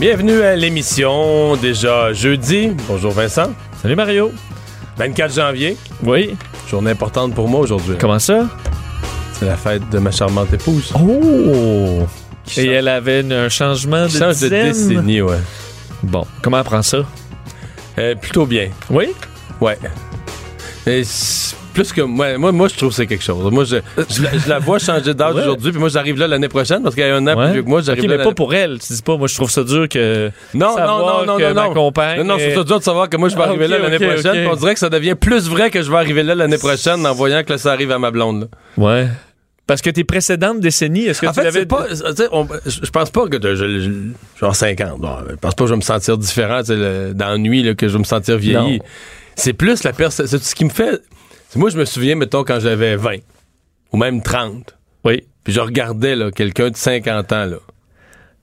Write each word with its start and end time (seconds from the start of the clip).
Bienvenue 0.00 0.40
à 0.42 0.56
l'émission, 0.56 1.56
déjà 1.56 2.12
jeudi. 2.12 2.70
Bonjour 2.88 3.12
Vincent. 3.12 3.52
Salut 3.82 3.96
Mario. 3.96 4.32
24 4.96 5.34
janvier, 5.34 5.76
Oui. 6.02 6.36
journée 6.68 6.90
importante 6.92 7.34
pour 7.34 7.48
moi 7.48 7.60
aujourd'hui. 7.60 7.96
Comment 8.00 8.18
ça? 8.18 8.46
C'est 9.34 9.44
la 9.46 9.56
fête 9.56 9.88
de 9.90 9.98
ma 9.98 10.10
charmante 10.10 10.52
épouse. 10.52 10.92
Oh! 10.94 12.06
Qui 12.44 12.60
Et 12.60 12.64
change- 12.64 12.74
elle 12.74 12.88
avait 12.88 13.20
une- 13.20 13.32
un 13.32 13.48
changement 13.48 14.04
de 14.04 14.08
change 14.10 14.40
de 14.40 14.48
décennie, 14.48 15.20
ouais. 15.22 15.38
Bon, 16.02 16.26
comment 16.42 16.58
elle 16.58 16.64
prend 16.64 16.82
ça? 16.82 16.98
Euh, 17.98 18.14
plutôt 18.14 18.46
bien, 18.46 18.70
Oui? 18.90 19.08
ouais. 19.60 19.78
Et 20.86 21.02
plus 21.70 21.92
que 21.92 22.00
moi, 22.02 22.36
moi, 22.38 22.52
moi, 22.52 22.68
je 22.68 22.76
trouve 22.76 22.90
que 22.90 22.94
c'est 22.96 23.06
quelque 23.06 23.24
chose. 23.24 23.50
Moi, 23.52 23.64
je, 23.64 23.76
je, 24.08 24.22
la, 24.22 24.36
je 24.38 24.48
la 24.48 24.58
vois 24.58 24.78
changer 24.78 25.14
d'âge 25.14 25.34
Ouais. 25.34 25.42
aujourd'hui, 25.42 25.70
puis 25.70 25.80
moi, 25.80 25.88
j'arrive 25.88 26.18
là 26.18 26.26
l'année 26.28 26.48
prochaine 26.48 26.82
parce 26.82 26.94
qu'il 26.94 27.04
y 27.04 27.08
a 27.08 27.16
un 27.16 27.26
an 27.26 27.36
plus 27.36 27.52
vieux 27.52 27.62
que 27.62 27.68
moi, 27.68 27.80
j'arrive 27.82 28.04
Ok, 28.04 28.10
là. 28.10 28.16
mais 28.18 28.24
pas 28.24 28.32
pour 28.34 28.52
elle. 28.54 28.78
Tu 28.78 28.92
dis 28.92 29.02
pas, 29.02 29.16
moi 29.16 29.28
je 29.28 29.34
trouve 29.34 29.50
ça 29.50 29.62
dur 29.64 29.88
que. 29.88 30.30
Non, 30.54 30.76
non, 30.76 30.86
non, 30.98 31.24
non, 31.26 31.36
que 31.38 31.52
non, 31.52 31.64
non. 31.68 31.74
compagne 31.74 32.18
Non, 32.18 32.24
non, 32.24 32.38
je 32.38 32.44
est- 32.44 32.52
trouve 32.52 32.62
ça 32.64 32.68
dur 32.68 32.78
de 32.78 32.84
savoir 32.84 33.08
que 33.08 33.16
moi, 33.16 33.28
je 33.28 33.36
vais 33.36 33.42
Ah, 33.42 33.48
arriver 33.48 33.64
ok, 33.64 33.70
là 33.70 33.78
l'année 33.78 33.98
prochaine. 34.06 34.46
On 34.48 34.56
dirait 34.56 34.74
que 34.74 34.80
ça 34.80 34.88
devient 34.90 35.14
plus 35.14 35.48
vrai 35.48 35.70
que 35.70 35.82
je 35.82 35.90
vais 35.90 35.96
arriver 35.96 36.22
là 36.22 36.34
l'année 36.34 36.58
prochaine 36.58 37.06
en 37.06 37.14
voyant 37.14 37.42
que 37.42 37.50
là, 37.52 37.58
ça 37.58 37.72
arrive 37.72 37.90
à 37.92 37.98
ma 37.98 38.10
blonde. 38.10 38.48
là. 38.76 38.82
Ouais. 38.84 39.06
Parce 39.66 39.82
que 39.82 39.90
tes 39.90 40.02
précédentes 40.02 40.58
décennies, 40.58 41.04
est-ce 41.06 41.20
que 41.20 41.26
En 41.28 41.30
tu 41.30 41.36
fait, 41.38 41.44
l'avais. 41.44 41.60
c'est 41.60 41.66
pas. 41.66 41.86
on- 42.32 42.48
Je 42.66 42.90
pense 42.90 43.10
pas 43.10 43.28
que. 43.28 43.36
de- 43.36 43.54
je, 43.54 44.10
genre 44.40 44.56
50. 44.56 44.98
Bon, 45.00 45.10
je 45.28 45.36
pense 45.36 45.54
pas 45.54 45.62
que 45.64 45.68
je 45.68 45.74
vais 45.74 45.76
me 45.76 45.82
sentir 45.82 46.18
différent 46.18 46.62
le- 46.68 47.12
dans 47.14 47.28
la 47.28 47.38
nuit, 47.38 47.62
là, 47.62 47.74
que 47.74 47.86
je 47.86 47.92
vais 47.92 47.98
me 48.00 48.04
sentir 48.04 48.36
vieilli. 48.36 48.78
Non. 48.78 48.84
C'est 49.36 49.52
plus 49.52 49.84
la 49.84 49.92
personne. 49.92 50.26
C'est 50.26 50.42
ce 50.42 50.54
qui 50.56 50.64
me 50.64 50.70
fait. 50.70 51.00
Moi, 51.56 51.70
je 51.70 51.78
me 51.78 51.84
souviens, 51.84 52.14
mettons, 52.14 52.44
quand 52.44 52.60
j'avais 52.60 52.96
20 52.96 53.16
ou 53.92 53.96
même 53.96 54.22
30. 54.22 54.76
Oui. 55.04 55.24
Puis 55.44 55.52
je 55.52 55.60
regardais 55.60 56.14
là, 56.16 56.30
quelqu'un 56.30 56.70
de 56.70 56.76
50 56.76 57.32
ans. 57.32 57.44
là. 57.46 57.56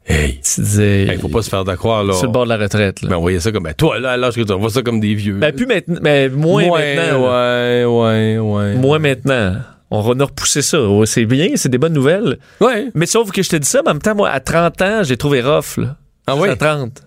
Hey, 0.09 0.39
Tu 0.41 0.61
disais. 0.61 1.05
il 1.13 1.19
faut 1.19 1.27
pas 1.27 1.41
se 1.41 1.49
faire 1.49 1.63
d'accroire. 1.65 2.03
là. 2.03 2.13
Sur 2.13 2.27
le 2.27 2.31
bord 2.31 2.45
de 2.45 2.49
la 2.49 2.57
retraite, 2.57 3.01
là. 3.01 3.09
Ben, 3.09 3.17
on 3.17 3.21
voyait 3.21 3.39
ça 3.41 3.51
comme. 3.51 3.63
Ben, 3.63 3.73
toi, 3.73 3.99
là, 3.99 4.11
à 4.11 4.17
l'âge 4.17 4.35
que 4.35 4.41
tu 4.41 4.51
on 4.53 4.57
voit 4.57 4.69
ça 4.69 4.81
comme 4.81 4.99
des 4.99 5.13
vieux. 5.15 5.35
Ben, 5.35 5.53
plus 5.53 5.65
maintenant. 5.65 5.99
Mais 6.01 6.29
moins 6.29 6.63
maintenant. 6.69 7.23
Ouais, 7.29 7.85
ouais, 7.85 8.37
ouais. 8.39 8.75
Moins 8.75 8.99
maintenant. 8.99 9.55
On 9.91 10.01
va 10.01 10.15
nous 10.15 10.25
repousser 10.25 10.61
ça. 10.61 10.77
C'est 11.05 11.25
bien, 11.25 11.49
c'est 11.55 11.69
des 11.69 11.77
bonnes 11.77 11.93
nouvelles. 11.93 12.39
Ouais. 12.61 12.87
Mais 12.93 13.05
sauf 13.05 13.31
que 13.31 13.41
je 13.41 13.49
te 13.49 13.55
dis 13.57 13.67
ça, 13.67 13.81
mais 13.83 13.91
en 13.91 13.93
même 13.95 14.01
temps, 14.01 14.15
moi, 14.15 14.29
à 14.29 14.39
30 14.39 14.81
ans, 14.81 15.03
j'ai 15.03 15.17
trouvé 15.17 15.41
rough, 15.41 15.77
là. 15.77 15.95
Ah 16.25 16.35
oui? 16.35 16.49
À 16.49 16.55
30. 16.55 17.03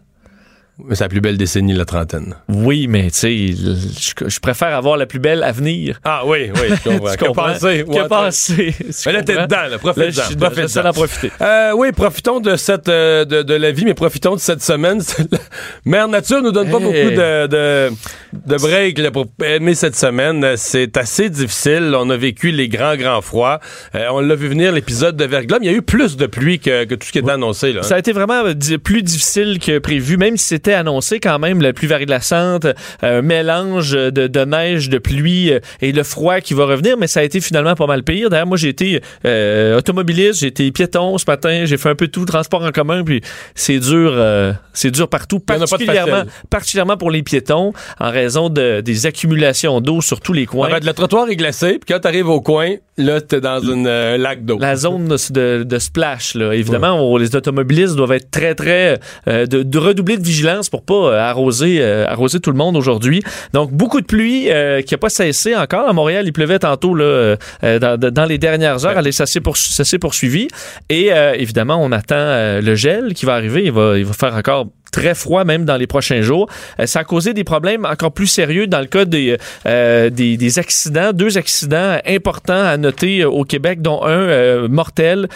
C'est 0.91 1.01
la 1.01 1.09
plus 1.09 1.21
belle 1.21 1.37
décennie, 1.37 1.73
la 1.73 1.85
trentaine. 1.85 2.35
Oui, 2.49 2.87
mais 2.89 3.11
tu 3.11 3.19
sais, 3.19 3.47
je, 3.49 4.29
je 4.29 4.41
préfère 4.41 4.75
avoir 4.75 4.97
la 4.97 5.07
plus 5.07 5.19
belle 5.19 5.43
à 5.43 5.53
venir. 5.53 6.01
Ah 6.05 6.23
oui, 6.27 6.51
oui, 6.55 6.69
je 6.71 6.89
comprends. 6.91 7.11
Tu 7.21 7.25
comprends? 7.25 7.53
Que 7.55 7.83
Ouais, 7.91 8.09
penser? 8.09 8.75
Mais 9.07 9.13
là, 9.13 9.23
t'es 9.23 9.35
dedans, 9.35 9.67
là. 9.71 9.79
Profite-en. 9.79 10.11
je 10.11 10.55
j'essaie 10.61 10.83
d'en 10.83 10.93
profiter. 10.93 11.31
Euh, 11.41 11.73
oui, 11.77 11.93
profitons 11.93 12.41
de 12.41 12.57
cette 12.57 12.89
euh, 12.89 13.25
de, 13.25 13.43
de 13.43 13.55
la 13.55 13.73
vie, 13.73 13.85
mais 13.85 13.95
profitons 13.95 14.35
de 14.35 14.41
cette 14.41 14.63
semaine. 14.63 15.01
Mère 15.85 16.09
Nature 16.09 16.43
nous 16.43 16.53
donne 16.53 16.71
pas 16.71 16.79
beaucoup 16.79 16.93
de, 16.93 17.47
de, 17.47 17.91
de 18.33 18.57
break 18.57 18.99
là, 18.99 19.11
pour 19.11 19.27
aimer 19.45 19.75
cette 19.75 19.97
semaine. 19.97 20.55
C'est 20.57 20.97
assez 20.97 21.31
difficile. 21.31 21.95
On 21.97 22.11
a 22.11 22.17
vécu 22.17 22.51
les 22.51 22.69
grands, 22.69 22.97
grands 22.97 23.21
froids. 23.21 23.61
Euh, 23.95 24.07
on 24.13 24.21
l'a 24.21 24.35
vu 24.35 24.49
venir, 24.49 24.73
l'épisode 24.73 25.17
de 25.17 25.25
verglas. 25.25 25.59
mais 25.61 25.67
Il 25.67 25.73
y 25.73 25.75
a 25.75 25.77
eu 25.77 25.83
plus 25.83 26.17
de 26.17 26.27
pluie 26.27 26.59
que, 26.59 26.85
que 26.85 26.95
tout 26.95 27.07
ce 27.07 27.13
qui 27.13 27.19
était 27.19 27.31
annoncé. 27.31 27.73
Là. 27.73 27.83
Ça 27.83 27.97
a 27.97 27.99
été 27.99 28.13
vraiment 28.13 28.43
plus 28.83 29.03
difficile 29.03 29.59
que 29.59 29.79
prévu, 29.79 30.17
même 30.17 30.37
si 30.37 30.47
c'était 30.47 30.70
annoncé 30.75 31.21
quand 31.21 31.39
même 31.39 31.61
la 31.63 31.73
pluie 31.73 31.87
verglaçante, 31.89 32.65
euh, 32.65 32.75
un 33.03 33.23
mélange 33.23 33.93
de, 33.93 34.11
de 34.27 34.45
neige, 34.45 34.89
de 34.89 34.99
pluie 34.99 35.53
euh, 35.53 35.61
et 35.81 35.93
le 35.93 36.03
froid 36.03 36.41
qui 36.41 36.55
va 36.55 36.65
revenir, 36.65 36.97
mais 36.97 37.07
ça 37.07 37.21
a 37.21 37.23
été 37.23 37.41
finalement 37.41 37.75
pas 37.75 37.87
mal 37.87 38.03
pire. 38.03 38.31
D'ailleurs, 38.31 38.47
moi 38.47 38.57
j'ai 38.57 38.69
été 38.69 39.01
euh, 39.25 39.79
automobiliste, 39.79 40.41
j'ai 40.41 40.47
été 40.49 40.71
piéton 40.73 41.19
ce 41.19 41.25
matin, 41.27 41.63
j'ai 41.65 41.77
fait 41.77 41.89
un 41.89 41.95
peu 41.95 42.09
tout, 42.09 42.25
transport 42.25 42.63
en 42.65 42.71
commun, 42.71 43.03
puis 43.05 43.21
c'est 43.55 43.79
dur, 43.79 44.13
euh, 44.15 44.53
c'est 44.73 44.91
dur 44.91 45.09
partout, 45.09 45.41
particulièrement, 45.41 46.23
particulièrement 46.51 46.97
pour 46.97 47.11
les 47.11 47.23
piétons, 47.23 47.73
en 47.99 48.11
raison 48.11 48.49
de, 48.49 48.81
des 48.81 49.07
accumulations 49.07 49.81
d'eau 49.81 50.01
sur 50.01 50.21
tous 50.21 50.33
les 50.33 50.47
coins. 50.47 50.69
En 50.69 50.71
fait, 50.71 50.85
le 50.85 50.93
trottoir 50.93 51.29
est 51.29 51.37
glacé, 51.37 51.79
puis 51.79 51.95
quand 51.95 52.01
t'arrives 52.01 52.29
au 52.29 52.41
coin, 52.41 52.75
là, 52.97 53.21
t'es 53.21 53.41
dans 53.41 53.61
une 53.61 53.87
euh, 53.87 54.17
lac 54.19 54.45
d'eau. 54.45 54.59
la 54.61 54.77
zone 54.77 55.09
de, 55.09 55.79
splash. 55.79 56.35
Là. 56.35 56.55
Évidemment, 56.55 56.93
on- 57.01 57.17
les 57.17 57.35
automobilistes 57.35 57.97
doivent 57.97 58.13
être 58.13 58.31
très, 58.31 58.55
très... 58.55 58.99
euh, 59.29 59.47
de, 59.47 59.63
de 59.63 59.79
redoubler 59.79 60.17
de 60.19 60.23
vigilance 60.25 60.60
pour 60.69 60.85
pas 60.85 60.95
euh, 60.95 61.19
arroser, 61.19 61.79
euh, 61.81 62.07
arroser 62.07 62.41
tout 62.41 62.51
le 62.51 62.57
monde 62.57 62.77
aujourd'hui. 62.77 63.23
Donc, 63.53 63.73
beaucoup 63.73 64.01
de 64.01 64.07
pluie 64.07 64.51
euh, 64.51 64.83
qui 64.83 64.95
a 64.95 64.99
pas 64.99 65.09
cessé 65.09 65.57
encore. 65.57 65.89
À 65.89 65.93
Montréal, 65.93 66.27
il 66.27 66.33
pleuvait 66.33 66.59
tantôt 66.59 66.95
là, 66.95 67.37
dans, 67.63 67.99
dans 67.99 68.25
les 68.25 68.39
dernières 68.39 68.85
heures. 68.85 68.99
Allez, 68.99 69.13
ça 69.13 69.27
s'est 69.27 69.99
poursuivi. 69.99 70.49
Et 70.89 71.13
euh, 71.13 71.35
évidemment, 71.35 71.79
on 71.81 71.93
attend 71.93 72.17
euh, 72.17 72.61
le 72.61 72.75
gel 72.75 73.15
qui 73.15 73.27
va 73.27 73.35
arriver. 73.35 73.65
Il 73.65 73.73
va, 73.73 73.99
il 73.99 74.05
va 74.05 74.13
faire 74.13 74.35
encore 74.35 74.67
très 74.91 75.15
froid 75.15 75.45
même 75.45 75.65
dans 75.65 75.77
les 75.77 75.87
prochains 75.87 76.23
jours. 76.23 76.49
Euh, 76.79 76.87
ça 76.87 77.01
a 77.01 77.05
causé 77.05 77.35
des 77.35 77.45
problèmes 77.45 77.85
encore 77.85 78.13
plus 78.13 78.27
sérieux 78.27 78.67
dans 78.67 78.81
le 78.81 78.87
cas 78.87 79.05
des, 79.05 79.37
euh, 79.67 80.11
des, 80.11 80.37
des 80.37 80.59
accidents, 80.59 81.13
deux 81.13 81.39
accidents 81.39 81.99
importants 82.07 82.65
à 82.65 82.77
noter 82.77 83.21
euh, 83.21 83.31
au 83.31 83.45
Québec, 83.45 83.83
dont 83.83 84.05
un 84.05 84.11
euh, 84.11 84.69
mortel 84.69 85.29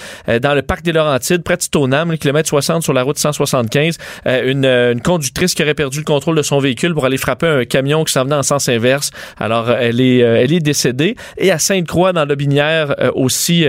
dans 0.43 0.55
le 0.55 0.63
parc 0.63 0.83
des 0.83 0.93
Laurentides, 0.93 1.43
près 1.43 1.57
de 1.57 1.63
Stoneham, 1.63 2.11
le 2.11 2.17
kilomètre 2.17 2.49
60 2.49 2.83
sur 2.83 2.93
la 2.93 3.03
route 3.03 3.19
175. 3.19 3.99
Euh, 4.27 4.51
une, 4.51 4.65
une 4.65 5.01
conductrice 5.01 5.55
qui 5.55 5.63
aurait 5.63 5.75
perdu 5.75 5.99
le 5.99 6.05
contrôle 6.05 6.37
de 6.37 6.43
son 6.43 6.59
véhicule 6.59 6.95
pour 6.95 7.05
aller 7.05 7.17
frapper 7.17 7.47
un 7.47 7.65
camion 7.65 8.05
qui 8.05 8.13
s'en 8.13 8.25
venait 8.25 8.35
en 8.35 8.43
sens 8.43 8.69
inverse. 8.69 9.11
Alors, 9.39 9.71
elle 9.71 10.01
est, 10.01 10.19
elle 10.19 10.53
est 10.53 10.61
décédée. 10.61 11.17
Et 11.39 11.51
à 11.51 11.59
Sainte-Croix, 11.59 12.13
dans 12.13 12.25
la 12.25 12.35
Binière, 12.35 12.95
euh, 13.01 13.11
aussi 13.15 13.67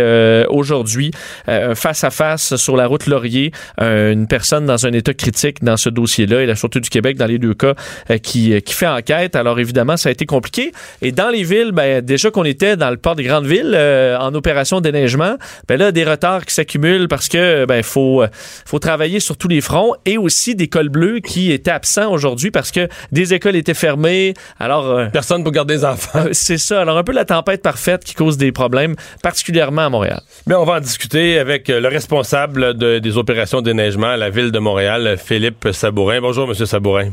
aujourd'hui, 0.50 1.12
euh, 1.48 1.72
un 1.72 1.76
face-à-face 1.76 2.56
sur 2.56 2.76
la 2.76 2.88
route 2.88 3.08
Laurier, 3.08 3.52
une 3.80 4.28
personne 4.28 4.66
dans 4.66 4.86
un 4.86 4.94
état 4.94 5.14
critique 5.14 5.62
ce 5.78 5.90
dossier-là 5.90 6.42
et 6.42 6.46
la 6.46 6.56
Sûreté 6.56 6.80
du 6.80 6.90
Québec, 6.90 7.18
dans 7.18 7.26
les 7.26 7.38
deux 7.40 7.54
cas, 7.54 7.74
euh, 8.10 8.18
qui, 8.18 8.54
euh, 8.54 8.60
qui 8.60 8.74
fait 8.74 8.88
enquête. 8.88 9.36
Alors 9.36 9.60
évidemment, 9.60 9.98
ça 9.98 10.10
a 10.10 10.12
été 10.12 10.26
compliqué. 10.26 10.72
Et 11.02 11.12
dans 11.12 11.30
les 11.30 11.44
villes, 11.44 11.72
ben, 11.72 12.02
déjà 12.02 12.32
qu'on 12.32 12.44
était 12.46 12.78
dans 12.78 12.90
le 12.90 12.98
port 12.98 13.16
des 13.16 13.24
grandes 13.24 13.46
villes 13.46 13.74
euh, 13.76 14.18
en 14.18 14.34
opération 14.34 14.82
déneigement, 14.82 15.36
ben 15.68 15.78
là, 15.78 15.92
des 15.92 16.04
retards 16.04 16.46
qui 16.46 16.54
s'accumulent 16.54 17.08
parce 17.08 17.28
que 17.28 17.66
ben 17.66 17.84
faut 17.84 18.24
faut 18.66 18.80
travailler 18.80 19.20
sur 19.20 19.38
tous 19.38 19.48
les 19.48 19.62
fronts 19.62 19.94
et 20.06 20.18
aussi 20.18 20.56
des 20.56 20.68
cols 20.68 20.90
bleus 20.90 21.20
qui 21.20 21.52
étaient 21.52 21.72
absents 21.72 22.12
aujourd'hui 22.12 22.52
parce 22.52 22.72
que 22.72 22.88
des 23.12 23.34
écoles 23.34 23.56
étaient 23.56 23.74
fermées. 23.74 24.34
Alors 24.60 24.86
euh, 24.90 25.06
Personne 25.12 25.44
pour 25.44 25.52
garder 25.52 25.76
les 25.76 25.86
enfants. 25.86 26.26
c'est 26.32 26.58
ça. 26.58 26.82
Alors 26.82 26.98
un 26.98 27.04
peu 27.04 27.12
la 27.12 27.26
tempête 27.26 27.62
parfaite 27.62 28.04
qui 28.04 28.14
cause 28.14 28.38
des 28.38 28.52
problèmes, 28.52 28.96
particulièrement 29.24 29.86
à 29.86 29.90
Montréal. 29.90 30.22
Mais 30.48 30.56
on 30.56 30.64
va 30.66 30.74
en 30.74 30.80
discuter 30.80 31.40
avec 31.40 31.68
le 31.68 31.88
responsable 31.88 32.76
de- 32.78 33.00
des 33.00 33.18
opérations 33.18 33.62
déneigement 33.62 34.08
à 34.12 34.18
la 34.18 34.30
ville 34.30 34.52
de 34.52 34.60
Montréal, 34.60 35.18
Philippe 35.24 35.65
Sabourin. 35.74 36.22
Bonjour, 36.22 36.48
Monsieur 36.48 36.66
Sabourin. 36.66 37.10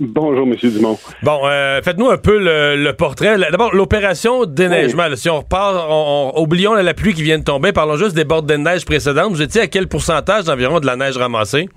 Bonjour, 0.00 0.46
Monsieur 0.46 0.70
Dumont. 0.70 0.96
Bon, 1.24 1.40
euh, 1.44 1.82
faites-nous 1.82 2.08
un 2.08 2.18
peu 2.18 2.38
le, 2.38 2.76
le 2.82 2.92
portrait. 2.92 3.36
D'abord, 3.50 3.74
l'opération 3.74 4.44
déneigement. 4.44 5.08
là, 5.08 5.16
si 5.16 5.28
on 5.28 5.38
repart, 5.38 5.74
on, 5.90 6.32
on- 6.36 6.40
oublions 6.40 6.74
la, 6.74 6.84
la 6.84 6.94
pluie 6.94 7.14
qui 7.14 7.22
vient 7.24 7.38
de 7.38 7.44
tomber. 7.44 7.72
Parlons 7.72 7.96
juste 7.96 8.14
des 8.14 8.24
bords 8.24 8.44
de 8.44 8.54
neige 8.54 8.84
précédentes. 8.84 9.30
Vous 9.32 9.42
étiez 9.42 9.62
à 9.62 9.66
quel 9.66 9.88
pourcentage 9.88 10.48
environ 10.48 10.78
de 10.78 10.86
la 10.86 10.94
neige 10.94 11.16
ramassée? 11.16 11.68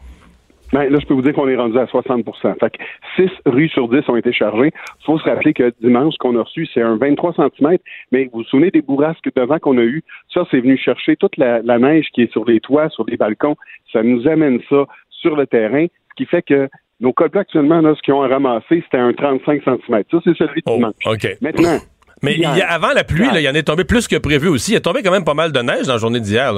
Ben, 0.71 0.87
là, 0.89 0.99
je 1.01 1.05
peux 1.07 1.15
vous 1.15 1.21
dire 1.23 1.33
qu'on 1.33 1.49
est 1.49 1.55
rendu 1.57 1.77
à 1.79 1.83
60% 1.85 2.23
Fait 2.59 2.69
que 2.69 2.77
6 3.17 3.29
rues 3.45 3.67
sur 3.69 3.89
10 3.89 4.07
ont 4.07 4.15
été 4.15 4.31
chargées. 4.31 4.71
Il 5.01 5.05
faut 5.05 5.17
se 5.19 5.23
rappeler 5.25 5.53
que 5.53 5.73
dimanche, 5.81 6.13
ce 6.13 6.17
qu'on 6.19 6.37
a 6.39 6.43
reçu, 6.43 6.67
c'est 6.73 6.81
un 6.81 6.95
23 6.97 7.33
cm. 7.33 7.77
Mais 8.11 8.25
vous 8.25 8.39
vous 8.39 8.43
souvenez 8.45 8.69
des 8.69 8.81
bourrasques 8.83 9.29
de 9.35 9.41
vent 9.41 9.57
qu'on 9.59 9.77
a 9.79 9.81
eues? 9.81 10.03
Ça, 10.33 10.45
c'est 10.51 10.59
venu 10.61 10.77
chercher 10.77 11.15
toute 11.17 11.35
la, 11.37 11.61
la 11.63 11.79
neige 11.79 12.05
qui 12.13 12.21
est 12.21 12.31
sur 12.31 12.45
les 12.45 12.59
toits, 12.61 12.87
sur 12.89 13.03
les 13.07 13.17
balcons. 13.17 13.55
Ça 13.91 14.03
nous 14.03 14.27
amène 14.27 14.59
ça 14.69 14.85
sur 15.09 15.35
le 15.35 15.45
terrain, 15.45 15.85
qui 16.21 16.25
fait 16.27 16.41
que 16.43 16.69
nos 16.99 17.13
cols 17.13 17.29
bleus, 17.29 17.41
actuellement, 17.41 17.81
là, 17.81 17.95
ce 17.95 18.01
qu'ils 18.01 18.13
ont 18.13 18.19
ramassé, 18.19 18.83
c'était 18.85 18.97
un 18.97 19.11
35 19.13 19.63
cm. 19.63 20.03
Ça, 20.11 20.17
c'est 20.23 20.35
celui 20.37 20.61
de 20.61 20.67
Oh, 20.67 20.75
dimanche. 20.75 20.93
OK. 21.05 21.27
Maintenant, 21.41 21.77
Mais 22.21 22.33
il 22.33 22.39
hier, 22.41 22.55
y 22.57 22.61
a- 22.61 22.71
avant 22.71 22.91
la 22.93 23.03
pluie, 23.03 23.27
il 23.33 23.41
y 23.41 23.49
en 23.49 23.53
est 23.55 23.63
tombé 23.63 23.83
plus 23.85 24.07
que 24.07 24.17
prévu 24.17 24.47
aussi. 24.49 24.73
Il 24.73 24.75
est 24.75 24.81
tombé 24.81 25.01
quand 25.01 25.11
même 25.11 25.25
pas 25.25 25.33
mal 25.33 25.51
de 25.51 25.59
neige 25.59 25.87
dans 25.87 25.93
la 25.93 25.97
journée 25.99 26.19
d'hier. 26.19 26.53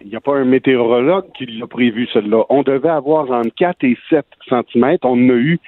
Il 0.00 0.08
n'y 0.08 0.16
a 0.16 0.20
pas 0.20 0.34
un 0.36 0.44
météorologue 0.46 1.26
qui 1.36 1.44
l'a 1.46 1.66
prévu, 1.66 2.08
celle-là. 2.12 2.44
On 2.48 2.62
devait 2.62 2.88
avoir 2.88 3.30
entre 3.30 3.54
4 3.56 3.84
et 3.84 3.96
7 4.08 4.24
cm. 4.48 4.96
On 5.04 5.10
en 5.12 5.28
a 5.28 5.34
eu 5.34 5.58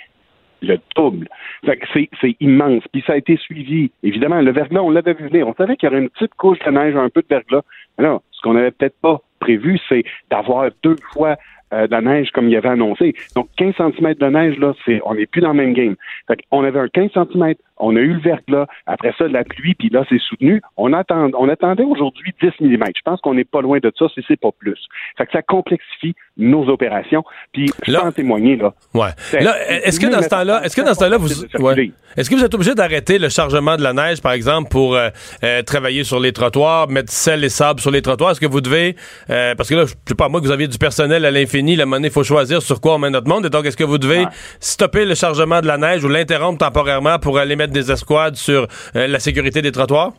le 0.63 0.79
double. 0.97 1.29
Fait 1.67 1.77
que 1.77 1.87
c'est, 1.93 2.09
c'est 2.21 2.35
immense. 2.41 2.83
Puis 2.93 3.05
ça 3.07 3.13
a 3.13 3.17
été 3.17 3.37
suivi. 3.37 3.91
Évidemment, 4.03 4.41
le 4.41 4.53
verglas, 4.53 4.81
on 4.81 4.91
l'avait 4.91 5.13
vu 5.15 5.29
venir. 5.29 5.47
On 5.47 5.55
savait 5.55 5.77
qu'il 5.77 5.89
y 5.89 5.93
aurait 5.93 6.01
une 6.03 6.09
petite 6.11 6.35
couche 6.35 6.59
de 6.67 6.71
neige, 6.71 6.97
un 6.97 7.11
peu 7.11 7.21
de 7.21 7.27
verglas. 7.29 7.63
Alors, 7.99 8.23
ce 8.33 8.41
qu'on 8.43 8.55
n'avait 8.55 8.71
peut-être 8.71 8.97
pas 9.03 9.21
prévu, 9.39 9.79
c'est 9.89 10.03
d'avoir 10.31 10.71
deux 10.83 10.97
fois 11.13 11.37
euh, 11.73 11.87
de 11.87 11.93
la 11.93 12.01
neige 12.01 12.31
comme 12.33 12.49
il 12.49 12.57
avait 12.57 12.69
annoncé. 12.69 13.15
Donc 13.35 13.49
15 13.57 13.75
cm 13.77 14.15
de 14.15 14.27
neige, 14.27 14.59
là, 14.59 14.75
c'est 14.85 15.01
on 15.05 15.15
n'est 15.15 15.27
plus 15.27 15.41
dans 15.41 15.53
le 15.53 15.55
même 15.55 15.75
game. 15.75 15.97
Fait 16.27 16.39
on 16.51 16.65
avait 16.65 16.81
un 16.81 16.89
15 16.89 17.11
cm, 17.15 17.55
on 17.79 17.97
a 17.97 18.01
eu 18.01 18.15
le 18.15 18.21
verglas, 18.21 18.67
après 18.87 19.13
ça, 19.19 19.27
la 19.27 19.45
pluie, 19.45 19.75
puis 19.75 19.89
là, 19.89 20.05
c'est 20.09 20.21
soutenu. 20.21 20.63
On, 20.77 20.93
attend, 20.93 21.31
on 21.37 21.49
attendait 21.49 21.83
aujourd'hui 21.83 22.33
10 22.41 22.53
mm. 22.61 22.85
Je 22.97 23.01
pense 23.05 23.21
qu'on 23.21 23.35
n'est 23.35 23.45
pas 23.45 23.61
loin 23.61 23.79
de 23.79 23.93
ça, 23.99 24.07
si 24.15 24.25
c'est 24.29 24.41
pas 24.41 24.51
plus. 24.53 24.79
Fait 25.19 25.27
que 25.27 25.33
ça 25.33 25.43
complexifie 25.43 26.15
nos 26.37 26.69
opérations. 26.69 27.25
Puis 27.53 27.71
je 27.85 27.93
peux 27.93 27.99
en 27.99 28.13
témoigner, 28.13 28.57
là. 28.57 28.73
Ouais. 28.95 29.11
Là, 29.41 29.55
est-ce 29.69 29.99
que 29.99 30.07
dans 30.07 30.23
ce 30.23 30.29
temps-là, 30.29 30.63
est-ce 30.65 30.77
que 30.77 30.83
dans 30.83 30.95
ce 30.95 31.01
temps-là, 31.01 31.17
vous, 31.19 31.29
est-ce 31.29 32.31
que 32.31 32.35
vous 32.35 32.45
êtes 32.45 32.55
obligé 32.55 32.75
d'arrêter 32.75 33.19
le 33.19 33.29
chargement 33.29 33.77
de 33.77 33.83
la 33.83 33.93
neige, 33.93 34.21
par 34.21 34.33
exemple, 34.33 34.69
pour 34.71 34.95
euh, 34.95 35.09
euh, 35.45 35.63
travailler 35.63 36.05
sur 36.05 36.21
les 36.21 36.33
trottoirs, 36.33 36.89
mettre 36.89 37.13
sel 37.13 37.43
et 37.45 37.49
sable 37.49 37.81
sur 37.81 37.91
les 37.91 38.03
trottoirs? 38.03 38.33
Est-ce 38.33 38.41
que 38.41 38.47
vous 38.47 38.61
devez, 38.61 38.97
euh, 39.31 39.55
parce 39.55 39.69
que 39.69 39.75
là, 39.75 39.85
je 39.87 39.95
sais 40.07 40.15
pas, 40.15 40.29
moi, 40.29 40.41
que 40.41 40.47
vous 40.47 40.53
aviez 40.53 40.69
du 40.69 40.79
personnel 40.79 41.25
à 41.25 41.31
l'infini, 41.31 41.62
la 41.77 41.87
monnaie, 41.87 42.09
il 42.09 42.13
faut 42.13 42.25
choisir 42.25 42.63
sur 42.63 42.81
quoi 42.81 42.95
on 42.95 42.99
met 42.99 43.11
notre 43.11 43.29
monde. 43.29 43.47
Et 43.47 43.51
donc, 43.51 43.65
est-ce 43.65 43.77
que 43.77 43.85
vous 43.85 43.99
devez 43.99 44.25
stopper 44.61 45.05
le 45.05 45.15
chargement 45.15 45.61
de 45.61 45.67
la 45.67 45.79
neige 45.79 46.05
ou 46.05 46.09
l'interrompre 46.09 46.59
temporairement 46.59 47.19
pour 47.19 47.39
aller 47.39 47.57
mettre 47.57 47.73
des 47.73 47.91
escouades 47.91 48.37
sur 48.37 48.67
la 48.95 49.19
sécurité 49.19 49.63
des 49.63 49.73
trottoirs? 49.73 50.13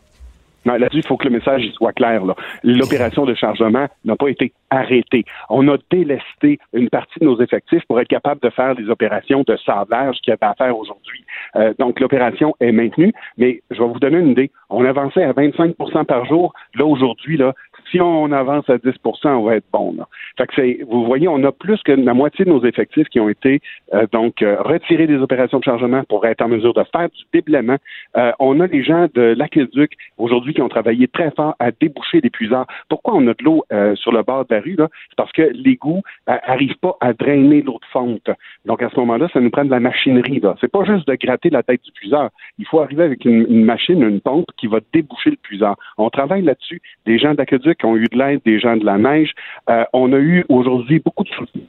Là-dessus, 0.64 0.98
il 0.98 1.06
faut 1.06 1.16
que 1.16 1.28
le 1.28 1.38
message 1.38 1.62
soit 1.74 1.92
clair. 1.92 2.22
L'opération 2.62 3.26
de 3.26 3.34
chargement 3.34 3.86
n'a 4.04 4.16
pas 4.16 4.28
été 4.28 4.52
arrêtée. 4.70 5.24
On 5.50 5.68
a 5.68 5.76
délesté 5.90 6.58
une 6.72 6.88
partie 6.88 7.20
de 7.20 7.26
nos 7.26 7.40
effectifs 7.40 7.84
pour 7.86 8.00
être 8.00 8.08
capable 8.08 8.40
de 8.40 8.50
faire 8.50 8.74
des 8.74 8.88
opérations 8.88 9.44
de 9.46 9.56
sablage 9.64 10.16
qu'il 10.22 10.30
y 10.30 10.34
avait 10.34 10.50
à 10.50 10.54
faire 10.54 10.76
aujourd'hui. 10.76 11.24
Euh, 11.56 11.74
donc, 11.78 12.00
l'opération 12.00 12.54
est 12.60 12.72
maintenue, 12.72 13.12
mais 13.36 13.62
je 13.70 13.78
vais 13.78 13.88
vous 13.88 13.98
donner 13.98 14.18
une 14.18 14.30
idée. 14.30 14.50
On 14.70 14.84
avançait 14.84 15.22
à 15.22 15.32
25% 15.32 16.04
par 16.06 16.24
jour. 16.24 16.54
Là, 16.76 16.86
aujourd'hui, 16.86 17.36
là, 17.36 17.52
si 17.90 18.00
on 18.00 18.30
avance 18.32 18.68
à 18.68 18.76
10% 18.76 19.28
on 19.28 19.42
va 19.42 19.56
être 19.56 19.66
bon. 19.72 19.94
Là. 19.96 20.08
Fait 20.36 20.46
que 20.46 20.84
vous 20.84 21.04
voyez, 21.04 21.28
on 21.28 21.42
a 21.44 21.52
plus 21.52 21.82
que 21.82 21.92
la 21.92 22.14
moitié 22.14 22.44
de 22.44 22.50
nos 22.50 22.64
effectifs 22.64 23.08
qui 23.08 23.20
ont 23.20 23.28
été 23.28 23.60
euh, 23.92 24.06
donc 24.12 24.42
euh, 24.42 24.56
retirés 24.60 25.06
des 25.06 25.18
opérations 25.18 25.58
de 25.58 25.64
chargement 25.64 26.02
pour 26.04 26.26
être 26.26 26.42
en 26.42 26.48
mesure 26.48 26.74
de 26.74 26.84
faire 26.92 27.08
du 27.08 27.22
déblaiement. 27.32 27.76
Euh, 28.16 28.32
on 28.38 28.60
a 28.60 28.66
les 28.66 28.82
gens 28.82 29.06
de 29.14 29.34
l'aqueduc 29.36 29.92
aujourd'hui 30.18 30.54
qui 30.54 30.62
ont 30.62 30.68
travaillé 30.68 31.08
très 31.08 31.30
fort 31.30 31.54
à 31.58 31.70
déboucher 31.70 32.20
les 32.20 32.30
puisards. 32.30 32.66
Pourquoi 32.88 33.14
on 33.14 33.26
a 33.28 33.34
de 33.34 33.44
l'eau 33.44 33.64
sur 33.94 34.12
le 34.12 34.22
bord 34.22 34.44
de 34.46 34.54
la 34.54 34.60
rue? 34.60 34.76
C'est 34.76 35.16
parce 35.16 35.32
que 35.32 35.42
l'égout 35.52 36.02
n'arrive 36.26 36.76
pas 36.76 36.96
à 37.00 37.12
drainer 37.12 37.62
l'eau 37.62 37.78
de 37.80 37.86
fonte. 37.92 38.30
Donc 38.64 38.82
à 38.82 38.90
ce 38.90 38.96
moment-là, 39.00 39.28
ça 39.32 39.40
nous 39.40 39.50
prend 39.50 39.64
de 39.64 39.70
la 39.70 39.80
machinerie. 39.80 40.40
C'est 40.60 40.70
pas 40.70 40.84
juste 40.84 41.06
de 41.06 41.14
gratter 41.14 41.50
la 41.50 41.62
tête 41.62 41.82
du 41.84 41.92
puisard. 41.92 42.30
Il 42.58 42.66
faut 42.66 42.80
arriver 42.80 43.04
avec 43.04 43.24
une, 43.24 43.46
une 43.48 43.64
machine, 43.64 44.02
une 44.02 44.20
pompe 44.20 44.46
qui 44.56 44.66
va 44.66 44.80
déboucher 44.92 45.30
le 45.30 45.36
puisard. 45.36 45.76
On 45.98 46.10
travaille 46.10 46.42
là-dessus. 46.42 46.80
Des 47.06 47.18
gens 47.18 47.34
d'aqueduc 47.34 47.83
ont 47.84 47.96
eu 47.96 48.06
de 48.06 48.18
l'aide 48.18 48.40
des 48.44 48.58
gens 48.58 48.76
de 48.76 48.84
la 48.84 48.98
neige. 48.98 49.32
Euh, 49.70 49.84
on 49.92 50.12
a 50.12 50.18
eu 50.18 50.44
aujourd'hui 50.48 50.98
beaucoup 50.98 51.24
de 51.24 51.30
soutien 51.30 51.62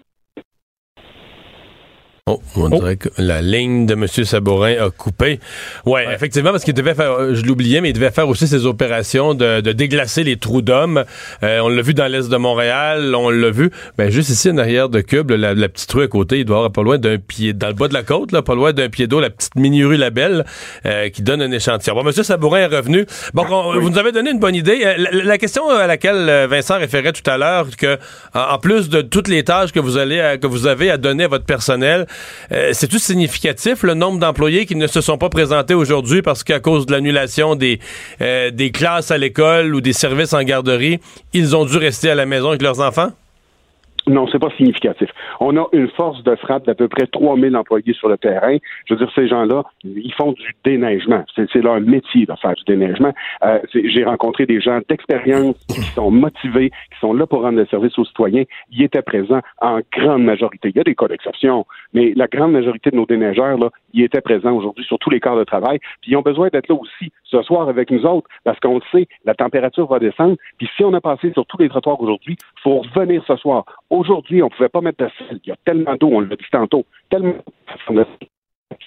Oh, 2.27 2.41
on 2.55 2.71
oh. 2.71 2.79
dirait 2.79 2.97
que 2.97 3.09
la 3.19 3.43
ligne 3.43 3.85
de 3.85 3.93
M. 3.93 4.07
Sabourin 4.07 4.83
a 4.83 4.89
coupé. 4.89 5.39
Ouais, 5.85 6.11
effectivement, 6.11 6.49
parce 6.49 6.63
qu'il 6.63 6.73
devait 6.73 6.95
faire, 6.95 7.11
euh, 7.11 7.35
je 7.35 7.43
l'oubliais, 7.43 7.81
mais 7.81 7.91
il 7.91 7.93
devait 7.93 8.09
faire 8.09 8.27
aussi 8.27 8.47
ses 8.47 8.65
opérations 8.65 9.35
de, 9.35 9.61
déglacer 9.61 10.23
les 10.23 10.35
trous 10.37 10.63
d'hommes. 10.63 11.03
Euh, 11.43 11.59
on 11.59 11.69
l'a 11.69 11.83
vu 11.83 11.93
dans 11.93 12.07
l'est 12.07 12.27
de 12.27 12.37
Montréal, 12.37 13.13
on 13.13 13.29
l'a 13.29 13.51
vu. 13.51 13.69
Ben, 13.99 14.09
juste 14.09 14.29
ici, 14.29 14.49
en 14.49 14.57
arrière 14.57 14.89
de 14.89 15.01
Cube, 15.01 15.29
la, 15.29 15.53
petite 15.69 15.91
rue 15.91 16.05
à 16.05 16.07
côté, 16.07 16.39
il 16.39 16.45
doit 16.45 16.57
avoir 16.57 16.71
pas 16.71 16.81
loin 16.81 16.97
d'un 16.97 17.19
pied, 17.19 17.53
dans 17.53 17.67
le 17.67 17.75
bas 17.75 17.87
de 17.87 17.93
la 17.93 18.01
côte, 18.01 18.31
là, 18.31 18.41
pas 18.41 18.55
loin 18.55 18.73
d'un 18.73 18.89
pied 18.89 19.05
d'eau, 19.05 19.19
la 19.19 19.29
petite 19.29 19.53
mini-rue 19.53 19.97
La 19.97 20.09
Belle, 20.09 20.45
euh, 20.87 21.09
qui 21.09 21.21
donne 21.21 21.43
un 21.43 21.51
échantillon. 21.51 21.93
Bon, 21.93 22.01
M. 22.01 22.11
Sabourin 22.11 22.61
est 22.61 22.75
revenu. 22.75 23.05
Bon, 23.35 23.45
vous 23.79 23.91
nous 23.91 23.99
avez 23.99 24.11
donné 24.11 24.31
une 24.31 24.39
bonne 24.39 24.55
idée. 24.55 24.95
La, 25.11 25.37
question 25.37 25.69
à 25.69 25.85
laquelle 25.85 26.47
Vincent 26.49 26.79
référait 26.79 27.11
tout 27.11 27.29
à 27.29 27.37
l'heure, 27.37 27.67
que 27.77 27.99
en, 28.33 28.57
plus 28.57 28.89
de 28.89 29.01
toutes 29.01 29.27
les 29.27 29.43
tâches 29.43 29.71
que 29.71 29.79
vous 29.79 29.97
allez, 29.99 30.37
que 30.41 30.47
vous 30.47 30.65
avez 30.65 30.89
à 30.89 30.97
donner 30.97 31.25
à 31.25 31.27
votre 31.27 31.45
personnel, 31.45 32.07
euh, 32.51 32.71
c'est 32.73 32.87
tout 32.87 32.99
significatif 32.99 33.83
le 33.83 33.93
nombre 33.93 34.19
d'employés 34.19 34.65
qui 34.65 34.75
ne 34.75 34.87
se 34.87 35.01
sont 35.01 35.17
pas 35.17 35.29
présentés 35.29 35.73
aujourd'hui 35.73 36.21
parce 36.21 36.43
qu'à 36.43 36.59
cause 36.59 36.85
de 36.85 36.91
l'annulation 36.91 37.55
des, 37.55 37.79
euh, 38.21 38.51
des 38.51 38.71
classes 38.71 39.11
à 39.11 39.17
l'école 39.17 39.75
ou 39.75 39.81
des 39.81 39.93
services 39.93 40.33
en 40.33 40.43
garderie, 40.43 40.99
ils 41.33 41.55
ont 41.55 41.65
dû 41.65 41.77
rester 41.77 42.09
à 42.09 42.15
la 42.15 42.25
maison 42.25 42.49
avec 42.49 42.61
leurs 42.61 42.79
enfants? 42.79 43.11
Non, 44.07 44.27
c'est 44.31 44.39
pas 44.39 44.51
significatif. 44.55 45.09
On 45.39 45.57
a 45.57 45.65
une 45.73 45.89
force 45.89 46.21
de 46.23 46.35
frappe 46.35 46.65
d'à 46.65 46.75
peu 46.75 46.87
près 46.87 47.07
3000 47.07 47.55
employés 47.57 47.93
sur 47.93 48.07
le 48.07 48.17
terrain. 48.17 48.57
Je 48.85 48.93
veux 48.93 48.99
dire, 48.99 49.11
ces 49.15 49.27
gens-là, 49.27 49.63
ils 49.83 50.13
font 50.13 50.33
du 50.33 50.55
déneigement. 50.63 51.23
C'est 51.35 51.55
leur 51.55 51.81
métier 51.81 52.25
de 52.27 52.33
faire 52.39 52.53
du 52.53 52.63
déneigement. 52.65 53.13
Euh, 53.43 53.59
J'ai 53.73 54.03
rencontré 54.03 54.45
des 54.45 54.61
gens 54.61 54.79
d'expérience 54.87 55.55
qui 55.67 55.81
sont 55.81 56.11
motivés, 56.11 56.69
qui 56.69 56.99
sont 56.99 57.13
là 57.13 57.25
pour 57.25 57.41
rendre 57.41 57.57
le 57.57 57.65
service 57.65 57.97
aux 57.97 58.05
citoyens. 58.05 58.43
Ils 58.71 58.83
étaient 58.83 59.01
présents 59.01 59.41
en 59.59 59.79
grande 59.91 60.23
majorité. 60.23 60.69
Il 60.69 60.77
y 60.77 60.79
a 60.79 60.83
des 60.83 60.95
cas 60.95 61.07
d'exception, 61.07 61.65
mais 61.93 62.13
la 62.15 62.27
grande 62.27 62.51
majorité 62.51 62.91
de 62.91 62.95
nos 62.95 63.07
déneigeurs, 63.07 63.57
là, 63.57 63.69
ils 63.93 64.03
étaient 64.03 64.21
présents 64.21 64.53
aujourd'hui 64.53 64.85
sur 64.85 64.99
tous 64.99 65.09
les 65.09 65.19
corps 65.19 65.37
de 65.37 65.43
travail. 65.45 65.79
Puis 66.01 66.11
ils 66.11 66.15
ont 66.15 66.21
besoin 66.21 66.49
d'être 66.49 66.67
là 66.67 66.75
aussi 66.75 67.11
ce 67.23 67.41
soir 67.41 67.69
avec 67.69 67.89
nous 67.89 68.05
autres, 68.05 68.27
parce 68.43 68.59
qu'on 68.59 68.75
le 68.75 68.81
sait, 68.91 69.07
la 69.25 69.33
température 69.33 69.87
va 69.87 69.99
descendre. 69.99 70.35
Puis 70.57 70.69
si 70.75 70.83
on 70.83 70.93
a 70.93 71.01
passé 71.01 71.31
sur 71.33 71.45
tous 71.47 71.57
les 71.57 71.69
trottoirs 71.69 71.99
aujourd'hui, 71.99 72.37
il 72.39 72.61
faut 72.61 72.81
revenir 72.81 73.23
ce 73.25 73.35
soir. 73.37 73.65
Aujourd'hui, 73.95 74.43
on 74.43 74.47
ne 74.47 74.51
pouvait 74.51 74.67
pas 74.67 74.81
mettre 74.81 75.05
de 75.05 75.09
sel. 75.17 75.39
Il 75.45 75.49
y 75.49 75.51
a 75.53 75.55
tellement 75.63 75.95
d'eau, 75.95 76.09
on 76.11 76.19
l'a 76.19 76.35
dit 76.35 76.45
tantôt, 76.51 76.85
tellement 77.09 77.35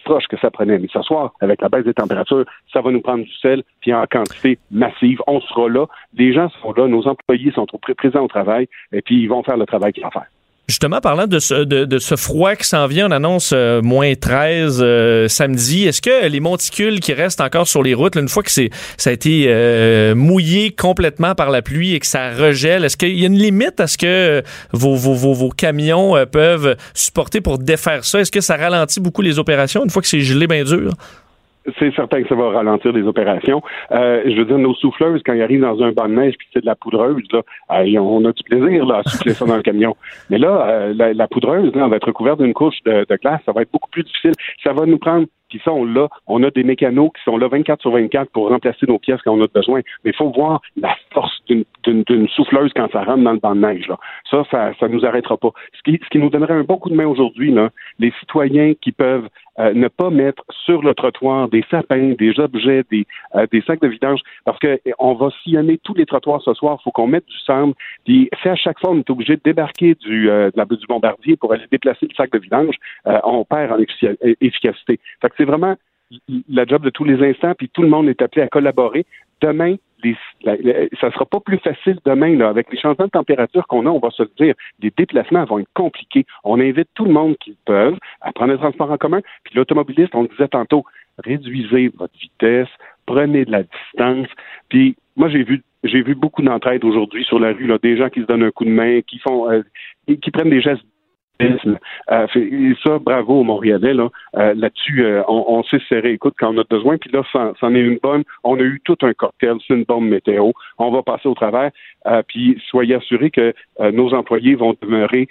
proche 0.05 0.27
que 0.27 0.37
ça 0.39 0.51
prenait. 0.51 0.79
Mais 0.79 0.89
ce 0.93 1.01
soir, 1.01 1.33
avec 1.41 1.63
la 1.63 1.71
baisse 1.71 1.85
des 1.85 1.95
températures, 1.95 2.45
ça 2.71 2.83
va 2.83 2.91
nous 2.91 3.01
prendre 3.01 3.25
du 3.25 3.33
sel, 3.37 3.63
puis 3.81 3.95
en 3.95 4.05
quantité 4.05 4.59
massive. 4.71 5.23
On 5.27 5.41
sera 5.41 5.71
là. 5.71 5.87
Les 6.13 6.35
gens 6.35 6.51
sont 6.61 6.73
là, 6.73 6.87
nos 6.89 7.09
employés 7.09 7.53
sont 7.53 7.67
présents 7.97 8.25
au 8.25 8.29
travail, 8.29 8.69
et 8.93 9.01
puis 9.01 9.23
ils 9.23 9.29
vont 9.29 9.43
faire 9.43 9.57
le 9.57 9.65
travail 9.65 9.95
qu'ils 9.95 10.05
vont 10.05 10.11
faire. 10.11 10.27
Justement, 10.69 11.01
parlant 11.01 11.27
de 11.27 11.39
ce, 11.39 11.65
de, 11.65 11.99
ce 11.99 12.15
froid 12.15 12.55
qui 12.55 12.67
s'en 12.67 12.87
vient, 12.87 13.09
on 13.09 13.11
annonce 13.11 13.53
euh, 13.55 13.81
moins 13.81 14.15
13 14.15 14.81
euh, 14.83 15.27
samedi. 15.27 15.89
Est-ce 15.89 16.03
que 16.03 16.27
les 16.27 16.41
monticules 16.41 17.01
qui 17.01 17.15
restent 17.15 17.41
encore 17.41 17.67
sur 17.67 17.83
les 17.83 17.95
routes, 17.95 18.17
une 18.17 18.29
fois 18.29 18.43
que 18.43 18.51
c'est 18.51 18.69
ça 18.99 19.09
a 19.09 19.15
été 19.15 19.47
euh, 19.49 20.15
mouillé 20.15 20.73
complètement 20.73 21.35
par 21.35 21.49
la 21.49 21.63
pluie 21.63 21.95
et 21.95 22.01
que 22.01 22.07
ça 22.07 22.33
regèle, 22.35 22.85
est-ce 22.85 22.99
qu'il 22.99 23.19
y 23.19 23.25
a 23.25 23.29
une 23.29 23.39
limite 23.39 23.81
à 23.81 23.87
ce 23.87 23.97
que 23.97 24.43
vos, 24.73 24.95
vos, 24.95 25.15
vos, 25.15 25.33
vos 25.33 25.49
camions 25.49 26.15
peuvent 26.31 26.77
supporter 26.93 27.41
pour 27.41 27.59
défaire 27.59 28.05
ça? 28.05 28.21
Est-ce 28.21 28.31
que 28.31 28.43
ça 28.43 28.57
ralentit 28.57 29.01
beaucoup 29.01 29.23
les 29.23 29.39
opérations 29.39 29.83
une 29.83 29.91
fois 29.91 30.03
que 30.03 30.09
c'est 30.09 30.21
gelé 30.21 30.47
bien 30.47 30.65
dur? 30.65 30.93
C'est 31.79 31.95
certain 31.95 32.23
que 32.23 32.29
ça 32.29 32.35
va 32.35 32.51
ralentir 32.51 32.93
les 32.93 33.03
opérations. 33.03 33.63
Euh, 33.93 34.23
je 34.27 34.37
veux 34.37 34.45
dire, 34.45 34.59
nos 34.59 34.75
souffleuses, 34.75 35.23
quand 35.25 35.33
ils 35.33 35.43
arrivent 35.43 35.61
dans 35.61 35.83
un 35.83 35.93
banc 35.93 36.09
de 36.09 36.15
neige 36.15 36.35
puis 36.39 36.49
c'est 36.53 36.61
de 36.61 36.67
la 36.67 36.77
poudreuse, 36.77 37.23
là, 37.33 37.43
on 38.01 38.25
a 38.25 38.33
du 38.33 38.43
plaisir 38.43 38.87
là, 38.87 39.03
à 39.05 39.09
souffler 39.09 39.35
ça 39.35 39.47
dans 39.47 39.57
le 39.57 39.63
camion. 39.63 39.97
Mais 40.31 40.39
là, 40.39 40.67
euh, 40.69 41.13
la, 41.15 41.29
poudreuse, 41.29 41.75
là, 41.75 41.89
va 41.89 41.97
être 41.97 42.07
recouverte 42.07 42.41
d'une 42.41 42.55
couche 42.55 42.83
de, 42.85 43.07
de 43.09 43.17
glace. 43.17 43.41
Ça 43.47 43.53
va 43.53 43.63
être 43.63 43.73
beaucoup 43.73 43.91
plus 43.91 44.05
difficile. 44.05 44.33
Ça 44.63 44.73
va 44.73 44.87
nous 44.87 44.99
prendre 44.99 45.27
puis 45.49 45.61
ça, 45.65 45.73
on 45.73 45.85
l'a. 45.85 46.09
On 46.27 46.43
a 46.43 46.51
des 46.51 46.65
mécanos 46.65 47.11
qui 47.17 47.23
sont 47.25 47.37
là 47.37 47.49
24 47.49 47.81
sur 47.81 47.93
24 47.93 48.31
pour 48.31 48.49
remplacer 48.49 48.87
nos 48.87 48.99
pièces 48.99 49.21
quand 49.23 49.33
on 49.33 49.43
a 49.43 49.47
besoin. 49.47 49.81
Mais 50.05 50.11
il 50.11 50.17
faut 50.17 50.31
voir 50.31 50.61
la 50.77 50.95
force 51.13 51.43
d'une 51.49 52.29
souffleuse 52.29 52.73
quand 52.75 52.91
ça 52.93 53.05
rentre 53.05 53.23
dans 53.23 53.33
le 53.33 53.39
banc 53.39 53.55
de 53.55 53.61
neige. 53.61 53.89
Là. 53.89 53.97
Ça, 54.31 54.45
ça, 54.51 54.73
ça 54.79 54.89
nous 54.89 55.05
arrêtera 55.05 55.37
pas. 55.37 55.51
Ce 55.77 55.83
qui, 55.83 55.99
ce 56.03 56.09
qui 56.11 56.19
nous 56.19 56.31
donnerait 56.31 56.55
un 56.55 56.65
bon 56.65 56.77
coup 56.77 56.91
de 56.91 56.95
main 56.95 57.07
aujourd'hui, 57.07 57.55
les 57.99 58.13
citoyens 58.21 58.75
qui 58.81 58.93
peuvent 58.93 59.29
euh, 59.59 59.75
ne 59.75 59.89
pas 59.89 60.11
mettre 60.11 60.45
sur 60.65 60.83
le 60.83 60.95
trottoir 60.95 61.49
des 61.49 61.65
sapins, 61.69 62.15
des 62.17 62.39
objets, 62.39 62.85
des, 62.93 63.07
euh, 63.35 63.45
des 63.51 63.61
sacs 63.63 63.81
de 63.81 63.89
vidange, 63.89 64.21
parce 64.45 64.59
que 64.61 64.79
eh, 64.85 64.93
va 64.99 65.31
sillonner 65.43 65.79
tous 65.79 65.95
les 65.95 66.07
trottoirs 66.07 66.41
ce 66.43 66.55
soir. 66.55 66.79
Il 66.81 66.85
faut 66.85 66.93
qu'on 66.93 67.09
mette 67.09 67.27
du 67.27 67.39
sable. 67.41 67.73
Puis, 68.05 68.31
à 68.45 68.55
chaque 68.55 68.79
fois 68.79 68.91
on 68.91 68.99
est 68.99 69.11
obligé 69.11 69.35
de 69.35 69.41
débarquer 69.45 69.97
du, 69.97 70.31
euh, 70.31 70.51
de 70.51 70.57
la, 70.57 70.65
du 70.65 70.87
bombardier 70.87 71.37
pour 71.37 71.53
aller 71.53 71.65
déplacer 71.73 72.07
le 72.07 72.15
sac 72.15 72.31
de 72.31 72.39
vidange, 72.39 72.77
on 73.05 73.45
perd 73.45 73.73
en 73.73 73.79
efficacité. 74.41 75.01
C'est 75.39 75.45
vraiment 75.45 75.77
la 76.49 76.65
job 76.65 76.83
de 76.83 76.91
tous 76.91 77.05
les 77.05 77.23
instants, 77.27 77.55
puis 77.57 77.69
tout 77.69 77.83
le 77.83 77.89
monde 77.89 78.09
est 78.09 78.23
appelé 78.23 78.43
à 78.43 78.49
collaborer. 78.49 79.07
Demain, 79.41 79.77
les, 80.03 80.17
ça 81.01 81.11
sera 81.13 81.27
pas 81.27 81.41
plus 81.41 81.59
facile 81.59 81.99
demain, 82.05 82.37
là, 82.37 82.49
avec 82.49 82.71
les 82.73 82.79
changements 82.79 83.07
de 83.07 83.11
température 83.11 83.67
qu'on 83.67 83.87
a, 83.87 83.91
on 83.91 83.99
va 83.99 84.11
se 84.11 84.23
le 84.23 84.31
dire, 84.39 84.55
les 84.81 84.93
déplacements 84.97 85.45
vont 85.45 85.59
être 85.59 85.73
compliqués. 85.75 86.25
On 86.45 86.61
invite 86.61 86.89
tout 86.95 87.05
le 87.05 87.13
monde 87.13 87.37
qui 87.39 87.57
peut 87.65 87.95
à 88.21 88.33
prendre 88.33 88.53
le 88.53 88.59
transport 88.59 88.91
en 88.91 88.97
commun, 88.97 89.21
puis 89.45 89.55
l'automobiliste, 89.55 90.15
on 90.15 90.23
le 90.23 90.29
disait 90.29 90.49
tantôt, 90.49 90.85
réduisez 91.19 91.91
votre 91.97 92.17
vitesse, 92.19 92.69
prenez 93.07 93.45
de 93.45 93.53
la 93.53 93.63
distance, 93.63 94.29
puis 94.69 94.97
moi 95.17 95.29
j'ai 95.29 95.43
vu 95.43 95.63
j'ai 95.85 96.03
vu 96.03 96.17
beaucoup 96.17 96.43
d'entraide 96.43 96.85
aujourd'hui 96.85 97.25
sur 97.25 97.39
la 97.39 97.53
rue, 97.53 97.67
là, 97.67 97.79
des 97.81 97.97
gens 97.97 98.09
qui 98.09 98.21
se 98.21 98.27
donnent 98.27 98.43
un 98.43 98.51
coup 98.51 98.65
de 98.65 98.71
main, 98.71 99.01
qui 99.03 99.19
font 99.21 99.49
euh, 99.51 99.63
qui 100.07 100.31
prennent 100.31 100.51
des 100.51 100.61
gestes 100.61 100.83
euh, 101.41 102.75
ça, 102.85 102.99
bravo 102.99 103.41
aux 103.41 103.45
Montréalais. 103.45 103.95
Là, 103.95 104.09
euh, 104.37 104.55
là-dessus, 104.55 105.05
euh, 105.05 105.23
on, 105.29 105.45
on 105.49 105.63
s'est 105.65 105.81
serré 105.89 106.13
écoute 106.13 106.35
quand 106.39 106.55
on 106.55 106.59
a 106.59 106.65
besoin. 106.65 106.99
Puis 106.99 107.11
là, 107.13 107.23
c'en 107.33 107.75
est 107.75 107.81
une 107.81 107.99
bonne. 108.03 108.25
On 108.45 108.57
a 108.57 108.63
eu 108.63 108.81
tout 108.85 108.97
un 109.03 109.13
cocktail, 109.13 109.57
c'est 109.67 109.75
une 109.75 109.85
bombe 109.85 110.09
météo. 110.09 110.53
On 110.79 110.91
va 110.91 111.03
passer 111.03 111.29
au 111.29 111.35
travers. 111.35 111.71
puis 112.27 112.61
soyez 112.69 112.95
assurés 112.95 113.31
que 113.31 113.55
nos 113.93 114.15
employés 114.15 114.55
vont 114.55 114.75
demeurer 114.81 115.29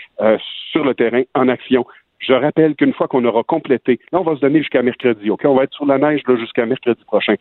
sur 0.72 0.84
le 0.86 0.94
terrain 0.94 1.24
en 1.36 1.48
action. 1.48 1.86
Je 2.20 2.34
rappelle 2.34 2.76
qu'une 2.76 2.94
fois 2.94 3.08
qu'on 3.08 3.24
aura 3.26 3.44
complété, 3.44 4.00
là, 4.12 4.20
on 4.20 4.24
va 4.24 4.36
se 4.36 4.42
donner 4.42 4.60
jusqu'à 4.60 4.82
mercredi, 4.82 5.30
OK? 5.30 5.42
On 5.46 5.56
va 5.56 5.64
être 5.64 5.74
sur 5.74 5.86
la 5.86 5.98
neige 5.98 6.22
là, 6.28 6.36
jusqu'à 6.36 6.66
mercredi 6.66 7.04
prochain 7.06 7.36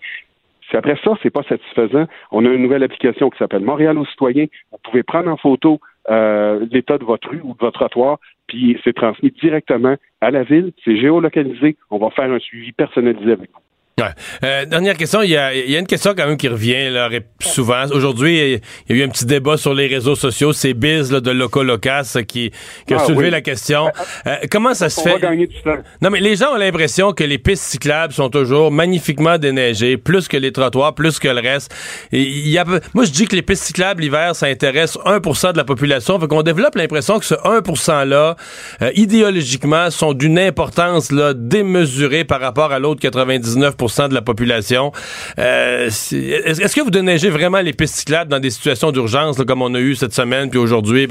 Si 0.71 0.77
après 0.77 0.99
ça, 1.05 1.13
c'est 1.23 1.31
pas 1.31 1.43
satisfaisant, 1.45 2.07
on 2.33 2.45
a 2.45 2.49
une 2.49 2.63
nouvelle 2.63 2.83
application 2.83 3.31
qui 3.31 3.39
s'appelle 3.39 3.63
Montréal 3.63 3.99
aux 3.99 4.07
citoyens. 4.07 4.47
Vous 4.73 4.79
pouvez 4.83 5.03
prendre 5.03 5.31
en 5.31 5.37
photo 5.37 5.81
euh, 6.11 6.67
l'état 6.71 6.99
de 6.99 7.05
votre 7.05 7.29
rue 7.29 7.41
ou 7.43 7.55
de 7.55 7.59
votre 7.59 7.79
trottoir, 7.79 8.19
puis 8.47 8.79
c'est 8.85 8.95
transmis 8.95 9.31
directement 9.31 9.97
à 10.21 10.31
la 10.31 10.43
ville. 10.43 10.73
C'est 10.85 10.97
géolocalisé. 10.97 11.77
On 11.91 11.99
va 11.99 12.11
faire 12.11 12.31
un 12.31 12.39
suivi 12.39 12.73
personnalisé 12.73 13.33
avec 13.33 13.51
vous. 13.53 13.66
Ouais. 13.99 14.09
Euh, 14.45 14.67
dernière 14.67 14.95
question, 14.95 15.23
il 15.23 15.31
y, 15.31 15.39
a, 15.39 15.55
il 15.55 15.71
y, 15.71 15.75
a, 15.75 15.79
une 15.79 15.87
question 15.87 16.13
quand 16.15 16.27
même 16.27 16.37
qui 16.37 16.49
revient 16.49 16.91
là, 16.91 17.09
souvent. 17.41 17.87
Aujourd'hui, 17.93 18.61
il 18.91 18.95
y 18.95 19.01
a 19.01 19.03
eu 19.03 19.07
un 19.07 19.09
petit 19.09 19.25
débat 19.25 19.57
sur 19.57 19.73
les 19.73 19.87
réseaux 19.87 20.15
sociaux, 20.15 20.53
c'est 20.53 20.75
Biz 20.75 21.11
là, 21.13 21.21
de 21.23 21.31
Loco 21.31 21.63
Locas 21.63 22.19
qui, 22.29 22.51
qui 22.87 22.93
a 22.93 22.99
Ah, 23.01 23.07
soulevé 23.07 23.25
oui. 23.25 23.31
la 23.31 23.41
question. 23.41 23.91
Euh, 24.27 24.37
comment 24.51 24.75
ça 24.75 24.91
se 24.91 25.01
On 25.01 25.05
fait? 25.05 25.13
va 25.13 25.19
gagner 25.19 25.47
du 25.47 25.63
temps. 25.63 25.79
Non, 26.03 26.11
mais 26.11 26.21
les 26.21 26.37
gens 26.37 26.53
ont 26.53 26.57
l'impression 26.59 27.15
que 27.15 27.25
les 27.25 27.39
pistes 27.39 27.63
cyclables 27.63 28.13
sont 28.13 28.29
toujours 28.29 28.71
magnifiquement 28.71 29.39
déneigées, 29.39 29.97
plus 29.97 30.29
que 30.29 30.37
les 30.37 30.53
trottoirs, 30.53 30.95
plus 30.95 31.19
que 31.19 31.29
le 31.29 31.41
reste. 31.41 31.75
Et 32.13 32.21
il 32.21 32.49
y 32.51 32.59
a, 32.59 32.67
moi, 32.93 33.07
je 33.07 33.11
dis 33.11 33.27
que 33.27 33.35
les 33.35 33.41
pistes 33.41 33.63
cyclables 33.65 34.03
l'hiver, 34.03 34.37
ça 34.37 34.45
intéresse 34.45 34.99
1 35.07 35.21
de 35.53 35.57
la 35.57 35.65
population. 35.65 36.21
Fait 36.21 36.29
qu'on 36.29 36.43
développe 36.43 36.75
l'impression 36.75 37.19
que 37.19 37.25
ce 37.25 37.35
1% 37.35 38.05
là, 38.05 38.37
euh, 38.83 38.91
idéologiquement, 38.95 39.91
sont 39.91 40.13
d'une 40.13 40.39
importance 40.39 41.11
là, 41.11 41.33
démesurée 41.33 42.25
par 42.25 42.43
rapport 42.43 42.73
à 42.73 42.79
l'autre 42.79 43.01
99 43.01 43.75
de 43.87 44.15
la 44.15 44.23
population. 44.23 44.93
Euh, 45.39 45.87
Est-ce 45.87 46.77
que 46.77 46.83
vous 46.83 46.91
déneigez 46.91 47.31
vraiment 47.31 47.61
les 47.61 47.73
pistes 47.73 47.95
cyclables 47.95 48.31
dans 48.31 48.41
des 48.41 48.51
situations 48.51 48.93
d'urgence, 48.93 49.43
comme 49.45 49.63
on 49.63 49.75
a 49.75 49.81
eu 49.81 49.95
cette 49.95 50.13
semaine 50.13 50.51
puis 50.51 50.59
aujourd'hui? 50.59 51.09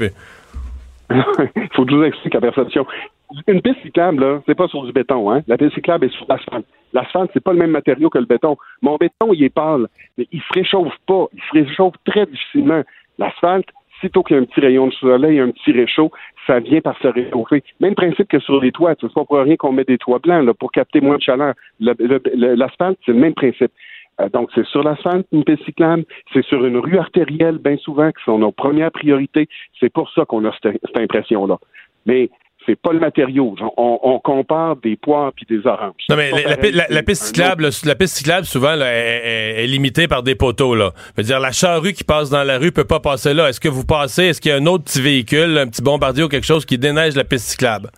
Il 1.10 1.16
faut 1.74 1.84
que 1.84 1.90
je 1.90 1.96
vous 1.96 2.04
explique 2.04 2.34
la 2.34 2.40
perception. 2.40 2.86
Une 3.48 3.60
piste 3.60 3.82
cyclable, 3.82 4.24
là, 4.24 4.40
c'est 4.46 4.54
pas 4.54 4.68
sur 4.68 4.84
du 4.84 4.92
béton, 4.92 5.30
hein. 5.32 5.42
La 5.48 5.58
piste 5.58 5.74
cyclable 5.74 6.06
est 6.06 6.16
sur 6.16 6.26
l'asphalte. 6.28 6.66
L'asphalte, 6.92 7.30
c'est 7.34 7.42
pas 7.42 7.52
le 7.52 7.58
même 7.58 7.72
matériau 7.72 8.08
que 8.08 8.18
le 8.18 8.24
béton. 8.24 8.56
Mon 8.82 8.96
béton, 8.96 9.32
il 9.32 9.42
est 9.42 9.50
pâle, 9.50 9.88
mais 10.16 10.26
il 10.30 10.40
se 10.40 10.46
réchauffe 10.54 10.94
pas. 11.06 11.26
Il 11.34 11.40
se 11.40 11.66
réchauffe 11.66 11.94
très 12.04 12.26
difficilement. 12.26 12.82
L'asphalte, 13.18 13.68
sitôt 14.00 14.22
qu'il 14.22 14.36
y 14.36 14.38
a 14.38 14.42
un 14.42 14.44
petit 14.44 14.60
rayon 14.60 14.86
de 14.88 14.92
soleil, 14.94 15.40
un 15.40 15.50
petit 15.50 15.72
réchaud, 15.72 16.10
ça 16.46 16.60
vient 16.60 16.80
par 16.80 16.98
se 16.98 17.08
réchauffer. 17.08 17.62
Même 17.80 17.94
principe 17.94 18.28
que 18.28 18.38
sur 18.38 18.60
les 18.60 18.72
toits. 18.72 18.94
C'est 19.00 19.12
pas 19.12 19.24
pour 19.24 19.38
rien 19.38 19.56
qu'on 19.56 19.72
met 19.72 19.84
des 19.84 19.98
toits 19.98 20.18
blancs, 20.18 20.44
là, 20.44 20.54
pour 20.54 20.70
capter 20.72 21.00
moins 21.00 21.16
de 21.16 21.22
chaleur. 21.22 21.54
Le- 21.80 21.94
le- 21.98 22.20
le- 22.34 22.54
L'asphalte, 22.54 22.98
c'est 23.04 23.12
le 23.12 23.18
même 23.18 23.34
principe. 23.34 23.72
Euh, 24.20 24.28
donc, 24.30 24.50
c'est 24.54 24.64
sur 24.66 24.82
l'asphalte, 24.82 25.26
une 25.32 25.44
piste 25.44 25.62
c'est 26.32 26.44
sur 26.44 26.64
une 26.64 26.78
rue 26.78 26.98
artérielle, 26.98 27.58
bien 27.58 27.76
souvent, 27.76 28.10
qui 28.10 28.24
sont 28.24 28.38
nos 28.38 28.52
premières 28.52 28.90
priorités. 28.90 29.48
C'est 29.78 29.92
pour 29.92 30.10
ça 30.10 30.24
qu'on 30.24 30.44
a 30.46 30.52
cette, 30.62 30.80
cette 30.84 30.98
impression-là. 30.98 31.58
Mais 32.06 32.30
c'est 32.66 32.80
pas 32.80 32.92
le 32.92 32.98
matériau. 32.98 33.54
On, 33.76 33.98
on 34.02 34.18
compare 34.18 34.76
des 34.76 34.96
poires 34.96 35.32
puis 35.34 35.46
des 35.48 35.66
oranges. 35.66 35.94
Non, 36.10 36.16
mais 36.16 36.30
la, 36.90 37.02
piste 37.02 37.22
cyclable, 37.22 37.68
la 37.84 37.94
piste 37.94 38.16
cyclable, 38.16 38.44
souvent, 38.44 38.74
là, 38.74 38.92
est, 38.92 39.22
est- 39.24 39.64
est 39.64 39.66
limitée 39.66 40.08
par 40.08 40.22
des 40.22 40.34
poteaux, 40.34 40.74
là. 40.74 40.90
Je 41.16 41.22
veux 41.22 41.26
dire, 41.26 41.40
la 41.40 41.52
charrue 41.52 41.92
qui 41.92 42.04
passe 42.04 42.28
dans 42.30 42.44
la 42.44 42.58
rue 42.58 42.72
peut 42.72 42.84
pas 42.84 43.00
passer 43.00 43.32
là. 43.34 43.48
Est-ce 43.48 43.60
que 43.60 43.68
vous 43.68 43.84
passez, 43.86 44.24
est-ce 44.24 44.40
qu'il 44.40 44.50
y 44.50 44.54
a 44.54 44.58
un 44.58 44.66
autre 44.66 44.84
petit 44.84 45.00
véhicule, 45.00 45.56
un 45.58 45.66
petit 45.68 45.82
bombardier 45.82 46.24
ou 46.24 46.28
quelque 46.28 46.46
chose 46.46 46.64
qui 46.66 46.76
déneige 46.78 47.14
la 47.16 47.24
piste 47.24 47.46
cyclable? 47.46 47.90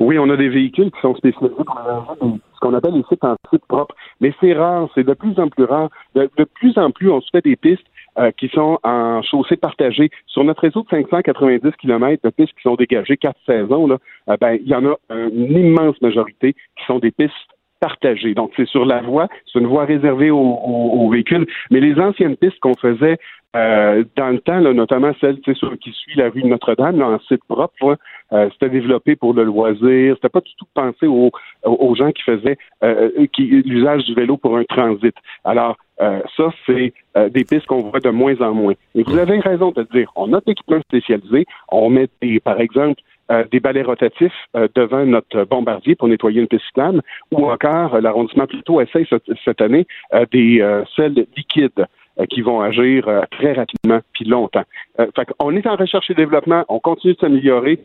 Oui, 0.00 0.18
on 0.18 0.28
a 0.30 0.36
des 0.36 0.48
véhicules 0.48 0.90
qui 0.90 1.00
sont 1.00 1.14
spécialisés 1.16 1.54
pour 1.64 1.80
la- 1.86 2.04
ce 2.20 2.60
qu'on 2.60 2.74
appelle 2.74 2.94
les 2.94 3.04
sites 3.08 3.22
en 3.24 3.36
site 3.52 3.64
propre. 3.68 3.94
Mais 4.20 4.32
c'est 4.40 4.54
rare, 4.54 4.88
c'est 4.94 5.04
de 5.04 5.12
plus 5.14 5.38
en 5.38 5.48
plus 5.48 5.64
rare. 5.64 5.88
De, 6.14 6.28
de 6.36 6.44
plus 6.44 6.76
en 6.78 6.90
plus, 6.90 7.10
on 7.10 7.20
se 7.20 7.28
fait 7.30 7.42
des 7.44 7.56
pistes 7.56 7.84
euh, 8.18 8.30
qui 8.36 8.48
sont 8.48 8.78
en 8.82 9.22
chaussée 9.22 9.56
partagée. 9.56 10.10
Sur 10.26 10.44
notre 10.44 10.62
réseau 10.62 10.82
de 10.82 10.88
590 10.88 11.72
km 11.80 12.22
de 12.24 12.30
pistes 12.30 12.54
qui 12.56 12.62
sont 12.62 12.74
dégagées 12.76 13.16
quatre 13.16 13.38
saisons, 13.46 13.86
là, 13.86 13.98
euh, 14.30 14.36
ben, 14.40 14.58
il 14.60 14.68
y 14.68 14.74
en 14.74 14.86
a 14.86 14.94
une 15.10 15.52
immense 15.56 16.00
majorité 16.00 16.52
qui 16.52 16.84
sont 16.86 16.98
des 16.98 17.10
pistes 17.10 17.32
partagées. 17.80 18.34
Donc, 18.34 18.52
c'est 18.56 18.66
sur 18.66 18.84
la 18.86 19.02
voie, 19.02 19.28
c'est 19.52 19.58
une 19.58 19.66
voie 19.66 19.84
réservée 19.84 20.30
aux, 20.30 21.08
véhicules. 21.10 21.46
Mais 21.70 21.80
les 21.80 22.00
anciennes 22.00 22.36
pistes 22.36 22.58
qu'on 22.60 22.74
faisait 22.74 23.18
euh, 23.54 24.04
dans 24.16 24.28
le 24.30 24.38
temps, 24.40 24.58
là, 24.58 24.72
notamment 24.72 25.12
celle 25.20 25.38
sur- 25.54 25.78
qui 25.78 25.92
suit 25.92 26.16
la 26.16 26.28
rue 26.30 26.42
de 26.42 26.46
Notre-Dame, 26.48 27.00
en 27.02 27.18
site 27.20 27.42
propre, 27.48 27.96
euh, 28.32 28.48
c'était 28.52 28.68
développé 28.70 29.16
pour 29.16 29.32
le 29.34 29.44
loisir. 29.44 30.14
C'était 30.16 30.28
pas 30.28 30.40
du 30.40 30.54
tout 30.58 30.66
pensé 30.74 31.06
aux, 31.06 31.30
aux- 31.64 31.94
gens 31.94 32.12
qui 32.12 32.22
faisaient 32.22 32.58
euh, 32.82 33.10
qui, 33.32 33.44
l'usage 33.64 34.04
du 34.04 34.14
vélo 34.14 34.36
pour 34.36 34.56
un 34.58 34.64
transit. 34.64 35.14
Alors, 35.44 35.76
euh, 36.00 36.20
ça, 36.36 36.50
c'est 36.66 36.92
euh, 37.16 37.28
des 37.28 37.44
pistes 37.44 37.66
qu'on 37.66 37.82
voit 37.82 38.00
de 38.00 38.10
moins 38.10 38.38
en 38.40 38.52
moins. 38.52 38.74
Et 38.94 39.02
vous 39.02 39.18
avez 39.18 39.40
raison 39.40 39.70
de 39.70 39.82
dire. 39.92 40.10
On 40.16 40.32
a 40.32 40.38
de 40.38 40.44
l'équipement 40.46 40.80
spécialisé. 40.82 41.46
On 41.70 41.88
met, 41.88 42.08
des, 42.20 42.40
par 42.40 42.60
exemple, 42.60 43.00
euh, 43.30 43.44
des 43.50 43.60
balais 43.60 43.82
rotatifs 43.82 44.34
devant 44.74 45.04
notre 45.04 45.44
bombardier 45.44 45.96
pour 45.96 46.08
nettoyer 46.08 46.40
une 46.40 46.46
piste 46.46 46.64
cyclable, 46.66 47.02
ou 47.32 47.50
encore 47.50 48.00
l'arrondissement 48.00 48.46
plutôt 48.46 48.80
essaye 48.80 49.06
cette, 49.08 49.24
cette 49.44 49.60
année 49.60 49.86
des 50.30 50.84
sels 50.94 51.26
liquides 51.36 51.86
qui 52.30 52.40
vont 52.40 52.60
agir 52.60 53.04
très 53.32 53.52
rapidement 53.52 54.00
puis 54.12 54.24
longtemps. 54.26 54.62
Fait 54.96 55.26
on 55.40 55.54
est 55.56 55.66
en 55.66 55.74
recherche 55.74 56.08
et 56.08 56.14
développement, 56.14 56.64
on 56.68 56.78
continue 56.78 57.14
de 57.14 57.18
s'améliorer. 57.18 57.80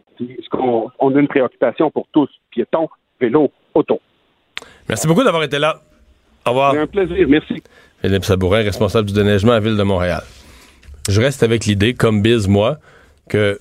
On 0.62 1.16
a 1.16 1.20
une 1.20 1.28
préoccupation 1.28 1.90
pour 1.90 2.06
tous, 2.14 2.30
piétons, 2.52 2.90
vélo, 3.20 3.52
auto. 3.74 4.00
Merci 4.88 5.08
beaucoup 5.08 5.24
d'avoir 5.24 5.44
été 5.44 5.58
là. 5.58 5.82
Au 6.46 6.50
revoir. 6.50 6.74
C'est 6.74 6.80
un 6.80 6.88
plaisir, 6.88 7.28
merci. 7.28 7.64
Philippe 8.02 8.26
Sabourin, 8.26 8.64
responsable 8.64 9.08
du 9.08 9.14
déneigement 9.14 9.52
à 9.52 9.56
la 9.56 9.60
Ville 9.62 9.78
de 9.78 9.84
Montréal. 9.84 10.24
Je 11.10 11.22
reste 11.22 11.44
avec 11.44 11.66
l'idée, 11.66 11.94
comme 11.94 12.22
Biz, 12.22 12.48
moi, 12.48 12.80
que 13.30 13.60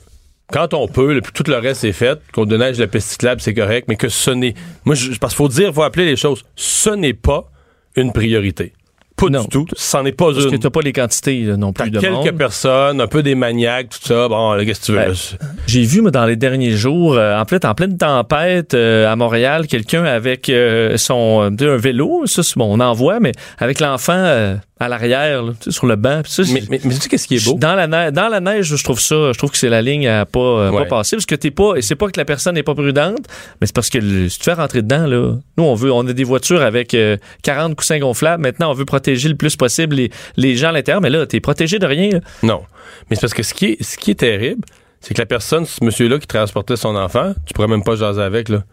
quand 0.53 0.75
on 0.75 0.89
peut, 0.89 1.15
le- 1.15 1.21
tout 1.21 1.45
le 1.47 1.57
reste 1.57 1.85
est 1.85 1.93
fait, 1.93 2.19
qu'on 2.33 2.45
déneige 2.45 2.79
la 2.79 2.87
piste 2.87 3.09
cyclable, 3.11 3.41
c'est 3.41 3.55
correct, 3.55 3.87
mais 3.89 3.97
que 3.97 4.09
ce 4.09 4.31
n'est... 4.31 4.55
Moi, 4.85 4.95
je, 4.95 5.13
parce 5.19 5.35
qu'il 5.35 5.39
faut 5.39 5.49
dire, 5.49 5.73
faut 5.73 5.83
appeler 5.83 6.07
les 6.07 6.17
choses. 6.17 6.45
Ce 6.57 6.91
n'est 6.91 7.15
pas 7.15 7.51
une 7.97 8.13
priorité. 8.13 8.73
Pas 9.21 9.29
Non. 9.29 9.43
du 9.43 9.49
tout. 9.49 9.67
C'en 9.77 10.05
est 10.07 10.13
pas 10.13 10.33
Parce 10.33 10.47
que 10.47 10.51
une. 10.55 10.59
t'as 10.59 10.71
pas 10.71 10.81
les 10.81 10.93
quantités 10.93 11.41
là, 11.43 11.57
non 11.57 11.73
plus 11.73 11.91
de 11.91 12.01
quelques 12.01 12.13
monde. 12.13 12.31
personnes, 12.39 13.01
un 13.01 13.07
peu 13.07 13.23
des 13.23 13.35
maniaques, 13.35 13.91
tout 13.91 13.99
ça. 14.09 14.29
Bon, 14.29 14.53
là, 14.55 14.65
qu'est-ce 14.65 14.81
que 14.81 14.87
tu 14.87 14.93
veux? 14.93 14.99
Ben, 14.99 15.09
là? 15.09 15.49
J'ai 15.67 15.83
vu 15.83 16.01
moi, 16.01 16.11
dans 16.11 16.25
les 16.27 16.37
derniers 16.37 16.73
jours, 16.73 17.15
euh, 17.15 17.39
en 17.39 17.45
fait, 17.45 17.65
en 17.65 17.75
pleine 17.75 17.97
tempête 17.99 18.75
euh, 18.75 19.11
à 19.11 19.17
Montréal, 19.17 19.67
quelqu'un 19.67 20.05
avec 20.05 20.49
euh, 20.49 20.97
son 20.97 21.43
euh, 21.61 21.75
un 21.75 21.77
vélo, 21.77 22.23
ça 22.27 22.43
c'est 22.43 22.57
bon, 22.57 22.67
on 22.77 22.81
en 22.81 22.93
voit, 22.95 23.21
mais 23.21 23.33
avec 23.59 23.81
l'enfant 23.81 24.15
euh, 24.17 24.55
à 24.81 24.89
l'arrière, 24.89 25.43
là, 25.43 25.53
sur 25.69 25.87
le 25.87 25.95
banc. 25.97 26.23
Ça, 26.25 26.43
mais, 26.43 26.49
c'est- 26.63 26.71
mais, 26.71 26.81
mais 26.83 26.95
tu 26.95 27.01
sais 27.03 27.09
qu'est-ce 27.11 27.29
qui 27.29 27.37
est 27.37 27.45
beau? 27.45 27.59
Dans 27.59 27.75
la 27.75 27.87
neige, 27.87 28.13
dans 28.13 28.29
la 28.29 28.41
neige, 28.41 28.75
je 28.75 28.83
trouve 28.83 28.99
ça, 28.99 29.33
je 29.33 29.39
trouve 29.39 29.51
que 29.51 29.59
c'est 29.59 29.69
la 29.69 29.83
ligne 29.83 30.09
à 30.09 30.25
pas, 30.27 30.41
euh, 30.41 30.71
Ouais. 30.71 30.79
pas 30.85 30.97
passer 30.97 31.17
parce 31.17 31.27
que 31.27 31.35
t'es 31.35 31.51
pas, 31.51 31.75
c'est 31.83 31.95
pas 31.97 32.09
que 32.09 32.19
la 32.19 32.25
personne 32.25 32.55
n'est 32.55 32.63
pas 32.63 32.75
prudente, 32.75 33.19
mais 33.61 33.67
c'est 33.67 33.75
parce 33.75 33.91
que 33.91 33.99
le- 33.99 34.29
si 34.31 34.39
tu 34.39 34.45
fais 34.45 34.55
rentrer 34.55 34.83
dedans 34.83 35.07
là, 35.07 35.35
nous 35.59 35.65
on 35.65 35.75
veut, 35.75 35.93
on 35.93 36.07
a 36.09 36.13
des 36.15 36.25
voitures 36.25 36.63
avec 36.63 36.95
euh, 36.95 37.17
40 37.43 37.77
coussins 37.77 37.99
gonflables. 37.99 38.43
Maintenant, 38.43 38.71
on 38.71 38.75
veut 38.75 38.87
protéger 38.87 39.29
le 39.29 39.37
plus 39.37 39.55
possible 39.57 39.97
les, 39.97 40.11
les 40.37 40.57
gens 40.57 40.71
à 40.71 40.73
l'intérieur, 40.73 41.03
mais 41.03 41.11
là, 41.11 41.27
t'es 41.27 41.41
protégé 41.41 41.79
de 41.79 41.87
rien. 41.87 42.09
là. 42.11 42.21
Non. 42.43 42.63
Mais 43.11 43.17
c'est 43.17 43.21
parce 43.23 43.35
que 43.35 43.43
ce 43.43 43.53
qui 43.55 43.67
est, 43.67 43.83
ce 43.83 43.99
qui 43.99 44.11
est 44.13 44.15
terrible, 44.21 44.63
c'est 45.01 45.15
que 45.15 45.21
la 45.21 45.27
personne, 45.27 45.67
ce 45.67 45.85
monsieur-là 45.85 46.19
qui 46.19 46.27
transportait 46.27 46.77
son 46.77 46.97
enfant, 46.97 47.35
tu 47.47 47.53
pourrais 47.55 47.69
même 47.69 47.85
pas 47.85 47.97
jaser 47.97 48.23
avec, 48.23 48.49
là. 48.49 48.65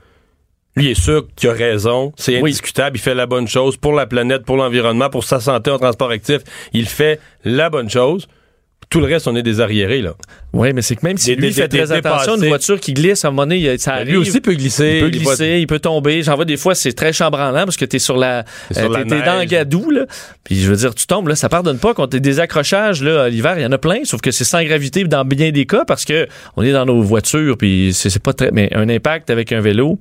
Lui 0.77 0.85
il 0.85 0.91
est 0.91 0.93
sûr 0.93 1.25
qu'il 1.35 1.49
a 1.49 1.53
raison, 1.53 2.13
c'est 2.17 2.39
Oui. 2.39 2.51
indiscutable, 2.51 2.97
il 2.97 2.99
fait 3.01 3.15
la 3.15 3.25
bonne 3.25 3.47
chose 3.47 3.77
pour 3.77 3.93
la 3.93 4.05
planète, 4.05 4.45
pour 4.45 4.57
l'environnement, 4.57 5.09
pour 5.09 5.23
sa 5.23 5.39
santé 5.39 5.71
en 5.71 5.79
transport 5.79 6.11
actif. 6.11 6.41
Il 6.71 6.87
fait 6.87 7.19
la 7.43 7.71
bonne 7.71 7.89
chose. 7.89 8.27
Tout 8.89 9.01
le 9.01 9.05
reste, 9.07 9.27
on 9.27 9.35
est 9.35 9.43
des 9.43 9.59
arriérés, 9.59 10.01
là. 10.01 10.13
Oui, 10.53 10.71
mais 10.73 10.81
c'est 10.81 10.95
que 10.95 11.05
même 11.05 11.17
si 11.17 11.31
Des- 11.31 11.35
lui 11.35 11.47
des- 11.49 11.53
fait 11.61 11.67
des 11.67 11.79
très 11.79 11.91
attention, 11.91 12.37
une 12.37 12.47
voiture 12.47 12.79
qui 12.79 12.93
glisse 12.93 13.25
à 13.25 13.27
un 13.27 13.31
moment 13.31 13.43
donné, 13.43 13.77
ça 13.77 13.91
Ben, 13.91 13.97
arrive. 13.97 14.09
lui 14.11 14.17
aussi 14.17 14.39
peut 14.39 14.53
glisser. 14.53 14.93
Il 14.95 14.99
peut 15.01 15.09
il 15.17 15.23
va- 15.25 15.31
glisser, 15.31 15.57
il 15.59 15.67
peut 15.67 15.79
tomber. 15.79 16.23
J'en 16.23 16.35
vois 16.35 16.45
des 16.45 16.55
fois, 16.55 16.73
c'est 16.73 16.93
très 16.93 17.11
chambranlant 17.11 17.65
parce 17.65 17.75
que 17.75 17.83
t'es 17.83 17.99
sur 17.99 18.15
la, 18.15 18.45
T'es 18.73 18.81
t'es 18.87 19.21
dans 19.23 19.39
le 19.39 19.43
gadou, 19.45 19.91
là. 19.91 20.05
Puis 20.45 20.61
je 20.61 20.69
veux 20.69 20.77
dire, 20.77 20.95
tu 20.95 21.05
tombes, 21.05 21.27
là, 21.27 21.35
ça 21.35 21.49
pardonne 21.49 21.79
pas 21.79 21.93
quand 21.93 22.07
t'es 22.07 22.21
des 22.21 22.39
accrochages, 22.39 23.03
là, 23.03 23.27
l'hiver, 23.27 23.55
il 23.57 23.63
y 23.63 23.65
en 23.65 23.71
a 23.73 23.77
plein, 23.77 24.05
sauf 24.05 24.21
que 24.21 24.31
c'est 24.31 24.45
sans 24.45 24.63
gravité 24.63 25.03
dans 25.03 25.25
bien 25.25 25.51
des 25.51 25.65
cas 25.65 25.83
parce 25.85 26.05
que 26.05 26.25
on 26.55 26.63
est 26.63 26.71
dans 26.71 26.85
nos 26.85 27.01
voitures, 27.01 27.57
puis 27.57 27.91
c'est 27.93 28.09
c'est 28.09 28.23
pas 28.23 28.31
très, 28.31 28.51
mais 28.51 28.69
un 28.73 28.87
impact 28.87 29.29
avec 29.29 29.51
un 29.51 29.59
vélo. 29.59 29.99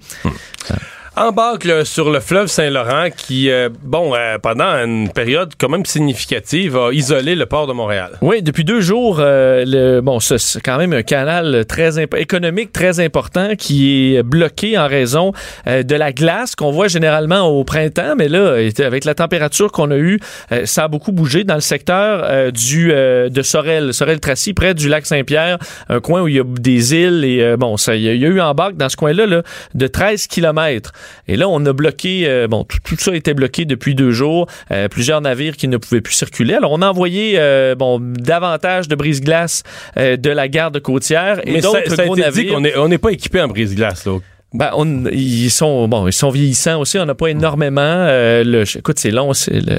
Embarque 1.17 1.67
sur 1.85 2.11
le 2.11 2.21
fleuve 2.21 2.47
Saint-Laurent 2.49 3.09
qui, 3.17 3.51
euh, 3.51 3.69
bon, 3.83 4.15
euh, 4.15 4.39
pendant 4.39 4.71
une 4.85 5.09
période 5.11 5.53
quand 5.59 5.69
même 5.69 5.85
significative, 5.87 6.77
a 6.77 6.93
isolé 6.93 7.35
le 7.35 7.47
port 7.47 7.67
de 7.67 7.73
Montréal. 7.73 8.13
Oui, 8.21 8.43
depuis 8.43 8.65
deux 8.65 8.81
jours, 8.81 9.19
euh, 9.21 9.65
le, 9.67 10.01
bon, 10.01 10.21
c'est 10.21 10.37
quand 10.63 10.77
même 10.79 10.93
un 10.93 11.03
canal 11.03 11.65
très 11.67 12.03
économique 12.03 12.73
très 12.73 13.01
important 13.01 13.57
qui 13.57 14.15
est 14.17 14.23
bloqué 14.23 14.77
en 14.79 14.87
raison 14.89 15.33
de 15.67 15.95
la 15.95 16.13
glace 16.13 16.55
qu'on 16.55 16.71
voit 16.71 16.89
généralement 16.89 17.43
au 17.49 17.65
printemps, 17.65 18.15
mais 18.17 18.29
là, 18.29 18.57
avec 18.85 19.05
la 19.05 19.15
température 19.15 19.73
qu'on 19.73 19.91
a 19.91 19.97
eue, 19.97 20.21
ça 20.65 20.85
a 20.85 20.89
beaucoup 20.89 21.13
bougé 21.13 21.45
dans 21.45 21.55
le 21.55 21.61
secteur 21.61 22.53
du 22.53 22.89
de 22.89 23.43
Sorel, 23.43 23.95
Sorel-Tracy, 23.95 24.53
près 24.55 24.75
du 24.75 24.89
lac 24.89 25.07
Saint-Pierre, 25.07 25.59
un 25.89 26.01
coin 26.01 26.23
où 26.23 26.29
il 26.29 26.37
y 26.37 26.41
a 26.41 26.45
des 26.45 26.95
îles 26.95 27.25
et 27.25 27.57
bon, 27.57 27.77
ça, 27.77 27.95
il 27.97 28.03
y, 28.03 28.09
a- 28.09 28.13
il 28.15 28.21
y 28.21 28.25
a 28.27 28.29
eu 28.29 28.41
en 28.41 28.55
barque 28.55 28.77
dans 28.77 28.89
ce 28.89 28.97
coin-là 28.97 29.27
là, 29.27 29.43
de 29.75 29.87
13 29.87 30.27
kilomètres. 30.27 30.93
Et 31.29 31.37
là, 31.37 31.49
on 31.49 31.65
a 31.67 31.73
bloqué, 31.73 32.25
euh, 32.27 32.49
bon, 32.49 32.65
tout, 32.65 32.79
tout 32.85 32.97
ça 32.99 33.15
été 33.15 33.35
bloqué 33.35 33.65
depuis 33.65 33.95
deux 33.95 34.11
jours. 34.11 34.47
Euh, 34.71 34.89
plusieurs 34.89 35.21
navires 35.21 35.57
qui 35.57 35.69
ne 35.69 35.77
pouvaient 35.77 36.01
plus 36.01 36.15
circuler. 36.15 36.55
Alors, 36.55 36.73
on 36.73 36.83
a 36.83 36.89
envoyé, 36.89 37.35
euh, 37.39 37.75
bon, 37.75 37.99
davantage 38.01 38.89
de 38.89 38.95
brise-glace 38.95 39.63
de 39.97 40.31
la 40.31 40.49
garde 40.49 40.79
côtière 40.81 41.41
et 41.47 41.61
d'autres 41.61 41.95
ça 41.95 42.03
a 42.03 42.05
gros 42.05 42.15
dit 42.17 42.21
navires. 42.23 42.55
qu'on 42.55 42.61
n'est 42.61 42.77
on 42.77 42.89
n'est 42.89 42.99
pas 42.99 43.11
équipé 43.11 43.41
en 43.41 43.49
brise-glace, 43.49 44.07
là. 44.07 44.19
Ben, 44.55 44.71
on- 44.75 45.07
ils 45.13 45.51
sont, 45.51 45.89
bon, 45.89 46.07
ils 46.07 46.13
sont 46.13 46.31
vieillissants 46.31 46.81
aussi. 46.81 46.99
On 46.99 47.05
n'a 47.05 47.15
pas 47.15 47.27
énormément. 47.29 48.07
le, 48.07 48.65
écoute, 48.79 48.99
c'est 48.99 49.11
long, 49.11 49.33
c'est 49.33 49.61
le. 49.61 49.77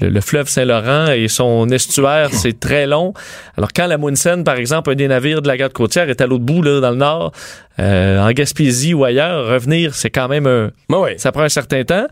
Le, 0.00 0.08
le 0.08 0.20
fleuve 0.20 0.48
Saint-Laurent 0.48 1.06
et 1.08 1.28
son 1.28 1.68
estuaire, 1.70 2.30
c'est 2.32 2.58
très 2.60 2.86
long. 2.86 3.12
Alors 3.56 3.70
quand 3.74 3.86
la 3.86 3.98
Munsen, 3.98 4.44
par 4.44 4.56
exemple, 4.56 4.90
un 4.90 4.94
des 4.94 5.08
navires 5.08 5.42
de 5.42 5.48
la 5.48 5.56
garde 5.56 5.72
côtière 5.72 6.08
est 6.10 6.20
à 6.20 6.26
l'autre 6.26 6.44
bout, 6.44 6.62
là, 6.62 6.80
dans 6.80 6.90
le 6.90 6.96
nord, 6.96 7.32
euh, 7.78 8.18
en 8.26 8.30
Gaspésie 8.32 8.94
ou 8.94 9.04
ailleurs, 9.04 9.46
revenir, 9.48 9.94
c'est 9.94 10.08
quand 10.08 10.28
même 10.28 10.46
un, 10.46 10.70
Ouais, 10.88 10.98
ouais. 10.98 11.14
ça 11.18 11.30
prend 11.30 11.42
un 11.42 11.50
certain 11.50 11.84
temps. 11.84 12.06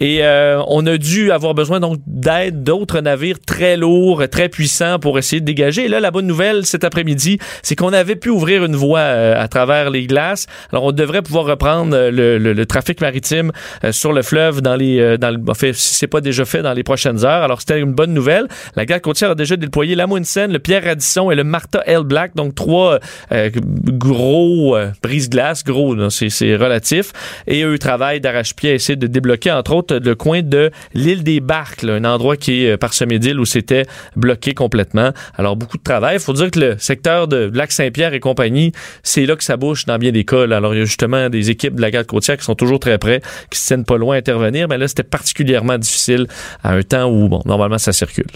Et 0.00 0.20
euh, 0.24 0.62
on 0.68 0.86
a 0.86 0.96
dû 0.96 1.30
avoir 1.30 1.52
besoin 1.52 1.78
donc 1.78 1.98
d'aide 2.06 2.62
d'autres 2.62 3.00
navires 3.00 3.36
très 3.46 3.76
lourds, 3.76 4.22
très 4.30 4.48
puissants 4.48 4.98
pour 4.98 5.18
essayer 5.18 5.40
de 5.40 5.44
dégager. 5.44 5.84
Et 5.84 5.88
là, 5.88 6.00
la 6.00 6.10
bonne 6.10 6.26
nouvelle 6.26 6.64
cet 6.64 6.84
après-midi, 6.84 7.38
c'est 7.62 7.76
qu'on 7.76 7.92
avait 7.92 8.16
pu 8.16 8.30
ouvrir 8.30 8.64
une 8.64 8.76
voie 8.76 9.00
euh, 9.00 9.34
à 9.38 9.46
travers 9.48 9.90
les 9.90 10.06
glaces. 10.06 10.46
Alors, 10.72 10.84
on 10.84 10.92
devrait 10.92 11.20
pouvoir 11.20 11.44
reprendre 11.44 11.94
euh, 11.94 12.10
le, 12.10 12.38
le- 12.38 12.54
le 12.54 12.66
trafic 12.66 13.00
maritime 13.02 13.52
euh, 13.84 13.92
sur 13.92 14.14
le 14.14 14.22
fleuve 14.22 14.62
dans 14.62 14.74
les, 14.76 14.98
euh, 15.00 15.16
dans 15.18 15.30
le, 15.30 15.38
en 15.50 15.54
fait, 15.54 15.74
si 15.74 15.94
c'est 15.96 16.06
pas 16.06 16.22
déjà 16.22 16.46
fait 16.46 16.62
dans 16.62 16.72
les 16.72 16.82
prochaines 16.82 17.26
heures. 17.26 17.29
Alors, 17.38 17.60
c'était 17.60 17.80
une 17.80 17.92
bonne 17.92 18.12
nouvelle. 18.12 18.48
La 18.76 18.86
garde 18.86 19.02
côtière 19.02 19.30
a 19.30 19.34
déjà 19.34 19.56
déployé 19.56 19.94
la 19.94 20.06
Munsen, 20.06 20.52
le 20.52 20.58
Pierre 20.58 20.84
Radisson 20.84 21.30
et 21.30 21.34
le 21.34 21.44
Martha 21.44 21.82
L. 21.86 22.02
Black, 22.02 22.34
donc 22.34 22.54
trois 22.54 22.98
euh, 23.32 23.50
gros 23.54 24.76
euh, 24.76 24.90
brise-glace, 25.02 25.64
gros, 25.64 25.94
c'est 26.10 26.56
relatif. 26.56 27.12
Et 27.46 27.62
eux 27.62 27.78
travaillent 27.78 28.20
d'arrache-pied 28.20 28.70
à 28.70 28.74
essayer 28.74 28.96
de 28.96 29.06
débloquer, 29.06 29.52
entre 29.52 29.74
autres, 29.74 29.96
le 29.96 30.14
coin 30.14 30.42
de 30.42 30.70
l'île 30.94 31.22
des 31.22 31.40
Barques, 31.40 31.84
un 31.84 32.04
endroit 32.04 32.36
qui 32.36 32.64
est 32.64 32.72
euh, 32.72 32.76
parsemé 32.76 33.18
d'îles 33.18 33.40
où 33.40 33.44
c'était 33.44 33.84
bloqué 34.16 34.54
complètement. 34.54 35.10
Alors, 35.36 35.56
beaucoup 35.56 35.78
de 35.78 35.82
travail. 35.82 36.16
Il 36.16 36.20
faut 36.20 36.32
dire 36.32 36.50
que 36.50 36.60
le 36.60 36.78
secteur 36.78 37.28
de 37.28 37.50
Lac-Saint-Pierre 37.52 38.14
et 38.14 38.20
compagnie, 38.20 38.72
c'est 39.02 39.26
là 39.26 39.36
que 39.36 39.44
ça 39.44 39.56
bouge 39.56 39.86
dans 39.86 39.98
bien 39.98 40.12
des 40.12 40.24
cas. 40.24 40.42
Alors, 40.42 40.74
il 40.74 40.78
y 40.78 40.82
a 40.82 40.84
justement 40.84 41.28
des 41.28 41.50
équipes 41.50 41.74
de 41.74 41.82
la 41.82 41.90
garde 41.90 42.06
côtière 42.06 42.36
qui 42.36 42.44
sont 42.44 42.54
toujours 42.54 42.80
très 42.80 42.98
près, 42.98 43.20
qui 43.50 43.58
se 43.58 43.66
tiennent 43.66 43.84
pas 43.84 43.98
loin 43.98 44.16
à 44.16 44.18
intervenir. 44.18 44.68
Mais 44.68 44.78
là, 44.78 44.88
c'était 44.88 45.02
particulièrement 45.02 45.78
difficile 45.78 46.26
à 46.62 46.72
un 46.72 46.82
temps 46.82 47.10
où, 47.10 47.19
bon, 47.28 47.40
normalement, 47.44 47.78
ça 47.78 47.92
circule. 47.92 48.26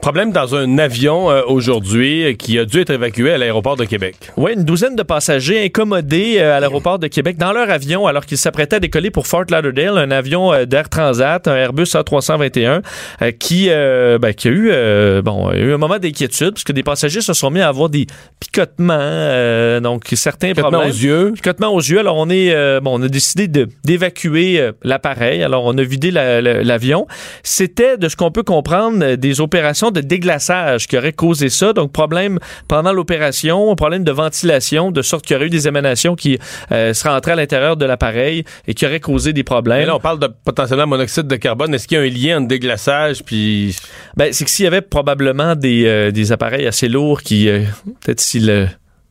Problème 0.00 0.32
dans 0.32 0.54
un 0.54 0.78
avion 0.78 1.30
euh, 1.30 1.42
aujourd'hui 1.46 2.24
euh, 2.24 2.32
qui 2.34 2.58
a 2.58 2.64
dû 2.64 2.80
être 2.80 2.90
évacué 2.90 3.32
à 3.32 3.38
l'aéroport 3.38 3.76
de 3.76 3.84
Québec. 3.84 4.16
Oui, 4.36 4.52
une 4.54 4.64
douzaine 4.64 4.96
de 4.96 5.02
passagers 5.02 5.64
incommodés 5.64 6.36
euh, 6.38 6.56
à 6.56 6.60
l'aéroport 6.60 6.98
de 6.98 7.06
Québec 7.06 7.36
dans 7.38 7.52
leur 7.52 7.70
avion 7.70 8.06
alors 8.06 8.26
qu'ils 8.26 8.36
s'apprêtaient 8.38 8.76
à 8.76 8.80
décoller 8.80 9.10
pour 9.10 9.26
Fort 9.26 9.44
Lauderdale, 9.50 9.96
un 9.98 10.10
avion 10.10 10.52
euh, 10.52 10.64
d'Air 10.66 10.88
Transat, 10.88 11.48
un 11.48 11.54
Airbus 11.56 11.84
A321, 11.84 12.82
euh, 13.22 13.30
qui, 13.32 13.68
ben, 13.68 14.32
qui 14.34 14.48
a 14.48 14.50
eu, 14.50 15.22
bon, 15.22 15.48
a 15.48 15.56
eu 15.56 15.72
un 15.72 15.78
moment 15.78 15.98
d'inquiétude 15.98 16.52
parce 16.52 16.64
que 16.64 16.72
des 16.72 16.82
passagers 16.82 17.20
se 17.20 17.32
sont 17.32 17.50
mis 17.50 17.60
à 17.60 17.68
avoir 17.68 17.88
des 17.88 18.06
picotements, 18.40 19.80
donc 19.80 20.04
certains 20.14 20.48
Picotement 20.48 20.70
problèmes. 20.70 20.90
aux 20.90 20.94
yeux. 20.94 21.32
Picotement 21.34 21.74
aux 21.74 21.80
yeux. 21.80 21.98
Alors, 21.98 22.16
on 22.16 22.28
est, 22.30 22.80
bon, 22.80 22.98
on 23.00 23.02
a 23.02 23.08
décidé 23.08 23.48
d'évacuer 23.48 24.70
l'appareil. 24.82 25.42
Alors, 25.42 25.64
on 25.64 25.76
a 25.78 25.82
vidé 25.82 26.10
la- 26.10 26.40
la- 26.40 26.62
l'avion. 26.62 27.06
C'était, 27.42 27.96
de 27.96 28.08
ce 28.14 28.16
qu'on 28.16 28.30
peut 28.30 28.44
comprendre, 28.44 29.04
euh, 29.04 29.16
des 29.16 29.40
opérations 29.40 29.90
de 29.90 30.00
déglaçage 30.00 30.86
qui 30.86 30.96
auraient 30.96 31.12
causé 31.12 31.48
ça. 31.48 31.72
Donc, 31.72 31.90
problème 31.90 32.38
pendant 32.68 32.92
l'opération, 32.92 33.74
problème 33.74 34.04
de 34.04 34.12
ventilation, 34.12 34.92
de 34.92 35.02
sorte 35.02 35.26
qu'il 35.26 35.34
y 35.34 35.36
aurait 35.36 35.46
eu 35.46 35.50
des 35.50 35.66
émanations 35.66 36.14
qui 36.14 36.38
euh, 36.70 36.94
seraient 36.94 37.14
entrées 37.14 37.32
à 37.32 37.36
l'intérieur 37.36 37.76
de 37.76 37.84
l'appareil 37.84 38.44
et 38.68 38.74
qui 38.74 38.86
auraient 38.86 39.00
causé 39.00 39.32
des 39.32 39.40
Mais 39.40 39.44
problèmes. 39.44 39.86
là, 39.88 39.96
on 39.96 40.00
parle 40.00 40.20
de 40.20 40.28
potentiellement 40.44 40.86
monoxyde 40.86 41.26
de 41.26 41.36
carbone. 41.36 41.74
Est-ce 41.74 41.88
qu'il 41.88 41.98
y 41.98 42.00
a 42.00 42.04
un 42.04 42.08
lien 42.08 42.38
entre 42.38 42.48
déglaçage 42.48 43.24
puis 43.24 43.76
Ben, 44.16 44.32
c'est 44.32 44.44
que 44.44 44.50
s'il 44.50 44.64
y 44.64 44.68
avait 44.68 44.80
probablement 44.80 45.56
des, 45.56 45.86
euh, 45.86 46.10
des 46.12 46.30
appareils 46.30 46.66
assez 46.68 46.88
lourds 46.88 47.22
qui, 47.22 47.48
euh, 47.48 47.64
peut-être 48.00 48.20
si 48.20 48.38
le, 48.38 48.68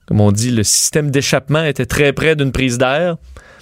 comme 0.08 0.22
on 0.22 0.32
dit, 0.32 0.52
le 0.52 0.64
système 0.64 1.12
d'échappement 1.12 1.66
était 1.66 1.86
très 1.86 2.14
près 2.14 2.38
d'une 2.38 2.54
prise 2.54 2.78
d'air, 2.78 3.18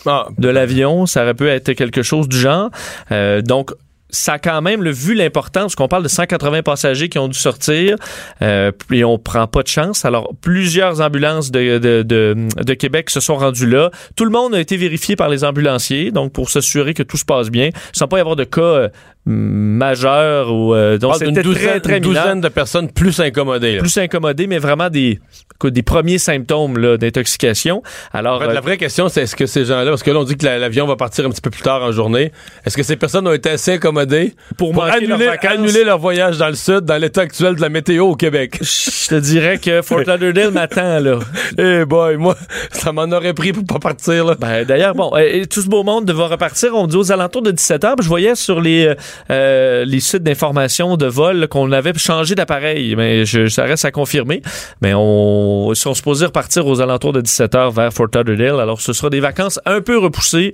ah, 0.06 0.28
de 0.38 0.50
l'avion, 0.50 1.06
ça 1.06 1.24
aurait 1.24 1.34
pu 1.34 1.48
être 1.48 1.74
quelque 1.74 2.02
chose 2.02 2.28
du 2.28 2.38
genre. 2.38 2.70
Euh, 3.12 3.42
donc, 3.42 3.72
ça 4.12 4.34
a 4.34 4.40
quand 4.40 4.62
même 4.62 4.84
le, 4.84 4.92
vu 4.92 5.14
l'importance, 5.14 5.76
qu'on 5.76 5.88
parle 5.88 6.04
de 6.04 6.08
180 6.08 6.64
passagers 6.64 7.10
qui 7.10 7.18
ont 7.18 7.28
dû 7.28 7.38
sortir, 7.38 7.96
euh, 8.42 8.72
et 8.92 9.04
on 9.04 9.18
prend 9.18 9.48
pas 9.48 9.64
de 9.64 9.68
chance. 9.68 10.06
Alors, 10.06 10.34
plusieurs 10.42 11.02
ambulances 11.02 11.52
de, 11.52 11.78
de, 11.78 12.04
de, 12.04 12.36
de 12.64 12.74
Québec 12.74 13.10
se 13.10 13.20
sont 13.20 13.38
rendues 13.38 13.68
là. 13.68 13.92
Tout 14.16 14.26
le 14.26 14.32
monde 14.32 14.54
a 14.54 14.60
été 14.60 14.78
vérifié 14.78 15.16
par 15.16 15.30
les 15.30 15.44
ambulanciers, 15.44 16.12
donc 16.12 16.34
pour 16.34 16.50
s'assurer 16.50 16.94
que 16.94 17.04
tout 17.04 17.18
se 17.18 17.26
passe 17.26 17.50
bien, 17.50 17.70
sans 17.94 18.08
pas 18.08 18.18
y 18.18 18.22
avoir 18.22 18.36
de 18.36 18.44
cas 18.44 18.90
euh, 19.28 19.32
majeurs 19.32 20.52
ou 20.52 20.74
euh, 20.74 20.96
on 20.96 20.98
donc 20.98 21.16
c'était 21.16 21.42
douzaine, 21.44 21.64
très 21.64 21.80
très 21.80 21.98
une 21.98 22.04
douzaine 22.04 22.42
de 22.42 22.50
personnes 22.50 22.92
plus 22.92 23.20
incommodées. 23.20 23.74
là. 23.76 23.80
plus 23.80 23.98
incommodé, 23.98 24.48
mais 24.48 24.58
vraiment 24.60 24.90
des, 24.90 25.20
des 25.64 25.84
premiers 25.84 26.18
symptômes 26.18 26.78
là, 26.78 26.98
d'intoxication. 26.98 27.84
Alors, 28.14 28.38
En 28.38 28.40
fait, 28.42 28.48
euh, 28.50 28.54
la 28.54 28.62
vraie 28.62 28.78
question, 28.78 29.10
c'est 29.10 29.22
est-ce 29.22 29.36
que 29.36 29.46
ces 29.46 29.66
gens-là, 29.66 29.90
parce 29.92 30.04
que 30.04 30.12
là, 30.12 30.20
on 30.20 30.24
dit 30.24 30.36
que 30.38 30.46
la- 30.46 30.58
l'avion 30.60 30.86
va 30.88 30.96
partir 30.96 31.26
un 31.26 31.30
petit 31.30 31.42
peu 31.42 31.50
plus 31.50 31.62
tard 31.62 31.84
en 31.84 31.92
journée, 31.92 32.32
est-ce 32.66 32.76
que 32.76 32.84
ces 32.84 32.96
personnes 32.96 33.28
ont 33.28 33.34
été 33.34 33.50
assez 33.50 33.74
incommodées 33.74 34.34
pour, 34.58 34.72
pour 34.72 34.86
leurs 34.86 34.96
annuler, 34.96 35.26
vacances, 35.28 35.52
annuler 35.54 35.84
leur 35.84 36.00
voyage 36.00 36.38
dans 36.38 36.48
le 36.50 36.56
sud 36.56 36.82
dans 36.82 36.98
l'état 36.98 37.22
actuel 37.22 37.56
de 37.56 37.62
la 37.62 37.70
météo 37.70 38.08
au 38.08 38.16
Québec? 38.16 38.58
je 38.62 39.08
te 39.08 39.16
dirais 39.16 39.58
que 39.60 39.82
Fort 39.82 40.00
Lauderdale 40.06 40.52
m'attend, 40.52 41.00
là. 41.00 41.20
Eh 41.58 41.86
boy, 41.86 42.18
moi, 42.18 42.36
ça 42.72 42.92
m'en 42.92 43.04
aurait 43.12 43.34
pris 43.34 43.52
pour 43.54 43.66
pas 43.66 43.80
partir, 43.80 44.26
là. 44.26 44.36
Ben, 44.40 44.64
D'ailleurs, 44.66 44.96
bon, 44.96 45.12
euh, 45.16 45.44
tout 45.46 45.62
ce 45.62 45.68
beau 45.68 45.84
monde 45.84 46.10
va 46.12 46.28
repartir, 46.28 46.74
on 46.76 46.88
dit 46.88 46.96
aux 46.96 47.12
alentours 47.12 47.42
de 47.42 47.52
17h. 47.52 47.96
Je 48.02 48.08
voyais 48.08 48.36
sur 48.36 48.62
les, 48.62 48.94
euh, 49.30 49.86
les 49.86 50.00
sites 50.00 50.24
d'information 50.24 50.98
de 50.98 51.06
vol 51.06 51.48
qu'on 51.48 51.72
avait 51.72 51.94
changé 51.98 52.36
d'appareil, 52.36 52.96
mais 52.96 53.26
je, 53.26 53.48
ça 53.48 53.64
reste 53.64 53.86
à 53.86 53.92
confirmer. 53.92 54.42
Mais 54.82 54.94
on, 54.96 55.72
ils 55.72 55.76
sont 55.76 55.94
supposés 55.94 56.26
repartir 56.26 56.66
aux 56.68 56.82
alentours 56.82 57.14
de 57.14 57.22
17h 57.22 57.74
vers 57.74 57.92
Fort 57.94 58.08
Lauderdale. 58.14 58.60
Alors, 58.60 58.82
ce 58.82 58.94
sera 58.94 59.10
des 59.10 59.20
vacances 59.20 59.60
un 59.66 59.82
peu 59.82 59.98
repoussées, 59.98 60.52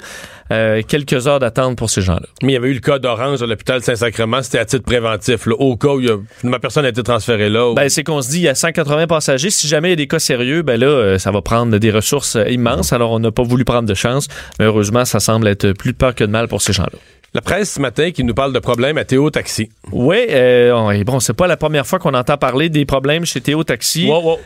euh, 0.51 0.81
quelques 0.87 1.27
heures 1.27 1.39
d'attente 1.39 1.77
pour 1.77 1.89
ces 1.89 2.01
gens-là. 2.01 2.27
Mais 2.41 2.51
il 2.51 2.53
y 2.53 2.57
avait 2.57 2.69
eu 2.69 2.73
le 2.73 2.79
cas 2.79 2.99
d'Orange 2.99 3.41
à 3.41 3.45
l'hôpital 3.45 3.81
Saint-Sacrement, 3.83 4.41
c'était 4.43 4.59
à 4.59 4.65
titre 4.65 4.85
préventif, 4.85 5.45
là, 5.45 5.55
au 5.57 5.75
cas 5.75 5.89
où 5.89 5.99
il 5.99 6.07
y 6.07 6.11
a- 6.11 6.17
ma 6.43 6.59
personne 6.59 6.85
a 6.85 6.89
été 6.89 7.03
transférée 7.03 7.49
là. 7.49 7.69
ou- 7.69 7.73
Ben, 7.75 7.89
c'est 7.89 8.03
qu'on 8.03 8.21
se 8.21 8.29
dit, 8.29 8.37
il 8.37 8.43
y 8.43 8.47
a 8.47 8.55
180 8.55 9.07
passagers. 9.07 9.49
Si 9.49 9.67
jamais 9.67 9.89
il 9.89 9.91
y 9.91 9.93
a 9.93 9.97
des 9.97 10.07
cas 10.07 10.19
sérieux, 10.19 10.61
ben 10.61 10.79
là, 10.79 10.87
euh, 10.87 11.17
ça 11.17 11.31
va 11.31 11.41
prendre 11.41 11.77
des 11.77 11.91
ressources 11.91 12.35
euh, 12.37 12.47
immenses. 12.49 12.93
Alors, 12.93 13.11
on 13.11 13.19
n'a 13.19 13.31
pas 13.31 13.43
voulu 13.43 13.65
prendre 13.65 13.87
de 13.87 13.93
chance. 13.93 14.27
Mais 14.59 14.65
heureusement, 14.65 15.03
ça 15.05 15.19
semble 15.19 15.47
être 15.47 15.71
plus 15.73 15.91
de 15.91 15.97
peur 15.97 16.15
que 16.15 16.23
de 16.23 16.29
mal 16.31 16.47
pour 16.47 16.61
ces 16.61 16.73
gens-là. 16.73 16.97
La 17.33 17.41
presse 17.41 17.73
ce 17.73 17.79
matin 17.81 18.11
qui 18.11 18.23
nous 18.23 18.33
parle 18.33 18.53
de 18.53 18.59
problèmes 18.59 18.97
à 18.97 19.05
Théo 19.05 19.29
Taxi. 19.29 19.69
Oui, 19.91 20.25
euh, 20.29 20.89
et 20.91 21.03
bon, 21.03 21.19
c'est 21.19 21.33
pas 21.33 21.47
la 21.47 21.57
première 21.57 21.85
fois 21.85 21.99
qu'on 21.99 22.13
entend 22.13 22.37
parler 22.37 22.69
des 22.69 22.85
problèmes 22.85 23.25
chez 23.25 23.41
Théo 23.41 23.63
Taxi. 23.63 24.07
Wow, 24.07 24.21
wow. 24.23 24.39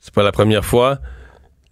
C'est 0.00 0.14
pas 0.14 0.22
la 0.22 0.32
première 0.32 0.64
fois. 0.64 0.98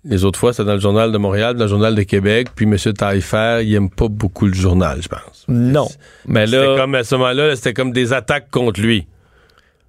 Les 0.05 0.25
autres 0.25 0.39
fois, 0.39 0.53
c'est 0.53 0.65
dans 0.65 0.75
le 0.75 0.81
journal 0.81 1.13
de 1.13 1.19
Montréal, 1.19 1.57
dans 1.57 1.65
le 1.65 1.71
journal 1.71 1.95
de 1.95 2.03
Québec. 2.03 2.49
Puis 2.55 2.65
M. 2.65 2.77
Taillefer, 2.95 3.61
il 3.65 3.75
aime 3.75 3.91
pas 3.91 4.09
beaucoup 4.09 4.47
le 4.47 4.55
journal, 4.55 5.01
je 5.03 5.09
pense. 5.09 5.45
Non. 5.47 5.89
Mais 6.27 6.47
C'était 6.47 6.67
là, 6.67 6.77
comme 6.77 6.95
à 6.95 7.05
ce 7.05 7.15
moment-là, 7.17 7.49
là, 7.49 7.57
c'était 7.57 7.75
comme 7.75 7.93
des 7.93 8.13
attaques 8.13 8.51
contre 8.51 8.81
lui. 8.81 9.07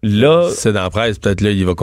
là, 0.03 0.49
C'est 0.53 0.73
dans 0.73 0.83
la 0.83 0.89
presse, 0.89 1.17
peut-être 1.17 1.41
là, 1.41 1.51
il 1.51 1.65
va 1.65 1.75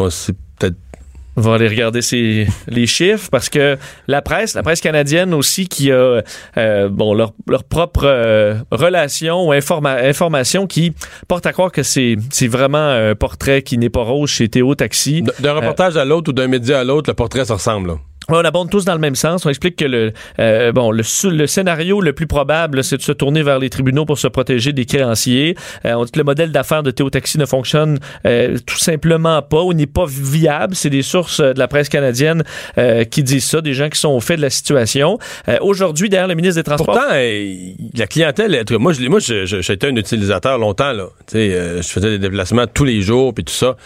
on 1.38 1.40
va 1.40 1.55
aller 1.55 1.68
regarder 1.68 2.03
ces, 2.03 2.48
les 2.66 2.87
chiffres 2.88 3.29
parce 3.31 3.48
que 3.48 3.79
la 4.09 4.22
presse, 4.22 4.55
la 4.55 4.64
presse 4.64 4.81
canadienne 4.81 5.33
aussi, 5.35 5.68
qui 5.68 5.92
a 5.92 6.22
euh, 6.57 6.88
bon 6.88 7.14
leur, 7.14 7.33
leur 7.46 7.62
propre 7.62 8.03
euh, 8.07 8.57
relation 8.72 9.46
ou 9.46 9.53
informa- 9.53 10.05
information 10.05 10.66
qui 10.66 10.92
porte 11.29 11.46
à 11.46 11.53
croire 11.53 11.70
que 11.70 11.85
c'est 11.85 12.16
c'est 12.31 12.48
vraiment 12.48 12.88
un 12.88 13.14
portrait 13.14 13.62
qui 13.62 13.79
n'est 13.79 13.88
pas 13.88 14.03
rose 14.03 14.31
chez 14.31 14.48
Théo 14.48 14.74
Taxi. 14.74 15.22
D'un 15.38 15.53
reportage 15.53 15.96
à 15.96 16.05
l'autre 16.05 16.31
ou 16.31 16.33
d'un 16.33 16.48
média 16.48 16.81
à 16.81 16.85
l'autre, 16.85 17.09
le 17.09 17.14
portrait 17.14 17.44
se 17.44 17.53
ressemble. 17.53 17.88
là. 17.90 17.94
On 18.30 18.44
abonde 18.44 18.68
tous 18.68 18.84
dans 18.84 18.92
le 18.92 19.00
même 19.00 19.14
sens. 19.14 19.46
On 19.46 19.48
explique 19.48 19.76
que 19.76 19.86
le, 19.86 20.12
euh, 20.38 20.70
bon, 20.70 20.90
le, 20.90 21.02
le 21.30 21.46
scénario 21.46 22.02
le 22.02 22.12
plus 22.12 22.26
probable, 22.26 22.84
c'est 22.84 22.98
de 22.98 23.02
se 23.02 23.12
tourner 23.12 23.42
vers 23.42 23.58
les 23.58 23.70
tribunaux 23.70 24.04
pour 24.04 24.18
se 24.18 24.28
protéger 24.28 24.74
des 24.74 24.84
créanciers. 24.84 25.56
Euh, 25.86 25.94
on 25.94 26.04
dit 26.04 26.12
que 26.12 26.18
le 26.18 26.24
modèle 26.24 26.52
d'affaires 26.52 26.82
de 26.82 26.90
Théo 26.90 27.08
Taxi 27.08 27.38
ne 27.38 27.46
fonctionne 27.46 27.98
euh, 28.26 28.58
tout 28.66 28.76
simplement 28.76 29.40
pas 29.40 29.62
ou 29.62 29.72
n'est 29.72 29.86
pas 29.86 30.04
viable. 30.06 30.74
C'est 30.74 30.90
des 30.90 31.00
sources 31.00 31.40
euh, 31.40 31.54
de 31.54 31.58
la 31.58 31.68
presse 31.68 31.88
canadienne 31.88 32.44
euh, 32.76 33.04
qui 33.04 33.22
disent 33.22 33.46
ça, 33.46 33.62
des 33.62 33.72
gens 33.72 33.88
qui 33.88 33.98
sont 33.98 34.10
au 34.10 34.20
fait 34.20 34.36
de 34.36 34.42
la 34.42 34.50
situation. 34.50 35.18
Euh, 35.48 35.56
Aujourd'hui, 35.62 36.10
d'ailleurs, 36.10 36.28
le 36.28 36.34
ministre 36.34 36.56
des 36.60 36.64
Transports... 36.64 36.96
Pourtant, 36.96 37.14
la 37.14 38.06
clientèle, 38.06 38.62
moi, 38.72 38.92
je, 38.92 39.08
moi, 39.08 39.20
j'étais 39.20 39.86
un 39.86 39.96
utilisateur 39.96 40.58
longtemps, 40.58 40.92
là. 40.92 41.06
Je 41.32 41.80
faisais 41.82 42.10
des 42.10 42.18
déplacements 42.18 42.66
tous 42.66 42.84
les 42.84 43.00
jours, 43.00 43.32
puis 43.32 43.44
tout 43.44 43.54
ça. 43.54 43.76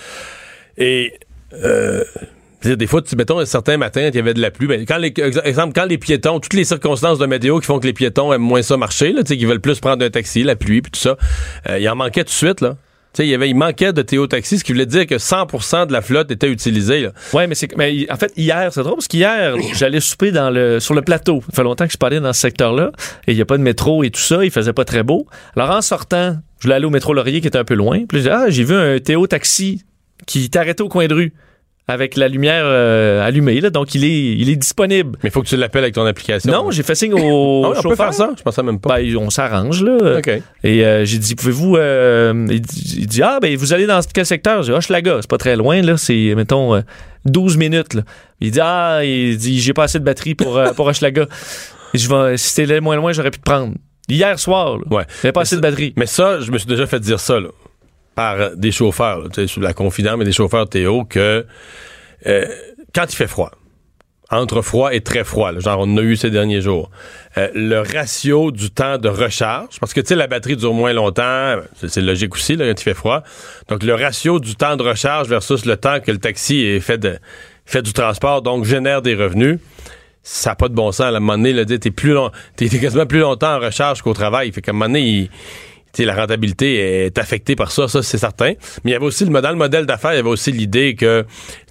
Et, 0.79 1.13
dire, 2.69 2.77
des 2.77 2.87
fois, 2.87 3.03
tu, 3.03 3.17
mettons, 3.17 3.39
un 3.39 3.47
certain 3.47 3.77
matin, 3.77 4.09
il 4.09 4.15
y 4.15 4.19
avait 4.19 4.35
de 4.35 4.41
la 4.41 4.51
pluie. 4.51 4.67
Ben, 4.67 4.85
quand 4.87 4.99
les, 4.99 5.09
ex- 5.09 5.41
exemple, 5.45 5.73
quand 5.75 5.87
les 5.87 5.99
piétons, 5.99 6.41
toutes 6.41 6.55
les 6.55 6.65
circonstances 6.65 7.19
de 7.19 7.27
météo 7.27 7.61
qui 7.61 7.67
font 7.67 7.79
que 7.79 7.87
les 7.87 7.93
piétons 7.93 8.33
aiment 8.33 8.43
moins 8.43 8.63
ça 8.63 8.77
marcher, 8.77 9.13
là, 9.13 9.23
qu'ils 9.23 9.47
veulent 9.47 9.61
plus 9.61 9.81
prendre 9.81 10.05
un 10.05 10.11
taxi, 10.11 10.43
la 10.43 10.57
pluie, 10.57 10.83
puis 10.83 10.93
tout 10.93 11.01
ça, 11.01 11.17
euh, 11.69 11.79
il 11.79 11.89
en 11.89 11.97
manquait 11.97 12.25
tout 12.25 12.31
de 12.31 12.31
suite, 12.31 12.61
là. 12.61 12.77
Il, 13.19 13.27
y 13.27 13.35
avait, 13.35 13.51
il 13.51 13.55
manquait 13.55 13.93
de 13.93 14.01
Théo 14.01 14.27
Taxi, 14.27 14.59
ce 14.59 14.65
qui 14.65 14.73
voulait 14.73 14.87
dire 14.87 15.07
que 15.07 15.17
100% 15.17 15.87
de 15.87 15.93
la 15.93 16.01
flotte 16.01 16.31
était 16.31 16.49
utilisée. 16.49 17.09
Ouais, 17.35 17.47
mais 17.47 17.55
mais 17.77 18.11
en 18.11 18.17
fait 18.17 18.33
hier, 18.39 18.73
c'est 18.73 18.83
drôle 18.83 18.95
parce 18.95 19.09
qu'hier, 19.09 19.55
j'allais 19.75 20.01
souper 20.01 20.33
dans 20.33 20.49
le 20.49 20.81
sur 20.81 20.95
le 20.95 21.03
plateau. 21.03 21.43
Ça 21.51 21.57
fait 21.57 21.63
longtemps 21.63 21.87
que 21.87 21.93
je 21.93 21.99
parlais 21.99 22.21
dans 22.21 22.33
ce 22.33 22.41
secteur-là 22.41 22.91
et 23.27 23.33
il 23.33 23.37
y 23.39 23.43
a 23.43 23.45
pas 23.45 23.59
de 23.59 23.63
métro 23.63 24.03
et 24.03 24.11
tout 24.11 24.21
ça, 24.21 24.43
il 24.45 24.51
faisait 24.51 24.73
pas 24.73 24.87
très 24.87 25.03
beau. 25.03 25.27
Alors 25.55 25.71
en 25.71 25.83
sortant, 25.83 26.39
je 26.59 26.65
voulais 26.65 26.77
aller 26.77 26.87
au 26.87 26.91
métro 26.91 27.13
Laurier 27.13 27.43
qui 27.43 27.49
était 27.49 27.59
un 27.59 27.65
peu 27.65 27.75
loin. 27.75 28.07
Puis 28.09 28.27
ah, 28.31 28.47
j'ai 28.49 28.65
vu 28.65 28.75
un 28.75 28.99
Théo 28.99 29.27
taxi 29.27 29.83
qui 30.27 30.51
arrêté 30.55 30.83
au 30.83 30.89
coin 30.89 31.07
de 31.07 31.15
rue. 31.15 31.33
Avec 31.89 32.17
la 32.17 32.29
lumière 32.29 32.63
euh, 32.65 33.27
allumée. 33.27 33.61
Là, 33.61 33.71
donc, 33.71 33.95
il 33.95 34.05
est, 34.05 34.35
il 34.37 34.49
est 34.49 34.57
disponible. 34.57 35.19
Mais 35.23 35.29
il 35.29 35.33
faut 35.33 35.43
que 35.43 35.49
tu 35.49 35.57
l'appelles 35.57 35.83
avec 35.83 35.95
ton 35.95 36.07
application. 36.07 36.51
Non, 36.53 36.71
j'ai 36.71 36.83
fait 36.83 36.95
signe 36.95 37.13
au 37.15 37.19
Ah 37.67 37.71
oui, 37.71 37.75
on 37.79 37.83
peut 37.83 37.89
chauffeur. 37.91 37.97
faire 37.97 38.15
ça? 38.15 38.31
Je 38.39 38.43
pensais 38.43 38.63
même 38.63 38.79
pas. 38.79 38.97
Ben, 38.97 39.17
on 39.17 39.31
s'arrange, 39.31 39.83
là. 39.83 40.19
OK. 40.19 40.31
Et 40.65 40.85
euh, 40.87 41.05
j'ai 41.05 41.19
dit, 41.19 41.35
pouvez-vous... 41.35 41.77
euh, 41.77 42.47
il, 42.51 42.61
dit, 42.61 42.97
il 43.01 43.07
dit, 43.07 43.23
ah, 43.23 43.39
ben, 43.43 43.57
vous 43.57 43.73
allez 43.73 43.87
dans 43.87 44.01
quel 44.15 44.25
secteur? 44.27 44.63
J'ai 44.63 44.73
dit, 44.73 44.79
Hochelaga, 44.79 45.19
c'est 45.21 45.31
pas 45.31 45.39
très 45.39 45.57
loin, 45.57 45.83
là. 45.83 45.97
C'est, 45.97 46.35
mettons, 46.37 46.75
euh, 46.77 46.81
12 47.27 47.57
minutes, 47.57 47.95
là. 47.95 48.03
Il 48.41 48.53
dit, 48.53 48.61
ah, 48.63 49.01
il 49.05 49.37
dit, 49.37 49.61
j'ai 49.61 49.73
pas 49.75 49.85
assez 49.85 49.99
de 49.99 50.05
batterie 50.05 50.35
pour, 50.35 50.61
pour 50.77 50.87
Hochelaga. 50.87 51.27
Je 51.95 52.09
vais, 52.09 52.37
si 52.39 52.51
c'était 52.51 52.81
moins 52.81 52.97
loin, 52.97 53.13
j'aurais 53.13 53.31
pu 53.31 53.39
te 53.39 53.45
prendre. 53.45 53.75
Hier 54.09 54.39
soir, 54.39 54.79
là. 54.79 54.83
Ouais. 54.91 55.05
J'avais 55.23 55.33
pas 55.33 55.41
Mais 55.41 55.43
assez 55.43 55.51
ça- 55.51 55.57
de 55.57 55.61
batterie. 55.63 55.93
Mais 55.97 56.07
ça, 56.07 56.41
je 56.41 56.51
me 56.51 56.59
suis 56.59 56.67
déjà 56.67 56.87
fait 56.87 57.01
dire 57.01 57.21
ça, 57.21 57.39
là, 57.39 57.49
par 58.15 58.57
des 58.57 58.73
chauffeurs, 58.73 59.21
là, 59.37 59.47
sur 59.47 59.61
la 59.61 59.73
confidence, 59.73 60.17
mais 60.19 60.25
des 60.25 60.33
chauffeurs 60.33 60.69
Théo, 60.69 61.05
que 61.05 61.47
euh, 62.27 62.47
quand 62.95 63.05
il 63.11 63.17
fait 63.17 63.27
froid, 63.27 63.51
entre 64.31 64.63
froid 64.63 64.95
et 64.95 65.03
très 65.03 65.25
froid, 65.25 65.53
genre 65.59 65.81
on 65.81 65.93
en 65.93 65.97
a 65.99 66.03
eu 66.03 66.17
ces 66.17 66.31
derniers 66.31 66.61
jours, 66.63 66.91
euh, 67.37 67.49
le 67.55 67.81
ratio 67.81 68.51
du 68.51 68.71
temps 68.71 68.97
de 68.99 69.09
recharge, 69.09 69.79
parce 69.81 69.93
que 69.93 70.01
tu 70.01 70.09
sais, 70.09 70.15
la 70.17 70.27
batterie 70.27 70.57
dure 70.57 70.73
moins 70.73 70.93
longtemps, 70.93 71.57
c'est 71.77 71.89
c'est 71.89 72.01
logique 72.01 72.35
aussi 72.35 72.57
quand 72.57 72.65
il 72.65 72.79
fait 72.79 72.95
froid, 72.95 73.23
donc 73.69 73.83
le 73.83 73.95
ratio 73.95 74.41
du 74.41 74.55
temps 74.55 74.77
de 74.77 74.83
recharge 74.83 75.29
versus 75.29 75.67
le 75.67 75.77
temps 75.77 76.01
que 76.01 76.11
le 76.11 76.19
taxi 76.19 76.61
est 76.65 76.81
fait, 76.81 76.99
du 77.83 77.93
transport, 77.93 78.43
donc 78.43 78.65
génère 78.65 79.03
des 79.03 79.15
revenus, 79.15 79.59
ça 80.23 80.51
n'a 80.51 80.57
pas 80.57 80.69
de 80.69 80.75
bon 80.75 80.93
sens. 80.93 81.01
À 81.07 81.09
un 81.09 81.21
moment 81.21 81.37
donné, 81.37 81.65
t'es 81.67 81.91
plus 81.91 82.13
long, 82.13 82.31
t'es 82.57 82.69
quasiment 82.69 83.07
plus 83.07 83.19
longtemps 83.21 83.57
en 83.57 83.61
recharge 83.61 84.03
qu'au 84.03 84.15
travail. 84.15 84.53
Fait 84.53 84.63
qu'à 84.63 84.71
un 84.71 84.75
moment 84.75 84.87
donné, 84.87 85.01
il- 85.01 85.31
tu 85.93 86.03
sais, 86.03 86.05
la 86.07 86.15
rentabilité 86.15 87.05
est 87.07 87.19
affectée 87.19 87.55
par 87.55 87.71
ça, 87.71 87.87
ça 87.89 88.03
c'est 88.03 88.17
certain. 88.19 88.53
Mais 88.85 88.91
il 88.91 88.93
y 88.93 88.95
avait 88.95 89.05
aussi 89.05 89.25
le 89.27 89.41
dans 89.41 89.51
le 89.51 89.57
modèle 89.57 89.85
d'affaires, 89.87 90.13
il 90.15 90.17
y 90.17 90.21
avait 90.21 90.29
aussi 90.29 90.51
l'idée 90.53 90.95
que 90.95 91.25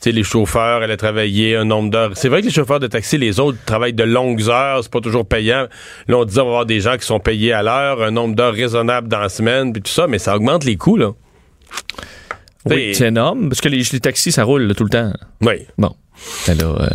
les 0.06 0.24
chauffeurs 0.24 0.82
allaient 0.84 0.98
travailler 0.98 1.56
un 1.56 1.66
nombre 1.66 1.90
d'heures. 1.90 2.12
C'est 2.16 2.30
vrai 2.30 2.42
que 2.42 2.46
les 2.48 2.52
chauffeurs 2.54 2.80
de 2.80 2.88
taxi, 2.88 3.18
les 3.18 3.40
autres 3.40 3.58
travaillent 3.66 3.94
de 3.94 4.04
longues 4.04 4.48
heures, 4.50 4.84
c'est 4.84 4.92
pas 4.92 5.00
toujours 5.02 5.26
payant. 5.28 5.68
Là, 6.08 6.18
on 6.18 6.26
disait 6.26 6.42
on 6.42 6.46
va 6.46 6.50
avoir 6.50 6.66
des 6.66 6.82
gens 6.82 6.98
qui 6.98 7.06
sont 7.06 7.20
payés 7.20 7.54
à 7.54 7.64
l'heure, 7.64 8.02
un 8.04 8.12
nombre 8.12 8.36
d'heures 8.36 8.54
raisonnable 8.54 9.08
dans 9.08 9.20
la 9.20 9.30
semaine, 9.30 9.74
puis 9.74 9.82
tout 9.82 9.92
ça, 9.92 10.06
mais 10.08 10.20
ça 10.20 10.36
augmente 10.36 10.66
les 10.66 10.76
coûts, 10.78 10.98
là. 10.98 11.12
Oui, 12.66 12.76
T'sais- 12.76 12.94
c'est 12.94 13.08
énorme, 13.08 13.50
parce 13.50 13.60
que 13.62 13.70
les, 13.70 13.82
les 13.92 14.00
taxis, 14.00 14.32
ça 14.32 14.44
roule 14.44 14.64
là, 14.64 14.74
tout 14.76 14.84
le 14.84 14.90
temps. 14.92 15.12
Oui. 15.42 15.66
Bon. 15.78 15.96
Ben 16.48 16.56
là, 16.58 16.66
euh, 16.66 16.88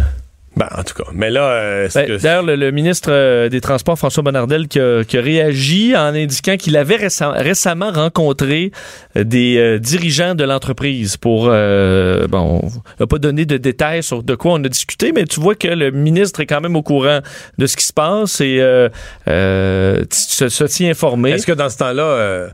Ben, 0.57 0.69
en 0.75 0.83
tout 0.85 0.95
cas. 0.95 1.11
Mais 1.13 1.29
là, 1.31 1.51
euh, 1.51 1.87
c'est 1.91 2.07
Ben, 2.07 2.17
que- 2.17 2.23
D'ailleurs, 2.23 2.43
le, 2.43 2.57
le 2.57 2.71
ministre 2.71 3.11
euh, 3.13 3.51
des 3.51 3.61
Transports, 3.61 3.99
François 3.99 4.23
Bonnardel, 4.23 4.69
qui 4.69 4.81
a, 4.81 5.05
qui 5.05 5.19
a 5.19 5.21
réagi 5.21 5.95
en 5.95 6.15
indiquant 6.15 6.57
qu'il 6.57 6.79
avait 6.79 6.97
récem- 6.97 7.37
récemment 7.37 7.91
rencontré 7.93 8.71
euh, 9.17 9.25
des 9.25 9.59
euh, 9.59 9.79
dirigeants 9.79 10.35
de 10.35 10.45
l'entreprise 10.45 11.19
pour... 11.19 11.49
euh, 11.51 12.27
bon, 12.27 12.63
on 12.65 12.71
n'a 13.01 13.07
pas 13.07 13.19
donné 13.19 13.45
de 13.45 13.59
détails 13.59 14.03
sur 14.03 14.23
de 14.23 14.35
quoi 14.35 14.53
on 14.55 14.65
a 14.65 14.69
discuté, 14.69 15.13
mais 15.13 15.25
tu 15.25 15.41
vois 15.41 15.57
que 15.57 15.69
le 15.69 15.91
ministre 15.91 16.41
est 16.41 16.47
quand 16.47 16.63
même 16.63 16.75
au 16.77 16.83
courant 16.83 17.21
de 17.59 17.67
ce 17.67 17.77
qui 17.77 17.85
se 17.85 17.93
passe 17.93 18.41
et 18.41 18.57
euh, 18.61 18.89
euh, 19.29 20.05
se, 20.11 20.49
se 20.49 20.65
tient 20.65 20.91
informé. 20.91 21.33
Est-ce 21.33 21.47
que 21.47 21.53
dans 21.53 21.69
ce 21.69 21.77
temps-là, 21.77 22.03
euh, 22.03 22.49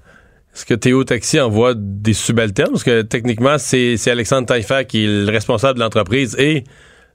est-ce 0.54 0.66
que 0.66 0.74
Théo 0.74 1.04
Taxi 1.04 1.38
envoie 1.40 1.74
des 1.76 2.14
subalternes? 2.14 2.72
Parce 2.72 2.84
que 2.84 3.02
techniquement, 3.02 3.58
c'est 3.58 3.96
c'est 3.96 4.10
Alexandre 4.10 4.46
Taillefer 4.48 4.84
qui 4.88 5.04
est 5.04 5.24
le 5.24 5.30
responsable 5.30 5.78
de 5.78 5.84
l'entreprise 5.84 6.34
et 6.38 6.64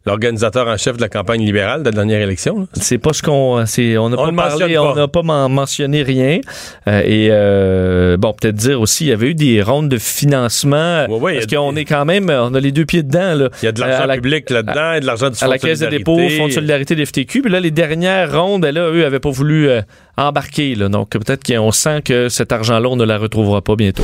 l'organisateur 0.07 0.67
en 0.67 0.77
chef 0.77 0.97
de 0.97 1.01
la 1.01 1.09
campagne 1.09 1.43
libérale 1.45 1.81
de 1.81 1.85
la 1.89 1.91
dernière 1.91 2.21
élection. 2.21 2.67
C'est 2.73 2.97
pas 2.97 3.13
ce 3.13 3.21
qu'on, 3.21 3.65
c'est, 3.65 3.97
on 3.97 4.09
n'a 4.09 4.17
On 4.19 4.33
pas 4.33 4.49
parlé, 4.49 4.77
on 4.77 4.95
n'a 4.95 5.07
pas 5.07 5.21
men- 5.21 5.49
mentionné 5.49 6.01
rien. 6.01 6.39
Euh, 6.87 7.01
et 7.05 7.27
euh, 7.29 8.17
bon, 8.17 8.33
peut-être 8.33 8.55
dire 8.55 8.81
aussi, 8.81 9.05
il 9.05 9.09
y 9.09 9.11
avait 9.11 9.27
eu 9.27 9.35
des 9.35 9.61
rondes 9.61 9.89
de 9.89 9.97
financement. 9.97 11.05
Ouais, 11.09 11.19
ouais, 11.19 11.33
parce 11.35 11.47
qu'on 11.47 11.73
des- 11.73 11.81
est 11.81 11.85
quand 11.85 12.05
même, 12.05 12.29
on 12.29 12.53
a 12.55 12.59
les 12.59 12.71
deux 12.71 12.85
pieds 12.85 13.03
dedans 13.03 13.35
là. 13.35 13.49
Il 13.61 13.65
y 13.65 13.67
a 13.67 13.71
de 13.71 13.81
Euh, 13.81 13.85
l'argent 13.85 14.03
à 14.03 14.07
la- 14.07 14.15
public 14.15 14.49
là-dedans 14.49 14.93
et 14.93 14.99
de 15.01 15.05
l'argent 15.05 15.29
du 15.29 15.35
à 15.35 15.39
Fonds 15.45 15.51
la 15.51 15.57
de 15.57 15.61
Caisse 15.61 15.79
de 15.79 15.87
dépôt. 15.87 16.17
Fonds 16.37 16.47
de 16.47 16.51
solidarité 16.53 16.95
des 16.95 17.05
FTQ. 17.05 17.41
Puis 17.41 17.51
là, 17.51 17.59
les 17.59 17.71
dernières 17.71 18.31
rondes, 18.41 18.65
là, 18.65 18.89
eux, 18.89 19.05
avaient 19.05 19.19
pas 19.19 19.29
voulu 19.29 19.67
euh, 19.69 19.81
embarquer. 20.17 20.75
Là. 20.75 20.89
Donc, 20.89 21.09
peut-être 21.11 21.43
qu'on 21.45 21.71
sent 21.71 22.01
que 22.03 22.29
cet 22.29 22.51
argent-là, 22.51 22.87
on 22.89 22.95
ne 22.95 23.05
la 23.05 23.17
retrouvera 23.17 23.61
pas 23.61 23.75
bientôt. 23.75 24.03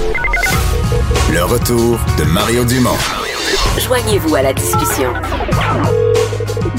Le 1.33 1.43
retour 1.43 1.99
de 2.19 2.23
Mario 2.25 2.63
Dumont. 2.65 2.97
Joignez-vous 3.79 4.35
à 4.35 4.43
la 4.43 4.53
discussion. 4.53 5.11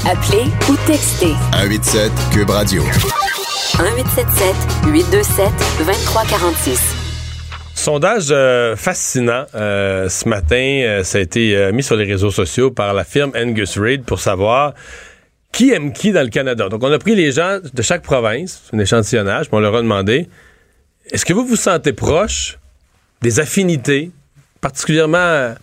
Appelez 0.07 0.45
ou 0.69 0.75
textez 0.87 1.33
187 1.51 2.11
Cube 2.31 2.49
Radio. 2.49 2.81
1877 2.83 4.55
827 4.87 5.49
2346. 5.79 6.79
Sondage 7.73 8.27
euh, 8.31 8.77
fascinant 8.77 9.45
euh, 9.55 10.07
ce 10.07 10.29
matin. 10.29 10.55
euh, 10.55 11.03
ça 11.03 11.17
a 11.17 11.21
été 11.21 11.71
mis 11.73 11.83
sur 11.83 11.97
les 11.97 12.05
réseaux 12.05 12.31
sociaux 12.31 12.71
par 12.71 12.93
la 12.93 13.03
firme 13.03 13.33
Angus 13.35 13.77
Reid 13.77 14.05
pour 14.05 14.21
savoir 14.21 14.73
qui 15.51 15.71
aime 15.71 15.91
qui 15.91 16.13
dans 16.13 16.23
le 16.23 16.29
Canada. 16.29 16.69
Donc, 16.69 16.81
on 16.81 16.91
a 16.91 16.97
pris 16.97 17.15
les 17.15 17.33
gens 17.33 17.59
de 17.61 17.81
chaque 17.81 18.03
province, 18.03 18.63
c'est 18.65 18.75
un 18.75 18.79
échantillonnage, 18.79 19.47
puis 19.47 19.55
on 19.55 19.59
leur 19.59 19.75
a 19.75 19.81
demandé 19.81 20.29
est-ce 21.11 21.25
que 21.25 21.33
vous 21.33 21.45
vous 21.45 21.57
sentez 21.57 21.91
proche 21.91 22.57
des 23.21 23.41
affinités, 23.41 24.11
particulièrement 24.61 25.55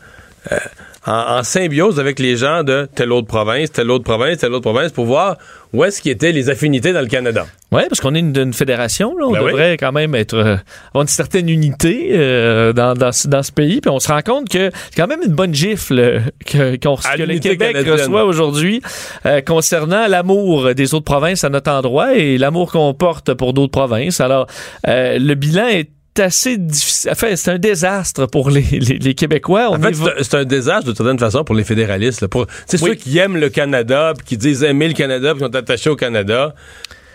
en, 1.07 1.38
en 1.38 1.43
symbiose 1.43 1.99
avec 1.99 2.19
les 2.19 2.37
gens 2.37 2.62
de 2.62 2.88
telle 2.95 3.12
autre 3.12 3.27
province, 3.27 3.73
telle 3.73 3.91
autre 3.91 4.05
province, 4.05 4.38
telle 4.38 4.53
autre 4.53 4.71
province, 4.71 4.93
pour 4.93 5.05
voir 5.07 5.37
où 5.73 5.83
est-ce 5.85 6.01
qu'il 6.03 6.11
étaient 6.12 6.33
les 6.33 6.51
affinités 6.51 6.93
dans 6.93 7.01
le 7.01 7.07
Canada. 7.07 7.47
Oui, 7.73 7.83
parce 7.88 8.01
qu'on 8.01 8.15
est 8.15 8.19
une, 8.21 8.37
une 8.37 8.53
fédération, 8.53 9.17
là, 9.17 9.27
on 9.27 9.33
Ben 9.33 9.41
oui. 9.43 9.47
devrait 9.53 9.77
quand 9.79 9.91
même 9.93 10.15
être 10.15 10.35
euh, 10.35 10.57
avoir 10.88 11.03
une 11.03 11.09
certaine 11.09 11.49
unité 11.49 12.11
euh, 12.12 12.73
dans, 12.75 12.93
dans, 12.95 13.11
ce- 13.11 13.27
dans 13.27 13.43
ce 13.43 13.51
pays. 13.51 13.81
Puis 13.81 13.91
on 13.91 13.99
se 13.99 14.09
rend 14.12 14.21
compte 14.21 14.49
que 14.51 14.71
c'est 14.91 14.97
quand 14.97 15.07
même 15.09 15.23
une 15.27 15.33
bonne 15.33 15.55
gifle 15.55 15.99
euh, 15.99 16.21
que, 16.47 16.77
qu'on- 16.77 16.97
que 16.97 17.23
le 17.23 17.38
Québec 17.38 17.73
canadienne. 17.73 17.93
reçoit 17.95 18.25
aujourd'hui 18.25 18.83
euh, 19.27 19.41
concernant 19.41 20.07
l'amour 20.07 20.75
des 20.75 20.93
autres 20.95 21.07
provinces 21.07 21.43
à 21.45 21.49
notre 21.49 21.71
endroit 21.71 22.15
et 22.15 22.37
l'amour 22.38 22.71
qu'on 22.71 22.93
porte 22.95 23.33
pour 23.35 23.55
d'autres 23.55 23.73
provinces. 23.73 24.21
Alors, 24.21 24.47
euh, 24.87 25.19
le 25.19 25.35
bilan 25.35 25.67
est 25.69 25.88
assez 26.18 26.57
difficile. 26.59 27.11
Enfin, 27.12 27.35
c'est 27.37 27.51
un 27.51 27.59
désastre 27.59 28.27
pour 28.27 28.51
les, 28.51 28.61
les, 28.62 28.98
les 28.98 29.14
Québécois. 29.14 29.68
On 29.70 29.77
En 29.77 29.81
fait, 29.81 29.90
est- 29.90 30.22
c'est 30.22 30.35
un- 30.37 30.44
désastre 30.44 30.90
de 30.90 30.96
certaine 30.96 31.18
façon 31.18 31.44
pour 31.44 31.55
les 31.55 31.64
fédéralistes. 31.64 32.20
là. 32.20 32.29
Pour 32.29 32.46
c'est 32.66 32.81
Oui. 32.83 32.90
ceux 32.90 32.94
qui 32.96 33.16
aiment 33.18 33.37
le 33.37 33.48
Canada, 33.48 34.12
puis 34.16 34.27
qui 34.27 34.37
disent 34.37 34.62
aimer 34.62 34.88
le 34.88 34.94
Canada, 34.94 35.31
puis 35.35 35.38
qui 35.40 35.44
sont 35.46 35.57
attachés 35.57 35.90
au 35.90 35.96
Canada. 35.96 36.55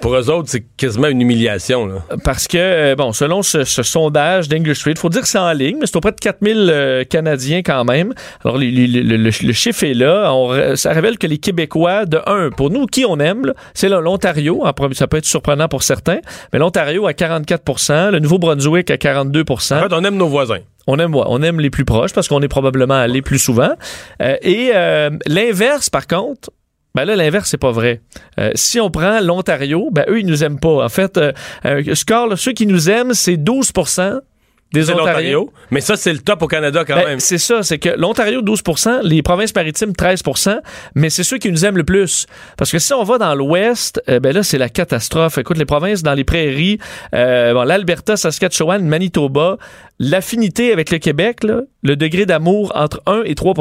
Pour 0.01 0.15
eux 0.15 0.29
autres, 0.29 0.49
c'est 0.49 0.63
quasiment 0.77 1.07
une 1.07 1.21
humiliation. 1.21 1.85
Là. 1.87 1.95
Parce 2.23 2.47
que, 2.47 2.57
euh, 2.57 2.95
bon, 2.95 3.13
selon 3.13 3.41
ce, 3.41 3.63
ce 3.63 3.83
sondage 3.83 4.47
d'English 4.47 4.79
Street, 4.79 4.93
faut 4.97 5.09
dire 5.09 5.21
que 5.21 5.27
c'est 5.27 5.37
en 5.39 5.51
ligne, 5.53 5.77
mais 5.79 5.85
c'est 5.87 5.95
auprès 5.95 6.11
de 6.11 6.17
4000 6.19 6.67
euh, 6.69 7.03
Canadiens 7.03 7.61
quand 7.63 7.83
même. 7.83 8.13
Alors, 8.45 8.57
le, 8.57 8.65
le- 8.67 9.17
le 9.17 9.53
chiffre 9.53 9.83
est 9.83 9.93
là. 9.93 10.31
On 10.33 10.75
ça 10.75 10.91
révèle 10.91 11.17
que 11.17 11.27
les 11.27 11.37
Québécois, 11.39 12.05
de 12.05 12.19
un, 12.27 12.49
pour 12.51 12.69
nous, 12.69 12.85
qui 12.85 13.05
on 13.05 13.19
aime, 13.19 13.53
c'est 13.73 13.89
l'Ontario. 13.89 14.63
Ça 14.93 15.07
peut 15.07 15.17
être 15.17 15.25
surprenant 15.25 15.67
pour 15.67 15.83
certains, 15.83 16.19
mais 16.53 16.59
l'Ontario 16.59 17.07
à 17.07 17.11
44% 17.13 18.11
le 18.11 18.19
Nouveau-Brunswick 18.19 18.91
à 18.91 18.95
42% 18.95 19.75
En 19.77 19.81
fait, 19.89 19.93
on 19.93 20.03
aime 20.03 20.15
nos 20.17 20.27
voisins. 20.27 20.59
on 20.87 20.97
aime, 20.99 21.15
on 21.15 21.41
aime 21.41 21.59
les 21.59 21.69
plus 21.69 21.85
proches 21.85 22.13
parce 22.13 22.27
qu'on 22.27 22.41
est 22.41 22.47
probablement 22.47 22.95
allé 22.95 23.21
plus 23.21 23.39
souvent. 23.39 23.71
Euh, 24.21 24.35
et 24.41 24.71
euh, 24.75 25.09
l'inverse, 25.25 25.89
par 25.89 26.07
contre, 26.07 26.49
ben 26.95 27.05
là, 27.05 27.15
l'inverse, 27.15 27.49
c'est 27.49 27.57
pas 27.57 27.71
vrai. 27.71 28.01
Euh, 28.39 28.51
si 28.55 28.79
on 28.79 28.89
prend 28.89 29.19
l'Ontario, 29.19 29.89
ben 29.91 30.05
eux, 30.07 30.19
ils 30.19 30.25
nous 30.25 30.43
aiment 30.43 30.59
pas. 30.59 30.83
En 30.83 30.89
fait, 30.89 31.17
euh, 31.17 31.31
un 31.63 31.95
score, 31.95 32.27
là, 32.27 32.35
ceux 32.35 32.53
qui 32.53 32.65
nous 32.65 32.89
aiment, 32.89 33.13
c'est 33.13 33.37
12% 33.37 34.19
des 34.73 34.91
Ontariens. 34.91 35.45
Mais 35.71 35.79
ça, 35.79 35.95
c'est 35.95 36.11
le 36.11 36.19
top 36.19 36.41
au 36.41 36.47
Canada 36.47 36.83
quand 36.85 36.95
Ben, 36.95 37.05
même. 37.05 37.19
c'est 37.19 37.37
ça, 37.37 37.63
c'est 37.63 37.77
que 37.77 37.89
l'Ontario 37.89 38.41
12% 38.41 38.99
les 39.03 39.21
provinces 39.21 39.55
maritimes 39.55 39.91
13% 39.91 40.59
mais 40.95 41.09
c'est 41.09 41.23
ceux 41.23 41.37
qui 41.37 41.51
nous 41.51 41.65
aiment 41.65 41.77
le 41.77 41.85
plus. 41.85 42.25
Parce 42.57 42.71
que 42.71 42.79
si 42.79 42.93
on 42.93 43.03
va 43.03 43.17
dans 43.17 43.33
l'ouest, 43.33 44.01
euh, 44.09 44.19
ben 44.19 44.33
là 44.33 44.43
c'est 44.43 44.57
la 44.57 44.67
catastrophe. 44.67 45.37
Écoute, 45.37 45.57
les 45.57 45.65
provinces 45.65 46.03
dans 46.03 46.13
les 46.13 46.25
prairies, 46.25 46.79
euh, 47.15 47.53
bon, 47.53 47.63
l'Alberta, 47.63 48.17
Saskatchewan, 48.17 48.85
Manitoba, 48.85 49.57
l'affinité 49.99 50.73
avec 50.73 50.91
le 50.91 50.97
Québec, 50.97 51.43
là, 51.43 51.61
le 51.83 51.95
degré 51.95 52.25
d'amour 52.25 52.73
entre 52.75 53.01
1 53.05 53.23
et 53.23 53.35
3 53.35 53.53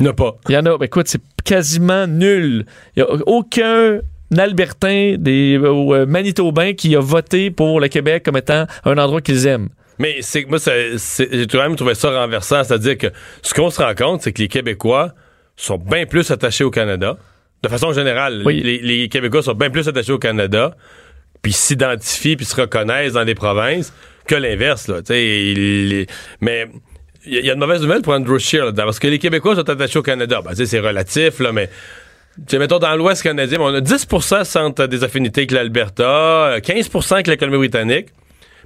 Il 0.00 0.02
n'y 0.04 0.08
en 0.08 0.12
a 0.12 0.14
pas. 0.14 0.36
Il 0.48 0.52
y 0.54 0.56
en 0.58 0.66
a, 0.66 0.76
ben, 0.78 0.84
écoute, 0.84 1.08
c'est 1.08 1.20
quasiment 1.44 2.06
nul. 2.06 2.66
Il 2.96 3.02
n'y 3.02 3.08
a 3.08 3.12
aucun 3.26 4.00
Albertain 4.36 5.14
des, 5.18 5.56
ou 5.56 5.94
euh, 5.94 6.04
Manitobain 6.04 6.74
qui 6.74 6.94
a 6.96 7.00
voté 7.00 7.50
pour 7.50 7.80
le 7.80 7.88
Québec 7.88 8.24
comme 8.24 8.36
étant 8.36 8.66
un 8.84 8.98
endroit 8.98 9.20
qu'ils 9.20 9.46
aiment. 9.46 9.68
Mais 9.98 10.16
c'est 10.20 10.44
moi, 10.44 10.58
j'ai 10.58 11.46
quand 11.46 11.58
même 11.62 11.76
trouvé 11.76 11.94
ça 11.94 12.10
renversant. 12.10 12.62
C'est-à-dire 12.64 12.98
que 12.98 13.06
ce 13.42 13.54
qu'on 13.54 13.70
se 13.70 13.80
rend 13.80 13.94
compte, 13.94 14.22
c'est 14.22 14.32
que 14.32 14.42
les 14.42 14.48
Québécois 14.48 15.12
sont 15.56 15.78
bien 15.78 16.04
plus 16.04 16.30
attachés 16.30 16.64
au 16.64 16.70
Canada. 16.70 17.16
De 17.62 17.68
façon 17.68 17.92
générale, 17.94 18.42
Oui. 18.44 18.60
les, 18.62 18.78
les 18.78 19.08
Québécois 19.08 19.42
sont 19.42 19.54
bien 19.54 19.70
plus 19.70 19.88
attachés 19.88 20.12
au 20.12 20.18
Canada, 20.18 20.76
puis 21.40 21.52
s'identifient, 21.52 22.36
puis 22.36 22.44
se 22.44 22.60
reconnaissent 22.60 23.14
dans 23.14 23.22
les 23.24 23.34
provinces, 23.34 23.94
que 24.26 24.34
l'inverse. 24.34 24.88
Là, 24.88 24.96
les- 25.08 26.06
mais 26.42 26.66
il 27.26 27.44
y, 27.44 27.50
a- 27.50 27.54
de 27.54 27.60
mauvaises 27.60 27.82
nouvelles 27.82 28.02
pour 28.02 28.12
Andrew 28.14 28.38
Scheer, 28.38 28.64
là-dedans, 28.66 28.84
parce 28.84 28.98
que 28.98 29.08
les 29.08 29.18
Québécois 29.18 29.54
sont 29.54 29.68
attachés 29.68 29.98
au 29.98 30.02
Canada. 30.02 30.40
Ben, 30.44 30.54
c'est 30.54 30.80
relatif, 30.80 31.40
là, 31.40 31.52
mais... 31.52 31.68
Tu 32.36 32.42
sais, 32.48 32.58
mettons, 32.58 32.78
dans 32.78 32.94
l'Ouest 32.96 33.22
canadien, 33.22 33.58
on 33.60 33.74
a 33.74 33.80
10 33.80 34.06
sentent 34.44 34.82
des 34.82 35.02
affinités 35.04 35.40
avec 35.42 35.52
l'Alberta, 35.52 36.04
euh, 36.04 36.60
15% 36.60 37.12
avec 37.14 37.28
la 37.28 37.36
Colombie-Britannique. 37.38 38.08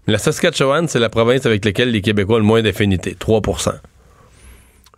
Mais 0.07 0.12
la 0.14 0.18
Saskatchewan, 0.18 0.88
c'est 0.88 0.99
la 0.99 1.09
province 1.09 1.46
avec 1.46 1.64
laquelle 1.64 1.92
les 1.92 2.01
Québécois 2.01 2.37
ont 2.37 2.40
le 2.40 2.44
moins 2.44 2.62
d'affinités, 2.62 3.14
3% 3.18 3.75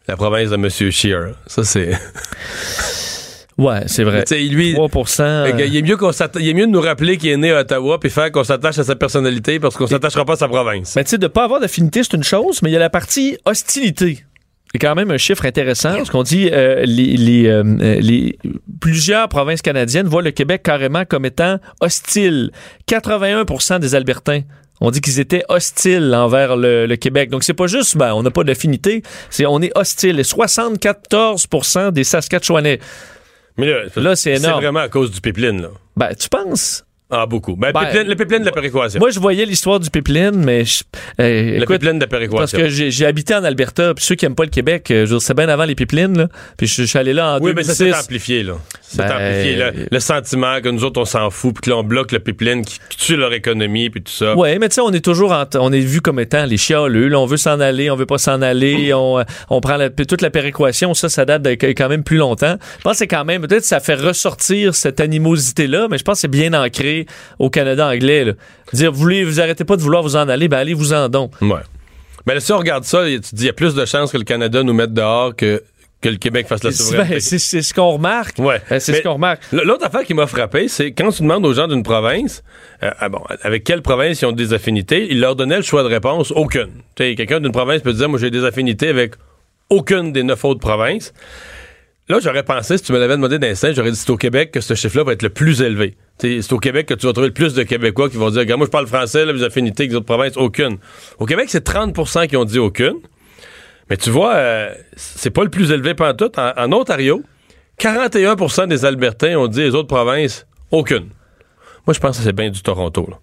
la 0.08 0.16
province 0.16 0.50
de 0.50 0.54
M. 0.56 0.68
Scheer. 0.90 1.34
Ça, 1.46 1.64
c'est. 1.64 1.92
Ouais, 3.58 3.82
c'est 3.86 4.04
vrai. 4.04 4.24
Tu 4.24 4.34
sais, 4.34 4.40
lui. 4.42 4.74
3 4.74 4.88
Fait 5.04 5.22
euh, 5.22 5.52
que 5.52 5.62
Il 5.62 5.76
est 5.76 5.82
mieux 5.82 5.96
qu'on 5.96 6.10
il 6.10 6.48
est 6.48 6.54
mieux 6.54 6.66
de 6.66 6.70
nous 6.72 6.80
rappeler 6.80 7.16
qu'il 7.18 7.30
est 7.30 7.36
né 7.36 7.52
à 7.52 7.60
Ottawa 7.60 8.00
puis 8.00 8.08
faire 8.10 8.32
qu'on 8.32 8.44
s'attache 8.44 8.78
à 8.78 8.84
sa 8.84 8.96
personnalité 8.96 9.60
parce 9.60 9.76
qu'on 9.76 9.86
s'attachera 9.86 10.24
pas 10.24 10.32
à 10.34 10.36
sa 10.36 10.48
province. 10.48 10.96
Mais 10.96 11.04
tu 11.04 11.10
sais, 11.10 11.18
de 11.18 11.26
pas 11.26 11.44
avoir 11.44 11.60
d'affinité, 11.60 12.02
c'est 12.02 12.14
une 12.16 12.22
chose, 12.24 12.62
mais 12.62 12.70
il 12.70 12.72
y 12.72 12.76
a 12.76 12.80
la 12.80 12.90
partie 12.90 13.36
hostilité. 13.44 14.24
C'est 14.72 14.78
quand 14.78 14.94
même 14.94 15.10
un 15.10 15.18
chiffre 15.18 15.44
intéressant, 15.44 15.94
parce 15.96 16.08
qu'on 16.08 16.22
dit 16.22 16.48
euh, 16.50 16.84
les, 16.86 17.14
les, 17.18 17.46
euh, 17.46 17.62
euh, 17.62 18.00
les- 18.00 18.38
plusieurs 18.80 19.28
provinces 19.28 19.60
canadiennes 19.60 20.06
voient 20.06 20.22
le 20.22 20.30
Québec 20.30 20.62
carrément 20.62 21.04
comme 21.04 21.26
étant 21.26 21.58
hostile. 21.82 22.52
81% 22.90 23.80
des 23.80 23.94
Albertains 23.94 24.40
ont 24.80 24.90
dit 24.90 25.02
qu'ils 25.02 25.20
étaient 25.20 25.44
hostiles 25.50 26.14
envers 26.14 26.56
le, 26.56 26.86
le 26.86 26.96
Québec. 26.96 27.28
Donc 27.28 27.44
c'est 27.44 27.52
pas 27.52 27.66
juste, 27.66 27.98
ben, 27.98 28.14
on 28.14 28.22
n'a 28.22 28.30
pas 28.30 28.44
d'affinité, 28.44 29.02
c'est 29.28 29.44
on 29.44 29.60
est 29.60 29.72
hostile. 29.76 30.18
Et 30.18 30.24
74% 30.24 31.90
des 31.92 32.04
Saskatchewanais. 32.04 32.78
Mais 33.56 33.66
là, 33.66 33.82
Là, 33.96 34.16
c'est 34.16 34.36
c'est 34.36 34.42
énorme. 34.44 34.60
vraiment 34.62 34.80
à 34.80 34.88
cause 34.88 35.10
du 35.10 35.20
pipeline, 35.20 35.62
là. 35.62 35.68
Ben, 35.96 36.14
tu 36.14 36.28
penses? 36.28 36.84
Ah, 37.14 37.26
beaucoup. 37.26 37.56
Ben, 37.56 37.68
le 37.68 37.72
Ben, 37.74 37.80
pipeline- 37.80 38.08
le 38.08 38.16
pipeline 38.16 38.40
de 38.40 38.46
la 38.46 38.52
péréquation. 38.52 38.98
Moi, 38.98 39.10
je 39.10 39.20
voyais 39.20 39.44
l'histoire 39.44 39.78
du 39.78 39.90
pipeline, 39.90 40.34
mais 40.42 40.64
je, 40.64 40.82
euh, 41.20 41.58
le 41.60 41.66
pipeline 41.66 41.98
de 41.98 42.04
la 42.04 42.06
Parce 42.06 42.10
péréquation. 42.52 42.58
que 42.58 42.68
j'ai 42.68 43.04
habité 43.06 43.34
en 43.34 43.44
Alberta, 43.44 43.92
puis 43.94 44.02
ceux 44.04 44.14
qui 44.14 44.24
aiment 44.24 44.34
pas 44.34 44.44
le 44.44 44.50
Québec, 44.50 44.90
euh, 44.90 45.04
je 45.06 45.18
c'est 45.18 45.34
bien 45.34 45.48
avant 45.50 45.64
les 45.64 45.74
pipelines, 45.74 46.16
là. 46.16 46.28
Puis 46.56 46.66
je, 46.66 46.74
je 46.82 46.86
suis 46.86 46.98
allé 46.98 47.12
là 47.12 47.34
en 47.36 47.40
Oui, 47.40 47.52
mais 47.54 47.62
ça 47.64 47.74
2006. 47.74 47.94
s'est 47.94 48.04
amplifié, 48.04 48.42
là. 48.42 48.54
C'est 48.80 48.96
Ben, 48.98 49.12
amplifié, 49.12 49.56
là. 49.56 49.70
Le 49.90 50.00
sentiment 50.00 50.60
que 50.62 50.68
nous 50.70 50.84
autres, 50.84 51.00
on 51.00 51.04
s'en 51.04 51.28
fout, 51.30 51.54
puis 51.54 51.62
que 51.62 51.70
là, 51.70 51.76
on 51.76 51.82
bloque 51.84 52.12
le 52.12 52.18
pipeline 52.18 52.64
qui, 52.64 52.78
tue 52.98 53.16
leur 53.16 53.32
économie, 53.34 53.90
puis 53.90 54.02
tout 54.02 54.12
ça. 54.12 54.34
Ouais, 54.34 54.58
mais 54.58 54.68
tu 54.70 54.76
sais, 54.76 54.80
on 54.80 54.90
est 54.92 55.04
toujours 55.04 55.32
en- 55.32 55.44
on 55.56 55.70
est 55.72 55.80
vu 55.80 56.00
comme 56.00 56.18
étant 56.18 56.44
les 56.46 56.56
chialeux. 56.56 57.08
Là, 57.08 57.18
on 57.20 57.26
veut 57.26 57.36
s'en 57.36 57.60
aller, 57.60 57.90
on 57.90 57.96
veut 57.96 58.06
pas 58.06 58.18
s'en 58.18 58.40
aller, 58.42 58.94
on, 58.94 59.18
euh, 59.18 59.24
on 59.50 59.60
prend 59.60 59.76
la- 59.76 59.90
toute 59.90 60.22
la 60.22 60.30
péréquation. 60.30 60.94
Ça, 60.94 61.08
ça 61.10 61.24
date 61.26 61.42
de 61.42 61.50
quand 61.52 61.88
même 61.90 62.04
plus 62.04 62.16
longtemps. 62.16 62.56
Je 62.78 62.82
pense 62.82 62.92
que 62.92 62.98
c'est 62.98 63.06
quand 63.06 63.24
même 63.26 63.42
peut-être 63.42 63.60
que 63.62 63.66
ça 63.66 63.80
fait 63.80 63.94
ressortir 63.96 64.74
cette 64.74 65.00
animosité 65.00 65.66
là, 65.66 65.88
mais 65.90 65.98
je 65.98 66.04
pense 66.04 66.14
que 66.18 66.20
c'est 66.22 66.28
bien 66.28 66.54
ancré 66.54 67.01
au 67.38 67.50
Canada 67.50 67.86
anglais. 67.88 68.24
Là. 68.24 68.32
Dire 68.72 68.92
vous 68.92 68.98
voulez, 69.00 69.24
vous 69.24 69.40
arrêtez 69.40 69.64
pas 69.64 69.76
de 69.76 69.82
vouloir 69.82 70.02
vous 70.02 70.16
en 70.16 70.28
aller, 70.28 70.48
ben 70.48 70.58
allez 70.58 70.74
vous 70.74 70.92
en 70.92 71.08
donc. 71.08 71.32
Ouais. 71.40 71.60
Mais 72.26 72.34
là, 72.34 72.40
si 72.40 72.52
on 72.52 72.58
regarde 72.58 72.84
ça, 72.84 73.04
tu 73.06 73.20
te 73.20 73.34
dis, 73.34 73.42
il 73.44 73.46
y 73.46 73.50
a 73.50 73.52
plus 73.52 73.74
de 73.74 73.84
chances 73.84 74.12
que 74.12 74.18
le 74.18 74.24
Canada 74.24 74.62
nous 74.62 74.72
mette 74.74 74.92
dehors 74.94 75.34
que, 75.34 75.62
que 76.00 76.08
le 76.08 76.16
Québec 76.16 76.46
fasse 76.46 76.62
la 76.62 76.70
souveraineté. 76.72 77.14
ben, 77.14 77.20
c'est- 77.20 77.62
ce 77.62 77.74
qu'on 77.74 77.90
remarque. 77.90 78.38
Ouais. 78.38 78.60
Euh, 78.70 78.78
C'est 78.80 78.94
ce 78.94 79.02
qu'on 79.02 79.14
remarque. 79.14 79.42
L'autre 79.52 79.84
affaire 79.86 80.04
qui 80.04 80.14
m'a 80.14 80.26
frappé, 80.28 80.68
c'est 80.68 80.92
quand 80.92 81.10
tu 81.10 81.22
demandes 81.22 81.44
aux 81.46 81.52
gens 81.52 81.66
d'une 81.68 81.82
province, 81.82 82.42
euh, 82.82 82.90
ah 82.98 83.08
bon, 83.08 83.20
avec 83.42 83.64
quelle 83.64 83.82
province 83.82 84.20
ils 84.22 84.26
ont 84.26 84.32
des 84.32 84.52
affinités, 84.52 85.08
ils 85.10 85.18
leur 85.20 85.34
donnaient 85.36 85.56
le 85.56 85.62
choix 85.62 85.82
de 85.82 85.88
réponse, 85.88 86.30
aucune. 86.32 86.70
Quelqu'un 86.94 87.40
d'une 87.40 87.52
province 87.52 87.82
peut 87.82 87.92
dire, 87.92 88.08
moi 88.08 88.18
j'ai 88.20 88.30
des 88.30 88.44
affinités 88.44 88.88
avec 88.88 89.14
aucune 89.68 90.12
des 90.12 90.22
neuf 90.22 90.44
autres 90.44 90.60
provinces. 90.60 91.12
Là, 92.08 92.18
j'aurais 92.20 92.42
pensé, 92.42 92.78
si 92.78 92.84
tu 92.84 92.92
me 92.92 92.98
l'avais 92.98 93.14
demandé 93.16 93.38
d'instinct, 93.38 93.72
j'aurais 93.72 93.90
dit 93.92 93.96
c'est 93.96 94.10
au 94.10 94.16
Québec 94.16 94.50
que 94.50 94.60
ce 94.60 94.74
chiffre-là 94.74 95.04
va 95.04 95.12
être 95.12 95.22
le 95.22 95.30
plus 95.30 95.62
élevé. 95.62 95.96
C'est 96.22 96.52
au 96.52 96.58
Québec 96.58 96.86
que 96.86 96.94
tu 96.94 97.06
vas 97.06 97.12
trouver 97.12 97.28
le 97.28 97.34
plus 97.34 97.52
de 97.52 97.64
Québécois 97.64 98.08
qui 98.08 98.16
vont 98.16 98.30
dire, 98.30 98.56
moi 98.56 98.66
je 98.66 98.70
parle 98.70 98.86
français, 98.86 99.24
là, 99.24 99.32
mes 99.32 99.42
affinités 99.42 99.82
avec 99.82 99.90
les 99.90 99.96
autres 99.96 100.06
provinces, 100.06 100.36
aucune. 100.36 100.78
Au 101.18 101.26
Québec, 101.26 101.46
c'est 101.48 101.66
30% 101.66 102.28
qui 102.28 102.36
ont 102.36 102.44
dit 102.44 102.60
aucune. 102.60 102.94
Mais 103.90 103.96
tu 103.96 104.10
vois, 104.10 104.34
euh, 104.34 104.72
c'est 104.94 105.30
pas 105.30 105.42
le 105.42 105.50
plus 105.50 105.72
élevé 105.72 105.94
tout. 106.16 106.30
En, 106.38 106.52
en 106.56 106.72
Ontario, 106.72 107.22
41% 107.80 108.68
des 108.68 108.84
Albertains 108.84 109.36
ont 109.36 109.48
dit 109.48 109.62
les 109.62 109.74
autres 109.74 109.88
provinces, 109.88 110.46
aucune. 110.70 111.08
Moi, 111.86 111.94
je 111.94 111.98
pense 111.98 112.18
que 112.18 112.22
c'est 112.22 112.32
bien 112.32 112.50
du 112.50 112.62
Toronto. 112.62 113.08
Là. 113.10 113.18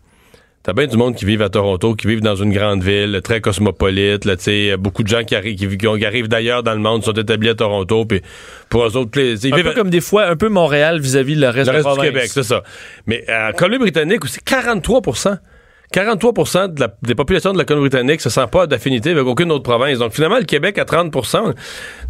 T'as 0.69 0.73
bien 0.73 0.85
du 0.85 0.97
monde 0.97 1.15
qui 1.15 1.25
vivent 1.25 1.41
à 1.41 1.49
Toronto, 1.49 1.95
qui 1.95 2.05
vivent 2.05 2.21
dans 2.21 2.35
une 2.35 2.53
grande 2.53 2.83
ville, 2.83 3.21
très 3.23 3.41
cosmopolite. 3.41 4.23
Là, 4.25 4.35
t'sais, 4.35 4.77
beaucoup 4.77 5.01
de 5.01 5.07
gens 5.07 5.23
qui, 5.23 5.33
arri- 5.33 5.55
qui, 5.55 5.67
qui 5.77 6.05
arrivent 6.05 6.27
d'ailleurs 6.27 6.61
dans 6.61 6.73
le 6.75 6.79
monde 6.79 7.03
sont 7.03 7.13
établis 7.13 7.49
à 7.49 7.55
Toronto. 7.55 8.05
Puis 8.05 8.21
pour 8.69 8.85
eux 8.85 8.95
autres, 8.95 9.19
ils 9.19 9.51
Un 9.51 9.55
vivent 9.55 9.65
peu 9.65 9.73
comme 9.73 9.89
des 9.89 9.99
fois, 9.99 10.27
un 10.27 10.35
peu 10.35 10.47
Montréal 10.47 10.99
vis-à-vis 10.99 11.33
le 11.33 11.47
reste, 11.49 11.71
le 11.71 11.79
de 11.81 11.83
reste 11.83 11.85
la 11.87 11.91
du. 11.93 12.05
Québec, 12.13 12.29
c'est 12.31 12.43
ça. 12.43 12.61
Mais 13.07 13.25
euh, 13.29 13.49
en 13.49 13.53
Colombie-Britannique 13.53 14.23
aussi, 14.23 14.37
43 14.45 15.01
43 15.91 16.67
de 16.67 16.79
la- 16.81 16.93
des 17.01 17.15
populations 17.15 17.51
de 17.51 17.57
la 17.57 17.65
Colombie-Britannique 17.65 18.21
se 18.21 18.29
sentent 18.29 18.51
pas 18.51 18.67
d'affinité 18.67 19.11
avec 19.11 19.25
aucune 19.25 19.51
autre 19.51 19.63
province. 19.63 19.97
Donc 19.97 20.13
finalement, 20.13 20.37
le 20.37 20.43
Québec 20.45 20.77
à 20.77 20.83
30% 20.85 21.53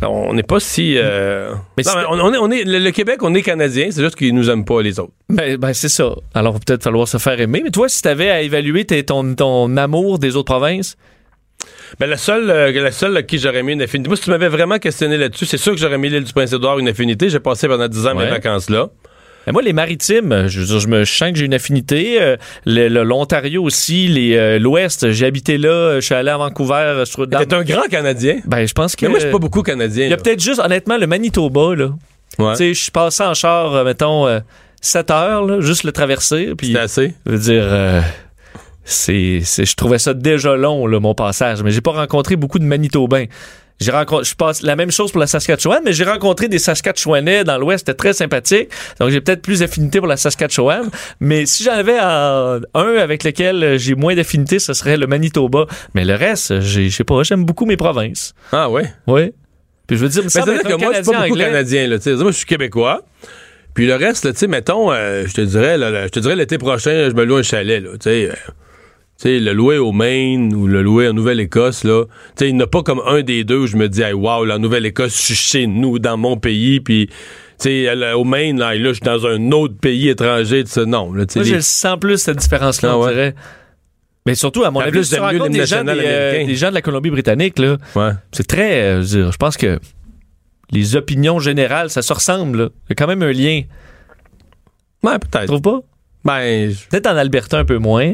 on 0.02 0.34
n'est 0.34 0.44
pas 0.44 0.60
si... 0.60 0.96
euh, 0.98 1.54
Mais 1.78 1.84
non, 1.84 1.92
on, 2.10 2.20
on 2.20 2.34
est, 2.34 2.38
on 2.38 2.52
est- 2.52 2.64
le, 2.66 2.80
le 2.80 2.92
Québec, 2.92 3.20
on 3.24 3.34
est 3.34 3.42
Canadien, 3.42 3.88
c'est 3.92 4.02
juste 4.04 4.16
qu'ils 4.16 4.36
nous 4.36 4.50
aiment 4.50 4.66
pas 4.66 4.82
les 4.82 5.00
autres. 5.00 5.14
Ben, 5.30 5.58
ben, 5.58 5.74
c'est 5.74 5.90
ça. 5.90 6.14
Alors, 6.34 6.54
va 6.54 6.60
peut-être 6.60 6.84
falloir 6.84 7.08
se 7.08 7.18
faire 7.18 7.40
aimer. 7.40 7.62
Mais 7.64 7.72
toi, 7.72 7.88
si 7.88 8.02
t'avais 8.02 8.30
à 8.30 8.42
évaluer 8.42 8.86
tes- 8.86 9.04
ton, 9.04 9.34
ton 9.36 9.76
amour 9.78 10.20
des 10.20 10.36
autres 10.36 10.54
provinces, 10.54 10.98
Ben, 12.00 12.08
la 12.10 12.18
seule, 12.18 12.50
euh, 12.50 12.72
la 12.72 12.92
seule 12.92 13.16
à 13.18 13.24
qui 13.24 13.38
j'aurais 13.40 13.64
mis 13.64 13.74
une 13.74 13.82
affinité... 13.82 14.08
Moi, 14.10 14.16
si 14.18 14.24
tu 14.24 14.30
m'avais 14.30 14.48
vraiment 14.50 14.78
questionné 14.78 15.18
là-dessus, 15.18 15.46
c'est 15.46 15.58
sûr 15.58 15.74
que 15.74 15.80
j'aurais 15.80 15.98
mis 15.98 16.10
l'île 16.10 16.24
du 16.24 16.34
Prince-Édouard 16.34 16.80
une 16.80 16.88
affinité. 16.88 17.30
J'ai 17.30 17.40
passé 17.40 17.68
pendant 17.68 17.88
10 17.88 18.08
ans 18.08 18.16
mes 18.16 18.26
vacances 18.30 18.70
là. 18.70 18.90
Ben, 19.46 19.54
moi, 19.54 19.62
les 19.62 19.74
maritimes, 19.74 20.48
je, 20.48 20.88
me 20.88 21.06
sens 21.06 21.32
que 21.32 21.38
j'ai 21.38 21.46
une 21.46 21.54
affinité. 21.54 22.22
Euh, 22.22 22.36
L'Ontario 22.66 23.64
aussi, 23.64 24.36
euh, 24.38 24.60
l'Ouest, 24.60 25.12
j'ai 25.12 25.26
habité 25.26 25.58
là, 25.58 25.96
je 26.00 26.06
suis 26.06 26.14
allé 26.16 26.30
à 26.30 26.38
Vancouver. 26.38 27.04
Je 27.06 27.12
trouve, 27.12 27.26
dans- 27.26 27.40
T'es 27.40 27.54
un 27.54 27.64
grand 27.64 27.88
Canadien. 27.90 28.40
Ben, 28.46 28.66
je 28.68 28.74
pense 28.74 28.96
que. 28.96 29.06
Mais 29.06 29.10
moi, 29.12 29.20
je 29.20 29.24
suis 29.26 29.32
pas 29.32 29.40
beaucoup 29.40 29.64
Canadien. 29.64 30.06
Il 30.06 30.10
y 30.12 30.14
a 30.14 30.18
peut-être 30.18 30.42
juste, 30.44 30.60
honnêtement, 30.60 30.98
le 30.98 31.08
Manitoba, 31.08 31.76
là. 31.76 31.90
Ouais. 32.38 32.52
Tu 32.54 32.58
sais, 32.58 32.74
je 32.74 32.82
suis 32.84 32.92
passé 32.92 33.24
en 33.24 33.34
char, 33.34 33.74
euh, 33.74 33.84
mettons, 33.84 34.28
euh, 34.28 34.40
7 34.82 35.10
heures, 35.12 35.46
là, 35.46 35.60
juste 35.62 35.84
le 35.84 35.92
traverser. 35.92 36.54
Puis, 36.58 36.68
C'était 36.68 36.80
assez. 36.80 37.14
je 37.26 37.32
veux 37.32 37.38
dire, 37.40 37.64
euh, 37.66 38.02
c'est, 38.84 39.42
c'est- 39.44 39.66
je 39.66 39.76
trouvais 39.76 40.00
ça 40.00 40.14
déjà 40.14 40.56
long, 40.56 40.88
là, 40.88 41.00
mon 41.00 41.14
passage. 41.16 41.64
Mais 41.64 41.72
j'ai 41.72 41.82
pas 41.82 41.92
rencontré 41.92 42.36
beaucoup 42.36 42.60
de 42.60 42.64
Manitobains. 42.66 43.26
J'ai 43.80 43.92
rencontré, 43.92 44.26
je 44.26 44.36
passe 44.36 44.62
la 44.62 44.76
même 44.76 44.92
chose 44.92 45.12
pour 45.12 45.22
la 45.22 45.28
Saskatchewan, 45.28 45.82
mais 45.86 45.94
j'ai 45.94 46.04
rencontré 46.04 46.48
des 46.50 46.60
Saskatchewanais 46.60 47.46
dans 47.46 47.58
l'Ouest, 47.58 47.86
c'était 47.86 47.96
très 47.98 48.14
sympathique. 48.14 48.70
Donc 49.00 49.10
j'ai 49.10 49.22
peut-être 49.22 49.42
plus 49.42 49.60
d'affinité 49.60 50.00
pour 50.00 50.08
la 50.08 50.18
Saskatchewan. 50.18 50.90
Mais 51.22 51.46
si 51.46 51.64
j'en 51.64 51.74
avais 51.74 51.98
un, 51.98 52.60
un 52.74 52.96
avec 52.98 53.24
lequel 53.24 53.64
euh, 53.64 53.78
j'ai 53.78 53.96
moins 53.96 54.16
d'affinité, 54.16 54.60
ce 54.60 54.74
serait 54.74 54.98
le 54.98 55.08
Manitoba. 55.08 55.66
Mais 55.96 56.04
le 56.04 56.16
reste, 56.16 56.60
je 56.60 56.90
sais 56.90 57.04
pas, 57.06 57.24
j'aime 57.24 57.46
beaucoup 57.46 57.66
mes 57.66 57.78
provinces. 57.78 58.34
Ah 58.52 58.70
ouais? 58.70 58.92
Oui. 59.08 59.32
Puis 59.88 59.98
je 59.98 60.04
veux 60.04 60.10
dire, 60.10 60.24
Mais 60.24 60.54
être 60.54 60.68
que 60.68 60.74
moi, 60.76 60.92
je 60.94 61.02
suis 61.02 61.12
pas 61.12 61.12
beaucoup 61.18 61.32
anglais. 61.32 61.46
canadien. 61.46 61.88
Là, 61.88 61.98
tu 61.98 62.04
sais. 62.04 62.16
moi, 62.16 62.32
je 62.32 62.38
suis 62.38 62.46
québécois. 62.46 63.02
Puis 63.74 63.88
le 63.88 63.96
reste, 63.96 64.32
tu 64.34 64.38
sais, 64.38 64.48
mettons, 64.48 64.92
euh, 64.92 65.24
je 65.26 65.34
te 65.34 65.42
dirais, 65.42 65.78
là, 65.78 65.90
là, 65.90 66.04
je 66.08 66.12
te 66.12 66.20
dirais 66.20 66.36
l'été 66.36 66.58
prochain, 66.58 67.08
je 67.10 67.16
me 67.16 67.24
loue 67.24 67.38
un 67.38 67.44
chalet. 67.44 67.82
Là, 67.82 67.92
tu 67.94 67.98
sais, 68.02 68.30
euh, 68.30 68.34
sais, 69.24 69.40
le 69.40 69.54
louer 69.54 69.78
au 69.78 69.92
Maine 69.92 70.54
ou 70.54 70.68
le 70.68 70.82
louer 70.82 71.08
en 71.10 71.14
Nouvelle-Écosse, 71.14 71.84
là, 71.84 72.06
tu 72.06 72.12
sais, 72.38 72.50
il 72.50 72.56
n'y 72.56 72.62
a 72.64 72.68
pas 72.68 72.84
comme 72.84 73.02
un 73.06 73.22
des 73.22 73.44
deux 73.44 73.58
où 73.60 73.68
je 73.68 73.76
me 73.78 73.90
dis, 73.90 74.02
hey, 74.02 74.14
wow, 74.14 74.46
la 74.46 74.58
Nouvelle-Écosse, 74.58 75.16
je 75.16 75.22
suis 75.22 75.36
chez 75.36 75.68
nous, 75.68 76.00
dans 76.00 76.18
mon 76.18 76.38
pays, 76.38 76.80
puis, 76.80 77.08
tu 77.08 77.16
sais, 77.60 78.14
au 78.14 78.24
Maine, 78.24 78.60
là, 78.60 78.76
là, 78.76 78.90
je 78.90 78.94
suis 78.94 79.02
dans 79.04 79.26
un 79.26 79.52
autre 79.52 79.76
pays 79.78 80.10
étranger, 80.10 80.64
tu 80.64 80.72
sais, 80.72 80.86
non. 80.86 81.12
Là, 81.14 81.26
tu 81.26 81.40
Moi, 81.40 81.46
les- 81.48 81.56
je 81.56 81.60
sens 81.60 81.98
plus 82.00 82.18
cette 82.18 82.38
différence-là, 82.38 82.90
Ah 82.94 82.98
on 82.98 83.04
ouais? 83.06 83.12
dirait. 83.14 83.36
Mais 84.26 84.36
surtout, 84.36 84.64
à 84.64 84.72
mon 84.72 84.80
avis, 84.80 85.04
si 85.04 85.16
tu 85.16 85.20
rencontres 85.20 85.50
des 85.50 85.66
gens, 85.66 85.84
des, 85.84 85.92
euh, 85.98 86.46
des 86.46 86.56
gens 86.56 86.70
de 86.70 86.76
la 86.76 86.82
Colombie-Britannique, 86.82 87.58
là, 87.60 87.78
Ouais. 87.96 88.12
c'est 88.32 88.46
très... 88.46 88.82
euh, 88.82 88.96
je 89.02 89.18
veux 89.18 89.24
dire, 89.24 89.32
je 89.32 89.38
pense 89.38 89.58
que 89.58 89.80
les 90.72 90.96
opinions 90.96 91.40
générales, 91.40 91.90
ça 91.90 92.02
se 92.04 92.14
ressemble. 92.14 92.70
Il 92.86 92.90
y 92.90 92.92
a 92.92 92.96
quand 92.96 93.08
même 93.08 93.24
un 93.24 93.32
lien. 93.32 93.64
Ouais, 95.04 95.14
Tu 95.20 95.28
peut-être. 95.28 95.48
trouves 95.48 95.62
pas? 95.62 95.80
Ben, 96.26 96.70
je- 96.72 96.88
Peut-être 96.90 97.08
en 97.08 97.16
Alberta 97.16 97.58
un 97.58 97.66
peu 97.66 97.78
moins, 97.78 98.14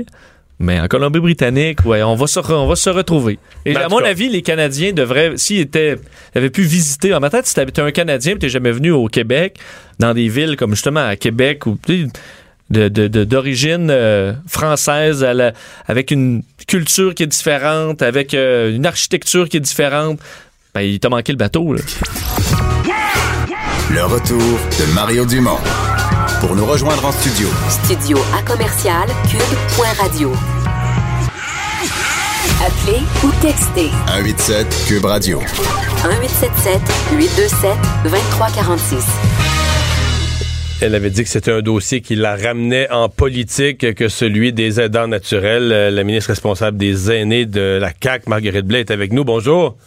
mais 0.60 0.80
en 0.80 0.88
Colombie-Britannique, 0.88 1.80
ouais, 1.86 2.02
on 2.04 2.16
va 2.16 2.28
se, 2.28 2.40
re- 2.40 2.54
on 2.54 2.68
va 2.68 2.76
se 2.76 2.90
retrouver. 2.90 3.40
Et 3.66 3.74
Ben, 3.74 3.82
en 3.82 3.86
à 3.86 3.90
mon 3.90 3.98
cas. 4.00 4.08
avis, 4.08 4.30
les 4.30 4.42
Canadiens 4.42 4.94
devraient, 4.94 5.34
s'ils 5.36 5.60
étaient, 5.60 5.98
avaient 6.34 6.50
pu 6.50 6.62
visiter, 6.64 7.14
en 7.14 7.20
ma 7.20 7.30
tête, 7.30 7.46
si 7.48 7.54
t'es 7.56 7.80
un 7.82 7.92
Canadien, 7.92 8.34
tu 8.34 8.40
t'es 8.40 8.50
jamais 8.50 8.72
venu 8.72 8.92
au 8.92 9.08
Québec, 9.08 9.58
dans 10.00 10.14
des 10.14 10.28
villes 10.30 10.56
comme 10.56 10.72
justement 10.72 11.06
à 11.06 11.16
Québec 11.16 11.66
ou 11.66 11.78
tu 11.86 12.04
sais, 12.04 12.08
de, 12.72 12.88
de- 12.88 13.08
de- 13.08 13.24
d'origine 13.26 13.90
euh, 13.92 14.34
française, 14.48 15.24
à 15.24 15.34
la- 15.34 15.54
avec 15.88 16.10
une 16.12 16.42
culture 16.68 17.14
qui 17.14 17.24
est 17.24 17.28
différente, 17.28 18.02
avec 18.02 18.34
euh, 18.34 18.74
une 18.76 18.86
architecture 18.86 19.48
qui 19.50 19.58
est 19.58 19.62
différente, 19.62 20.20
ben, 20.74 20.82
il 20.82 21.00
t'a 21.00 21.10
manqué 21.10 21.32
le 21.32 21.38
bateau. 21.38 21.74
Là. 21.74 21.82
Le 23.92 24.04
retour 24.04 24.40
de 24.40 24.94
Mario 24.96 25.26
Dumont. 25.26 25.60
Pour 26.46 26.56
nous 26.56 26.66
rejoindre 26.66 27.04
en 27.06 27.12
studio, 27.12 27.48
Studio 27.70 28.18
à 28.38 28.42
commercial 28.44 29.08
cube.radio. 29.30 30.32
Appelez 32.62 33.02
ou 33.24 33.32
textez 33.42 33.90
187 34.08 34.68
Cube 34.88 35.06
Radio. 35.06 35.40
1877 35.40 36.82
827 37.18 37.72
2346. 38.04 39.06
Elle 40.84 40.94
avait 40.94 41.10
dit 41.10 41.24
que 41.24 41.30
c'était 41.30 41.52
un 41.52 41.62
dossier 41.62 42.02
qui 42.02 42.16
la 42.16 42.36
ramenait 42.36 42.92
en 42.92 43.10
politique 43.10 43.96
que 43.96 44.08
celui 44.08 44.54
des 44.54 44.80
aidants 44.80 45.08
naturels. 45.08 45.72
Euh, 45.72 45.90
La 45.90 46.04
ministre 46.04 46.30
responsable 46.30 46.78
des 46.78 47.12
aînés 47.12 47.46
de 47.48 47.80
la 47.82 47.92
CAC, 47.92 48.28
Marguerite 48.28 48.68
Blais, 48.68 48.82
est 48.82 48.92
avec 48.92 49.12
nous. 49.14 49.24
Bonjour. 49.24 49.78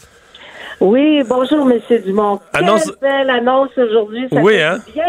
Oui, 0.81 1.23
bonjour, 1.29 1.65
Monsieur 1.67 2.01
Dumont. 2.01 2.41
Annonce- 2.53 2.85
Quelle 3.01 3.11
belle 3.27 3.31
annonce 3.31 3.71
aujourd'hui. 3.77 4.27
ça 4.33 4.41
Oui, 4.41 4.55
fait 4.55 4.63
hein? 4.63 4.79
bien. 4.95 5.05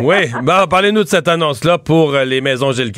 Oui, 0.00 0.30
parlez-nous 0.68 1.04
de 1.04 1.08
cette 1.08 1.28
annonce-là 1.28 1.78
pour 1.78 2.14
euh, 2.14 2.24
les 2.24 2.42
maisons 2.42 2.70
Gilles. 2.72 2.92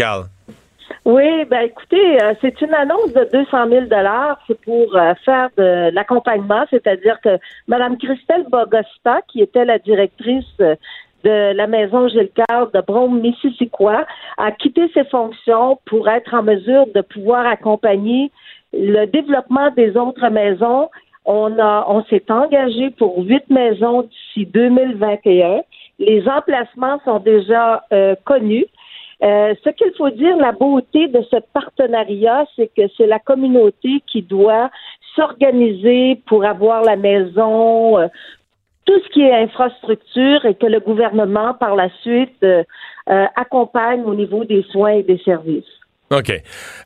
Oui, 1.04 1.44
ben 1.44 1.60
écoutez, 1.60 2.20
euh, 2.22 2.34
c'est 2.40 2.60
une 2.60 2.74
annonce 2.74 3.12
de 3.12 3.28
200 3.32 3.68
000 3.68 3.86
dollars. 3.86 4.38
C'est 4.46 4.60
pour 4.62 4.96
euh, 4.96 5.14
faire 5.24 5.48
de 5.56 5.90
l'accompagnement, 5.94 6.64
c'est-à-dire 6.70 7.18
que 7.22 7.38
Mme 7.68 7.98
Christelle 7.98 8.44
Bogosta, 8.50 9.20
qui 9.28 9.40
était 9.40 9.64
la 9.64 9.78
directrice 9.78 10.58
de 10.58 11.52
la 11.52 11.66
maison 11.68 12.08
Gilles 12.08 12.30
Carle 12.34 12.70
de 12.72 12.80
Brome, 12.80 13.20
Mississauga, 13.20 14.06
a 14.36 14.50
quitté 14.50 14.90
ses 14.92 15.04
fonctions 15.04 15.78
pour 15.86 16.08
être 16.08 16.34
en 16.34 16.42
mesure 16.42 16.86
de 16.94 17.00
pouvoir 17.00 17.46
accompagner 17.46 18.32
le 18.72 19.06
développement 19.06 19.70
des 19.70 19.96
autres 19.96 20.28
maisons. 20.28 20.90
On 21.24 21.58
a, 21.58 21.84
on 21.88 22.04
s'est 22.04 22.24
engagé 22.28 22.90
pour 22.90 23.18
huit 23.18 23.48
maisons 23.50 24.02
d'ici 24.02 24.46
2021. 24.46 25.60
Les 25.98 26.28
emplacements 26.28 27.00
sont 27.04 27.18
déjà 27.18 27.84
euh, 27.92 28.14
connus. 28.24 28.66
Euh, 29.22 29.54
ce 29.64 29.70
qu'il 29.70 29.92
faut 29.96 30.10
dire, 30.10 30.36
la 30.36 30.52
beauté 30.52 31.08
de 31.08 31.22
ce 31.30 31.36
partenariat, 31.52 32.46
c'est 32.54 32.68
que 32.68 32.82
c'est 32.96 33.06
la 33.06 33.18
communauté 33.18 34.00
qui 34.06 34.22
doit 34.22 34.70
s'organiser 35.16 36.22
pour 36.26 36.44
avoir 36.44 36.82
la 36.84 36.96
maison, 36.96 37.98
euh, 37.98 38.06
tout 38.84 38.98
ce 39.04 39.08
qui 39.10 39.22
est 39.22 39.34
infrastructure 39.34 40.44
et 40.46 40.54
que 40.54 40.66
le 40.66 40.80
gouvernement, 40.80 41.52
par 41.54 41.74
la 41.74 41.90
suite, 42.02 42.42
euh, 42.44 42.62
euh, 43.10 43.26
accompagne 43.36 44.02
au 44.04 44.14
niveau 44.14 44.44
des 44.44 44.62
soins 44.70 44.92
et 44.92 45.02
des 45.02 45.18
services. 45.18 45.77
OK. 46.10 46.32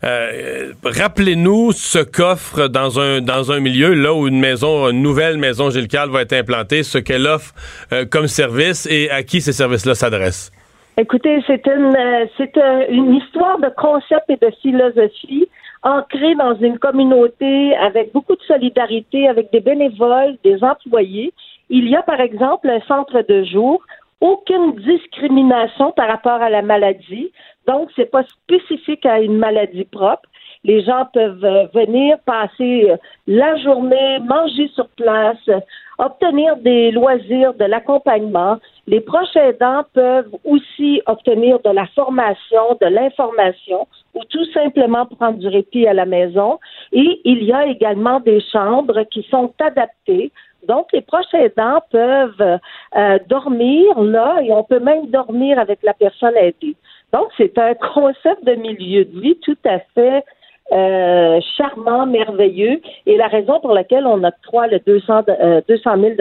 Euh, 0.02 0.72
Rappelez-nous 0.84 1.70
ce 1.72 2.00
qu'offre 2.00 2.66
dans 2.66 2.98
un 2.98 3.20
dans 3.20 3.52
un 3.52 3.60
milieu 3.60 3.94
là 3.94 4.12
où 4.12 4.26
une 4.26 4.40
maison, 4.40 4.90
une 4.90 5.00
nouvelle 5.00 5.38
maison 5.38 5.70
Gilles 5.70 5.86
Carle 5.86 6.10
va 6.10 6.22
être 6.22 6.32
implantée, 6.32 6.82
ce 6.82 6.98
qu'elle 6.98 7.28
offre 7.28 7.54
euh, 7.92 8.04
comme 8.04 8.26
service 8.26 8.86
et 8.90 9.10
à 9.10 9.22
qui 9.22 9.40
ces 9.40 9.52
services-là 9.52 9.94
s'adressent. 9.94 10.50
Écoutez, 10.98 11.42
c'est 11.46 11.66
une 11.68 11.96
euh, 11.96 12.26
c'est 12.36 12.56
euh, 12.58 12.84
une 12.90 13.14
histoire 13.14 13.58
de 13.58 13.68
concept 13.76 14.28
et 14.28 14.36
de 14.36 14.52
philosophie 14.60 15.48
ancrée 15.84 16.34
dans 16.34 16.54
une 16.56 16.78
communauté 16.78 17.74
avec 17.76 18.12
beaucoup 18.12 18.36
de 18.36 18.42
solidarité, 18.42 19.28
avec 19.28 19.50
des 19.52 19.60
bénévoles, 19.60 20.36
des 20.44 20.62
employés. 20.62 21.32
Il 21.70 21.88
y 21.88 21.96
a 21.96 22.02
par 22.02 22.20
exemple 22.20 22.68
un 22.68 22.80
centre 22.82 23.22
de 23.26 23.44
jour, 23.44 23.82
aucune 24.20 24.76
discrimination 24.76 25.92
par 25.92 26.08
rapport 26.08 26.42
à 26.42 26.50
la 26.50 26.62
maladie. 26.62 27.32
Donc, 27.66 27.90
c'est 27.96 28.10
pas 28.10 28.24
spécifique 28.24 29.06
à 29.06 29.20
une 29.20 29.38
maladie 29.38 29.84
propre. 29.84 30.28
Les 30.64 30.82
gens 30.84 31.06
peuvent 31.12 31.44
euh, 31.44 31.66
venir 31.74 32.18
passer 32.24 32.90
euh, 32.90 32.96
la 33.26 33.56
journée, 33.56 34.20
manger 34.20 34.68
sur 34.74 34.88
place, 34.90 35.50
obtenir 35.98 36.56
des 36.58 36.92
loisirs, 36.92 37.54
de 37.54 37.64
l'accompagnement. 37.64 38.58
Les 38.86 39.00
proches 39.00 39.34
aidants 39.34 39.82
peuvent 39.92 40.30
aussi 40.44 41.02
obtenir 41.06 41.58
de 41.60 41.70
la 41.70 41.86
formation, 41.94 42.78
de 42.80 42.86
l'information 42.86 43.88
ou 44.14 44.20
tout 44.28 44.44
simplement 44.52 45.06
prendre 45.06 45.38
du 45.38 45.48
répit 45.48 45.86
à 45.86 45.94
la 45.94 46.06
maison. 46.06 46.60
Et 46.92 47.20
il 47.24 47.42
y 47.42 47.52
a 47.52 47.66
également 47.66 48.20
des 48.20 48.40
chambres 48.40 49.02
qui 49.10 49.26
sont 49.30 49.52
adaptées 49.60 50.30
donc, 50.68 50.92
les 50.92 51.00
proches 51.00 51.34
aidants 51.34 51.80
peuvent 51.90 52.58
euh, 52.96 53.18
dormir 53.28 54.00
là 54.00 54.40
et 54.42 54.52
on 54.52 54.62
peut 54.62 54.78
même 54.78 55.06
dormir 55.08 55.58
avec 55.58 55.82
la 55.82 55.92
personne 55.92 56.36
aidée. 56.36 56.76
Donc, 57.12 57.28
c'est 57.36 57.56
un 57.58 57.74
concept 57.94 58.44
de 58.44 58.54
milieu 58.54 59.04
de 59.04 59.20
vie 59.20 59.38
tout 59.42 59.58
à 59.64 59.80
fait 59.94 60.24
euh, 60.72 61.40
charmant, 61.56 62.06
merveilleux. 62.06 62.80
Et 63.06 63.16
la 63.16 63.28
raison 63.28 63.60
pour 63.60 63.72
laquelle 63.72 64.06
on 64.06 64.24
octroie 64.24 64.68
le 64.68 64.78
200, 64.80 65.22
euh, 65.28 65.60
200 65.68 65.90
000 66.00 66.14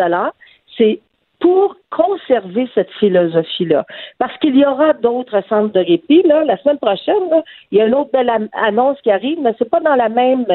c'est 0.77 0.99
pour 1.39 1.75
conserver 1.89 2.69
cette 2.75 2.91
philosophie-là. 2.99 3.85
Parce 4.19 4.37
qu'il 4.37 4.55
y 4.55 4.65
aura 4.65 4.93
d'autres 4.93 5.41
centres 5.49 5.73
de 5.73 5.79
répit. 5.79 6.21
Là, 6.23 6.43
la 6.43 6.57
semaine 6.57 6.77
prochaine, 6.77 7.29
là, 7.29 7.43
il 7.71 7.79
y 7.79 7.81
a 7.81 7.87
une 7.87 7.95
autre 7.95 8.11
belle 8.11 8.49
annonce 8.53 9.01
qui 9.01 9.11
arrive, 9.11 9.39
mais 9.41 9.53
c'est 9.57 9.69
pas 9.69 9.79
dans 9.79 9.95
la 9.95 10.09
même, 10.09 10.45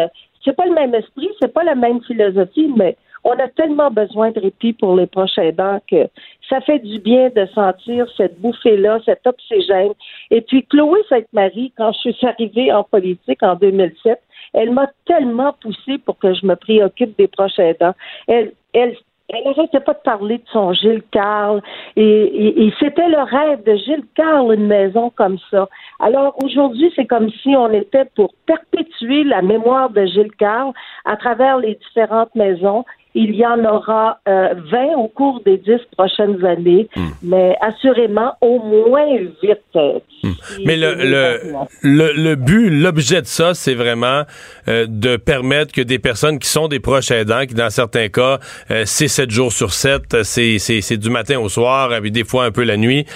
c'est 0.44 0.54
pas 0.54 0.66
le 0.66 0.74
même 0.74 0.94
esprit, 0.94 1.28
c'est 1.40 1.52
pas 1.52 1.64
la 1.64 1.74
même 1.74 2.00
philosophie, 2.02 2.72
mais 2.76 2.96
on 3.28 3.32
a 3.44 3.48
tellement 3.48 3.90
besoin 3.90 4.30
de 4.30 4.40
répit 4.40 4.72
pour 4.72 4.94
les 4.96 5.06
proches 5.06 5.36
aidants 5.38 5.80
que 5.90 6.02
ça 6.48 6.60
fait 6.60 6.78
du 6.78 6.98
bien 7.00 7.28
de 7.34 7.44
sentir 7.54 8.06
cette 8.16 8.40
bouffée-là, 8.40 9.00
cet 9.04 9.26
oxygène. 9.26 9.92
Et 10.30 10.40
puis, 10.42 10.64
Chloé 10.66 11.00
Sainte-Marie, 11.08 11.72
quand 11.76 11.92
je 11.92 12.10
suis 12.12 12.26
arrivée 12.26 12.72
en 12.72 12.84
politique 12.84 13.42
en 13.42 13.56
2007, 13.56 14.20
elle 14.54 14.70
m'a 14.70 14.86
tellement 15.06 15.52
poussée 15.60 15.98
pour 15.98 16.16
que 16.18 16.32
je 16.34 16.46
me 16.46 16.54
préoccupe 16.54 17.16
des 17.18 17.26
proches 17.26 17.58
aidants. 17.58 17.94
Elle, 18.28 18.52
elle, 18.72 18.94
elle 19.28 19.42
n'arrêtait 19.44 19.80
pas 19.80 19.94
de 19.94 20.04
parler 20.04 20.38
de 20.38 20.44
son 20.52 20.72
Gilles 20.72 21.02
Carle. 21.10 21.60
Et, 21.96 22.02
et- 22.04 22.64
et 22.66 22.72
c'était 22.78 23.08
le 23.08 23.22
rêve 23.22 23.64
de 23.64 23.74
Gilles 23.74 24.06
Carle, 24.14 24.54
une 24.54 24.68
maison 24.68 25.10
comme 25.10 25.38
ça. 25.50 25.68
Alors 25.98 26.32
aujourd'hui, 26.44 26.92
c'est 26.94 27.06
comme 27.06 27.30
si 27.42 27.48
on 27.56 27.70
était 27.72 28.04
pour 28.14 28.30
perpétuer 28.46 29.24
la 29.24 29.42
mémoire 29.42 29.90
de 29.90 30.04
Gilles 30.06 30.36
Carle 30.38 30.72
à 31.04 31.16
travers 31.16 31.58
les 31.58 31.74
différentes 31.74 32.34
maisons. 32.36 32.84
Il 33.18 33.34
y 33.34 33.46
en 33.46 33.64
aura 33.64 34.20
euh, 34.28 34.54
20 34.70 34.96
au 34.98 35.08
cours 35.08 35.40
des 35.44 35.56
10 35.56 35.72
prochaines 35.96 36.44
années, 36.44 36.86
mais 37.22 37.56
assurément 37.62 38.34
au 38.42 38.58
moins 38.60 39.06
8. 39.42 39.58
euh, 39.76 39.98
d'ici 40.22 40.62
Mais 40.66 40.76
le, 40.76 40.92
le, 40.94 41.38
2029. 41.42 41.68
le, 41.82 42.12
le 42.12 42.34
but, 42.36 42.68
l'objet 42.70 43.22
de 43.22 43.26
ça, 43.26 43.54
c'est 43.54 43.74
vraiment 43.74 44.22
euh, 44.68 44.84
de 44.86 45.16
permettre 45.16 45.72
que 45.72 45.80
des 45.80 45.98
personnes 45.98 46.38
qui 46.38 46.48
sont 46.48 46.68
des 46.68 46.78
proches 46.78 47.10
aidants, 47.10 47.46
qui 47.46 47.54
dans 47.54 47.70
certains 47.70 48.08
cas, 48.08 48.38
euh, 48.70 48.82
c'est 48.84 49.08
7 49.08 49.30
jours 49.30 49.52
sur 49.52 49.72
7, 49.72 50.22
c'est, 50.22 50.58
c'est, 50.58 50.82
c'est 50.82 50.98
du 50.98 51.08
matin 51.08 51.38
au 51.40 51.48
soir, 51.48 51.94
et 51.94 52.10
des 52.10 52.24
fois 52.24 52.44
un 52.44 52.50
peu 52.50 52.64
la 52.64 52.76
nuit, 52.76 53.06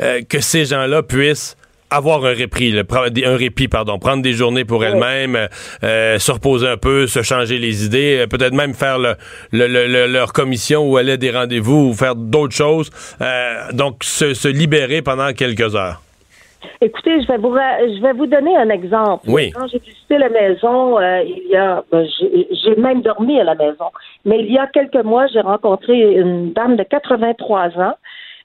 euh, 0.00 0.22
que 0.22 0.40
ces 0.40 0.64
gens-là 0.66 1.02
puissent 1.02 1.56
avoir 1.90 2.24
un 2.24 2.32
répit, 2.34 2.70
le- 2.70 2.84
prendre 2.84 3.08
des- 3.10 3.24
un 3.24 3.36
répit, 3.36 3.68
pardon, 3.68 3.98
prendre 3.98 4.22
des 4.22 4.32
journées 4.32 4.64
pour 4.64 4.84
elles-mêmes, 4.84 5.48
euh, 5.84 6.18
se 6.18 6.32
reposer 6.32 6.68
un 6.68 6.76
peu, 6.76 7.06
se 7.06 7.22
changer 7.22 7.58
les 7.58 7.84
idées, 7.86 8.18
euh, 8.20 8.26
peut-être 8.26 8.52
même 8.54 8.74
faire 8.74 8.98
le, 8.98 9.14
le- 9.52 9.66
le- 9.66 9.86
le- 9.86 10.06
leur 10.06 10.32
commission 10.32 10.88
ou 10.88 10.96
aller 10.96 11.12
à 11.12 11.16
des 11.16 11.30
rendez-vous 11.30 11.90
ou 11.90 11.92
faire 11.94 12.14
d'autres 12.14 12.54
choses. 12.54 12.90
Euh, 13.20 13.72
donc, 13.72 14.04
se, 14.04 14.34
se 14.34 14.48
libérer 14.48 15.02
pendant 15.02 15.32
quelques 15.32 15.74
heures. 15.74 16.02
Écoutez, 16.80 17.22
je 17.22 17.28
vais 17.28 17.38
vous 17.38 17.54
je 17.54 18.02
vais 18.02 18.12
vous 18.12 18.26
donner 18.26 18.56
un 18.56 18.68
exemple. 18.70 19.24
Oui. 19.28 19.50
Quand 19.52 19.66
j'ai 19.68 19.78
visité 19.78 20.18
la 20.18 20.28
maison, 20.28 20.98
euh, 20.98 21.22
il 21.24 21.48
y 21.50 21.56
a 21.56 21.82
ben, 21.90 22.04
j'ai 22.20 22.76
même 22.76 23.00
dormi 23.02 23.40
à 23.40 23.44
la 23.44 23.54
maison. 23.54 23.86
Mais 24.24 24.40
il 24.40 24.52
y 24.52 24.58
a 24.58 24.66
quelques 24.66 25.04
mois, 25.04 25.26
j'ai 25.32 25.40
rencontré 25.40 25.94
une 26.14 26.52
dame 26.52 26.76
de 26.76 26.82
83 26.82 27.68
ans. 27.78 27.94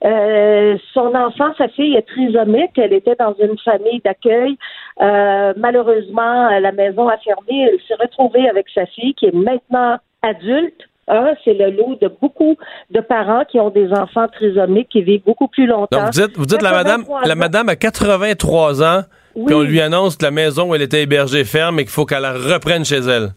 Euh, 0.06 0.78
son 0.94 1.14
enfant, 1.16 1.54
sa 1.58 1.68
fille 1.70 1.96
est 1.96 2.08
trisomique. 2.08 2.72
Elle 2.78 2.94
était 2.94 3.16
dans 3.16 3.34
une 3.40 3.58
famille 3.60 4.02
d'accueil. 4.04 4.58
Euh, 5.02 5.54
malheureusement, 5.58 6.50
la 6.60 6.72
maison 6.72 7.08
a 7.08 7.18
fermé. 7.18 7.70
Elle 7.72 7.80
s'est 7.88 8.02
retrouvée 8.02 8.50
avec 8.50 8.66
sa 8.74 8.86
fille 8.86 9.14
qui 9.16 9.28
est 9.28 9.34
maintenant 9.34 9.98
adulte. 10.22 10.82
Hein, 11.10 11.34
c'est 11.44 11.54
le 11.54 11.70
lot 11.72 11.98
de 12.02 12.10
beaucoup 12.22 12.56
de 12.92 13.02
parents 13.02 13.44
qui 13.44 13.60
ont 13.60 13.70
des 13.70 13.92
enfants 13.92 14.28
trisomiques 14.30 14.88
qui 14.90 15.02
vivent 15.02 15.24
beaucoup 15.26 15.50
plus 15.50 15.68
longtemps. 15.68 15.98
Donc, 15.98 16.14
vous 16.14 16.22
dites, 16.22 16.38
vous 16.38 16.46
dites 16.46 16.62
la 16.62 16.72
madame, 16.72 17.02
83 17.02 17.28
la 17.28 17.36
madame 17.36 17.68
a 17.70 17.76
83 17.76 18.84
ans, 18.84 19.02
Oui. 19.36 19.44
puis 19.46 19.56
on 19.56 19.62
lui 19.64 19.82
annonce 19.82 20.16
que 20.16 20.24
la 20.24 20.32
maison 20.32 20.70
où 20.70 20.76
elle 20.76 20.82
était 20.82 21.02
hébergée 21.04 21.44
ferme 21.44 21.80
et 21.80 21.84
qu'il 21.84 21.92
faut 21.92 22.06
qu'elle 22.06 22.22
la 22.22 22.32
reprenne 22.32 22.86
chez 22.86 23.00
elle. 23.00 23.32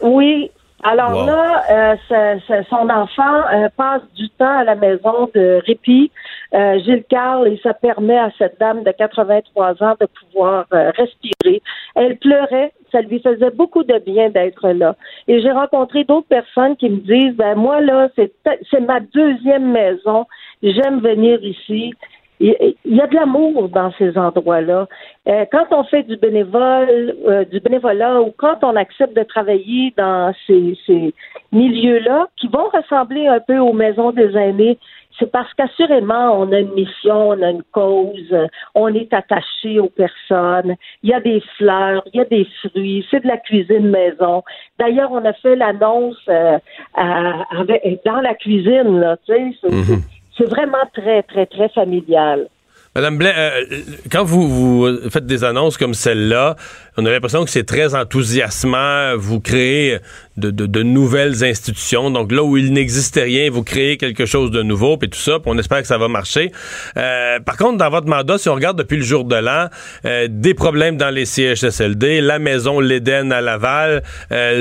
Oui. 0.00 0.50
Alors 0.82 1.12
Wow. 1.12 1.26
là, 1.26 1.62
euh, 1.70 2.62
son 2.68 2.90
enfant 2.90 3.36
euh, 3.52 3.68
passe 3.76 4.02
du 4.16 4.28
temps 4.30 4.58
à 4.58 4.64
la 4.64 4.74
maison 4.74 5.30
de 5.34 5.60
répit. 5.64 6.10
Euh, 6.54 6.78
Gilles 6.80 7.04
Carle, 7.08 7.48
et 7.48 7.58
ça 7.62 7.72
permet 7.72 8.18
à 8.18 8.30
cette 8.36 8.60
dame 8.60 8.82
de 8.82 8.90
83 8.90 9.82
ans 9.82 9.94
de 9.98 10.06
pouvoir 10.06 10.66
euh, 10.74 10.90
respirer. 10.96 11.62
Elle 11.94 12.18
pleurait. 12.18 12.72
Ça 12.90 13.00
lui 13.00 13.20
faisait 13.20 13.50
beaucoup 13.50 13.84
de 13.84 13.98
bien 14.00 14.28
d'être 14.28 14.68
là. 14.68 14.96
Et 15.28 15.40
j'ai 15.40 15.50
rencontré 15.50 16.04
d'autres 16.04 16.28
personnes 16.28 16.76
qui 16.76 16.90
me 16.90 16.98
disent, 16.98 17.36
ben 17.36 17.54
moi 17.54 17.80
là, 17.80 18.08
c'est 18.14 18.80
ma 18.80 19.00
deuxième 19.00 19.72
maison. 19.72 20.26
J'aime 20.62 21.00
venir 21.00 21.42
ici. 21.42 21.94
Il 22.42 22.74
y 22.96 23.00
a 23.00 23.06
de 23.06 23.14
l'amour 23.14 23.68
dans 23.68 23.92
ces 23.98 24.18
endroits-là. 24.18 24.88
Euh, 25.28 25.44
quand 25.52 25.66
on 25.70 25.84
fait 25.84 26.02
du 26.02 26.16
bénévole, 26.16 27.14
euh, 27.28 27.44
du 27.44 27.60
bénévolat 27.60 28.20
ou 28.20 28.34
quand 28.36 28.58
on 28.62 28.74
accepte 28.74 29.16
de 29.16 29.22
travailler 29.22 29.94
dans 29.96 30.34
ces, 30.46 30.76
ces 30.84 31.14
milieux-là 31.52 32.26
qui 32.36 32.48
vont 32.48 32.68
ressembler 32.72 33.28
un 33.28 33.38
peu 33.38 33.58
aux 33.58 33.72
maisons 33.72 34.10
des 34.10 34.36
aînés, 34.36 34.76
c'est 35.18 35.30
parce 35.30 35.52
qu'assurément, 35.54 36.40
on 36.40 36.50
a 36.50 36.58
une 36.58 36.72
mission, 36.72 37.28
on 37.28 37.42
a 37.42 37.50
une 37.50 37.62
cause, 37.70 38.34
on 38.74 38.92
est 38.92 39.12
attaché 39.12 39.78
aux 39.78 39.90
personnes. 39.90 40.74
Il 41.04 41.10
y 41.10 41.14
a 41.14 41.20
des 41.20 41.40
fleurs, 41.58 42.02
il 42.12 42.18
y 42.18 42.20
a 42.20 42.24
des 42.24 42.46
fruits, 42.60 43.06
c'est 43.08 43.22
de 43.22 43.28
la 43.28 43.36
cuisine 43.36 43.88
maison. 43.88 44.42
D'ailleurs, 44.80 45.12
on 45.12 45.24
a 45.24 45.32
fait 45.34 45.54
l'annonce 45.54 46.16
euh, 46.28 46.58
dans 46.96 48.20
la 48.20 48.34
cuisine, 48.34 48.98
là, 48.98 49.16
tu 49.24 49.32
sais, 49.32 49.96
c'est- 50.36 50.44
vraiment 50.44 50.78
très, 50.94 51.22
très, 51.22 51.46
très 51.46 51.68
familial. 51.70 52.48
Madame 52.94 53.16
Blais, 53.16 53.32
euh, 53.34 53.64
quand 54.10 54.22
vous, 54.22 54.48
vous 54.48 55.08
faites 55.10 55.24
des 55.24 55.44
annonces 55.44 55.78
comme 55.78 55.94
celle-là, 55.94 56.56
on 56.98 57.06
a 57.06 57.10
l'impression 57.10 57.42
que 57.42 57.48
c'est 57.50 57.64
très 57.64 57.94
enthousiasmant. 57.94 59.16
Vous 59.16 59.40
créez 59.40 59.98
de, 60.36 60.82
nouvelles 60.82 61.44
institutions. 61.44 62.10
Donc 62.10 62.32
là 62.32 62.42
où 62.42 62.56
il 62.56 62.72
n'existait 62.72 63.24
rien, 63.24 63.50
vous 63.50 63.62
créez 63.62 63.96
quelque 63.96 64.26
chose 64.26 64.50
de 64.50 64.62
nouveau, 64.62 64.96
puis 64.96 65.08
tout 65.08 65.18
ça, 65.18 65.38
puis 65.38 65.50
on 65.52 65.58
espère 65.58 65.82
que 65.82 65.86
ça 65.86 65.98
va 65.98 66.08
marcher. 66.08 66.50
Euh, 66.96 67.38
par 67.40 67.56
contre, 67.56 67.78
dans 67.78 67.90
votre 67.90 68.08
mandat, 68.08 68.38
si 68.38 68.48
on 68.48 68.54
regarde 68.54 68.78
depuis 68.78 68.96
le 68.96 69.02
jour 69.02 69.24
de 69.24 69.36
l'an, 69.36 69.68
euh, 70.04 70.28
des 70.30 70.54
problèmes 70.54 70.96
dans 70.96 71.10
les 71.10 71.26
CHSLD, 71.26 72.20
la 72.20 72.38
maison 72.38 72.80
L'Éden 72.80 73.30
à 73.30 73.40
Laval, 73.40 74.02
euh, 74.32 74.52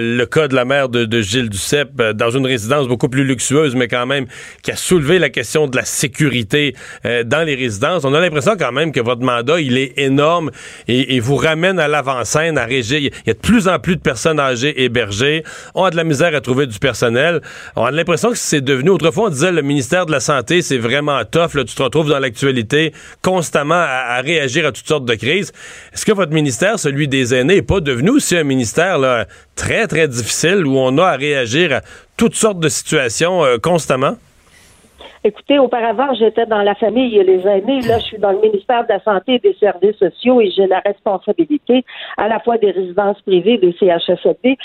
le, 0.00 0.16
le, 0.16 0.26
cas 0.26 0.48
de 0.48 0.54
la 0.54 0.64
mère 0.64 0.88
de, 0.88 1.04
de 1.04 1.20
Gilles 1.20 1.48
Duceppe 1.48 2.00
dans 2.14 2.30
une 2.30 2.46
résidence 2.46 2.86
beaucoup 2.86 3.08
plus 3.08 3.24
luxueuse, 3.24 3.74
mais 3.74 3.88
quand 3.88 4.06
même 4.06 4.26
qui 4.62 4.70
a 4.70 4.76
soulevé 4.76 5.18
la 5.18 5.30
question 5.30 5.66
de 5.66 5.76
la 5.76 5.84
sécurité 5.84 6.74
dans 7.04 7.46
les 7.46 7.54
résidences. 7.54 8.04
On 8.04 8.14
a 8.14 8.20
l'impression 8.20 8.56
quand 8.58 8.72
même 8.72 8.92
que 8.92 9.00
votre 9.00 9.22
mandat, 9.22 9.60
il 9.60 9.78
est 9.78 9.98
énorme 9.98 10.50
et, 10.86 11.16
et 11.16 11.20
vous 11.20 11.36
ramène 11.36 11.78
à 11.78 11.88
l'avant-scène, 11.88 12.58
à 12.58 12.64
régir. 12.64 12.98
Il 12.98 13.10
y 13.26 13.30
a 13.30 13.34
de 13.34 13.38
plus 13.38 13.68
en 13.68 13.78
plus 13.78 13.96
de 13.96 14.00
personnes 14.00 14.40
âgées 14.40 14.82
hébergées. 14.82 15.07
On 15.74 15.84
a 15.84 15.90
de 15.90 15.96
la 15.96 16.04
misère 16.04 16.34
à 16.34 16.40
trouver 16.40 16.66
du 16.66 16.78
personnel. 16.78 17.40
On 17.76 17.84
a 17.84 17.90
l'impression 17.90 18.30
que 18.30 18.38
c'est 18.38 18.60
devenu, 18.60 18.90
autrefois, 18.90 19.26
on 19.26 19.30
disait 19.30 19.52
le 19.52 19.62
ministère 19.62 20.06
de 20.06 20.12
la 20.12 20.20
Santé, 20.20 20.62
c'est 20.62 20.78
vraiment 20.78 21.24
tough. 21.24 21.54
Là, 21.54 21.64
tu 21.64 21.74
te 21.74 21.82
retrouves 21.82 22.08
dans 22.08 22.18
l'actualité 22.18 22.92
constamment 23.22 23.74
à, 23.74 24.20
réagir 24.20 24.66
à 24.66 24.72
toutes 24.72 24.88
sortes 24.88 25.04
de 25.04 25.14
crises. 25.14 25.52
Est-ce 25.92 26.04
que 26.04 26.12
votre 26.12 26.32
ministère, 26.32 26.78
celui 26.78 27.08
des 27.08 27.34
aînés, 27.34 27.56
n'est 27.56 27.62
pas 27.62 27.80
devenu 27.80 28.10
aussi 28.10 28.36
un 28.36 28.44
ministère 28.44 29.26
très, 29.56 29.86
très 29.86 30.08
difficile 30.08 30.66
où 30.66 30.78
on 30.78 30.98
a 30.98 31.06
à 31.06 31.16
réagir 31.16 31.72
à 31.72 31.80
toutes 32.16 32.34
sortes 32.34 32.60
de 32.60 32.68
situations 32.68 33.44
euh, 33.44 33.58
constamment? 33.58 34.18
Écoutez, 35.24 35.58
auparavant, 35.58 36.14
j'étais 36.14 36.46
dans 36.46 36.62
la 36.62 36.74
famille 36.74 37.16
et 37.18 37.24
les 37.24 37.46
aînés. 37.46 37.80
Là, 37.82 37.98
je 37.98 38.04
suis 38.04 38.18
dans 38.18 38.32
le 38.32 38.40
ministère 38.40 38.84
de 38.84 38.92
la 38.92 39.00
Santé 39.00 39.34
et 39.34 39.38
des 39.38 39.54
Services 39.54 39.96
sociaux 39.96 40.40
et 40.40 40.50
j'ai 40.50 40.66
la 40.66 40.80
responsabilité 40.80 41.84
à 42.16 42.28
la 42.28 42.38
fois 42.40 42.58
des 42.58 42.70
résidences 42.70 43.20
privées 43.22 43.58
des 43.58 43.72
CHSLD. 43.72 44.56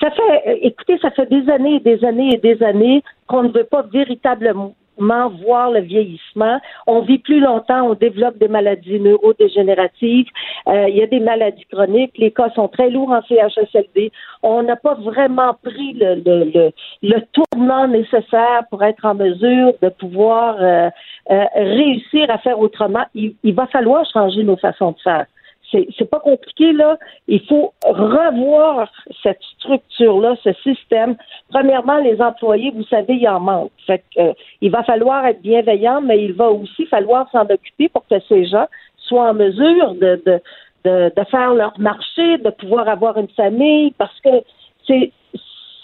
Ça 0.00 0.10
fait, 0.10 0.58
écoutez, 0.62 0.98
ça 0.98 1.10
fait 1.10 1.26
des 1.26 1.48
années 1.50 1.76
et 1.76 1.80
des 1.80 2.04
années 2.04 2.34
et 2.34 2.38
des 2.38 2.62
années 2.62 3.02
qu'on 3.26 3.44
ne 3.44 3.50
veut 3.50 3.64
pas 3.64 3.82
véritablement 3.82 4.74
le 4.98 5.80
vieillissement. 5.80 6.60
On 6.86 7.00
vit 7.00 7.18
plus 7.18 7.40
longtemps, 7.40 7.90
on 7.90 7.94
développe 7.94 8.38
des 8.38 8.48
maladies 8.48 9.00
neurodégénératives, 9.00 10.26
euh, 10.68 10.88
il 10.88 10.96
y 10.96 11.02
a 11.02 11.06
des 11.06 11.20
maladies 11.20 11.66
chroniques, 11.72 12.16
les 12.18 12.30
cas 12.30 12.50
sont 12.50 12.68
très 12.68 12.90
lourds 12.90 13.10
en 13.10 13.22
CHSLD. 13.22 14.12
On 14.42 14.62
n'a 14.62 14.76
pas 14.76 14.94
vraiment 14.94 15.54
pris 15.62 15.92
le, 15.94 16.14
le, 16.16 16.44
le, 16.44 16.70
le, 17.02 17.20
tournant 17.32 17.88
nécessaire 17.88 18.64
pour 18.70 18.82
être 18.82 19.04
en 19.04 19.14
mesure 19.14 19.72
de 19.82 19.88
pouvoir 19.88 20.56
euh, 20.60 20.90
euh, 21.30 21.44
réussir 21.54 22.30
à 22.30 22.38
faire 22.38 22.58
autrement. 22.58 23.04
Il 23.14 23.54
va 23.54 23.66
falloir 23.66 24.04
changer 24.12 24.42
nos 24.42 24.56
façons 24.56 24.92
de 24.92 25.00
faire 25.00 25.26
c'est 25.70 26.10
pas 26.10 26.20
compliqué, 26.20 26.72
là. 26.72 26.98
Il 27.26 27.40
faut 27.46 27.72
revoir 27.84 28.90
cette 29.22 29.42
structure-là, 29.58 30.36
ce 30.42 30.52
système. 30.62 31.16
Premièrement, 31.50 31.98
les 31.98 32.20
employés, 32.20 32.70
vous 32.74 32.84
savez, 32.84 33.14
il 33.14 33.28
en 33.28 33.40
manque. 33.40 33.72
Fait 33.86 34.02
que, 34.14 34.20
euh, 34.20 34.32
il 34.60 34.70
va 34.70 34.82
falloir 34.84 35.26
être 35.26 35.42
bienveillant, 35.42 36.00
mais 36.00 36.22
il 36.24 36.32
va 36.32 36.50
aussi 36.50 36.86
falloir 36.86 37.30
s'en 37.30 37.42
occuper 37.42 37.88
pour 37.88 38.06
que 38.06 38.20
ces 38.28 38.46
gens 38.46 38.66
soient 38.96 39.30
en 39.30 39.34
mesure 39.34 39.94
de, 39.94 40.22
de, 40.26 40.40
de, 40.84 41.12
de 41.16 41.24
faire 41.30 41.54
leur 41.54 41.78
marché, 41.78 42.38
de 42.38 42.50
pouvoir 42.50 42.88
avoir 42.88 43.18
une 43.18 43.28
famille, 43.28 43.92
parce 43.98 44.18
que 44.20 44.42
c'est 44.86 45.12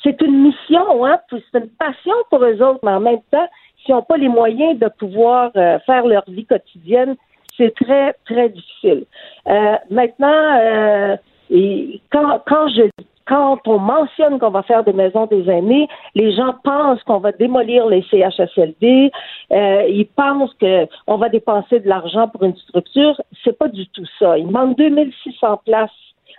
c'est 0.02 0.20
une 0.20 0.42
mission, 0.42 1.06
hein, 1.06 1.20
c'est 1.30 1.60
une 1.60 1.70
passion 1.78 2.14
pour 2.28 2.42
eux 2.42 2.60
autres, 2.60 2.80
mais 2.82 2.90
en 2.90 3.00
même 3.00 3.20
temps, 3.30 3.48
s'ils 3.84 3.94
n'ont 3.94 4.02
pas 4.02 4.16
les 4.16 4.28
moyens 4.28 4.78
de 4.78 4.88
pouvoir 4.88 5.52
euh, 5.56 5.78
faire 5.80 6.06
leur 6.06 6.24
vie 6.28 6.44
quotidienne, 6.44 7.14
c'est 7.62 7.74
très, 7.74 8.14
très 8.24 8.48
difficile. 8.48 9.04
Euh, 9.48 9.76
maintenant, 9.90 10.58
euh, 10.60 11.16
quand, 12.10 12.40
quand 13.26 13.58
on 13.66 13.78
mentionne 13.78 14.38
qu'on 14.38 14.50
va 14.50 14.62
faire 14.62 14.84
des 14.84 14.92
maisons 14.92 15.26
des 15.26 15.48
aînés, 15.48 15.88
les 16.14 16.32
gens 16.32 16.54
pensent 16.64 17.02
qu'on 17.04 17.18
va 17.18 17.32
démolir 17.32 17.86
les 17.86 18.02
CHSLD, 18.10 19.12
euh, 19.52 19.86
ils 19.88 20.06
pensent 20.06 20.54
qu'on 20.60 21.16
va 21.16 21.28
dépenser 21.28 21.80
de 21.80 21.88
l'argent 21.88 22.28
pour 22.28 22.42
une 22.42 22.56
structure. 22.56 23.20
C'est 23.44 23.56
pas 23.56 23.68
du 23.68 23.86
tout 23.88 24.06
ça. 24.18 24.38
Il 24.38 24.48
manque 24.48 24.76
2600 24.76 25.60
places 25.64 25.90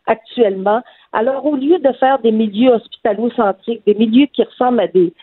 actuellement. 0.05 0.81
Alors, 1.13 1.45
au 1.45 1.55
lieu 1.55 1.79
de 1.79 1.91
faire 1.93 2.19
des 2.19 2.31
milieux 2.31 2.71
hospitalo-centriques, 2.71 3.85
des 3.85 3.93
milieux 3.93 4.25
qui 4.25 4.43
ressemblent 4.43 4.81
à 4.81 4.87
des, 4.87 5.13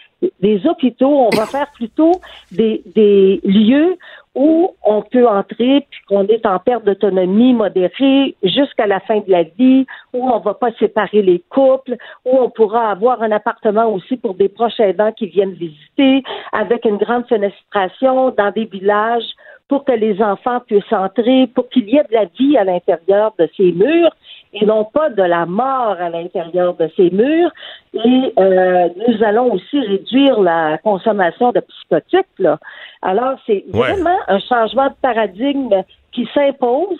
des 0.40 0.66
hôpitaux, 0.66 1.28
on 1.30 1.30
va 1.30 1.46
faire 1.46 1.70
plutôt 1.72 2.20
des, 2.52 2.82
des 2.94 3.40
lieux 3.44 3.96
où 4.34 4.70
on 4.84 5.02
peut 5.02 5.26
entrer 5.26 5.86
puis 5.90 6.00
qu'on 6.08 6.26
est 6.26 6.46
en 6.46 6.58
perte 6.58 6.84
d'autonomie 6.84 7.52
modérée 7.52 8.36
jusqu'à 8.42 8.86
la 8.86 9.00
fin 9.00 9.18
de 9.18 9.30
la 9.30 9.42
vie, 9.42 9.86
où 10.12 10.30
on 10.30 10.38
va 10.38 10.54
pas 10.54 10.72
séparer 10.78 11.22
les 11.22 11.42
couples, 11.48 11.96
où 12.24 12.38
on 12.38 12.50
pourra 12.50 12.90
avoir 12.90 13.22
un 13.22 13.32
appartement 13.32 13.92
aussi 13.92 14.16
pour 14.16 14.34
des 14.34 14.48
proches 14.48 14.78
aidants 14.78 15.12
qui 15.12 15.26
viennent 15.26 15.54
visiter, 15.54 16.22
avec 16.52 16.84
une 16.84 16.98
grande 16.98 17.26
fenestration 17.26 18.30
dans 18.30 18.52
des 18.52 18.66
villages 18.66 19.28
pour 19.68 19.84
que 19.84 19.92
les 19.92 20.20
enfants 20.20 20.60
puissent 20.66 20.92
entrer, 20.92 21.48
pour 21.54 21.68
qu'il 21.68 21.88
y 21.88 21.96
ait 21.96 22.04
de 22.04 22.14
la 22.14 22.24
vie 22.24 22.56
à 22.56 22.64
l'intérieur 22.64 23.32
de 23.38 23.48
ces 23.56 23.72
murs 23.72 24.14
et 24.52 24.66
non 24.66 24.84
pas 24.84 25.08
de 25.10 25.22
la 25.22 25.46
mort 25.46 25.96
à 26.00 26.08
l'intérieur 26.10 26.74
de 26.74 26.88
ces 26.96 27.10
murs. 27.10 27.50
Et 27.94 28.32
euh, 28.38 28.88
nous 29.08 29.22
allons 29.24 29.52
aussi 29.52 29.78
réduire 29.80 30.40
la 30.40 30.78
consommation 30.78 31.52
de 31.52 31.60
psychotiques. 31.60 32.26
Là. 32.38 32.58
Alors, 33.02 33.34
c'est 33.46 33.64
Ouais. 33.72 33.92
vraiment 33.92 34.18
un 34.28 34.38
changement 34.40 34.88
de 34.88 34.94
paradigme 35.02 35.82
qui 36.12 36.28
s'impose. 36.34 36.98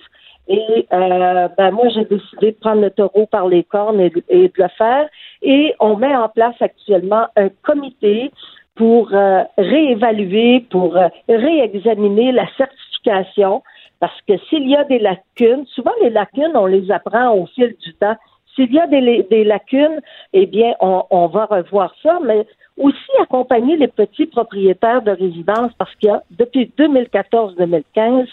Et 0.49 0.87
euh, 0.93 1.49
ben 1.57 1.71
moi, 1.71 1.89
j'ai 1.95 2.05
décidé 2.07 2.53
de 2.53 2.57
prendre 2.61 2.81
le 2.83 2.91
taureau 2.91 3.27
par 3.27 3.47
les 3.47 3.63
cornes 3.63 4.01
et, 4.01 4.11
de- 4.11 4.25
et 4.29 4.49
de 4.49 4.55
le 4.57 4.69
faire. 4.77 5.09
Et 5.43 5.75
on 5.79 5.97
met 5.97 6.15
en 6.17 6.29
place 6.29 6.57
actuellement 6.61 7.27
un 7.37 7.49
comité 7.63 8.33
pour 8.75 9.11
euh, 9.13 9.43
réévaluer, 9.59 10.67
pour 10.71 10.97
euh, 10.97 11.09
réexaminer 11.29 12.33
la 12.33 12.47
certification, 12.57 13.63
parce 14.01 14.19
que 14.27 14.37
s'il 14.49 14.69
y 14.69 14.75
a 14.75 14.85
des 14.85 14.99
lacunes, 14.99 15.67
souvent 15.67 15.93
les 16.03 16.11
lacunes, 16.11 16.53
on 16.55 16.67
les 16.67 16.91
apprend 16.91 17.33
au 17.35 17.47
fil 17.47 17.77
du 17.85 17.95
temps. 17.95 18.17
S'il 18.55 18.73
y 18.73 18.81
a 18.81 18.87
des, 18.87 19.45
lacunes, 19.45 20.01
eh 20.33 20.47
bien, 20.47 20.75
on, 20.81 21.27
va 21.29 21.45
revoir 21.45 21.95
ça, 22.03 22.19
mais 22.25 22.47
aussi 22.77 23.11
accompagner 23.21 23.77
les 23.77 23.87
petits 23.87 24.27
propriétaires 24.27 25.03
de 25.03 25.13
résidences 25.13 25.73
parce 25.79 25.95
qu'il 25.97 26.09
y 26.09 26.13
a, 26.13 26.23
depuis 26.33 26.73
2014-2015, 26.77 28.27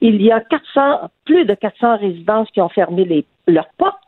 il 0.00 0.22
y 0.22 0.30
a 0.30 0.40
400, 0.40 1.10
plus 1.24 1.44
de 1.44 1.54
400 1.54 1.96
résidences 1.96 2.50
qui 2.50 2.60
ont 2.60 2.68
fermé 2.68 3.26
leurs 3.48 3.68
portes. 3.76 4.03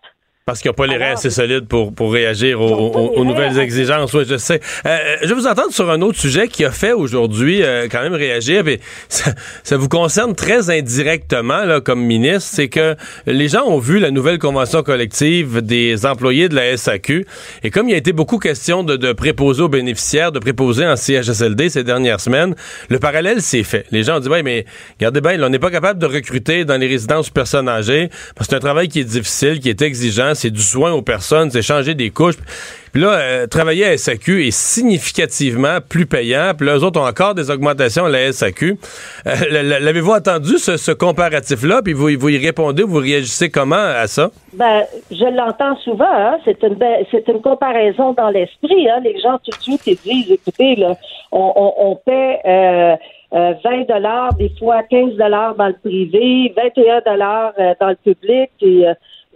Parce 0.47 0.61
qu'ils 0.61 0.68
n'ont 0.68 0.74
pas 0.74 0.86
les 0.86 0.97
reins 0.97 1.14
assez 1.14 1.30
solides 1.30 1.66
pour, 1.66 1.92
pour 1.92 2.12
réagir 2.12 2.61
aux, 2.61 2.68
aux- 2.68 3.14
aux 3.16 3.24
nouvelles 3.24 3.59
exigences. 3.59 4.14
Oui, 4.14 4.22
je 4.28 4.36
sais. 4.36 4.61
Euh, 4.86 4.97
je 5.22 5.26
vais 5.26 5.34
vous 5.34 5.49
entendre 5.49 5.72
sur 5.72 5.90
un 5.90 6.01
autre 6.03 6.20
sujet 6.20 6.47
qui 6.47 6.64
a 6.64 6.70
fait 6.70 6.92
aujourd'hui 6.92 7.64
euh, 7.64 7.88
quand 7.90 8.01
même 8.01 8.14
réagir. 8.14 8.62
mais 8.64 8.78
ça, 9.09 9.32
ça 9.64 9.76
vous 9.76 9.88
concerne 9.88 10.36
très 10.36 10.70
indirectement 10.70 11.64
là, 11.64 11.80
comme 11.80 12.01
ministre. 12.01 12.49
C'est 12.55 12.68
que 12.68 12.94
les 13.26 13.49
gens 13.49 13.64
ont 13.66 13.80
vu 13.80 13.99
la 13.99 14.12
nouvelle 14.12 14.38
convention 14.38 14.84
collective 14.84 15.62
des 15.62 16.07
employés 16.07 16.49
de 16.49 16.55
la 16.55 16.76
SAQ. 16.76 17.26
Et 17.64 17.70
comme 17.72 17.88
il 17.88 17.94
a 17.94 17.99
été 17.99 18.12
beaucoup 18.12 18.38
question 18.38 18.84
de, 18.84 18.94
de 18.94 19.12
préposer 19.12 19.62
aux 19.62 19.68
bénéficiaires, 19.68 20.30
de 20.30 20.38
préposer 20.38 20.86
en 20.86 20.94
CHSLD 20.94 21.70
ces 21.70 21.82
dernières 21.82 22.20
semaines, 22.20 22.55
le 22.88 23.01
parallèle 23.01 23.42
s'est 23.42 23.64
fait. 23.64 23.84
Les 23.90 24.05
gens 24.05 24.18
ont 24.18 24.20
dit, 24.20 24.28
ouais, 24.28 24.44
mais 24.44 24.64
regardez 25.01 25.20
bien, 25.20 25.38
là, 25.38 25.49
on 25.49 25.51
n'est 25.51 25.59
pas 25.59 25.72
capable 25.72 25.99
de 25.99 26.07
recruter 26.07 26.64
dans 26.64 26.76
les 26.76 26.86
résidences 26.86 27.30
personnes 27.30 27.68
âgées 27.68 28.11
parce 28.36 28.47
que 28.47 28.51
c'est 28.53 28.57
un 28.59 28.61
travail 28.61 28.86
qui 28.86 29.01
est 29.01 29.05
difficile, 29.05 29.59
qui 29.59 29.70
est 29.70 29.82
exigeant, 29.82 30.34
c'est 30.37 30.51
du 30.51 30.62
soin 30.62 30.93
aux 30.93 31.03
personnes, 31.03 31.51
c'est 31.51 31.62
changer 31.62 31.95
des 31.95 32.11
couches. 32.11 32.37
Puis 32.97 33.05
là, 33.05 33.11
euh, 33.12 33.47
travailler 33.47 33.84
à 33.84 33.99
SAQ 33.99 34.47
est 34.47 34.51
significativement 34.51 35.80
plus 35.87 36.07
payant. 36.07 36.53
Puis 36.57 36.66
là, 36.66 36.78
eux 36.78 36.82
autres 36.82 36.99
ont 36.99 37.07
encore 37.07 37.34
des 37.34 37.51
augmentations 37.51 38.07
à 38.07 38.09
la 38.09 38.32
SAQ. 38.32 38.78
Euh, 39.26 39.80
L'avez-vous 39.80 40.12
entendu, 40.12 40.57
ce, 40.57 40.93
comparatif-là? 40.93 41.82
Puis 41.84 41.93
vous, 41.93 42.09
y 42.09 42.39
répondez, 42.39 42.84
vous 42.84 42.97
réagissez 42.97 43.51
comment 43.51 43.74
à 43.76 44.07
ça? 44.07 44.30
Ben, 44.55 44.84
je 45.11 45.24
l'entends 45.24 45.76
souvent, 45.80 46.07
hein. 46.11 46.39
c'est 46.47 47.28
une 47.28 47.43
comparaison 47.43 48.14
dans 48.14 48.30
l'esprit. 48.30 48.89
Hein. 48.89 49.01
Les 49.05 49.20
gens 49.20 49.39
tout 49.45 49.51
de 49.51 49.62
suite 49.62 50.03
disent, 50.03 50.30
écoutez, 50.30 50.82
on, 51.32 51.99
paie 52.03 52.41
euh, 52.47 52.97
euh, 53.34 53.53
20 53.62 53.89
dollars, 53.89 54.32
des 54.37 54.51
fois 54.59 54.82
15 54.84 55.16
dollars 55.16 55.55
dans 55.57 55.66
le 55.66 55.76
privé, 55.84 56.55
21 56.57 57.03
dollars 57.05 57.53
dans 57.78 57.89
le 57.89 57.97
public 57.97 58.51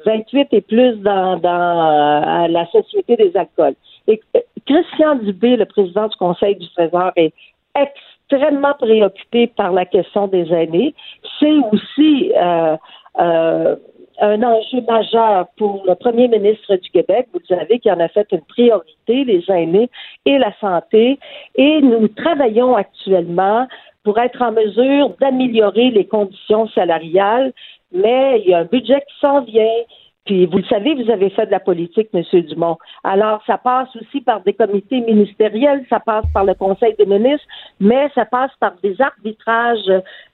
28 0.05 0.49
et 0.53 0.61
plus 0.61 0.97
dans, 0.97 1.37
dans 1.39 2.45
euh, 2.45 2.49
la 2.49 2.67
Société 2.67 3.17
des 3.17 3.37
alcools. 3.37 3.75
Et 4.07 4.21
euh, 4.37 4.41
Christian 4.67 5.17
Dubé, 5.17 5.57
le 5.57 5.65
président 5.67 6.09
du 6.09 6.17
Conseil 6.17 6.57
du 6.57 6.69
Trésor, 6.73 7.13
est 7.17 7.33
extrêmement 7.75 8.75
préoccupé 8.75 9.47
par 9.49 9.73
la 9.73 9.85
question 9.85 10.29
des 10.29 10.53
aînés. 10.53 10.95
C'est 11.39 11.59
aussi 11.73 12.33
euh, 12.37 12.77
euh, 13.19 13.77
un 14.21 14.43
enjeu 14.43 14.83
majeur 14.87 15.47
pour 15.57 15.83
le 15.87 15.95
premier 15.95 16.29
ministre 16.29 16.77
du 16.77 16.91
Québec. 16.91 17.29
Vous 17.33 17.41
savez 17.49 17.79
qu'il 17.79 17.91
en 17.93 18.01
a 18.01 18.09
fait 18.09 18.27
une 18.33 18.43
priorité, 18.43 19.25
les 19.25 19.45
aînés 19.49 19.91
et 20.27 20.39
la 20.39 20.53
santé. 20.61 21.19
Et 21.55 21.81
nous 21.81 22.09
travaillons 22.09 22.77
actuellement 22.77 23.67
pour 24.05 24.19
être 24.19 24.41
en 24.43 24.53
mesure 24.53 25.11
d'améliorer 25.21 25.91
les 25.91 26.07
conditions 26.07 26.69
salariales. 26.69 27.53
Mais 27.93 28.41
il 28.41 28.51
y 28.51 28.55
a 28.55 28.59
un 28.59 28.65
budget 28.65 29.01
qui 29.01 29.21
s'en 29.21 29.43
vient. 29.43 29.85
Puis 30.27 30.47
vous 30.47 30.59
le 30.59 30.65
savez, 30.65 30.95
vous 30.95 31.11
avez 31.11 31.31
fait 31.31 31.47
de 31.47 31.51
la 31.51 31.61
politique, 31.61 32.09
M. 32.13 32.23
Dumont. 32.43 32.77
Alors, 33.05 33.43
ça 33.47 33.57
passe 33.57 33.89
aussi 33.97 34.21
par 34.21 34.43
des 34.43 34.53
comités 34.53 35.01
ministériels, 35.01 35.85
ça 35.89 35.99
passe 35.99 36.27
par 36.35 36.45
le 36.45 36.55
Conseil 36.55 36.95
des 36.99 37.07
ministres, 37.07 37.47
mais 37.81 38.11
ça 38.15 38.27
passe 38.27 38.53
par 38.61 38.75
des 38.83 39.01
arbitrages 39.01 39.91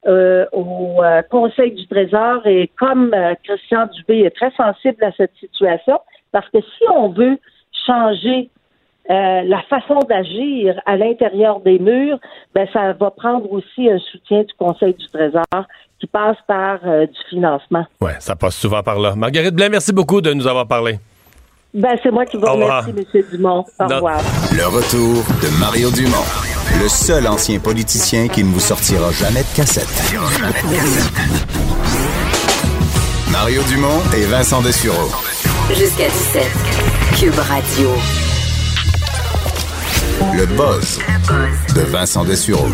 euh, 0.07 0.45
au 0.53 1.03
euh, 1.03 1.23
Conseil 1.31 1.73
du 1.73 1.87
Trésor. 1.87 2.47
Et 2.47 2.69
comme 2.79 3.15
euh, 3.15 3.35
Christian 3.45 3.87
Dubé 3.87 4.23
est 4.23 4.37
très 4.37 4.51
sensible 4.51 5.03
à 5.05 5.13
cette 5.13 5.35
situation, 5.39 6.01
parce 6.33 6.49
que 6.51 6.61
si 6.61 6.85
on 6.93 7.11
veut 7.11 7.39
changer 7.87 8.51
euh, 9.11 9.43
la 9.45 9.63
façon 9.71 10.01
d'agir 10.09 10.75
à 10.87 10.97
l'intérieur 10.97 11.61
des 11.61 11.79
murs, 11.79 12.19
ben 12.55 12.67
ça 12.73 12.93
va 12.93 13.11
prendre 13.11 13.51
aussi 13.53 13.89
un 13.91 13.99
soutien 13.99 14.41
du 14.43 14.53
Conseil 14.59 14.95
du 14.95 15.07
Trésor 15.09 15.45
qui 16.01 16.07
passe 16.07 16.37
par 16.47 16.79
euh, 16.85 17.07
du 17.07 17.19
financement. 17.31 17.85
Ouais, 18.01 18.17
ça 18.19 18.37
passe 18.37 18.57
souvent 18.57 18.83
par 18.83 18.99
là. 18.99 19.15
Marguerite 19.15 19.55
Blais, 19.55 19.69
merci 19.69 19.93
beaucoup 19.93 20.21
de 20.21 20.33
nous 20.33 20.47
avoir 20.47 20.67
parlé. 20.67 20.99
Ben 21.75 21.97
c'est 22.03 22.11
moi 22.11 22.25
qui 22.25 22.37
vous 22.37 22.45
Au 22.47 22.53
revoir. 22.55 22.87
remercie, 22.87 23.09
M. 23.19 23.23
Dumont. 23.33 23.65
Au 23.79 23.85
Non. 23.87 23.95
revoir. 23.97 24.21
Le 24.57 24.67
retour 24.67 25.23
de 25.43 25.61
Mario 25.61 25.91
Dumont, 25.91 26.25
le 26.83 26.89
seul 26.89 27.27
ancien 27.27 27.59
politicien 27.59 28.29
qui 28.29 28.43
ne 28.45 28.49
vous 28.53 28.61
sortira 28.61 29.11
jamais 29.13 29.41
de 29.43 29.57
cassette. 29.57 29.87
Mario 33.31 33.63
Dumont 33.69 34.01
et 34.17 34.25
Vincent 34.25 34.63
Dessureau. 34.63 35.11
Jusqu'à 35.69 36.09
17. 36.09 36.43
Cube 37.19 37.39
Radio. 37.39 38.26
Le 40.21 40.47
buzz 40.57 40.99
de 41.75 41.81
Vincent 41.91 42.25
Dessureau. 42.25 42.69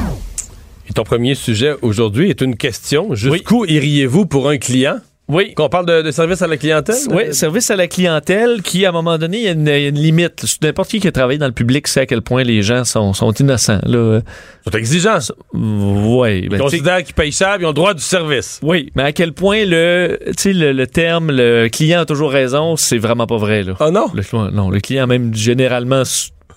Et 0.89 0.93
ton 0.93 1.03
premier 1.03 1.35
sujet 1.35 1.75
aujourd'hui 1.83 2.31
est 2.31 2.41
une 2.41 2.57
question. 2.57 3.15
Jusqu'où 3.15 3.65
iriez-vous 3.65 4.27
pour 4.27 4.49
un 4.49 4.59
client? 4.59 4.99
Oui. 5.29 5.55
Qu'on 5.55 5.69
parle 5.69 5.87
de, 5.87 6.03
de 6.03 6.11
service 6.13 6.43
à 6.43 6.47
la 6.47 6.57
clientèle? 6.57 6.95
Oui, 7.11 7.35
service 7.35 7.71
à 7.71 7.77
la 7.77 7.89
clientèle 7.89 8.63
qui, 8.63 8.85
à 8.87 8.91
un 8.91 8.93
moment 8.93 9.19
donné, 9.19 9.39
il 9.39 9.45
y 9.45 9.49
a 9.49 9.53
une, 9.53 9.67
il 9.67 9.83
y 9.83 9.87
a 9.87 9.89
une 9.89 9.99
limite. 9.99 10.45
N'importe 10.63 10.91
qui 10.91 11.01
qui 11.01 11.09
a 11.09 11.13
travaillé 11.13 11.39
dans 11.39 11.47
le 11.47 11.53
public 11.53 11.89
sait 11.89 12.01
à 12.01 12.07
quel 12.07 12.23
point 12.23 12.45
les 12.45 12.63
gens 12.63 12.85
sont, 12.85 13.13
sont 13.13 13.33
innocents. 13.33 13.81
Là. 13.85 14.21
C'est 14.65 14.75
exigeant, 14.77 15.19
ça. 15.21 15.35
Oui. 15.53 16.43
Ils 16.45 16.49
ben, 16.49 16.61
considèrent 16.61 17.03
qu'ils 17.03 17.15
payent 17.15 17.33
cher, 17.33 17.57
ils 17.59 17.65
ont 17.65 17.69
le 17.69 17.75
droit 17.75 17.95
du 17.95 18.03
service. 18.03 18.61
oui, 18.63 18.91
mais 18.95 19.03
à 19.03 19.13
quel 19.13 19.33
point 19.33 19.65
le, 19.65 20.19
tu 20.27 20.33
sais, 20.37 20.53
le, 20.53 20.73
le 20.73 20.87
terme 20.87 21.33
le 21.33 21.69
client 21.69 22.01
a 22.03 22.05
toujours 22.05 22.31
raison, 22.31 22.77
c'est 22.77 22.99
vraiment 22.99 23.27
pas 23.27 23.39
vrai. 23.39 23.65
Là. 23.65 23.75
Ah 23.81 23.91
non? 23.91 24.07
Le, 24.15 24.23
non, 24.51 24.71
le 24.71 24.81
client 24.81 25.05
a 25.05 25.07
même 25.07 25.35
généralement 25.35 26.03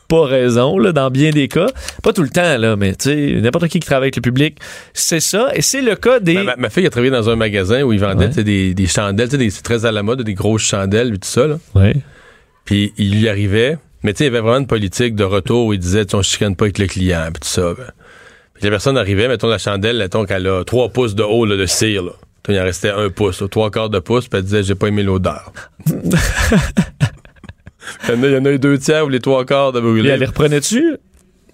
pas 0.07 0.25
raison 0.25 0.77
là, 0.77 0.91
dans 0.91 1.09
bien 1.09 1.31
des 1.31 1.47
cas. 1.47 1.67
Pas 2.03 2.13
tout 2.13 2.23
le 2.23 2.29
temps, 2.29 2.57
là, 2.57 2.75
mais 2.75 2.95
tu 2.95 3.09
sais, 3.09 3.41
n'importe 3.41 3.67
qui 3.67 3.79
qui 3.79 3.87
travaille 3.87 4.05
avec 4.07 4.15
le 4.17 4.21
public, 4.21 4.57
c'est 4.93 5.19
ça. 5.19 5.49
Et 5.55 5.61
c'est 5.61 5.81
le 5.81 5.95
cas 5.95 6.19
des... 6.19 6.33
Ma, 6.35 6.43
ma- 6.43 6.55
ma 6.55 6.69
fille 6.69 6.85
a 6.85 6.89
travaillé 6.89 7.11
dans 7.11 7.29
un 7.29 7.35
magasin 7.35 7.81
où 7.83 7.91
ils 7.93 7.99
vendaient 7.99 8.29
Ouais. 8.37 8.43
des, 8.43 8.73
des 8.73 8.87
chandelles, 8.87 9.29
des- 9.29 9.49
c'est 9.49 9.63
très 9.63 9.85
à 9.85 9.91
la 9.91 10.03
mode, 10.03 10.21
des 10.21 10.33
grosses 10.33 10.63
chandelles, 10.63 11.09
puis 11.09 11.19
tout 11.19 11.27
ça. 11.29 11.47
Là. 11.47 11.57
Ouais. 11.75 11.95
Puis 12.65 12.93
il 12.97 13.19
lui 13.19 13.29
arrivait, 13.29 13.77
mais 14.03 14.13
tu 14.13 14.19
sais, 14.19 14.23
il 14.23 14.27
y 14.27 14.29
avait 14.29 14.39
vraiment 14.41 14.57
une 14.59 14.67
politique 14.67 15.15
de 15.15 15.23
retour 15.23 15.67
où 15.67 15.73
il 15.73 15.79
disait, 15.79 16.05
on 16.15 16.21
chicane 16.21 16.55
pas 16.55 16.65
avec 16.65 16.77
le 16.79 16.87
client, 16.87 17.21
puis 17.33 17.41
tout 17.41 17.47
ça. 17.47 17.73
ben. 17.77 17.85
Puis 18.53 18.63
la 18.63 18.69
personne 18.69 18.97
arrivait, 18.97 19.27
mettons 19.27 19.47
la 19.49 19.57
chandelle, 19.57 19.97
mettons 19.97 20.25
qu'elle 20.25 20.47
a 20.47 20.63
3 20.63 20.89
pouces 20.89 21.13
de 21.15 21.23
haut 21.23 21.45
là, 21.45 21.57
de 21.57 21.65
cire. 21.65 22.03
Là. 22.03 22.11
Il 22.47 22.59
en 22.59 22.63
restait 22.63 22.91
un 22.91 23.09
pouce, 23.09 23.41
là, 23.41 23.47
trois 23.47 23.71
quarts 23.71 23.89
de 23.89 23.97
pouce, 23.99 24.27
puis 24.27 24.37
elle 24.37 24.43
disait, 24.45 24.61
j'ai 24.63 24.75
pas 24.75 24.87
aimé 24.87 25.01
l'odeur. 25.03 25.51
il, 28.09 28.15
y 28.15 28.17
en 28.17 28.23
a, 28.23 28.27
il 28.27 28.33
y 28.33 28.37
en 28.37 28.45
a 28.45 28.51
eu 28.51 28.59
deux 28.59 28.77
tiers 28.77 29.05
ou 29.05 29.09
les 29.09 29.19
trois 29.19 29.45
quarts 29.45 29.71
de 29.71 29.79
Et 29.79 29.81
brûlé. 29.81 30.09
elle 30.09 30.19
les 30.19 30.25
reprenait-tu? 30.25 30.97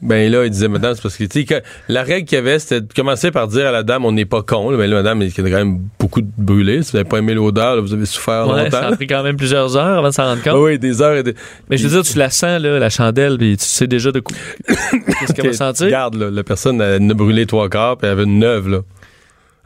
Ben 0.02 0.32
là, 0.32 0.46
il 0.46 0.50
disait, 0.50 0.68
madame, 0.68 0.96
c'est 0.96 1.02
parce 1.04 1.16
que, 1.16 1.26
tu 1.26 1.42
sais, 1.42 1.46
que 1.46 1.62
la 1.88 2.02
règle 2.02 2.28
qu'il 2.28 2.36
y 2.36 2.40
avait, 2.40 2.58
c'était 2.58 2.82
de 2.82 2.92
commencer 2.92 3.30
par 3.30 3.48
dire 3.48 3.68
à 3.68 3.72
la 3.72 3.84
dame, 3.84 4.04
on 4.04 4.12
n'est 4.12 4.26
pas 4.26 4.42
con. 4.42 4.72
là. 4.72 4.78
Mais 4.78 4.88
là, 4.88 4.96
madame, 4.96 5.22
il 5.22 5.28
y 5.28 5.32
a 5.32 5.34
quand 5.44 5.44
même 5.52 5.80
beaucoup 6.00 6.22
de 6.22 6.28
brûlés. 6.40 6.82
Si 6.82 6.92
vous 6.94 6.98
n'avez 6.98 7.08
pas 7.08 7.20
aimé 7.20 7.36
l'odeur, 7.36 7.80
vous 7.84 7.94
avez 7.94 8.08
souffert 8.08 8.48
Ouais, 8.48 8.64
longtemps. 8.64 8.80
ça 8.82 8.88
a 8.88 8.96
pris 8.96 9.06
quand 9.06 9.22
même 9.22 9.38
plusieurs 9.38 9.78
heures 9.78 10.00
avant 10.00 10.08
de 10.10 10.14
s'en 10.14 10.24
rendre 10.26 10.42
compte. 10.42 10.56
Oui, 10.56 10.80
des 10.80 11.04
heures 11.04 11.18
et 11.18 11.22
des... 11.22 11.36
Mais 11.70 11.78
je 11.78 11.88
veux 11.88 12.02
dire, 12.02 12.12
tu 12.12 12.18
la 12.18 12.32
sens, 12.32 12.60
là, 12.60 12.80
la 12.80 12.90
chandelle, 12.90 13.38
puis 13.38 13.56
tu 13.58 13.64
sais 13.66 13.86
déjà 13.86 14.12
de 14.12 14.22
quoi. 14.22 14.36
Qu'est-ce 14.68 15.34
qu'elle 15.34 15.46
va 15.46 15.54
sentir? 15.54 15.86
Regarde, 15.86 16.16
là, 16.16 16.32
la 16.32 16.44
personne, 16.44 16.82
elle 16.82 17.12
a 17.12 17.14
brûlé 17.14 17.46
trois 17.46 17.70
quarts, 17.70 17.98
puis 17.98 18.08
elle 18.08 18.14
avait 18.14 18.24
une 18.24 18.40
neuve, 18.40 18.70
là. 18.70 18.80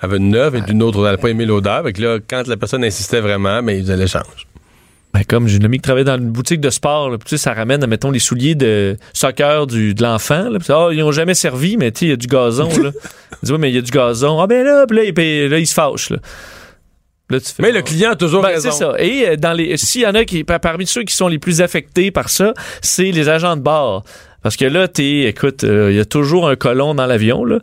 Elle 0.01 0.09
avait 0.09 0.17
une 0.17 0.31
neuve 0.31 0.57
et 0.57 0.61
d'une 0.61 0.83
autre, 0.83 0.97
elle 0.97 1.03
n'avait 1.05 1.17
pas 1.17 1.29
aimé 1.29 1.45
l'odeur. 1.45 1.81
Fait 1.83 1.93
que 1.93 2.01
là, 2.01 2.17
quand 2.27 2.45
la 2.45 2.57
personne 2.57 2.83
insistait 2.83 3.21
vraiment, 3.21 3.61
mais 3.61 3.77
ils 3.77 3.83
faisaient 3.83 3.95
l'échange. 3.95 4.47
Ben, 5.15 5.23
comme 5.23 5.47
j'ai 5.47 5.55
une 5.55 5.63
amie 5.63 5.77
qui 5.77 5.83
travaille 5.83 6.03
dans 6.03 6.17
une 6.17 6.29
boutique 6.29 6.59
de 6.59 6.69
sport, 6.69 7.09
là, 7.09 7.17
puis 7.17 7.29
tu 7.29 7.37
sais, 7.37 7.41
ça 7.41 7.53
ramène, 7.53 7.85
mettons, 7.85 8.11
les 8.11 8.19
souliers 8.19 8.53
de 8.53 8.97
soccer 9.13 9.65
du, 9.65 9.93
de 9.93 10.03
l'enfant. 10.03 10.49
là, 10.49 10.59
ah, 10.67 10.89
ils 10.91 11.01
ont 11.03 11.13
jamais 11.13 11.35
servi, 11.35 11.77
mais 11.77 11.87
il 12.01 12.09
y 12.09 12.11
a 12.11 12.17
du 12.17 12.27
gazon. 12.27 12.67
là. 12.83 12.91
Dit, 13.43 13.53
ouais, 13.53 13.57
mais 13.57 13.71
il 13.71 13.75
y 13.75 13.77
a 13.77 13.81
du 13.81 13.91
gazon. 13.91 14.41
Ah, 14.41 14.47
ben 14.47 14.65
là, 14.65 14.85
puis 14.85 14.97
là, 14.97 15.03
il, 15.05 15.13
puis 15.13 15.47
là, 15.47 15.57
il 15.57 15.67
se 15.67 15.73
fâche. 15.73 16.09
Là. 16.09 16.17
Là, 17.29 17.39
tu 17.39 17.45
fais, 17.45 17.63
Mais 17.63 17.71
le 17.71 17.79
ah. 17.79 17.81
client 17.83 18.11
a 18.11 18.15
toujours 18.17 18.41
Ben, 18.41 18.49
raison. 18.49 18.71
c'est 18.71 18.77
ça. 18.77 18.93
Et 18.99 19.25
euh, 19.29 19.35
dans 19.37 19.53
les, 19.53 19.77
s'il 19.77 20.01
y 20.01 20.05
en 20.05 20.15
a 20.15 20.25
qui, 20.25 20.43
par- 20.43 20.59
parmi 20.59 20.85
ceux 20.85 21.03
qui 21.03 21.15
sont 21.15 21.29
les 21.29 21.39
plus 21.39 21.61
affectés 21.61 22.11
par 22.11 22.27
ça, 22.27 22.53
c'est 22.81 23.11
les 23.11 23.29
agents 23.29 23.55
de 23.55 23.61
bord. 23.61 24.03
Parce 24.43 24.57
que 24.57 24.65
là, 24.65 24.89
t'es, 24.89 25.21
écoute, 25.21 25.63
euh, 25.63 25.91
il 25.91 25.95
y 25.95 25.99
a 26.01 26.05
toujours 26.05 26.49
un 26.49 26.57
colon 26.57 26.93
dans 26.93 27.05
l'avion, 27.05 27.45
là. 27.45 27.59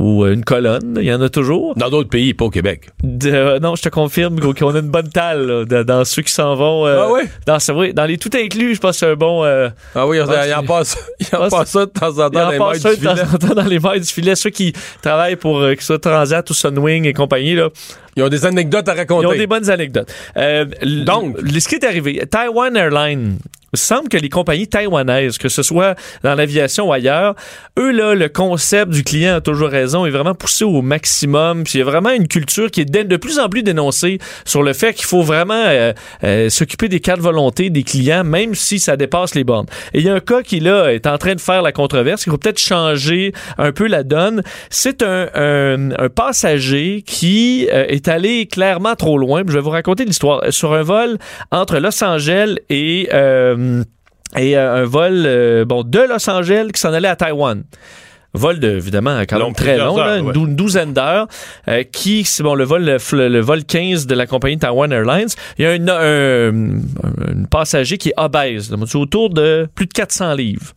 Ou 0.00 0.24
euh, 0.24 0.32
une 0.32 0.44
colonne, 0.44 0.96
il 1.00 1.06
y 1.06 1.12
en 1.12 1.20
a 1.20 1.28
toujours. 1.28 1.74
Dans 1.76 1.90
d'autres 1.90 2.08
pays, 2.08 2.32
pas 2.32 2.44
au 2.44 2.50
Québec. 2.50 2.90
De- 3.02 3.30
euh, 3.32 3.58
non, 3.58 3.74
je 3.74 3.82
te 3.82 3.88
confirme 3.88 4.38
qu'on 4.54 4.74
a 4.74 4.78
une 4.78 4.90
bonne 4.90 5.08
talle 5.08 5.44
là, 5.46 5.64
de- 5.64 5.82
dans 5.82 6.04
ceux 6.04 6.22
qui 6.22 6.32
s'en 6.32 6.54
vont. 6.54 6.86
euh, 6.86 6.98
Ah 7.02 7.12
oui? 7.12 7.22
Dans, 7.46 7.58
oui, 7.76 7.92
dans 7.92 8.04
les 8.04 8.16
tout 8.16 8.30
inclus, 8.34 8.76
je 8.76 8.80
pense 8.80 8.92
que 8.92 8.98
c'est 9.06 9.10
un 9.10 9.16
bon. 9.16 9.44
Euh, 9.44 9.68
Ah 9.96 10.06
oui, 10.06 10.18
il 10.18 10.20
Ah, 10.52 10.60
en 10.60 10.64
passe, 10.64 10.96
il 11.18 11.26
en 11.36 11.48
passe 11.48 11.70
ça 11.70 11.86
de 11.86 11.90
temps 11.90 12.10
en 12.10 12.12
temps 12.12 12.28
dans 12.30 12.50
les 12.50 12.58
mailles 12.58 12.78
du 12.78 12.84
de 12.84 12.88
temps 13.04 13.16
filet. 13.16 13.22
en 13.34 13.38
temps 13.38 13.54
dans 13.54 13.64
les 13.68 13.78
mailles 13.80 14.00
du 14.00 14.06
filet. 14.06 14.36
Ceux 14.36 14.50
qui 14.50 14.72
travaillent 15.02 15.34
pour 15.36 15.58
que 15.60 15.76
ce 15.80 15.86
soit 15.86 15.98
Transat 15.98 16.48
ou 16.48 16.54
Sunwing 16.54 17.04
et 17.04 17.12
compagnie, 17.12 17.54
là, 17.56 17.68
Ils 18.16 18.22
ont 18.22 18.28
des 18.28 18.46
anecdotes 18.46 18.88
à 18.88 18.94
ils 18.94 18.98
raconter. 18.98 19.26
ont 19.26 19.32
des 19.32 19.46
bonnes 19.48 19.68
anecdotes. 19.68 20.12
Euh, 20.36 20.64
Donc? 21.04 21.36
ce 21.40 21.66
qui 21.68 21.74
est 21.74 21.84
arrivé, 21.84 22.22
Taiwan 22.30 22.76
Airlines. 22.76 23.38
Il 23.72 23.78
semble 23.78 24.08
que 24.08 24.16
les 24.16 24.28
compagnies 24.28 24.68
taïwanaises, 24.68 25.38
que 25.38 25.48
ce 25.48 25.62
soit 25.62 25.94
dans 26.22 26.34
l'aviation 26.34 26.88
ou 26.88 26.92
ailleurs, 26.92 27.34
eux, 27.78 27.90
là, 27.92 28.14
le 28.14 28.28
concept 28.28 28.92
du 28.92 29.04
client 29.04 29.36
a 29.36 29.40
toujours 29.40 29.68
raison, 29.68 30.06
est 30.06 30.10
vraiment 30.10 30.34
poussé 30.34 30.64
au 30.64 30.82
maximum. 30.82 31.64
Puis 31.64 31.74
il 31.74 31.78
y 31.78 31.82
a 31.82 31.84
vraiment 31.84 32.10
une 32.10 32.28
culture 32.28 32.70
qui 32.70 32.82
est 32.82 32.84
de 32.84 32.98
de 33.08 33.16
plus 33.16 33.38
en 33.38 33.48
plus 33.48 33.62
dénoncée 33.62 34.18
sur 34.44 34.62
le 34.62 34.72
fait 34.72 34.92
qu'il 34.92 35.04
faut 35.06 35.22
vraiment 35.22 35.54
euh, 35.54 35.92
euh, 36.24 36.50
s'occuper 36.50 36.88
des 36.88 37.00
cartes 37.00 37.20
volontés 37.20 37.70
des 37.70 37.84
clients, 37.84 38.24
même 38.24 38.54
si 38.54 38.80
ça 38.80 38.96
dépasse 38.96 39.34
les 39.34 39.44
bornes. 39.44 39.66
Et 39.94 40.00
il 40.00 40.04
y 40.04 40.08
a 40.08 40.14
un 40.14 40.20
cas 40.20 40.42
qui, 40.42 40.58
là, 40.60 40.88
est 40.88 41.06
en 41.06 41.16
train 41.16 41.34
de 41.34 41.40
faire 41.40 41.62
la 41.62 41.72
controverse. 41.72 42.26
Il 42.26 42.30
faut 42.30 42.38
peut-être 42.38 42.58
changer 42.58 43.32
un 43.56 43.72
peu 43.72 43.86
la 43.86 44.02
donne. 44.02 44.42
C'est 44.68 45.02
un, 45.02 45.28
un, 45.34 45.90
un 45.92 46.08
passager 46.08 47.02
qui 47.06 47.68
euh, 47.72 47.86
est 47.88 48.08
allé 48.08 48.46
clairement 48.46 48.96
trop 48.96 49.16
loin. 49.16 49.42
Je 49.46 49.52
vais 49.52 49.60
vous 49.60 49.70
raconter 49.70 50.04
l'histoire. 50.04 50.42
Sur 50.50 50.74
un 50.74 50.82
vol 50.82 51.18
entre 51.50 51.78
Los 51.78 52.02
Angeles 52.02 52.56
et... 52.68 53.08
euh, 53.58 53.84
et 54.36 54.56
euh, 54.56 54.82
un 54.82 54.84
vol 54.84 55.22
euh, 55.26 55.64
bon 55.64 55.82
de 55.84 55.98
Los 56.00 56.28
Angeles 56.30 56.68
qui 56.72 56.80
s'en 56.80 56.92
allait 56.92 57.08
à 57.08 57.16
Taïwan. 57.16 57.64
Vol 58.34 58.60
de 58.60 58.68
évidemment 58.76 59.18
quand 59.26 59.38
même 59.46 59.54
très 59.54 59.78
long, 59.78 59.96
là, 59.96 60.18
une, 60.18 60.26
ouais. 60.26 60.32
dou- 60.34 60.46
une 60.46 60.54
douzaine 60.54 60.92
d'heures. 60.92 61.26
euh, 61.66 61.82
qui 61.82 62.24
c'est 62.24 62.42
bon 62.42 62.54
le 62.54 62.64
vol 62.64 62.84
le, 62.84 63.40
vol 63.40 63.64
15 63.64 64.06
de 64.06 64.14
la 64.14 64.26
compagnie 64.26 64.58
Taiwan 64.58 64.92
Airlines. 64.92 65.28
Il 65.58 65.64
y 65.64 65.66
a 65.66 65.70
un, 65.70 65.88
un, 65.88 66.78
un 66.78 67.44
passager 67.50 67.96
qui 67.96 68.10
est 68.10 68.14
obèse, 68.18 68.70
autour 68.94 69.30
de 69.30 69.66
plus 69.74 69.86
de 69.86 69.92
400 69.94 70.34
livres. 70.34 70.72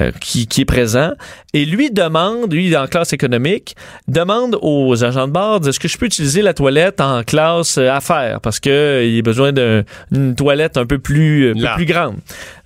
Euh, 0.00 0.10
qui, 0.20 0.46
qui 0.46 0.62
est 0.62 0.64
présent 0.64 1.12
et 1.52 1.64
lui 1.64 1.90
demande, 1.90 2.52
lui 2.52 2.66
il 2.66 2.72
est 2.72 2.76
en 2.76 2.86
classe 2.86 3.12
économique, 3.12 3.76
demande 4.08 4.58
aux 4.60 5.04
agents 5.04 5.28
de 5.28 5.32
bord 5.32 5.66
est-ce 5.66 5.78
que 5.78 5.88
je 5.88 5.96
peux 5.98 6.06
utiliser 6.06 6.42
la 6.42 6.52
toilette 6.54 7.00
en 7.00 7.22
classe 7.22 7.78
euh, 7.78 7.90
affaires? 7.90 8.40
Parce 8.40 8.60
que 8.60 8.70
euh, 8.70 9.04
il 9.04 9.18
a 9.18 9.22
besoin 9.22 9.52
d'un- 9.52 9.82
d'une 10.10 10.34
toilette 10.34 10.76
un 10.76 10.86
peu 10.86 10.98
plus, 10.98 11.50
un 11.50 11.54
peu 11.54 11.60
Large. 11.60 11.76
plus 11.76 11.86
grande. 11.86 12.16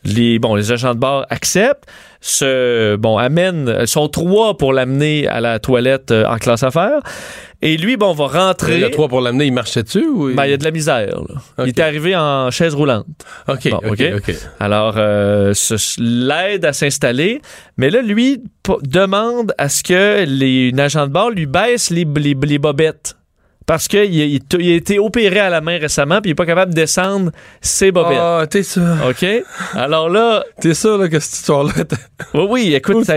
Les 0.04 0.38
bon 0.38 0.54
les 0.54 0.72
agents 0.72 0.94
de 0.94 1.00
bord 1.00 1.26
acceptent, 1.28 1.84
se 2.20 2.96
bon 2.96 3.16
amènent, 3.16 3.76
ils 3.80 3.86
sont 3.86 4.08
trois 4.08 4.56
pour 4.56 4.72
l'amener 4.72 5.26
à 5.28 5.40
la 5.40 5.58
toilette 5.58 6.10
euh, 6.10 6.24
en 6.26 6.36
classe 6.36 6.62
affaires 6.62 7.00
et 7.62 7.76
lui 7.76 7.96
bon 7.96 8.12
va 8.12 8.26
rentrer. 8.26 8.78
Le 8.78 8.90
3 8.90 9.08
pour 9.08 9.20
l'amener, 9.20 9.46
il 9.46 9.52
marchait 9.52 9.82
dessus 9.82 10.06
ou 10.06 10.32
Ben, 10.34 10.44
il 10.44 10.50
y 10.50 10.52
a 10.52 10.56
de 10.56 10.64
la 10.64 10.70
misère. 10.70 11.20
là. 11.28 11.64
Il 11.64 11.68
est 11.68 11.80
arrivé 11.80 12.14
en 12.16 12.50
chaise 12.50 12.74
roulante. 12.74 13.06
OK, 13.48 13.68
Bon, 13.70 13.78
OK, 13.78 14.00
ok? 14.00 14.02
OK. 14.16 14.34
Alors, 14.60 14.94
euh, 14.96 15.52
l'aide 15.98 16.64
à 16.64 16.72
s'installer. 16.72 17.40
Mais 17.76 17.90
là, 17.90 18.00
lui 18.02 18.42
demande 18.82 19.54
à 19.58 19.68
ce 19.68 19.82
que 19.82 20.24
les, 20.24 20.68
une 20.68 20.78
agent 20.80 21.06
de 21.06 21.12
bord 21.12 21.30
lui 21.30 21.46
baisse 21.46 21.90
les, 21.90 22.04
les, 22.04 22.36
les 22.40 22.58
bobettes. 22.58 23.16
Parce 23.68 23.86
qu'il 23.86 24.14
il, 24.14 24.40
il 24.58 24.72
a 24.72 24.74
été 24.76 24.98
opéré 24.98 25.40
à 25.40 25.50
la 25.50 25.60
main 25.60 25.78
récemment, 25.78 26.22
puis 26.22 26.30
il 26.30 26.32
n'est 26.32 26.36
pas 26.36 26.46
capable 26.46 26.72
de 26.72 26.80
descendre 26.80 27.30
ses 27.60 27.92
bobettes. 27.92 28.16
Ah, 28.18 28.46
t'es 28.48 28.62
sûr. 28.62 28.82
OK? 29.06 29.26
Alors 29.74 30.08
là, 30.08 30.42
T'es 30.60 30.72
sûr 30.72 30.96
là, 30.96 31.06
que 31.06 31.20
cette 31.20 31.34
histoire-là... 31.34 31.72
oui, 32.32 32.46
oui, 32.48 32.74
écoute, 32.74 33.04
ça 33.04 33.16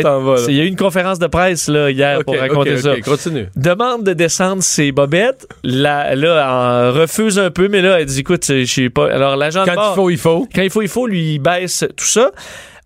il 0.50 0.56
y 0.56 0.60
a 0.60 0.64
eu 0.66 0.68
une 0.68 0.76
conférence 0.76 1.20
de 1.20 1.28
presse 1.28 1.70
là, 1.70 1.90
hier 1.90 2.20
pour 2.26 2.38
raconter 2.38 2.76
ça. 2.78 2.92
OK, 2.94 3.02
continue. 3.02 3.48
demande 3.56 4.04
de 4.04 4.12
descendre 4.12 4.62
ses 4.62 4.92
bobettes. 4.92 5.48
Là, 5.64 6.16
là, 6.16 6.46
en 6.52 6.92
refuse 7.00 7.40
un 7.40 7.50
peu, 7.50 7.70
mais 7.70 7.82
là, 7.82 8.02
elle 8.02 8.06
dit, 8.06 8.20
écoute, 8.20 8.44
je 8.46 8.66
sais 8.66 8.90
pas. 8.90 9.10
Alors, 9.10 9.38
l'agent 9.38 9.64
de 9.64 9.70
Quand 9.70 9.76
bord, 9.76 9.94
il 9.94 9.96
faut, 9.96 10.10
il 10.10 10.18
faut. 10.18 10.48
quand 10.54 10.62
il 10.64 10.70
faut, 10.70 10.82
il 10.82 10.90
faut, 10.90 11.08
lui 11.08 11.36
il 11.36 11.40
baisse 11.40 11.86
tout 11.96 12.04
ça. 12.06 12.30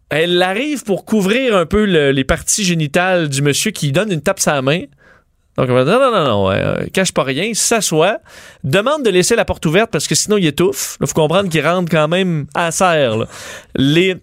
Elle 0.09 0.39
arrive 0.43 0.83
pour 0.83 1.03
couvrir 1.03 1.57
un 1.57 1.65
peu 1.65 1.85
le- 1.85 2.11
les 2.11 2.23
parties 2.23 2.63
génitales 2.63 3.27
du 3.27 3.41
monsieur 3.41 3.71
qui 3.71 3.87
lui 3.87 3.91
donne 3.91 4.11
une 4.11 4.21
tape 4.21 4.39
sa 4.39 4.61
main. 4.61 4.81
Donc, 5.57 5.69
on 5.69 5.73
va 5.73 5.85
dire, 5.85 5.99
non, 5.99 6.11
non, 6.11 6.23
non, 6.25 6.47
ouais, 6.47 6.55
euh, 6.61 6.85
cache 6.93 7.13
pas 7.13 7.23
rien, 7.23 7.51
s'assoit, 7.53 8.17
demande 8.63 9.03
de 9.03 9.09
laisser 9.09 9.35
la 9.35 9.45
porte 9.45 9.65
ouverte 9.65 9.89
parce 9.91 10.07
que 10.07 10.15
sinon 10.15 10.37
il 10.37 10.45
étouffe. 10.45 10.97
Il 11.01 11.07
faut 11.07 11.13
comprendre 11.13 11.49
qu'il 11.49 11.65
rentre 11.65 11.89
quand 11.89 12.07
même 12.09 12.45
à 12.53 12.71
serre. 12.71 13.17
là. 13.17 13.25
Les 13.75 14.17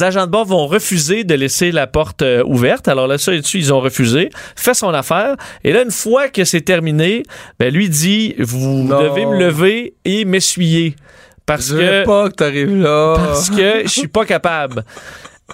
agents 0.00 0.26
de 0.26 0.30
bord 0.30 0.46
vont 0.46 0.66
refuser 0.66 1.24
de 1.24 1.34
laisser 1.34 1.72
la 1.72 1.86
porte 1.86 2.22
euh, 2.22 2.42
ouverte. 2.46 2.88
Alors 2.88 3.06
là, 3.06 3.18
ça 3.18 3.32
dessus, 3.32 3.58
ils 3.58 3.72
ont 3.72 3.80
refusé. 3.80 4.30
Fait 4.56 4.74
son 4.74 4.94
affaire. 4.94 5.36
Et 5.64 5.72
là, 5.72 5.82
une 5.82 5.90
fois 5.90 6.28
que 6.28 6.44
c'est 6.44 6.60
terminé, 6.62 7.24
ben, 7.58 7.72
lui 7.72 7.88
dit, 7.90 8.34
vous 8.38 8.84
Non. 8.84 9.02
devez 9.02 9.26
me 9.26 9.36
lever 9.38 9.94
et 10.04 10.24
m'essuyer. 10.24 10.96
Parce 11.44 11.66
Je 11.70 11.76
que 11.76 12.04
pas 12.06 12.30
que 12.30 12.34
t'arrives 12.36 12.76
là. 12.80 13.14
parce 13.16 13.50
que 13.50 13.82
je 13.82 13.88
suis 13.88 14.08
pas 14.08 14.24
capable. 14.24 14.84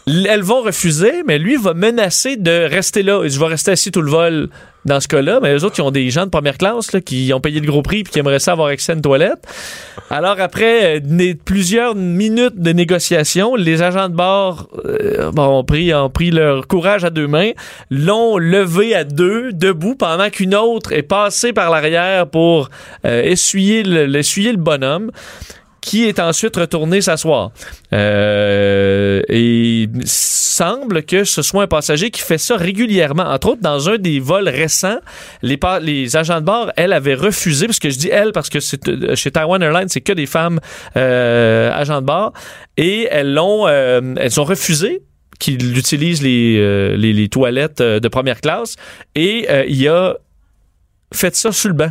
Elles 0.07 0.43
vont 0.43 0.63
refuser, 0.63 1.23
mais 1.27 1.39
lui 1.39 1.57
va 1.57 1.75
menacer 1.75 2.37
de 2.37 2.69
rester 2.69 3.03
là. 3.03 3.27
Je 3.27 3.39
vais 3.39 3.47
rester 3.47 3.73
assis 3.73 3.91
tout 3.91 4.03
le 4.03 4.11
vol 4.11 4.49
dans 4.85 5.01
ce 5.01 5.09
cas-là. 5.09 5.41
Mais 5.43 5.53
les 5.53 5.65
autres, 5.65 5.77
ils 5.79 5.83
ont 5.83 5.91
des 5.91 6.09
gens 6.11 6.25
de 6.25 6.31
première 6.31 6.57
classe 6.57 6.97
qui 7.05 7.33
ont 7.35 7.41
payé 7.41 7.61
le 7.61 7.67
gros 7.67 7.83
prix 7.83 8.01
et 8.01 8.05
qui 8.05 8.19
aimeraient 8.19 8.39
ça 8.39 8.53
avoir 8.53 8.69
accès 8.69 8.93
à 8.93 8.95
une 8.95 9.03
toilette. 9.03 9.47
Alors, 10.11 10.41
après 10.41 11.01
euh, 11.01 11.35
plusieurs 11.45 11.95
minutes 11.95 12.57
de 12.57 12.73
négociation, 12.73 13.55
les 13.55 13.83
agents 13.83 14.09
de 14.09 14.15
bord 14.15 14.69
euh, 14.85 15.31
ont, 15.37 15.65
pris, 15.65 16.31
leur 16.31 16.67
courage 16.67 17.05
à 17.05 17.11
deux 17.11 17.27
mains, 17.27 17.51
l'ont 17.91 18.39
levé 18.39 18.95
à 18.95 19.05
deux, 19.05 19.53
debout, 19.53 19.95
pendant 19.95 20.31
qu'une 20.31 20.55
autre 20.55 20.93
est 20.93 21.03
passée 21.03 21.53
par 21.53 21.71
l'arrière 21.71 22.29
pour 22.29 22.71
euh, 23.05 23.23
essuyer 23.23 23.83
le 23.83 24.57
bonhomme 24.57 25.11
qui 25.81 26.05
est 26.07 26.19
ensuite 26.19 26.57
retourné 26.57 27.01
s'asseoir. 27.01 27.53
Euh, 27.93 29.23
et 29.29 29.83
il 29.83 29.91
semble 30.05 31.03
que 31.03 31.25
ce 31.25 31.43
soit 31.43 31.63
un 31.63 31.67
passager 31.67 32.11
qui 32.11 32.21
fait 32.21 32.39
ça 32.39 32.57
régulièrement. 32.57 33.25
Entre 33.25 33.49
autres, 33.49 33.63
dans 33.63 33.89
un 33.89 33.97
des 33.97 34.21
vols 34.21 34.49
récents, 34.49 34.99
les, 35.43 36.17
agents 36.17 36.41
de 36.41 36.47
bord, 36.47 36.73
elle, 36.77 36.93
avaient 36.93 37.15
refusé, 37.15 37.67
parce 37.67 37.79
que 37.79 37.91
je 37.91 37.99
dis 37.99 38.09
elle, 38.09 38.33
parce 38.33 38.49
que 38.49 38.59
euh, 38.89 39.15
chez 39.15 39.31
Taiwan 39.31 39.63
Airlines, 39.63 39.89
c'est 39.89 40.01
que 40.01 40.13
des 40.13 40.27
femmes 40.27 40.61
euh, 40.97 41.71
agents 41.73 42.01
de 42.01 42.07
bord, 42.07 42.33
et 42.77 43.09
elles 43.11 43.33
l'ont, 43.33 43.69
elles 43.69 44.41
ont 44.41 44.45
refusé 44.45 45.03
qu'il 45.39 45.77
utilise 45.77 46.23
les, 46.23 46.97
les, 46.97 47.29
toilettes 47.29 47.83
de 47.83 48.09
première 48.09 48.41
classe, 48.41 48.77
et 49.15 49.47
il 49.69 49.89
a 49.89 50.17
fait 51.13 51.35
ça 51.35 51.53
sur 51.53 51.69
le 51.69 51.75
banc. 51.75 51.91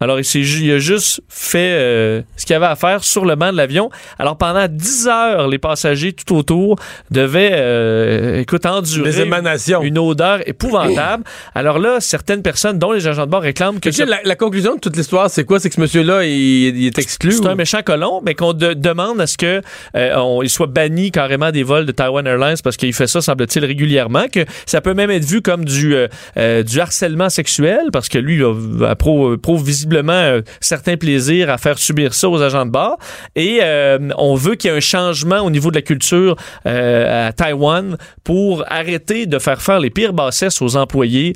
Alors, 0.00 0.18
il, 0.18 0.62
il 0.62 0.72
a 0.72 0.78
juste 0.78 1.20
fait 1.28 1.72
euh, 1.72 2.22
ce 2.36 2.46
qu'il 2.46 2.56
avait 2.56 2.66
à 2.66 2.76
faire 2.76 3.04
sur 3.04 3.24
le 3.26 3.34
banc 3.36 3.52
de 3.52 3.56
l'avion. 3.56 3.90
Alors, 4.18 4.38
pendant 4.38 4.66
10 4.68 5.08
heures, 5.08 5.48
les 5.48 5.58
passagers 5.58 6.12
tout 6.14 6.34
autour 6.34 6.76
devaient, 7.10 7.50
euh, 7.52 8.40
écoute, 8.40 8.64
endurer 8.66 9.10
Des 9.10 9.20
émanations. 9.20 9.82
une 9.82 9.98
odeur 9.98 10.40
épouvantable. 10.48 11.24
Alors 11.54 11.78
là, 11.78 11.98
certaines 12.00 12.42
personnes, 12.42 12.78
dont 12.78 12.92
les 12.92 13.06
agents 13.06 13.26
de 13.26 13.30
bord, 13.30 13.42
réclament 13.42 13.78
que 13.80 13.90
ce- 13.90 14.02
la, 14.04 14.20
la 14.24 14.36
conclusion 14.36 14.74
de 14.76 14.80
toute 14.80 14.96
l'histoire, 14.96 15.28
c'est 15.30 15.44
quoi? 15.44 15.60
C'est 15.60 15.68
que 15.68 15.74
ce 15.74 15.80
monsieur-là, 15.80 16.24
il, 16.24 16.30
il 16.78 16.86
est 16.86 16.98
exclu? 16.98 17.32
c'est 17.32 17.44
ou- 17.44 17.48
un 17.48 17.54
méchant 17.54 17.82
colon, 17.84 18.20
mais 18.24 18.34
qu'on 18.34 18.52
de- 18.52 18.72
demande 18.74 19.20
à 19.20 19.26
ce 19.26 19.36
que 19.36 19.60
euh, 19.96 20.16
on- 20.16 20.42
il 20.42 20.48
soit 20.50 20.66
banni 20.66 21.10
carrément 21.10 21.50
des 21.50 21.62
vols 21.62 21.84
de 21.86 21.92
Taiwan 21.92 22.26
Airlines 22.26 22.56
parce 22.64 22.76
qu'il 22.76 22.92
fait 22.94 23.06
ça, 23.06 23.20
semble-t-il, 23.20 23.64
régulièrement. 23.64 24.28
Que 24.32 24.46
ça 24.66 24.80
peut 24.80 24.94
même 24.94 25.10
être 25.10 25.24
vu 25.24 25.42
comme 25.42 25.64
du 25.64 25.94
euh, 25.94 26.08
euh, 26.38 26.62
du 26.62 26.80
harcèlement 26.80 27.28
sexuel 27.28 27.80
parce 27.92 28.08
que 28.08 28.18
lui 28.18 28.38
là, 28.38 28.54
appro- 28.94 29.36
prouve 29.36 29.64
visiblement 29.90 30.12
euh, 30.12 30.42
certains 30.60 30.96
plaisirs 30.96 31.50
à 31.50 31.58
faire 31.58 31.78
subir 31.78 32.14
ça 32.14 32.28
aux 32.28 32.40
agents 32.40 32.64
de 32.64 32.70
bord. 32.70 32.98
Et 33.34 33.58
euh, 33.62 33.98
on 34.16 34.34
veut 34.34 34.54
qu'il 34.54 34.70
y 34.70 34.72
ait 34.72 34.76
un 34.76 34.80
changement 34.80 35.40
au 35.40 35.50
niveau 35.50 35.70
de 35.70 35.76
la 35.76 35.82
culture 35.82 36.36
euh, 36.66 37.28
à 37.28 37.32
Taïwan 37.32 37.96
pour 38.24 38.64
arrêter 38.68 39.26
de 39.26 39.38
faire 39.38 39.60
faire 39.60 39.80
les 39.80 39.90
pires 39.90 40.12
bassesses 40.12 40.62
aux 40.62 40.76
employés, 40.76 41.32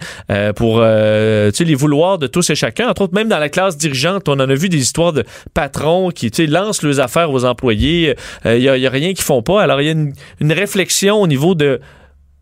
pour 0.56 0.80
les 0.80 1.74
vouloirs 1.74 2.18
de 2.18 2.26
tous 2.26 2.50
et 2.50 2.54
chacun. 2.54 2.88
Entre 2.88 3.02
autres, 3.02 3.14
même 3.14 3.28
dans 3.28 3.38
la 3.38 3.48
classe 3.48 3.76
dirigeante, 3.76 4.28
on 4.28 4.34
en 4.34 4.48
a 4.48 4.54
vu 4.54 4.68
des 4.68 4.78
histoires 4.78 5.12
de 5.12 5.24
patrons 5.54 6.10
qui 6.10 6.30
lancent 6.46 6.82
leurs 6.82 7.00
affaires 7.00 7.30
aux 7.30 7.44
employés. 7.44 8.14
Il 8.44 8.58
n'y 8.58 8.86
a 8.86 8.90
rien 8.90 9.14
qu'ils 9.14 9.24
font 9.24 9.42
pas. 9.42 9.62
Alors, 9.62 9.80
il 9.80 9.86
y 9.86 9.88
a 9.88 9.92
une, 9.92 10.12
une 10.40 10.52
réflexion 10.52 11.20
au 11.20 11.26
niveau 11.26 11.54
de 11.54 11.80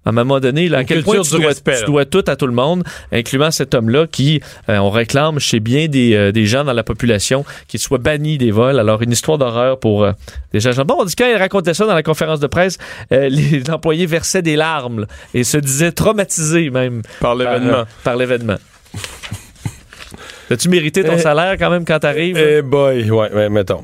à 0.05 0.09
un 0.09 0.13
moment 0.13 0.41
donné, 0.41 0.69
là, 0.69 0.79
à 0.79 0.85
quel 0.85 1.05
point 1.05 1.15
culture 1.17 1.39
tu 1.39 1.43
dois, 1.91 2.05
tu 2.05 2.11
tout 2.11 2.25
à 2.27 2.35
tout 2.37 2.47
le 2.47 2.53
monde, 2.53 2.83
incluant 3.13 3.51
cet 3.51 3.75
homme-là 3.75 4.07
qui, 4.07 4.41
euh, 4.69 4.79
on 4.79 4.91
réclame 4.91 5.39
chez 5.39 5.61
bien 5.61 5.87
des, 5.87 6.15
euh, 6.15 6.33
des 6.33 6.45
gens 6.47 6.65
dans 6.65 6.73
la 6.73 6.83
population, 6.83 7.45
qu'il 7.69 7.79
soit 7.79 7.99
banni 7.99 8.37
des 8.37 8.51
vols. 8.51 8.81
Alors, 8.81 9.03
une 9.03 9.13
histoire 9.13 9.39
d'horreur 9.39 9.79
pour 9.79 10.05
euh, 10.05 10.13
des 10.53 10.67
agents. 10.67 10.85
Bon, 10.85 10.97
on 10.99 11.05
dit 11.05 11.15
quand 11.15 11.27
il 11.27 11.37
racontait 11.37 11.75
ça 11.75 11.87
dans 11.87 11.95
la 11.95 12.03
conférence 12.03 12.41
de 12.41 12.49
presse, 12.49 12.79
les 13.11 13.63
employés 13.71 14.07
versaient 14.07 14.43
des 14.43 14.57
larmes 14.57 15.01
là, 15.03 15.07
et 15.35 15.45
se 15.45 15.59
disaient 15.59 15.93
traumatisés 15.93 16.71
même 16.71 17.03
Par 17.21 17.35
l'événement. 17.37 17.85
par, 18.03 18.17
l'événement. 18.17 18.57
As-tu 20.51 20.69
mérité 20.69 21.03
ton 21.03 21.15
Eh, 21.15 21.19
salaire 21.19 21.57
quand 21.59 21.71
même 21.71 21.85
quand 21.85 22.01
t'arrives? 22.01 22.37
Eh 22.37 22.61
boy, 22.61 23.11
ouais, 23.11 23.33
ouais, 23.33 23.49
mettons. 23.49 23.83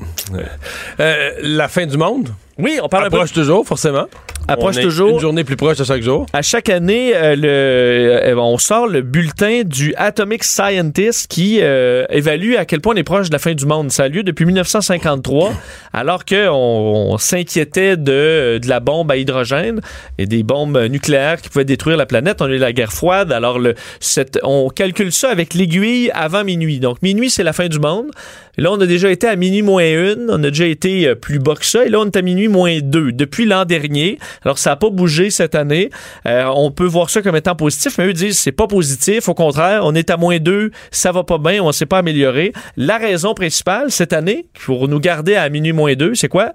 La 0.98 1.68
fin 1.68 1.86
du 1.86 1.96
monde? 1.96 2.28
Oui, 2.58 2.78
on 2.82 2.88
parle 2.88 3.06
un 3.06 3.10
peu 3.10 3.16
approche 3.16 3.32
toujours, 3.32 3.64
forcément. 3.66 4.06
Approche 4.48 4.76
On 4.78 4.82
toujours. 4.82 5.10
Une 5.10 5.20
journée 5.20 5.44
plus 5.44 5.56
proche 5.56 5.78
à 5.78 5.84
chaque 5.84 6.02
jour. 6.02 6.26
À 6.32 6.40
chaque 6.40 6.70
année, 6.70 7.14
euh, 7.14 7.36
le, 7.36 8.28
euh, 8.30 8.36
on 8.36 8.56
sort 8.56 8.86
le 8.86 9.02
bulletin 9.02 9.62
du 9.62 9.94
Atomic 9.96 10.42
Scientist 10.42 11.30
qui 11.30 11.58
euh, 11.60 12.06
évalue 12.08 12.54
à 12.56 12.64
quel 12.64 12.80
point 12.80 12.94
on 12.94 12.96
est 12.96 13.04
proche 13.04 13.28
de 13.28 13.34
la 13.34 13.38
fin 13.38 13.52
du 13.52 13.66
monde. 13.66 13.90
Ça 13.92 14.04
a 14.04 14.08
lieu 14.08 14.22
depuis 14.22 14.46
1953, 14.46 15.52
alors 15.92 16.24
qu'on 16.24 16.48
on, 16.48 17.18
s'inquiétait 17.18 17.98
de, 17.98 18.58
de 18.62 18.68
la 18.68 18.80
bombe 18.80 19.10
à 19.10 19.16
hydrogène 19.16 19.80
et 20.16 20.24
des 20.24 20.42
bombes 20.42 20.78
nucléaires 20.90 21.42
qui 21.42 21.50
pouvaient 21.50 21.66
détruire 21.66 21.98
la 21.98 22.06
planète. 22.06 22.40
On 22.40 22.46
a 22.46 22.50
eu 22.50 22.56
la 22.58 22.72
guerre 22.72 22.92
froide. 22.92 23.32
Alors, 23.32 23.58
le, 23.58 23.74
cette, 24.00 24.38
on 24.42 24.70
calcule 24.70 25.12
ça 25.12 25.30
avec 25.30 25.52
l'aiguille 25.52 26.10
avant 26.14 26.42
minuit. 26.42 26.80
Donc, 26.80 27.02
minuit, 27.02 27.28
c'est 27.28 27.44
la 27.44 27.52
fin 27.52 27.68
du 27.68 27.78
monde. 27.78 28.10
Et 28.58 28.62
là, 28.62 28.72
on 28.72 28.80
a 28.80 28.86
déjà 28.86 29.08
été 29.10 29.28
à 29.28 29.36
minuit 29.36 29.62
moins 29.62 29.84
une. 29.84 30.26
On 30.30 30.42
a 30.42 30.50
déjà 30.50 30.66
été 30.66 31.06
euh, 31.06 31.14
plus 31.14 31.38
bas 31.38 31.54
que 31.54 31.64
ça. 31.64 31.86
Et 31.86 31.88
là, 31.88 32.00
on 32.00 32.06
est 32.06 32.16
à 32.16 32.22
minuit 32.22 32.48
moins 32.48 32.80
deux 32.82 33.12
depuis 33.12 33.44
l'an 33.46 33.64
dernier. 33.64 34.18
Alors, 34.44 34.58
ça 34.58 34.70
n'a 34.70 34.76
pas 34.76 34.90
bougé 34.90 35.30
cette 35.30 35.54
année. 35.54 35.90
Euh, 36.26 36.44
on 36.54 36.72
peut 36.72 36.84
voir 36.84 37.08
ça 37.08 37.22
comme 37.22 37.36
étant 37.36 37.54
positif, 37.54 37.96
mais 37.98 38.06
eux 38.06 38.12
disent 38.12 38.36
c'est 38.38 38.50
pas 38.52 38.66
positif. 38.66 39.28
Au 39.28 39.34
contraire, 39.34 39.82
on 39.84 39.94
est 39.94 40.10
à 40.10 40.16
moins 40.16 40.38
deux, 40.38 40.72
ça 40.90 41.12
va 41.12 41.22
pas 41.22 41.38
bien, 41.38 41.62
on 41.62 41.70
s'est 41.70 41.86
pas 41.86 41.98
amélioré. 41.98 42.52
La 42.76 42.98
raison 42.98 43.32
principale 43.32 43.90
cette 43.92 44.12
année, 44.12 44.46
pour 44.66 44.88
nous 44.88 44.98
garder 44.98 45.36
à 45.36 45.48
minuit 45.48 45.72
moins 45.72 45.94
deux, 45.94 46.14
c'est 46.16 46.28
quoi? 46.28 46.54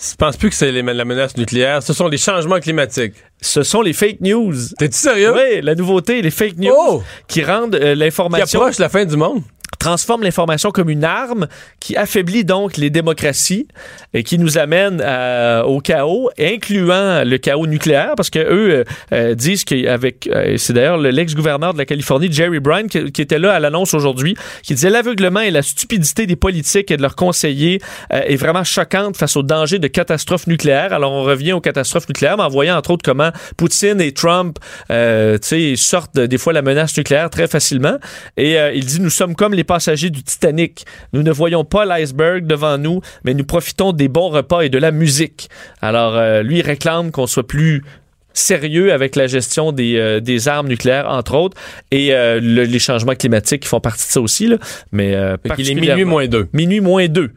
Je 0.00 0.14
pense 0.14 0.36
plus 0.36 0.50
que 0.50 0.54
c'est 0.54 0.70
les- 0.70 0.82
la 0.82 1.04
menace 1.04 1.36
nucléaire. 1.36 1.82
Ce 1.82 1.92
sont 1.92 2.06
les 2.06 2.18
changements 2.18 2.60
climatiques. 2.60 3.14
Ce 3.40 3.64
sont 3.64 3.82
les 3.82 3.92
fake 3.92 4.20
news. 4.20 4.54
T'es-tu 4.78 4.96
sérieux? 4.96 5.32
Oui, 5.34 5.60
la 5.62 5.74
nouveauté, 5.74 6.22
les 6.22 6.30
fake 6.30 6.56
news 6.58 6.72
Oh! 6.76 7.02
qui 7.26 7.42
rendent 7.42 7.74
euh, 7.74 7.94
Qui 7.94 7.98
l'information 7.98 8.60
approche 8.60 8.78
la 8.78 8.88
fin 8.90 9.04
du 9.04 9.16
monde. 9.16 9.42
Transforme 9.78 10.22
l'information 10.22 10.70
comme 10.70 10.90
une 10.90 11.04
arme 11.04 11.46
qui 11.80 11.96
affaiblit 11.96 12.44
donc 12.44 12.76
les 12.76 12.90
démocraties 12.90 13.68
et 14.14 14.22
qui 14.24 14.38
nous 14.38 14.58
amène 14.58 15.00
euh, 15.04 15.62
au 15.62 15.80
chaos, 15.80 16.30
incluant 16.38 17.24
le 17.24 17.36
chaos 17.38 17.66
nucléaire, 17.66 18.14
parce 18.16 18.30
que 18.30 18.38
eux 18.38 18.70
euh, 18.70 18.84
euh, 19.12 19.34
disent 19.34 19.64
qu'avec, 19.64 20.26
euh, 20.32 20.56
c'est 20.56 20.72
d'ailleurs 20.72 20.98
le- 20.98 21.10
l'ex-gouverneur 21.10 21.72
de 21.72 21.78
la 21.78 21.84
Californie, 21.84 22.30
Jerry 22.32 22.60
Brown, 22.60 22.88
qui, 22.88 22.98
était 23.22 23.38
là 23.38 23.52
à 23.54 23.60
l'annonce 23.60 23.94
aujourd'hui, 23.94 24.36
qui 24.62 24.74
disait 24.74 24.90
l'aveuglement 24.90 25.40
et 25.40 25.50
la 25.50 25.62
stupidité 25.62 26.26
des 26.26 26.36
politiques 26.36 26.90
et 26.90 26.96
de 26.96 27.02
leurs 27.02 27.16
conseillers 27.16 27.80
euh, 28.12 28.20
est 28.26 28.36
vraiment 28.36 28.64
choquante 28.64 29.16
face 29.16 29.36
au 29.36 29.42
danger 29.42 29.78
de 29.78 29.86
catastrophes 29.88 30.46
nucléaires. 30.46 30.92
Alors 30.92 31.12
on 31.12 31.22
revient 31.22 31.52
aux 31.52 31.60
catastrophes 31.60 32.08
nucléaires, 32.08 32.36
mais 32.36 32.44
en 32.44 32.48
voyant 32.48 32.76
entre 32.76 32.90
autres 32.90 33.04
comment 33.04 33.30
Poutine 33.56 34.00
et 34.00 34.12
Trump, 34.12 34.58
euh, 34.90 35.38
tu 35.38 35.48
sais, 35.48 35.76
sortent 35.76 36.14
de- 36.14 36.26
des 36.26 36.38
fois 36.38 36.52
la 36.52 36.62
menace 36.62 36.96
nucléaire 36.96 37.30
très 37.30 37.46
facilement. 37.46 37.96
Et 38.36 38.56
il 38.74 38.84
dit 38.84 39.00
nous 39.00 39.10
sommes 39.10 39.34
comme 39.34 39.54
les 39.54 39.64
passagers 39.68 40.10
du 40.10 40.24
Titanic. 40.24 40.84
Nous 41.12 41.22
ne 41.22 41.30
voyons 41.30 41.64
pas 41.64 41.84
l'iceberg 41.84 42.44
devant 42.46 42.76
nous, 42.78 43.00
mais 43.24 43.34
nous 43.34 43.44
profitons 43.44 43.92
des 43.92 44.08
bons 44.08 44.30
repas 44.30 44.62
et 44.62 44.68
de 44.70 44.78
la 44.78 44.90
musique. 44.90 45.48
Alors 45.80 46.16
euh, 46.16 46.42
lui 46.42 46.58
il 46.58 46.62
réclame 46.66 47.12
qu'on 47.12 47.28
soit 47.28 47.46
plus 47.46 47.84
sérieux 48.32 48.92
avec 48.92 49.16
la 49.16 49.26
gestion 49.26 49.72
des, 49.72 49.96
euh, 49.96 50.20
des 50.20 50.46
armes 50.48 50.68
nucléaires, 50.68 51.08
entre 51.08 51.34
autres, 51.34 51.56
et 51.90 52.14
euh, 52.14 52.38
le- 52.40 52.64
les 52.64 52.78
changements 52.78 53.14
climatiques 53.16 53.62
qui 53.62 53.68
font 53.68 53.80
partie 53.80 54.06
de 54.06 54.12
ça 54.12 54.20
aussi. 54.20 54.46
Là. 54.46 54.58
Mais 54.92 55.14
euh, 55.14 55.36
qu'il 55.56 55.66
est 55.70 55.74
minuit 55.74 56.04
moins 56.04 56.26
deux. 56.28 56.48
Minuit 56.52 56.80
moins 56.80 57.06
deux. 57.08 57.30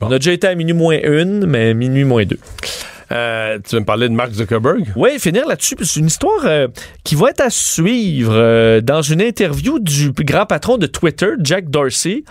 Bon. 0.00 0.08
On 0.08 0.12
a 0.12 0.18
déjà 0.18 0.32
été 0.32 0.46
à 0.46 0.54
minuit 0.54 0.74
moins 0.74 0.98
une, 1.02 1.46
mais 1.46 1.72
minuit 1.72 2.04
moins 2.04 2.24
deux. 2.26 2.38
Euh, 3.12 3.58
tu 3.64 3.76
veux 3.76 3.80
me 3.80 3.86
parler 3.86 4.08
de 4.08 4.14
Mark 4.14 4.32
Zuckerberg? 4.32 4.92
Oui, 4.96 5.18
finir 5.18 5.46
là-dessus. 5.46 5.76
C'est 5.82 6.00
une 6.00 6.06
histoire 6.06 6.44
euh, 6.44 6.68
qui 7.04 7.14
va 7.14 7.30
être 7.30 7.40
à 7.40 7.50
suivre 7.50 8.34
euh, 8.34 8.80
dans 8.80 9.02
une 9.02 9.20
interview 9.20 9.78
du 9.78 10.10
grand 10.12 10.46
patron 10.46 10.76
de 10.76 10.86
Twitter, 10.86 11.30
Jack 11.40 11.70
Dorsey. 11.70 12.24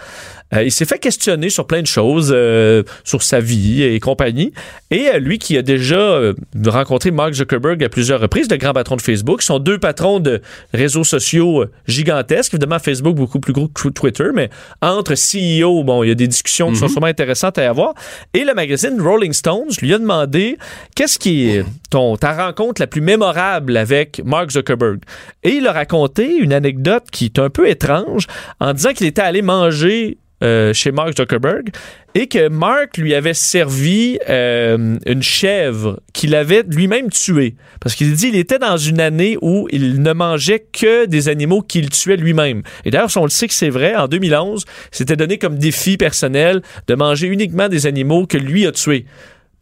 Euh, 0.54 0.64
il 0.64 0.72
s'est 0.72 0.86
fait 0.86 1.00
questionner 1.00 1.50
sur 1.50 1.66
plein 1.66 1.82
de 1.82 1.88
choses, 1.88 2.32
euh, 2.34 2.84
sur 3.04 3.24
sa 3.24 3.40
vie 3.40 3.84
et 3.84 4.00
compagnie. 4.00 4.54
Et 4.92 5.08
euh, 5.08 5.20
lui 5.20 5.40
qui 5.40 5.58
a 5.58 5.62
déjà 5.62 6.34
rencontré 6.66 7.12
Mark 7.12 7.34
Zuckerberg 7.34 7.84
à 7.84 7.90
plusieurs 7.90 8.20
reprises, 8.20 8.48
le 8.50 8.58
grand 8.58 8.74
patron 8.74 8.96
de 8.96 9.02
Facebook, 9.02 9.42
sont 9.42 9.60
deux 9.60 9.80
patrons 9.80 10.20
de 10.20 10.42
réseaux 10.74 11.04
sociaux 11.04 11.66
gigantesques. 11.88 12.54
Évidemment, 12.54 12.80
Facebook 12.80 13.16
beaucoup 13.16 13.40
plus 13.40 13.54
gros 13.54 13.68
que 13.68 13.90
Twitter, 13.90 14.30
mais 14.34 14.50
entre 14.82 15.14
CEO, 15.14 15.84
bon, 15.84 16.04
il 16.04 16.10
y 16.10 16.12
a 16.12 16.16
des 16.16 16.28
discussions 16.28 16.72
qui 16.72 16.78
sont 16.78 16.88
sûrement 16.88 17.08
intéressantes 17.08 17.58
à 17.58 17.70
avoir. 17.70 17.94
Et 18.34 18.44
le 18.44 18.54
magazine 18.54 19.02
Rolling 19.02 19.34
Stones 19.34 19.72
lui 19.82 19.94
a 19.94 19.98
demandé 19.98 20.58
qu'est-ce 20.96 21.18
qui 21.18 21.50
est 21.50 21.64
ton, 21.90 22.18
ta 22.18 22.46
rencontre 22.46 22.82
la 22.82 22.88
plus 22.88 23.02
mémorable 23.02 23.78
avec 23.78 24.22
Mark 24.24 24.52
Zuckerberg? 24.52 25.00
Et 25.44 25.54
il 25.56 25.68
a 25.68 25.72
raconté 25.72 26.38
une 26.38 26.54
anecdote 26.54 27.04
qui 27.12 27.26
est 27.26 27.40
un 27.40 27.50
peu 27.50 27.68
étrange 27.68 28.28
en 28.60 28.74
disant 28.74 28.94
qu'il 28.94 29.08
était 29.08 29.22
allé 29.22 29.42
manger 29.42 30.18
euh, 30.44 30.74
chez 30.74 30.92
Mark 30.92 31.16
Zuckerberg 31.16 31.70
et 32.14 32.28
que 32.28 32.50
Mark 32.50 32.98
lui 32.98 33.14
avait 33.14 33.34
servi 33.34 34.20
euh, 34.30 34.98
une 35.06 35.24
chèvre 35.24 36.02
qu'il 36.14 36.36
avait 36.36 36.64
lui-même 36.68 37.10
tuée. 37.10 37.56
Parce 37.80 37.96
qu'il 37.96 38.14
dit 38.14 38.32
qu'il 38.32 38.40
était 38.40 38.60
dans 38.60 38.78
une 38.78 39.00
année 39.00 39.38
où 39.42 39.68
il 39.72 40.02
ne 40.02 40.14
mangeait 40.14 40.66
que 40.72 41.06
des 41.06 41.30
animaux 41.30 41.62
qu'il 41.62 41.90
tuait 41.90 42.18
lui-même. 42.18 42.64
Et 42.84 42.92
d'ailleurs, 42.92 43.12
on 43.16 43.24
le 43.24 43.30
sait 43.30 43.48
que 43.48 43.54
c'est 43.54 43.70
vrai, 43.70 43.96
en 43.96 44.08
2011, 44.08 44.66
c'était 44.92 45.16
donné 45.16 45.38
comme 45.38 45.58
défi 45.58 45.98
personnel 45.98 46.62
de 46.88 46.96
manger 46.96 47.28
uniquement 47.28 47.70
des 47.70 47.86
animaux 47.86 48.28
que 48.28 48.38
lui 48.38 48.66
a 48.66 48.72
tués 48.72 49.06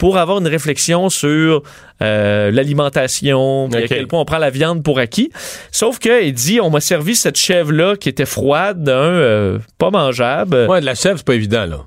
pour 0.03 0.17
avoir 0.17 0.39
une 0.39 0.49
réflexion 0.49 1.09
sur 1.09 1.63
euh, 2.01 2.51
l'alimentation, 2.51 3.69
à 3.71 3.83
quel 3.83 4.05
point 4.05 4.19
on 4.19 4.25
prend 4.25 4.37
la 4.37 4.49
viande 4.49 4.83
pour 4.83 4.99
acquis. 4.99 5.31
Sauf 5.71 5.97
que 5.97 6.25
il 6.25 6.33
dit, 6.33 6.59
on 6.59 6.69
m'a 6.69 6.81
servi 6.81 7.15
cette 7.15 7.37
chèvre-là 7.37 7.95
qui 7.95 8.09
était 8.09 8.25
froide, 8.25 8.89
euh, 8.89 9.59
pas 9.77 9.91
mangeable, 9.91 10.65
Ouais, 10.67 10.81
de 10.81 10.85
la 10.85 10.95
chèvre, 10.95 11.19
c'est 11.19 11.25
pas 11.25 11.35
évident, 11.35 11.65
là. 11.65 11.77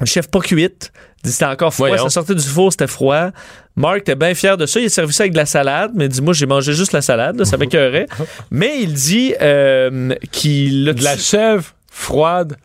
une 0.00 0.06
chèvre 0.06 0.28
pas 0.28 0.38
cuite. 0.38 0.92
C'était 1.24 1.44
encore 1.46 1.74
froid, 1.74 1.88
Voyons. 1.88 2.04
ça 2.04 2.10
sortait 2.10 2.36
du 2.36 2.48
four, 2.48 2.70
c'était 2.70 2.86
froid. 2.86 3.30
Mark 3.74 3.98
était 3.98 4.14
bien 4.14 4.32
fier 4.36 4.56
de 4.56 4.64
ça. 4.64 4.78
Il 4.78 4.86
a 4.86 4.88
servi 4.88 5.12
ça 5.12 5.24
avec 5.24 5.32
de 5.32 5.38
la 5.38 5.46
salade, 5.46 5.90
mais 5.96 6.04
il 6.04 6.08
dit, 6.08 6.22
moi, 6.22 6.34
j'ai 6.34 6.46
mangé 6.46 6.72
juste 6.72 6.92
la 6.92 7.02
salade, 7.02 7.36
là, 7.36 7.44
ça 7.44 7.56
m'écœurait. 7.58 8.06
mais 8.52 8.80
il 8.80 8.92
dit 8.92 9.34
euh, 9.42 10.14
qu'il 10.30 10.88
a 10.88 10.92
De 10.92 11.02
la 11.02 11.16
chèvre 11.16 11.64
froide, 11.90 12.56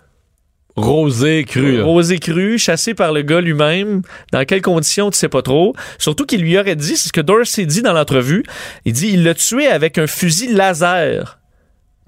rosée, 0.75 1.43
crue. 1.43 1.77
là. 1.77 1.83
Rosé 1.83 2.19
cru, 2.19 2.57
chassé 2.57 2.93
par 2.93 3.13
le 3.13 3.21
gars 3.21 3.41
lui-même. 3.41 4.01
Dans 4.31 4.45
quelles 4.45 4.61
conditions, 4.61 5.11
tu 5.11 5.17
sais 5.17 5.29
pas 5.29 5.41
trop. 5.41 5.75
Surtout 5.97 6.25
qu'il 6.25 6.41
lui 6.41 6.57
aurait 6.57 6.75
dit, 6.75 6.97
c'est 6.97 7.09
ce 7.09 7.13
que 7.13 7.21
Dorsey 7.21 7.65
dit 7.65 7.81
dans 7.81 7.93
l'entrevue, 7.93 8.43
il 8.85 8.93
dit 8.93 9.09
il 9.13 9.23
l'a 9.23 9.33
tué 9.33 9.67
avec 9.67 9.97
un 9.97 10.07
fusil 10.07 10.53
laser 10.53 11.39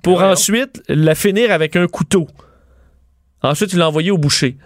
pour 0.02 0.22
ensuite 0.22 0.82
la 0.90 1.16
finir 1.16 1.52
avec 1.52 1.76
un 1.76 1.88
couteau. 1.88 2.28
Ensuite, 3.42 3.74
il 3.74 3.80
l'a 3.80 3.88
envoyé 3.88 4.12
au 4.12 4.18
boucher. 4.18 4.58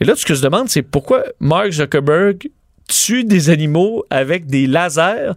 Et 0.00 0.04
là, 0.04 0.14
ce 0.16 0.24
que 0.24 0.34
je 0.34 0.42
demande, 0.42 0.68
c'est 0.68 0.82
pourquoi 0.82 1.24
Mark 1.40 1.70
Zuckerberg 1.70 2.48
tue 2.88 3.22
des 3.24 3.50
animaux 3.50 4.04
avec 4.10 4.46
des 4.46 4.66
lasers. 4.66 5.32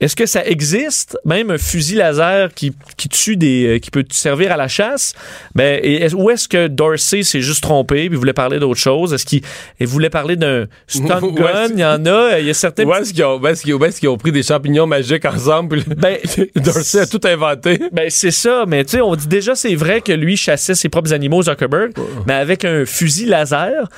Est-ce 0.00 0.14
que 0.14 0.26
ça 0.26 0.44
existe, 0.44 1.16
même 1.24 1.50
un 1.50 1.56
fusil 1.58 1.94
laser 1.94 2.52
qui, 2.52 2.72
qui 2.96 3.08
tue 3.08 3.36
des, 3.36 3.66
euh, 3.66 3.78
qui 3.78 3.90
peut 3.90 4.04
servir 4.10 4.52
à 4.52 4.56
la 4.56 4.68
chasse? 4.68 5.14
Ben, 5.54 5.80
et 5.82 6.02
est- 6.02 6.12
où 6.14 6.28
est-ce 6.30 6.46
que 6.48 6.66
Dorsey 6.66 7.22
s'est 7.22 7.40
juste 7.40 7.62
trompé 7.62 8.08
puis 8.08 8.18
voulait 8.18 8.32
parler 8.34 8.58
d'autre 8.58 8.78
chose? 8.80 9.14
Est-ce 9.14 9.24
qu'il 9.24 9.40
il 9.80 9.86
voulait 9.86 10.10
parler 10.10 10.36
d'un 10.36 10.66
stun 10.86 11.20
gun? 11.34 11.68
Il 11.72 11.78
y 11.80 11.84
en 11.84 12.04
a. 12.06 12.38
Il 12.40 12.46
y 12.46 12.50
a 12.50 12.54
certains. 12.54 12.84
Où 12.84 12.92
est-ce 12.94 13.14
qu'ils 13.14 13.24
ont, 13.24 13.38
où 13.38 13.46
est-ce 13.46 14.00
qu'ils 14.00 14.08
ont 14.08 14.18
pris 14.18 14.32
des 14.32 14.42
champignons 14.42 14.86
magiques 14.86 15.24
ensemble? 15.24 15.82
Ben, 15.96 16.18
Dorsey 16.56 16.98
a 17.00 17.06
tout 17.06 17.20
inventé? 17.24 17.80
Ben, 17.92 18.10
c'est 18.10 18.30
ça, 18.32 18.64
mais 18.66 18.84
tu 18.84 18.92
sais, 18.96 19.00
on 19.00 19.14
dit 19.16 19.28
déjà, 19.28 19.54
c'est 19.54 19.74
vrai 19.76 20.00
que 20.00 20.12
lui 20.12 20.36
chassait 20.36 20.74
ses 20.74 20.88
propres 20.88 21.12
animaux, 21.12 21.42
Zuckerberg, 21.42 21.92
mais 22.26 22.34
avec 22.34 22.64
un 22.64 22.84
fusil 22.84 23.26
laser. 23.26 23.88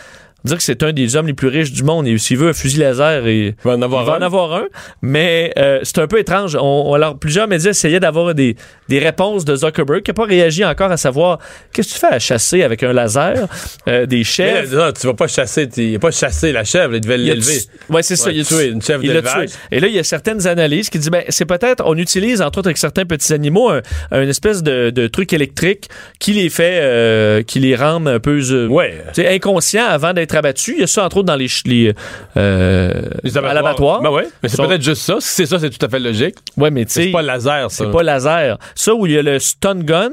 Dire 0.44 0.56
que 0.56 0.62
c'est 0.62 0.82
un 0.84 0.92
des 0.92 1.16
hommes 1.16 1.26
les 1.26 1.34
plus 1.34 1.48
riches 1.48 1.72
du 1.72 1.82
monde. 1.82 2.06
Et 2.06 2.16
s'il 2.18 2.38
veut 2.38 2.50
un 2.50 2.52
fusil 2.52 2.78
laser, 2.78 3.26
et, 3.26 3.48
Il 3.48 3.54
va 3.64 3.72
en 3.72 3.82
avoir 3.82 4.02
il 4.02 4.06
va 4.06 4.12
un. 4.14 4.18
en 4.18 4.22
avoir 4.22 4.52
un. 4.54 4.64
Mais 5.02 5.52
euh, 5.58 5.80
c'est 5.82 5.98
un 5.98 6.06
peu 6.06 6.18
étrange. 6.20 6.56
On, 6.60 6.94
alors, 6.94 7.18
plusieurs 7.18 7.48
médias 7.48 7.70
essayaient 7.70 7.98
d'avoir 8.00 8.34
des, 8.34 8.54
des 8.88 8.98
réponses 9.00 9.44
de 9.44 9.56
Zuckerberg 9.56 10.02
qui 10.02 10.10
n'a 10.10 10.14
pas 10.14 10.24
réagi 10.26 10.64
encore 10.64 10.92
à 10.92 10.96
savoir 10.96 11.38
qu'est-ce 11.72 11.88
que 11.88 11.94
tu 11.94 11.98
fais 12.00 12.14
à 12.14 12.18
chasser 12.20 12.62
avec 12.62 12.82
un 12.84 12.92
laser 12.92 13.48
euh, 13.88 14.06
des 14.06 14.22
chèvres? 14.22 14.74
non, 14.76 14.92
tu 14.92 15.06
vas 15.08 15.14
pas 15.14 15.26
chasser, 15.26 15.68
il 15.76 15.96
a 15.96 15.98
pas 15.98 16.12
chassé 16.12 16.52
la 16.52 16.62
chèvre, 16.64 16.94
il 16.94 17.00
devait 17.00 17.18
l'élever. 17.18 17.58
Ouais, 17.90 18.02
c'est 18.02 18.16
ça. 18.16 18.30
Il 18.30 18.40
a 18.40 18.44
tué 18.44 18.66
une 18.68 18.80
chèvre 18.80 19.02
d'élevage. 19.02 19.48
Et 19.72 19.80
là, 19.80 19.88
il 19.88 19.94
y 19.94 19.98
a 19.98 20.04
certaines 20.04 20.46
analyses 20.46 20.88
qui 20.88 20.98
disent, 20.98 21.10
ben, 21.10 21.24
c'est 21.30 21.46
peut-être, 21.46 21.82
on 21.84 21.96
utilise, 21.96 22.42
entre 22.42 22.60
autres, 22.60 22.68
avec 22.68 22.78
certains 22.78 23.04
petits 23.04 23.32
animaux, 23.32 23.70
un, 23.70 23.82
un 24.12 24.28
espèce 24.28 24.62
de, 24.62 24.90
de 24.90 25.06
truc 25.08 25.32
électrique 25.32 25.88
qui 26.20 26.32
les 26.34 26.48
fait, 26.48 26.78
euh, 26.80 27.42
qui 27.42 27.58
les 27.58 27.74
rend 27.74 28.06
un 28.06 28.20
peu, 28.20 28.38
euh, 28.52 28.68
Ouais. 28.68 29.02
inconscients 29.28 29.86
avant 29.88 30.12
d'être 30.12 30.27
abattus. 30.36 30.74
Il 30.76 30.80
y 30.80 30.84
a 30.84 30.86
ça, 30.86 31.04
entre 31.04 31.18
autres, 31.18 31.26
dans 31.26 31.36
les, 31.36 31.48
euh, 32.36 33.02
Les 33.22 33.36
à 33.38 33.54
l'abattoir. 33.54 34.00
Ben 34.02 34.10
ouais, 34.10 34.28
mais 34.42 34.48
c'est 34.48 34.56
Sont- 34.56 34.66
peut-être 34.66 34.82
juste 34.82 35.02
ça. 35.02 35.16
Si 35.20 35.28
c'est 35.34 35.46
ça, 35.46 35.58
c'est 35.58 35.70
tout 35.70 35.84
à 35.84 35.88
fait 35.88 35.98
logique. 35.98 36.36
Ouais, 36.56 36.70
mais 36.70 36.84
tu 36.84 36.92
sais. 36.92 37.02
C'est 37.04 37.10
pas 37.12 37.22
laser, 37.22 37.70
ça. 37.70 37.84
C'est 37.84 37.90
pas 37.90 38.02
laser. 38.02 38.58
Ça 38.74 38.94
où 38.94 39.06
il 39.06 39.12
y 39.12 39.18
a 39.18 39.22
le 39.22 39.38
stun 39.38 39.76
gun 39.80 40.10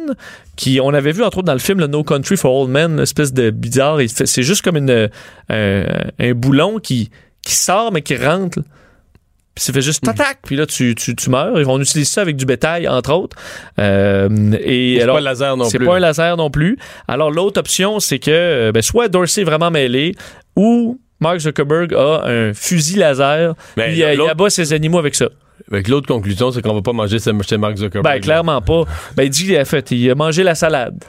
qui 0.55 0.79
on 0.81 0.93
avait 0.93 1.11
vu 1.11 1.23
entre 1.23 1.39
autres 1.39 1.47
dans 1.47 1.53
le 1.53 1.59
film 1.59 1.79
le 1.79 1.87
No 1.87 2.03
Country 2.03 2.37
for 2.37 2.53
Old 2.61 2.69
Men, 2.71 2.93
une 2.93 2.99
espèce 2.99 3.33
de 3.33 3.49
bizarre, 3.49 3.99
c'est 4.07 4.43
juste 4.43 4.61
comme 4.61 4.77
une 4.77 5.09
un, 5.49 5.83
un 6.19 6.33
boulon 6.33 6.79
qui 6.79 7.09
qui 7.41 7.53
sort 7.55 7.91
mais 7.91 8.01
qui 8.01 8.15
rentre. 8.15 8.59
Puis 9.55 9.63
ça 9.63 9.71
fait 9.71 9.81
juste 9.81 10.03
tac 10.03 10.39
puis 10.43 10.57
là 10.57 10.65
tu, 10.65 10.95
tu, 10.95 11.15
tu 11.15 11.29
meurs. 11.29 11.57
Ils 11.57 11.65
vont 11.65 11.79
utiliser 11.79 12.09
ça 12.09 12.21
avec 12.21 12.35
du 12.35 12.45
bétail 12.45 12.87
entre 12.89 13.13
autres. 13.13 13.37
Euh, 13.79 14.29
et 14.59 14.95
C'est 14.97 15.03
alors 15.03 15.15
pas 15.15 15.21
laser 15.21 15.55
non 15.57 15.63
c'est 15.65 15.77
plus. 15.77 15.87
pas 15.87 15.95
un 15.95 15.99
laser 15.99 16.35
non 16.37 16.49
plus. 16.49 16.77
Alors 17.07 17.31
l'autre 17.31 17.59
option 17.61 17.99
c'est 18.01 18.19
que 18.19 18.31
euh, 18.31 18.71
ben, 18.73 18.81
soit 18.81 19.07
Dorsey 19.07 19.41
est 19.41 19.45
vraiment 19.45 19.71
mêlé 19.71 20.13
ou 20.57 20.99
Mark 21.21 21.39
Zuckerberg 21.39 21.93
a 21.93 22.25
un 22.27 22.53
fusil 22.53 22.97
laser. 22.97 23.55
Mais 23.77 23.93
il, 23.93 23.99
il 23.99 24.17
l'autre- 24.17 24.31
abat 24.31 24.49
ses 24.49 24.73
animaux 24.73 24.99
avec 24.99 25.15
ça. 25.15 25.29
Avec 25.71 25.87
l'autre 25.87 26.05
conclusion, 26.07 26.51
c'est 26.51 26.61
qu'on 26.61 26.73
va 26.75 26.81
pas 26.81 26.91
manger 26.91 27.17
chez 27.17 27.31
chez 27.47 27.57
Mark 27.57 27.77
Zuckerberg. 27.77 28.03
Ben, 28.15 28.21
clairement 28.21 28.61
pas. 28.61 28.83
Ben, 29.15 29.23
il 29.23 29.29
dit 29.29 29.45
qu'il 29.45 29.55
a 29.57 29.63
fait, 29.63 29.89
il 29.91 30.11
a 30.11 30.15
mangé 30.15 30.43
la 30.43 30.53
salade. 30.53 31.01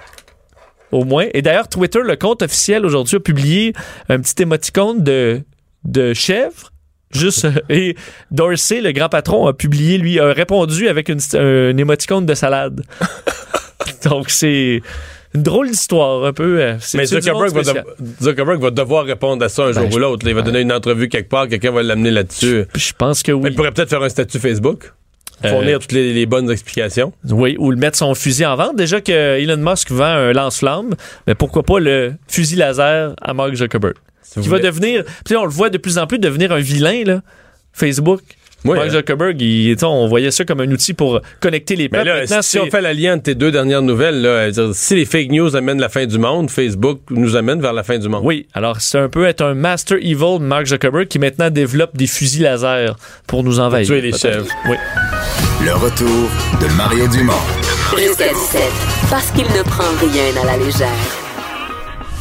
Au 0.92 1.04
moins. 1.04 1.26
Et 1.34 1.42
d'ailleurs, 1.42 1.68
Twitter, 1.68 1.98
le 2.02 2.14
compte 2.14 2.42
officiel 2.42 2.86
aujourd'hui, 2.86 3.16
a 3.16 3.20
publié 3.20 3.72
un 4.08 4.20
petit 4.20 4.40
émoticône 4.40 5.02
de, 5.02 5.42
de 5.84 6.14
chèvre. 6.14 6.70
Juste, 7.16 7.44
euh, 7.46 7.50
et 7.68 7.96
Dorsey, 8.30 8.80
le 8.80 8.92
grand 8.92 9.08
patron, 9.08 9.46
a 9.46 9.52
publié, 9.52 9.98
lui, 9.98 10.18
a 10.20 10.32
répondu 10.32 10.88
avec 10.88 11.08
une, 11.08 11.20
un 11.34 11.76
émoticône 11.76 12.26
de 12.26 12.34
salade. 12.34 12.82
Donc, 14.04 14.30
c'est 14.30 14.82
une 15.34 15.42
drôle 15.42 15.68
d'histoire, 15.70 16.24
un 16.24 16.32
peu. 16.32 16.60
euh, 16.60 16.76
Mais 16.94 17.06
Zuckerberg 17.06 17.52
va, 17.52 17.62
spécial. 17.64 17.84
de- 17.98 18.24
Zuckerberg 18.24 18.60
va 18.60 18.70
devoir 18.70 19.04
répondre 19.04 19.44
à 19.44 19.48
ça 19.48 19.64
un 19.64 19.72
jour 19.72 19.82
Ben, 19.88 19.94
ou 19.94 19.98
l'autre. 19.98 20.26
Il 20.26 20.34
va 20.34 20.42
donner 20.42 20.60
une 20.60 20.72
entrevue 20.72 21.08
quelque 21.08 21.28
part, 21.28 21.48
quelqu'un 21.48 21.72
va 21.72 21.82
l'amener 21.82 22.10
là-dessus. 22.10 22.64
Je 22.74 22.92
pense 22.96 23.22
que 23.22 23.32
Mais 23.32 23.38
oui. 23.38 23.48
Il 23.50 23.56
pourrait 23.56 23.72
peut-être 23.72 23.90
faire 23.90 24.02
un 24.02 24.08
statut 24.08 24.38
Facebook, 24.38 24.92
Euh, 25.44 25.50
fournir 25.50 25.78
toutes 25.80 25.92
les, 25.92 26.14
les 26.14 26.24
bonnes 26.24 26.50
explications. 26.50 27.12
Oui, 27.28 27.56
ou 27.58 27.70
le 27.70 27.76
mettre 27.76 27.98
son 27.98 28.14
fusil 28.14 28.46
en 28.46 28.56
vente. 28.56 28.76
Déjà 28.76 29.02
que 29.02 29.12
Elon 29.12 29.58
Musk 29.58 29.90
vend 29.90 30.04
un 30.04 30.32
lance-flamme, 30.32 30.94
mais 31.26 31.34
pourquoi 31.34 31.62
pas 31.62 31.78
le 31.78 32.14
fusil 32.28 32.56
laser 32.56 33.14
à 33.20 33.34
Mark 33.34 33.54
Zuckerberg? 33.54 33.94
Qui 34.34 34.40
va 34.48 34.56
voulez. 34.58 34.62
devenir, 34.68 35.04
puis 35.24 35.34
là, 35.34 35.40
on 35.40 35.44
le 35.44 35.50
voit 35.50 35.70
de 35.70 35.78
plus 35.78 35.98
en 35.98 36.06
plus 36.06 36.18
devenir 36.18 36.52
un 36.52 36.60
vilain, 36.60 37.02
là. 37.04 37.20
Facebook. 37.72 38.20
Oui, 38.64 38.74
Mark 38.74 38.88
hein. 38.88 38.92
Zuckerberg, 38.94 39.40
il- 39.40 39.76
on 39.84 40.08
voyait 40.08 40.30
ça 40.32 40.44
comme 40.44 40.60
un 40.60 40.70
outil 40.72 40.92
pour 40.92 41.20
connecter 41.40 41.76
les 41.76 41.84
Mais 41.84 41.98
peuples. 41.98 42.06
là, 42.08 42.20
Maintenant, 42.22 42.42
si 42.42 42.58
on 42.58 42.66
fait 42.68 42.80
la 42.80 42.92
lien 42.94 43.14
entre 43.14 43.24
tes 43.24 43.34
deux 43.36 43.52
dernières 43.52 43.82
nouvelles, 43.82 44.20
là, 44.22 44.50
dire, 44.50 44.70
si 44.72 44.96
les 44.96 45.04
fake 45.04 45.28
news 45.30 45.54
amènent 45.54 45.80
la 45.80 45.88
fin 45.90 46.04
du 46.06 46.18
monde, 46.18 46.50
Facebook 46.50 47.00
nous 47.10 47.36
amène 47.36 47.60
vers 47.60 47.74
la 47.74 47.84
fin 47.84 47.98
du 47.98 48.08
monde. 48.08 48.22
Oui, 48.24 48.48
alors 48.54 48.80
c'est 48.80 48.98
un 48.98 49.08
peu 49.08 49.26
être 49.26 49.42
un 49.42 49.54
master 49.54 49.98
evil 49.98 50.38
Mark 50.40 50.66
Zuckerberg 50.66 51.06
qui 51.06 51.18
maintenant 51.20 51.50
développe 51.50 51.96
des 51.96 52.08
fusils 52.08 52.42
laser 52.42 52.96
pour 53.28 53.44
nous 53.44 53.60
envahir. 53.60 53.86
tuer 53.86 54.00
les 54.00 54.12
chèvres. 54.12 54.46
Oui. 54.68 54.76
Le 55.64 55.74
retour 55.74 56.28
de 56.60 56.66
Mario 56.76 57.06
Dumont. 57.08 57.32
Jusqu'à 57.96 58.28
17. 58.32 58.62
Parce 59.10 59.30
qu'il 59.30 59.44
ne 59.44 59.62
prend 59.62 59.84
rien 60.00 60.42
à 60.42 60.46
la 60.46 60.56
légère. 60.64 60.88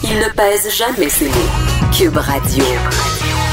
Il 0.03 0.15
ne 0.19 0.29
pèse 0.35 0.69
jamais 0.77 1.09
ses 1.09 1.25
mots. 1.25 1.74
Cube 1.95 2.17
Radio. 2.17 3.44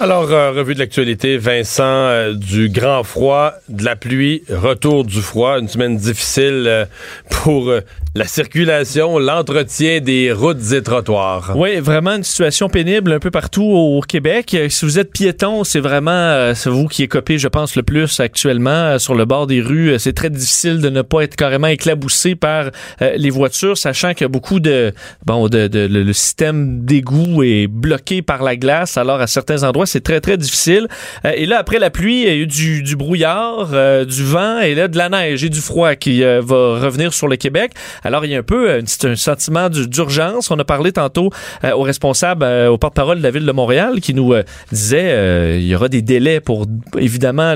Alors, 0.00 0.30
euh, 0.30 0.52
revue 0.52 0.74
de 0.74 0.78
l'actualité, 0.78 1.38
Vincent, 1.38 1.82
euh, 1.82 2.32
du 2.32 2.68
grand 2.68 3.02
froid, 3.02 3.54
de 3.68 3.84
la 3.84 3.96
pluie, 3.96 4.44
retour 4.48 5.04
du 5.04 5.20
froid, 5.20 5.58
une 5.58 5.66
semaine 5.66 5.96
difficile 5.96 6.64
euh, 6.68 6.84
pour 7.30 7.72
la 8.14 8.24
circulation, 8.26 9.18
l'entretien 9.18 9.98
des 10.00 10.30
routes 10.30 10.72
et 10.72 10.84
trottoirs. 10.84 11.52
Oui, 11.56 11.80
vraiment 11.80 12.12
une 12.14 12.22
situation 12.22 12.68
pénible 12.68 13.12
un 13.12 13.18
peu 13.18 13.32
partout 13.32 13.64
au 13.64 14.00
Québec. 14.00 14.56
Si 14.68 14.84
vous 14.84 15.00
êtes 15.00 15.10
piéton, 15.12 15.64
c'est 15.64 15.80
vraiment 15.80 16.52
vous 16.66 16.86
qui 16.86 17.02
écopez, 17.02 17.38
je 17.38 17.48
pense, 17.48 17.74
le 17.74 17.82
plus 17.82 18.20
actuellement 18.20 18.98
sur 19.00 19.14
le 19.16 19.24
bord 19.24 19.46
des 19.48 19.60
rues. 19.60 19.98
C'est 19.98 20.12
très 20.14 20.30
difficile 20.30 20.80
de 20.80 20.90
ne 20.90 21.02
pas 21.02 21.22
être 21.22 21.36
carrément 21.36 21.66
éclaboussé 21.68 22.34
par 22.34 22.70
les 23.00 23.30
voitures, 23.30 23.76
sachant 23.78 24.14
que 24.14 24.24
beaucoup 24.24 24.58
de 24.60 24.92
bon, 25.26 25.48
de, 25.48 25.68
de- 25.68 25.86
le 25.86 26.12
système 26.12 26.84
d'égout 26.84 27.42
est 27.44 27.66
bloqué 27.68 28.22
par 28.22 28.42
la 28.42 28.56
glace. 28.56 28.96
Alors 28.96 29.20
à 29.20 29.26
certains 29.28 29.62
endroits, 29.62 29.86
c'est 29.88 30.00
très, 30.00 30.20
très 30.20 30.36
difficile. 30.36 30.88
Euh, 31.24 31.32
et 31.34 31.46
là, 31.46 31.58
après 31.58 31.78
la 31.78 31.90
pluie, 31.90 32.22
il 32.22 32.28
y 32.28 32.30
a 32.30 32.34
eu 32.34 32.46
du, 32.46 32.82
du 32.82 32.96
brouillard, 32.96 33.70
euh, 33.72 34.04
du 34.04 34.22
vent 34.22 34.60
et 34.60 34.74
là, 34.74 34.88
de 34.88 34.96
la 34.96 35.08
neige 35.08 35.44
et 35.44 35.48
du 35.48 35.60
froid 35.60 35.94
qui 35.94 36.22
euh, 36.22 36.40
va 36.44 36.78
revenir 36.78 37.12
sur 37.12 37.28
le 37.28 37.36
Québec. 37.36 37.72
Alors, 38.04 38.24
il 38.24 38.30
y 38.30 38.34
a 38.34 38.38
un 38.38 38.42
peu 38.42 38.70
un, 38.70 38.80
un 38.80 39.16
sentiment 39.16 39.68
d'urgence. 39.68 40.50
On 40.50 40.58
a 40.58 40.64
parlé 40.64 40.92
tantôt 40.92 41.30
au 41.64 41.82
responsable, 41.82 42.44
au 42.44 42.78
porte-parole 42.78 43.18
de 43.18 43.22
la 43.22 43.30
ville 43.30 43.46
de 43.46 43.52
Montréal, 43.52 44.00
qui 44.00 44.14
nous 44.14 44.34
disait 44.70 45.58
il 45.58 45.66
y 45.66 45.74
aura 45.74 45.88
des 45.88 46.02
délais 46.02 46.40
pour, 46.40 46.66
évidemment, 46.98 47.54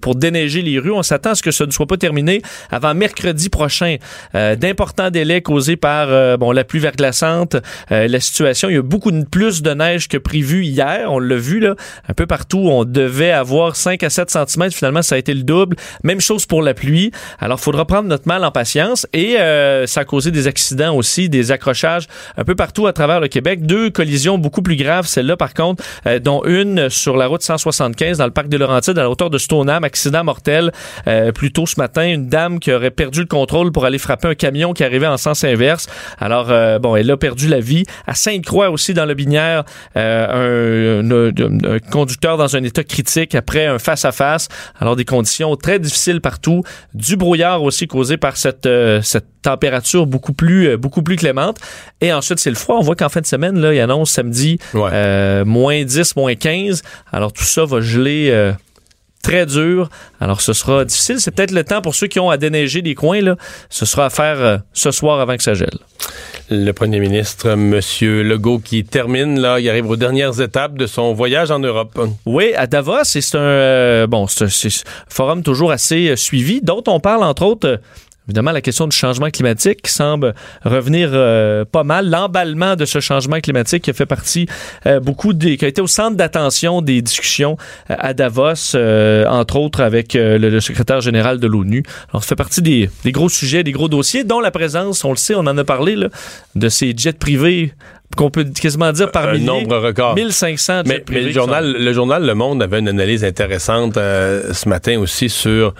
pour 0.00 0.14
déneiger 0.14 0.62
les 0.62 0.78
rues. 0.78 0.92
On 0.92 1.02
s'attend 1.02 1.30
à 1.30 1.34
ce 1.34 1.42
que 1.42 1.50
ce 1.50 1.64
ne 1.64 1.70
soit 1.70 1.86
pas 1.86 1.96
terminé 1.96 2.42
avant 2.70 2.94
mercredi 2.94 3.48
prochain. 3.48 3.96
D'importants 4.34 5.10
délais 5.10 5.40
causés 5.40 5.76
par 5.76 6.38
bon 6.38 6.52
la 6.52 6.64
pluie 6.64 6.80
verglaçante, 6.80 7.56
la 7.90 8.20
situation. 8.20 8.68
Il 8.68 8.74
y 8.74 8.78
a 8.78 8.82
beaucoup 8.82 9.12
plus 9.30 9.62
de 9.62 9.70
neige 9.70 10.08
que 10.08 10.18
prévu 10.18 10.64
hier. 10.64 11.10
On 11.10 11.18
l'a 11.18 11.36
vu 11.36 11.53
un 11.62 12.14
peu 12.14 12.26
partout. 12.26 12.68
On 12.70 12.84
devait 12.84 13.30
avoir 13.30 13.76
5 13.76 14.02
à 14.02 14.10
7 14.10 14.30
cm. 14.30 14.70
Finalement, 14.70 15.02
ça 15.02 15.14
a 15.14 15.18
été 15.18 15.34
le 15.34 15.42
double. 15.42 15.76
Même 16.02 16.20
chose 16.20 16.46
pour 16.46 16.62
la 16.62 16.74
pluie. 16.74 17.10
Alors, 17.40 17.60
faudra 17.60 17.84
prendre 17.84 18.08
notre 18.08 18.26
mal 18.26 18.44
en 18.44 18.50
patience. 18.50 19.06
Et 19.12 19.38
euh, 19.38 19.86
ça 19.86 20.00
a 20.00 20.04
causé 20.04 20.30
des 20.30 20.46
accidents 20.46 20.94
aussi, 20.94 21.28
des 21.28 21.52
accrochages 21.52 22.06
un 22.36 22.44
peu 22.44 22.54
partout 22.54 22.86
à 22.86 22.92
travers 22.92 23.20
le 23.20 23.28
Québec. 23.28 23.66
Deux 23.66 23.90
collisions 23.90 24.38
beaucoup 24.38 24.62
plus 24.62 24.76
graves, 24.76 25.06
celle-là 25.06 25.36
par 25.36 25.54
contre, 25.54 25.82
euh, 26.06 26.18
dont 26.18 26.42
une 26.44 26.88
sur 26.88 27.16
la 27.16 27.26
route 27.26 27.42
175 27.42 28.18
dans 28.18 28.24
le 28.24 28.30
parc 28.30 28.48
de 28.48 28.56
Laurentides 28.56 28.98
à 28.98 29.02
la 29.02 29.10
hauteur 29.10 29.30
de 29.30 29.38
Stoneham. 29.38 29.84
Accident 29.84 30.24
mortel 30.24 30.72
euh, 31.06 31.32
plus 31.32 31.52
tôt 31.52 31.66
ce 31.66 31.78
matin. 31.78 32.06
Une 32.06 32.28
dame 32.28 32.58
qui 32.58 32.72
aurait 32.72 32.90
perdu 32.90 33.20
le 33.20 33.26
contrôle 33.26 33.72
pour 33.72 33.84
aller 33.84 33.98
frapper 33.98 34.28
un 34.28 34.34
camion 34.34 34.72
qui 34.72 34.84
arrivait 34.84 35.06
en 35.06 35.16
sens 35.16 35.44
inverse. 35.44 35.86
Alors, 36.18 36.46
bon, 36.80 36.96
elle 36.96 37.10
a 37.10 37.16
perdu 37.16 37.48
la 37.48 37.60
vie. 37.60 37.84
À 38.06 38.14
Sainte-Croix 38.14 38.70
aussi, 38.70 38.94
dans 38.94 39.04
le 39.04 39.14
Binière, 39.14 39.64
un, 39.94 40.02
un, 40.02 41.43
conducteur 41.90 42.36
dans 42.36 42.56
un 42.56 42.62
état 42.62 42.84
critique 42.84 43.34
après 43.34 43.66
un 43.66 43.78
face-à-face. 43.78 44.48
Alors, 44.78 44.96
des 44.96 45.04
conditions 45.04 45.56
très 45.56 45.78
difficiles 45.78 46.20
partout. 46.20 46.62
Du 46.94 47.16
brouillard 47.16 47.62
aussi 47.62 47.86
causé 47.86 48.16
par 48.16 48.36
cette, 48.36 48.66
euh, 48.66 49.02
cette 49.02 49.26
température 49.42 50.06
beaucoup 50.06 50.32
plus, 50.32 50.68
euh, 50.68 50.76
beaucoup 50.76 51.02
plus 51.02 51.16
clémente. 51.16 51.58
Et 52.00 52.12
ensuite, 52.12 52.38
c'est 52.38 52.50
le 52.50 52.56
froid. 52.56 52.76
On 52.76 52.82
voit 52.82 52.96
qu'en 52.96 53.08
fin 53.08 53.20
de 53.20 53.26
semaine, 53.26 53.58
là, 53.58 53.74
il 53.74 53.80
annonce 53.80 54.10
samedi 54.10 54.58
euh, 54.74 55.44
moins 55.44 55.84
10, 55.84 56.16
moins 56.16 56.34
15. 56.34 56.82
Alors, 57.12 57.32
tout 57.32 57.44
ça 57.44 57.64
va 57.64 57.80
geler 57.80 58.52
très 59.22 59.46
dur. 59.46 59.88
Alors, 60.20 60.40
ce 60.40 60.52
sera 60.52 60.84
difficile. 60.84 61.20
C'est 61.20 61.30
peut-être 61.30 61.52
le 61.52 61.64
temps 61.64 61.80
pour 61.80 61.94
ceux 61.94 62.06
qui 62.06 62.20
ont 62.20 62.30
à 62.30 62.36
déneiger 62.36 62.82
des 62.82 62.94
coins. 62.94 63.20
Là. 63.20 63.36
Ce 63.70 63.86
sera 63.86 64.06
à 64.06 64.10
faire 64.10 64.62
ce 64.72 64.90
soir 64.90 65.20
avant 65.20 65.36
que 65.36 65.42
ça 65.42 65.54
gèle 65.54 65.78
le 66.50 66.72
premier 66.72 67.00
ministre, 67.00 67.50
M. 67.50 67.80
Legault, 68.00 68.58
qui 68.58 68.84
termine, 68.84 69.40
là, 69.40 69.60
il 69.60 69.68
arrive 69.68 69.88
aux 69.88 69.96
dernières 69.96 70.40
étapes 70.40 70.76
de 70.76 70.86
son 70.86 71.14
voyage 71.14 71.50
en 71.50 71.58
Europe. 71.58 71.98
Oui, 72.26 72.52
à 72.54 72.66
Davos, 72.66 73.04
c'est 73.04 73.34
un, 73.34 73.40
euh, 73.40 74.06
bon, 74.06 74.26
c'est 74.26 74.44
un, 74.44 74.68
forum 75.08 75.42
toujours 75.42 75.72
assez 75.72 76.10
euh, 76.10 76.16
suivi, 76.16 76.60
dont 76.60 76.82
on 76.86 77.00
parle, 77.00 77.24
entre 77.24 77.44
autres, 77.44 77.80
Évidemment, 78.26 78.52
la 78.52 78.62
question 78.62 78.86
du 78.86 78.96
changement 78.96 79.28
climatique 79.28 79.82
qui 79.82 79.92
semble 79.92 80.34
revenir 80.64 81.10
euh, 81.12 81.66
pas 81.66 81.84
mal. 81.84 82.08
L'emballement 82.08 82.74
de 82.74 82.86
ce 82.86 82.98
changement 82.98 83.38
climatique 83.40 83.84
qui 83.84 83.90
a 83.90 83.92
fait 83.92 84.06
partie 84.06 84.46
euh, 84.86 84.98
beaucoup 84.98 85.34
des, 85.34 85.58
qui 85.58 85.64
a 85.66 85.68
été 85.68 85.82
au 85.82 85.86
centre 85.86 86.16
d'attention 86.16 86.80
des 86.80 87.02
discussions 87.02 87.58
euh, 87.90 87.96
à 87.98 88.14
Davos, 88.14 88.76
entre 89.28 89.56
autres 89.56 89.82
avec 89.82 90.14
le, 90.14 90.60
secrétaire 90.60 91.02
général 91.02 91.38
de 91.38 91.46
l'ONU. 91.46 91.82
Alors, 92.10 92.22
ça 92.22 92.30
fait 92.30 92.36
partie 92.36 92.62
des, 92.62 92.88
des, 93.04 93.12
gros 93.12 93.28
sujets, 93.28 93.62
des 93.62 93.72
gros 93.72 93.88
dossiers, 93.88 94.24
dont 94.24 94.40
la 94.40 94.50
présence, 94.50 95.04
on 95.04 95.10
le 95.10 95.16
sait, 95.16 95.34
on 95.34 95.40
en 95.40 95.58
a 95.58 95.64
parlé, 95.64 95.94
là, 95.94 96.08
de 96.54 96.68
ces 96.70 96.94
jets 96.96 97.12
privés 97.12 97.74
qu'on 98.16 98.30
peut 98.30 98.44
quasiment 98.44 98.92
dire 98.92 99.10
par 99.10 99.28
un 99.28 99.38
nombre 99.38 99.76
record 99.78 100.14
1500 100.14 100.82
mais, 100.86 101.02
mais 101.10 101.20
le 101.22 101.32
journal 101.32 101.72
le 101.72 101.92
journal 101.92 102.24
Le 102.24 102.34
Monde 102.34 102.62
avait 102.62 102.78
une 102.78 102.86
analyse 102.86 103.24
intéressante 103.24 103.94
ce 103.94 104.68
matin 104.68 105.00
aussi 105.00 105.28
sur 105.28 105.74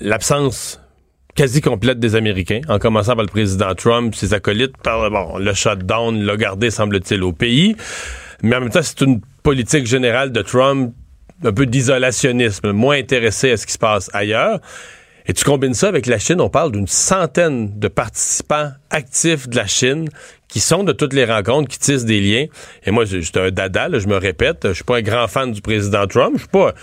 l'absence 0.00 0.80
quasi 1.36 1.60
complète 1.60 2.00
des 2.00 2.16
Américains, 2.16 2.62
en 2.68 2.78
commençant 2.78 3.14
par 3.14 3.24
le 3.24 3.30
président 3.30 3.74
Trump, 3.74 4.14
ses 4.14 4.34
acolytes, 4.34 4.76
par 4.82 5.10
bon, 5.10 5.38
le 5.38 5.54
shutdown 5.54 6.22
l'a 6.22 6.36
gardé, 6.36 6.70
semble-t-il, 6.70 7.22
au 7.22 7.32
pays. 7.32 7.76
Mais 8.42 8.56
en 8.56 8.60
même 8.60 8.70
temps, 8.70 8.82
c'est 8.82 9.02
une 9.02 9.20
politique 9.42 9.86
générale 9.86 10.32
de 10.32 10.42
Trump, 10.42 10.94
un 11.44 11.52
peu 11.52 11.66
d'isolationnisme, 11.66 12.72
moins 12.72 12.96
intéressé 12.96 13.52
à 13.52 13.56
ce 13.56 13.66
qui 13.66 13.74
se 13.74 13.78
passe 13.78 14.10
ailleurs. 14.14 14.60
Et 15.28 15.34
tu 15.34 15.44
combines 15.44 15.74
ça 15.74 15.88
avec 15.88 16.06
la 16.06 16.18
Chine, 16.18 16.40
on 16.40 16.48
parle 16.48 16.72
d'une 16.72 16.86
centaine 16.86 17.78
de 17.78 17.88
participants 17.88 18.70
actifs 18.90 19.48
de 19.48 19.56
la 19.56 19.66
Chine 19.66 20.08
qui 20.48 20.60
sont 20.60 20.84
de 20.84 20.92
toutes 20.92 21.12
les 21.12 21.24
rencontres, 21.24 21.68
qui 21.68 21.80
tissent 21.80 22.04
des 22.04 22.20
liens. 22.20 22.46
Et 22.84 22.92
moi, 22.92 23.04
j'étais 23.04 23.40
un 23.40 23.50
dada, 23.50 23.88
je 23.98 24.06
me 24.06 24.16
répète, 24.16 24.68
je 24.68 24.72
suis 24.72 24.84
pas 24.84 24.98
un 24.98 25.02
grand 25.02 25.26
fan 25.26 25.50
du 25.50 25.60
président 25.60 26.06
Trump, 26.06 26.34
je 26.34 26.40
suis 26.40 26.48
pas... 26.48 26.74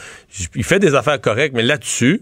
Il 0.55 0.63
fait 0.65 0.79
des 0.79 0.93
affaires 0.93 1.21
correctes, 1.21 1.55
mais 1.55 1.63
là-dessus, 1.63 2.21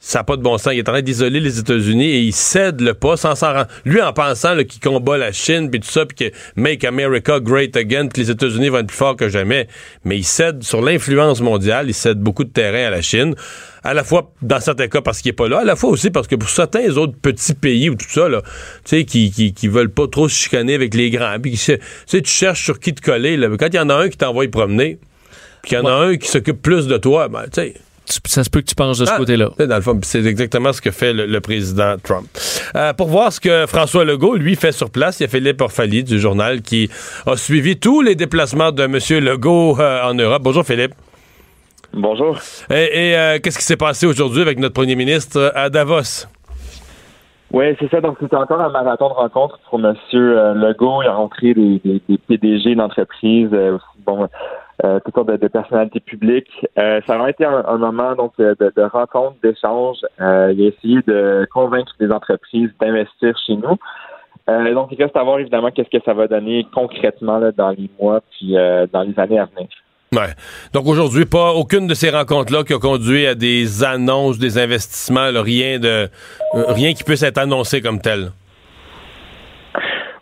ça 0.00 0.20
n'a 0.20 0.24
pas 0.24 0.36
de 0.36 0.42
bon 0.42 0.56
sens. 0.58 0.72
Il 0.72 0.78
est 0.78 0.88
en 0.88 0.92
train 0.92 1.02
d'isoler 1.02 1.40
les 1.40 1.58
États-Unis 1.58 2.08
et 2.08 2.20
il 2.20 2.32
cède 2.32 2.80
le 2.80 2.94
pas 2.94 3.16
sans 3.16 3.34
s'en 3.34 3.52
rendre. 3.52 3.68
Lui, 3.84 4.00
en 4.00 4.12
pensant 4.12 4.56
qu'il 4.64 4.80
combat 4.80 5.18
la 5.18 5.32
Chine, 5.32 5.70
puis 5.70 5.80
tout 5.80 5.88
ça, 5.88 6.06
puis 6.06 6.30
que 6.30 6.36
Make 6.54 6.84
America 6.84 7.40
Great 7.40 7.76
Again, 7.76 8.08
que 8.08 8.20
les 8.20 8.30
États-Unis 8.30 8.68
vont 8.68 8.78
être 8.78 8.86
plus 8.86 8.96
forts 8.96 9.16
que 9.16 9.28
jamais. 9.28 9.66
Mais 10.04 10.16
il 10.16 10.24
cède 10.24 10.62
sur 10.62 10.82
l'influence 10.82 11.40
mondiale, 11.40 11.86
il 11.88 11.94
cède 11.94 12.20
beaucoup 12.20 12.44
de 12.44 12.50
terrain 12.50 12.86
à 12.86 12.90
la 12.90 13.02
Chine. 13.02 13.34
À 13.82 13.92
la 13.92 14.04
fois, 14.04 14.32
dans 14.40 14.60
certains 14.60 14.86
cas, 14.86 15.00
parce 15.00 15.20
qu'il 15.20 15.30
est 15.30 15.34
pas 15.34 15.48
là, 15.48 15.60
à 15.60 15.64
la 15.64 15.74
fois 15.74 15.90
aussi 15.90 16.10
parce 16.10 16.26
que 16.26 16.36
pour 16.36 16.50
certains 16.50 16.96
autres 16.96 17.16
petits 17.20 17.54
pays 17.54 17.90
ou 17.90 17.94
tout 17.94 18.08
ça, 18.08 18.28
là, 18.28 18.42
tu 18.84 18.98
sais, 18.98 19.04
qui, 19.04 19.30
qui, 19.30 19.52
qui, 19.52 19.68
veulent 19.68 19.90
pas 19.90 20.06
trop 20.06 20.28
se 20.28 20.34
chicaner 20.34 20.74
avec 20.74 20.94
les 20.94 21.10
grands, 21.10 21.38
puis 21.40 21.52
tu 21.52 21.58
sais, 21.58 22.22
tu 22.22 22.30
cherches 22.30 22.64
sur 22.64 22.78
qui 22.78 22.94
te 22.94 23.00
coller, 23.00 23.36
là. 23.36 23.48
Quand 23.58 23.68
il 23.68 23.76
y 23.76 23.80
en 23.80 23.88
a 23.88 23.94
un 23.94 24.08
qui 24.08 24.16
t'envoie 24.16 24.48
promener, 24.48 24.98
puis 25.62 25.70
qu'il 25.70 25.78
y 25.78 25.80
en 25.80 25.86
a 25.86 25.92
un 25.92 26.16
qui 26.16 26.28
s'occupe 26.28 26.60
plus 26.62 26.86
de 26.86 26.98
toi, 26.98 27.28
ben, 27.28 27.44
tu 27.44 27.60
sais 27.60 27.74
ça 28.26 28.44
se 28.44 28.50
peut 28.50 28.60
que 28.60 28.66
tu 28.66 28.74
penses 28.74 28.98
de 28.98 29.04
ce 29.04 29.12
ah, 29.12 29.16
côté-là. 29.16 29.50
Dans 29.58 29.76
le 29.76 29.82
fond, 29.82 29.98
c'est 30.02 30.24
exactement 30.24 30.72
ce 30.72 30.80
que 30.80 30.90
fait 30.90 31.12
le, 31.12 31.40
président 31.40 31.96
Trump. 32.02 32.26
Euh, 32.74 32.92
pour 32.92 33.08
voir 33.08 33.32
ce 33.32 33.40
que 33.40 33.66
François 33.66 34.04
Legault, 34.04 34.36
lui, 34.36 34.56
fait 34.56 34.72
sur 34.72 34.90
place, 34.90 35.20
il 35.20 35.24
y 35.24 35.26
a 35.26 35.28
Philippe 35.28 35.60
Orfali 35.60 36.04
du 36.04 36.18
journal 36.18 36.62
qui 36.62 36.90
a 37.26 37.36
suivi 37.36 37.78
tous 37.78 38.00
les 38.00 38.14
déplacements 38.14 38.72
de 38.72 38.82
M. 38.82 39.24
Legault 39.24 39.78
euh, 39.78 40.02
en 40.02 40.14
Europe. 40.14 40.42
Bonjour, 40.42 40.64
Philippe. 40.64 40.94
Bonjour. 41.92 42.38
Et, 42.70 43.16
euh, 43.16 43.38
qu'est-ce 43.42 43.58
qui 43.58 43.64
s'est 43.64 43.76
passé 43.76 44.06
aujourd'hui 44.06 44.42
avec 44.42 44.58
notre 44.58 44.74
premier 44.74 44.94
ministre 44.94 45.52
à 45.54 45.70
Davos? 45.70 46.26
Oui, 47.50 47.64
c'est 47.78 47.90
ça. 47.90 48.00
Donc, 48.02 48.18
c'était 48.20 48.36
encore 48.36 48.60
un 48.60 48.68
marathon 48.68 49.08
de 49.08 49.14
rencontres 49.14 49.58
pour 49.70 49.80
M. 49.80 49.94
Legault. 50.12 51.02
Il 51.02 51.08
a 51.08 51.14
rencontré 51.14 51.54
des, 51.54 51.80
des 52.08 52.18
PDG 52.28 52.74
d'entreprises, 52.74 53.50
bon, 54.04 54.28
euh, 54.84 55.00
toutes 55.04 55.14
sortes 55.14 55.28
de, 55.28 55.48
personnalités 55.48 56.00
publiques. 56.00 56.66
Euh, 56.78 57.00
ça 57.06 57.20
a 57.20 57.30
été 57.30 57.44
un, 57.44 57.78
moment 57.78 58.14
donc 58.14 58.32
de, 58.38 58.56
de 58.58 58.82
rencontre, 58.82 59.36
d'échange. 59.42 59.98
Euh, 60.20 60.52
il 60.54 60.64
a 60.64 60.68
essayé 60.68 61.00
de 61.06 61.46
convaincre 61.52 61.92
les 61.98 62.10
entreprises 62.10 62.70
d'investir 62.80 63.36
chez 63.46 63.56
nous. 63.56 63.76
Euh, 64.48 64.74
donc, 64.74 64.88
il 64.92 65.02
reste 65.02 65.16
à 65.16 65.22
voir 65.22 65.40
évidemment 65.40 65.70
qu'est-ce 65.70 65.90
que 65.90 66.02
ça 66.04 66.14
va 66.14 66.26
donner 66.26 66.66
concrètement 66.72 67.38
là, 67.38 67.52
dans 67.52 67.70
les 67.70 67.90
mois 68.00 68.20
puis 68.30 68.56
euh, 68.56 68.86
dans 68.92 69.02
les 69.02 69.18
années 69.18 69.38
à 69.38 69.46
venir. 69.46 69.68
Ouais. 70.12 70.32
Donc 70.72 70.86
aujourd'hui, 70.86 71.26
pas 71.26 71.52
aucune 71.52 71.86
de 71.86 71.92
ces 71.92 72.08
rencontres-là 72.08 72.64
qui 72.64 72.72
a 72.72 72.78
conduit 72.78 73.26
à 73.26 73.34
des 73.34 73.84
annonces, 73.84 74.38
des 74.38 74.56
investissements, 74.56 75.28
rien 75.34 75.78
de 75.78 76.08
rien 76.54 76.94
qui 76.94 77.04
puisse 77.04 77.22
être 77.22 77.36
annoncé 77.36 77.82
comme 77.82 78.00
tel. 78.00 78.30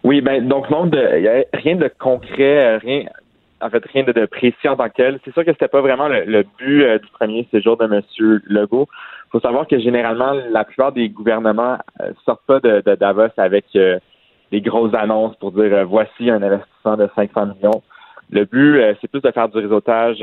Oui, 0.03 0.21
ben 0.23 0.49
donc 0.49 0.71
non, 0.71 0.91
y 0.93 1.29
a 1.29 1.45
rien 1.53 1.77
de 1.77 1.89
concret, 2.01 2.79
rien 2.79 3.05
en 3.61 3.71
fait 3.71 3.85
rien 3.93 4.05
de, 4.05 4.27
précis 4.27 4.69
en 4.69 4.77
tant 4.77 4.89
que 4.89 4.97
tel. 4.97 5.19
C'est 5.25 5.33
sûr 5.33 5.45
que 5.45 5.53
c'était 5.53 5.69
pas 5.69 5.81
vraiment 5.81 6.09
le, 6.09 6.45
but 6.59 6.83
euh, 6.83 6.99
du 6.99 7.07
premier 7.09 7.47
séjour 7.51 7.77
de 7.77 7.85
M. 7.85 8.03
Legault. 8.47 8.89
Il 9.27 9.31
faut 9.31 9.41
savoir 9.41 9.67
que 9.67 9.79
généralement, 9.79 10.33
la 10.51 10.65
plupart 10.65 10.93
des 10.93 11.09
gouvernements 11.09 11.79
euh, 12.01 12.13
sortent 12.25 12.47
pas 12.47 12.61
de, 12.61 12.83
Davos 12.97 13.29
avec 13.37 13.65
euh, 13.75 13.99
des 14.53 14.61
grosses 14.61 14.95
annonces 14.95 15.37
pour 15.37 15.53
dire 15.53 15.85
voici 15.87 16.31
un 16.31 16.43
investissement 16.43 16.97
de 16.97 17.09
500 17.15 17.47
millions. 17.47 17.83
Le 18.31 18.45
but, 18.45 18.81
c'est 19.01 19.09
plus 19.09 19.21
de 19.21 19.31
faire 19.31 19.49
du 19.49 19.59
réseautage, 19.59 20.19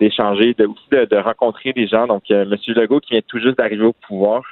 d'échanger, 0.00 0.54
de, 0.54 0.66
aussi 0.66 0.88
de, 0.90 1.16
rencontrer 1.16 1.72
des 1.72 1.86
gens. 1.86 2.08
Donc, 2.08 2.28
M. 2.32 2.52
Legault, 2.66 2.98
qui 2.98 3.12
vient 3.12 3.20
tout 3.28 3.38
juste 3.38 3.58
d'arriver 3.58 3.84
au 3.84 3.92
pouvoir, 3.92 4.42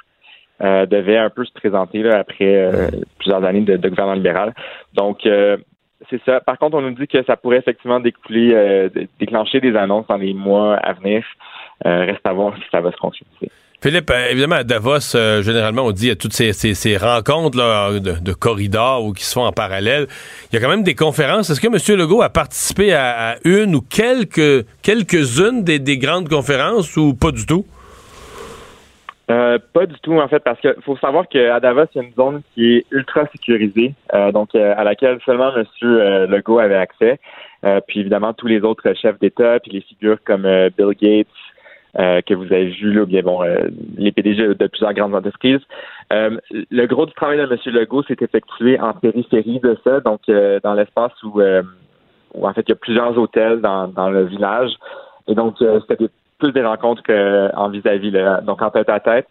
devait 0.61 1.17
un 1.17 1.29
peu 1.29 1.43
se 1.43 1.51
présenter 1.51 2.01
là, 2.01 2.19
après 2.19 2.71
plusieurs 3.19 3.43
années 3.43 3.59
de, 3.59 3.75
de, 3.75 3.89
gouvernement 3.89 4.15
libéral. 4.15 4.53
Donc, 4.93 5.27
c'est 6.09 6.21
ça. 6.23 6.39
Par 6.41 6.57
contre, 6.57 6.77
on 6.77 6.81
nous 6.81 6.91
dit 6.91 7.07
que 7.07 7.23
ça 7.23 7.35
pourrait 7.37 7.57
effectivement 7.57 7.99
découler, 7.99 8.53
euh, 8.53 8.89
déclencher 9.19 9.59
des 9.59 9.75
annonces 9.75 10.07
dans 10.07 10.17
les 10.17 10.33
mois 10.33 10.75
à 10.75 10.93
venir. 10.93 11.23
Euh, 11.85 12.05
reste 12.05 12.25
à 12.25 12.33
voir 12.33 12.55
si 12.55 12.63
ça 12.71 12.81
va 12.81 12.91
se 12.91 12.97
concrétiser. 12.97 13.51
Philippe, 13.81 14.09
euh, 14.09 14.31
évidemment, 14.31 14.55
à 14.55 14.63
Davos, 14.63 15.15
généralement, 15.41 15.83
on 15.83 15.91
dit 15.91 16.09
à 16.09 16.15
toutes 16.15 16.33
ces, 16.33 16.53
ces, 16.53 16.97
rencontres 16.97 17.57
de, 17.99 18.33
corridors 18.33 19.05
ou 19.05 19.13
qui 19.13 19.23
se 19.23 19.33
font 19.33 19.45
en 19.45 19.51
parallèle. 19.51 20.07
Il 20.51 20.55
y 20.55 20.57
a 20.57 20.61
quand 20.61 20.69
même 20.69 20.83
des 20.83 20.95
conférences. 20.95 21.49
Est-ce 21.49 21.61
que 21.61 21.67
M. 21.67 21.99
Legault 21.99 22.21
a 22.21 22.29
participé 22.29 22.93
à, 22.93 23.35
une 23.43 23.75
ou 23.75 23.81
quelques 23.81 24.65
quelques-unes 24.81 25.63
des, 25.63 25.97
grandes 25.97 26.29
conférences 26.29 26.95
ou 26.97 27.13
pas 27.13 27.31
du 27.31 27.45
tout? 27.45 27.65
Euh, 29.29 29.59
pas 29.73 29.85
du 29.85 29.99
tout, 29.99 30.17
en 30.17 30.27
fait, 30.27 30.39
parce 30.39 30.59
qu'il 30.61 30.73
faut 30.83 30.95
savoir 30.97 31.27
qu'à 31.27 31.59
Davos, 31.59 31.83
il 31.93 31.97
y 31.97 31.99
a 31.99 32.07
une 32.07 32.13
zone 32.13 32.41
qui 32.53 32.75
est 32.75 32.85
ultra 32.91 33.25
sécurisée, 33.27 33.93
euh, 34.13 34.31
donc 34.31 34.55
euh, 34.55 34.73
à 34.77 34.85
laquelle 34.85 35.19
seulement 35.25 35.53
M. 35.55 35.65
Euh, 35.83 36.27
Legault 36.27 36.59
avait 36.59 36.75
accès. 36.75 37.19
Euh, 37.65 37.81
puis 37.85 37.99
évidemment, 37.99 38.33
tous 38.33 38.47
les 38.47 38.61
autres 38.61 38.93
chefs 38.93 39.19
d'État, 39.19 39.59
puis 39.59 39.71
les 39.71 39.81
figures 39.81 40.19
comme 40.23 40.45
euh, 40.45 40.69
Bill 40.77 40.95
Gates, 40.99 41.27
que 42.27 42.35
vous 42.35 42.45
avez 42.53 42.67
vu, 42.67 42.93
là, 42.93 43.01
ou 43.01 43.05
bien 43.07 43.23
bon, 43.23 43.41
les 43.97 44.11
PDG 44.11 44.53
de 44.53 44.67
plusieurs 44.67 44.93
grandes 44.93 45.15
entreprises. 45.15 45.61
Le 46.11 46.85
gros 46.85 47.07
du 47.07 47.13
travail 47.13 47.39
de 47.39 47.43
M. 47.51 47.57
Legault 47.73 48.03
s'est 48.03 48.17
effectué 48.21 48.79
en 48.79 48.93
périphérie 48.93 49.59
de 49.59 49.75
ça, 49.83 49.99
donc 50.01 50.21
dans 50.27 50.75
l'espace 50.75 51.11
où, 51.23 51.41
où 52.35 52.47
en 52.47 52.53
fait 52.53 52.61
il 52.67 52.69
y 52.69 52.73
a 52.73 52.75
plusieurs 52.75 53.17
hôtels 53.17 53.61
dans, 53.61 53.87
dans 53.87 54.11
le 54.11 54.25
village. 54.25 54.73
Et 55.27 55.33
donc 55.33 55.55
c'était 55.57 56.07
plus 56.39 56.51
des 56.51 56.63
rencontres 56.63 57.01
qu'en 57.03 57.69
vis-à-vis, 57.69 58.11
là, 58.11 58.41
donc 58.41 58.61
en 58.61 58.69
tête 58.69 58.89
à 58.89 58.99
tête. 58.99 59.27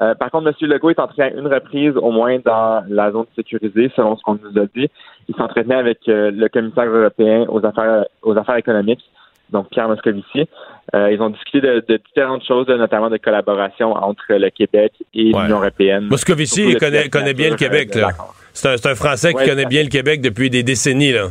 Euh, 0.00 0.14
par 0.14 0.30
contre, 0.30 0.46
M. 0.48 0.54
Legault 0.68 0.90
est 0.90 1.00
entré 1.00 1.22
à 1.22 1.30
une 1.30 1.48
reprise, 1.48 1.96
au 1.96 2.10
moins 2.12 2.38
dans 2.44 2.84
la 2.88 3.10
zone 3.10 3.26
sécurisée, 3.34 3.90
selon 3.96 4.16
ce 4.16 4.22
qu'on 4.22 4.38
nous 4.42 4.60
a 4.62 4.66
dit. 4.74 4.88
Il 5.28 5.34
s'entretenait 5.34 5.74
avec 5.74 5.98
euh, 6.08 6.30
le 6.30 6.48
commissaire 6.48 6.84
européen 6.86 7.46
aux 7.48 7.64
affaires 7.66 8.04
aux 8.22 8.36
affaires 8.38 8.54
économiques, 8.56 9.02
donc 9.50 9.68
Pierre 9.70 9.88
Moscovici. 9.88 10.48
Euh, 10.94 11.10
ils 11.10 11.20
ont 11.20 11.30
discuté 11.30 11.60
de, 11.60 11.84
de 11.88 11.96
différentes 11.96 12.44
choses, 12.46 12.68
notamment 12.68 13.10
de 13.10 13.16
collaboration 13.16 13.92
entre 13.92 14.24
le 14.30 14.50
Québec 14.50 14.92
et 15.14 15.34
Ouais. 15.34 15.42
l'Union 15.42 15.58
européenne. 15.58 16.06
Moscovici, 16.08 16.76
connaît, 16.76 17.08
connaît 17.08 17.34
bien 17.34 17.50
le 17.50 17.56
Québec. 17.56 17.94
là. 17.96 18.10
C'est 18.52 18.68
un, 18.68 18.76
c'est 18.76 18.88
un 18.90 18.94
Français 18.94 19.30
qui 19.32 19.38
Ouais, 19.38 19.48
connaît 19.48 19.66
bien 19.66 19.82
le 19.82 19.88
Québec 19.88 20.20
depuis 20.20 20.48
des 20.48 20.62
décennies. 20.62 21.12
Là. 21.12 21.26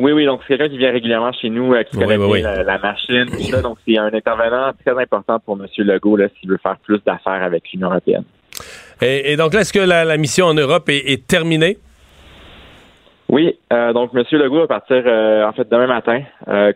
Oui, 0.00 0.12
oui, 0.12 0.24
donc 0.24 0.40
c'est 0.40 0.56
quelqu'un 0.56 0.70
qui 0.72 0.78
vient 0.78 0.92
régulièrement 0.92 1.30
chez 1.32 1.50
nous, 1.50 1.74
euh, 1.74 1.82
qui 1.82 1.94
Oui, 1.98 2.04
connaît 2.04 2.16
oui, 2.16 2.40
bien 2.40 2.50
oui. 2.52 2.56
La, 2.56 2.62
la 2.62 2.78
machine, 2.78 3.26
tout 3.26 3.42
ça. 3.42 3.60
Donc 3.60 3.76
c'est 3.86 3.98
un 3.98 4.06
intervenant 4.12 4.72
très 4.82 4.98
important 4.98 5.38
pour 5.38 5.58
M. 5.60 5.66
Legault 5.76 6.16
là, 6.16 6.28
s'il 6.40 6.48
veut 6.48 6.56
faire 6.56 6.78
plus 6.78 7.00
d'affaires 7.04 7.42
avec 7.42 7.70
l'Union 7.70 7.90
européenne. 7.90 8.24
Et, 9.02 9.32
et 9.32 9.36
donc 9.36 9.52
là, 9.52 9.60
est-ce 9.60 9.74
que 9.74 9.78
la, 9.78 10.06
la 10.06 10.16
mission 10.16 10.46
en 10.46 10.54
Europe 10.54 10.88
est, 10.88 11.12
est 11.12 11.26
terminée? 11.26 11.76
Oui, 13.28 13.58
euh, 13.74 13.92
donc 13.92 14.12
M. 14.14 14.24
Legault 14.32 14.60
va 14.60 14.66
partir 14.68 15.02
euh, 15.06 15.44
en 15.44 15.52
fait 15.52 15.68
demain 15.70 15.86
matin, 15.86 16.22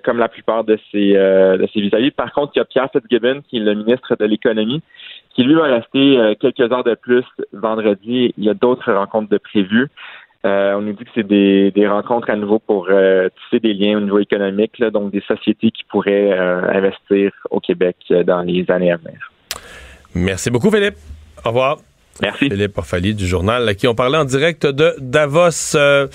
comme 0.05 0.18
la 0.18 0.29
plupart 0.29 0.62
de 0.62 0.79
ses 0.93 1.14
de 1.14 1.66
ses 1.72 1.81
vis-à-vis. 1.81 2.11
Par 2.11 2.31
contre, 2.31 2.53
il 2.55 2.59
y 2.59 2.62
a 2.62 2.66
Pierre 2.66 2.91
Fitzgibbon, 2.93 3.41
qui 3.49 3.57
est 3.57 3.61
le 3.61 3.75
ministre 3.75 4.16
de 4.16 4.25
l'économie, 4.27 4.83
qui 5.35 5.45
lui 5.45 5.55
va 5.55 5.64
rester 5.64 6.37
quelques 6.41 6.70
heures 6.70 6.85
de 6.85 6.95
plus 6.95 7.25
vendredi. 7.55 8.35
Il 8.37 8.45
y 8.45 8.51
a 8.51 8.55
d'autres 8.55 8.93
rencontres 8.93 9.31
de 9.31 9.39
prévues. 9.39 9.89
Euh, 10.45 10.75
on 10.75 10.83
nous 10.83 10.93
dit 10.93 11.05
que 11.05 11.11
c'est 11.15 11.27
des, 11.27 11.71
des 11.71 11.89
rencontres 11.89 12.29
à 12.29 12.37
nouveau 12.37 12.59
pour 12.59 12.89
euh, 12.91 13.29
tisser 13.45 13.61
des 13.61 13.73
liens 13.73 13.97
au 13.97 14.01
niveau 14.01 14.19
économique, 14.19 14.79
donc 14.93 15.11
des 15.11 15.23
sociétés 15.23 15.71
qui 15.71 15.85
pourraient 15.85 16.33
euh, 16.33 16.69
investir 16.71 17.33
au 17.51 17.61
Québec 17.61 17.97
dans 18.27 18.43
les 18.43 18.71
années 18.71 18.93
à 18.93 18.97
venir. 18.97 19.33
Merci 20.15 20.51
beaucoup, 20.51 20.71
Philippe. 20.71 20.97
Au 21.45 21.49
revoir. 21.49 21.79
Merci. 22.23 22.49
Philippe 22.49 22.79
Orphalie 22.79 23.15
du 23.15 23.27
journal, 23.27 23.69
à 23.69 23.75
qui 23.75 23.89
on 23.89 23.95
parlait 23.95 24.19
en 24.19 24.25
direct 24.25 24.67
de 24.67 24.95
Davos. 25.01 25.75
Euh, 25.75 26.07